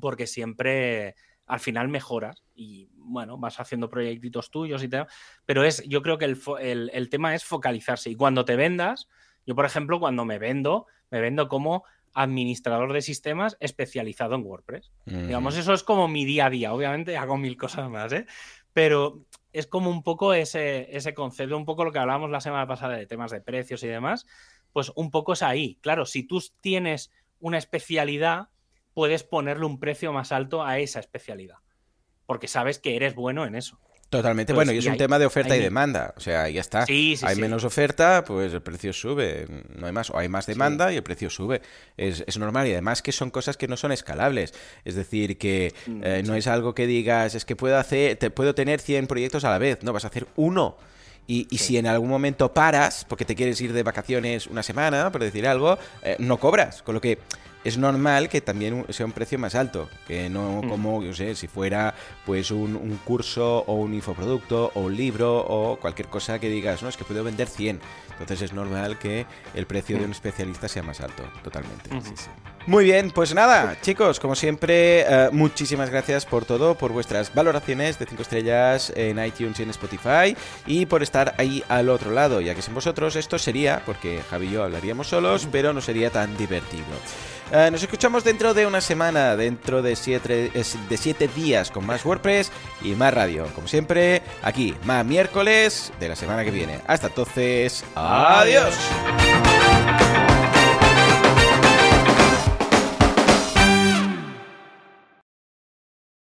porque 0.00 0.26
siempre 0.26 1.14
al 1.46 1.60
final 1.60 1.88
mejoras 1.88 2.42
y 2.54 2.88
bueno, 2.94 3.38
vas 3.38 3.60
haciendo 3.60 3.88
proyectitos 3.88 4.50
tuyos 4.50 4.82
y 4.82 4.88
tal, 4.88 5.06
pero 5.44 5.62
es, 5.62 5.82
yo 5.86 6.02
creo 6.02 6.18
que 6.18 6.24
el, 6.24 7.08
tema 7.10 7.34
es 7.34 7.44
focalizarse 7.44 8.10
y 8.10 8.16
cuando 8.16 8.44
te 8.44 8.56
vendas, 8.56 9.08
yo 9.44 9.54
por 9.54 9.64
ejemplo 9.64 10.00
cuando 10.00 10.24
me 10.24 10.38
vendo, 10.38 10.86
me 11.10 11.20
vendo 11.20 11.48
como 11.48 11.84
administrador 12.16 12.94
de 12.94 13.02
sistemas 13.02 13.58
especializado 13.60 14.34
en 14.34 14.44
WordPress. 14.44 14.90
Digamos, 15.04 15.56
eso 15.56 15.74
es 15.74 15.82
como 15.82 16.08
mi 16.08 16.24
día 16.24 16.46
a 16.46 16.50
día, 16.50 16.72
obviamente 16.72 17.18
hago 17.18 17.36
mil 17.36 17.58
cosas 17.58 17.90
más, 17.90 18.10
¿eh? 18.14 18.26
pero 18.72 19.20
es 19.52 19.66
como 19.66 19.90
un 19.90 20.02
poco 20.02 20.32
ese, 20.32 20.96
ese 20.96 21.12
concepto, 21.12 21.56
un 21.58 21.66
poco 21.66 21.84
lo 21.84 21.92
que 21.92 21.98
hablábamos 21.98 22.30
la 22.30 22.40
semana 22.40 22.66
pasada 22.66 22.96
de 22.96 23.06
temas 23.06 23.30
de 23.30 23.42
precios 23.42 23.82
y 23.82 23.88
demás, 23.88 24.26
pues 24.72 24.92
un 24.96 25.10
poco 25.10 25.34
es 25.34 25.42
ahí. 25.42 25.78
Claro, 25.82 26.06
si 26.06 26.22
tú 26.22 26.42
tienes 26.62 27.12
una 27.38 27.58
especialidad, 27.58 28.48
puedes 28.94 29.22
ponerle 29.22 29.66
un 29.66 29.78
precio 29.78 30.10
más 30.12 30.32
alto 30.32 30.64
a 30.64 30.78
esa 30.78 31.00
especialidad, 31.00 31.58
porque 32.24 32.48
sabes 32.48 32.78
que 32.78 32.96
eres 32.96 33.14
bueno 33.14 33.44
en 33.44 33.56
eso. 33.56 33.78
Totalmente, 34.08 34.52
bueno, 34.52 34.70
y 34.70 34.78
es 34.78 34.86
un 34.86 34.96
tema 34.96 35.18
de 35.18 35.26
oferta 35.26 35.56
y 35.56 35.60
demanda, 35.60 36.14
o 36.16 36.20
sea, 36.20 36.48
ya 36.48 36.60
está. 36.60 36.84
hay 36.88 37.36
menos 37.36 37.64
oferta, 37.64 38.24
pues 38.24 38.52
el 38.52 38.62
precio 38.62 38.92
sube, 38.92 39.46
no 39.74 39.86
hay 39.86 39.92
más, 39.92 40.10
o 40.10 40.18
hay 40.18 40.28
más 40.28 40.46
demanda 40.46 40.92
y 40.92 40.96
el 40.96 41.02
precio 41.02 41.28
sube. 41.28 41.60
Es, 41.96 42.22
es, 42.24 42.38
normal 42.38 42.68
y 42.68 42.72
además 42.72 43.02
que 43.02 43.10
son 43.10 43.30
cosas 43.30 43.56
que 43.56 43.66
no 43.66 43.76
son 43.76 43.90
escalables, 43.90 44.54
es 44.84 44.94
decir, 44.94 45.38
que 45.38 45.74
mm, 45.86 46.00
eh, 46.04 46.22
no 46.24 46.36
es 46.36 46.46
algo 46.46 46.72
que 46.72 46.86
digas, 46.86 47.34
es 47.34 47.44
que 47.44 47.56
puedo, 47.56 47.78
hacer, 47.78 48.16
te, 48.16 48.30
puedo 48.30 48.54
tener 48.54 48.80
100 48.80 49.08
proyectos 49.08 49.44
a 49.44 49.50
la 49.50 49.58
vez, 49.58 49.82
no, 49.82 49.92
vas 49.92 50.04
a 50.04 50.08
hacer 50.08 50.28
uno. 50.36 50.76
Y, 51.26 51.48
y 51.50 51.58
si 51.58 51.76
en 51.76 51.88
algún 51.88 52.08
momento 52.08 52.54
paras, 52.54 53.04
porque 53.08 53.24
te 53.24 53.34
quieres 53.34 53.60
ir 53.60 53.72
de 53.72 53.82
vacaciones 53.82 54.46
una 54.46 54.62
semana, 54.62 55.10
por 55.10 55.20
decir 55.20 55.48
algo, 55.48 55.76
eh, 56.04 56.14
no 56.20 56.38
cobras. 56.38 56.82
Con 56.82 56.94
lo 56.94 57.00
que 57.00 57.18
es 57.66 57.78
normal 57.78 58.28
que 58.28 58.40
también 58.40 58.86
sea 58.90 59.06
un 59.06 59.12
precio 59.12 59.38
más 59.40 59.56
alto, 59.56 59.88
que 60.06 60.28
no 60.28 60.62
mm. 60.62 60.68
como, 60.68 61.02
yo 61.02 61.12
sé, 61.12 61.34
si 61.34 61.48
fuera 61.48 61.94
pues 62.24 62.52
un, 62.52 63.00
curso 63.04 63.64
o 63.66 63.74
un 63.74 63.92
infoproducto 63.92 64.70
o 64.74 64.82
un 64.82 64.96
libro 64.96 65.44
o 65.44 65.76
cualquier 65.80 66.06
cosa 66.08 66.38
que 66.38 66.48
digas, 66.48 66.82
no, 66.84 66.88
es 66.88 66.96
que 66.96 67.04
puedo 67.04 67.24
vender 67.24 67.48
100. 67.48 67.80
Entonces 68.12 68.42
es 68.42 68.52
normal 68.52 68.98
que 68.98 69.26
el 69.54 69.66
precio 69.66 69.96
de 69.98 70.04
un 70.04 70.10
mm. 70.10 70.12
especialista 70.12 70.68
sea 70.68 70.84
más 70.84 71.00
alto, 71.00 71.24
totalmente. 71.42 71.90
Muy 72.66 72.84
bien, 72.84 73.12
pues 73.12 73.32
nada, 73.32 73.76
chicos, 73.80 74.18
como 74.18 74.34
siempre, 74.34 75.02
eh, 75.02 75.28
muchísimas 75.30 75.88
gracias 75.88 76.26
por 76.26 76.44
todo, 76.44 76.74
por 76.74 76.90
vuestras 76.90 77.32
valoraciones 77.32 77.96
de 77.96 78.06
5 78.06 78.22
estrellas 78.22 78.92
en 78.96 79.24
iTunes 79.24 79.60
y 79.60 79.62
en 79.62 79.70
Spotify 79.70 80.36
y 80.66 80.86
por 80.86 81.04
estar 81.04 81.36
ahí 81.38 81.62
al 81.68 81.88
otro 81.88 82.10
lado, 82.10 82.40
ya 82.40 82.56
que 82.56 82.62
sin 82.62 82.74
vosotros 82.74 83.14
esto 83.14 83.38
sería, 83.38 83.82
porque 83.86 84.20
Javi 84.28 84.48
y 84.48 84.50
yo 84.50 84.64
hablaríamos 84.64 85.06
solos, 85.06 85.46
pero 85.52 85.72
no 85.72 85.80
sería 85.80 86.10
tan 86.10 86.36
divertido. 86.36 86.84
Eh, 87.52 87.68
nos 87.70 87.84
escuchamos 87.84 88.24
dentro 88.24 88.52
de 88.52 88.66
una 88.66 88.80
semana, 88.80 89.36
dentro 89.36 89.80
de 89.80 89.94
siete, 89.94 90.50
de 90.50 90.96
siete 90.96 91.28
días 91.28 91.70
con 91.70 91.86
más 91.86 92.04
WordPress 92.04 92.50
y 92.82 92.96
más 92.96 93.14
radio. 93.14 93.46
Como 93.54 93.68
siempre, 93.68 94.22
aquí, 94.42 94.74
más 94.82 95.06
miércoles 95.06 95.92
de 96.00 96.08
la 96.08 96.16
semana 96.16 96.44
que 96.44 96.50
viene. 96.50 96.80
Hasta 96.88 97.06
entonces, 97.06 97.84
adiós. 97.94 98.74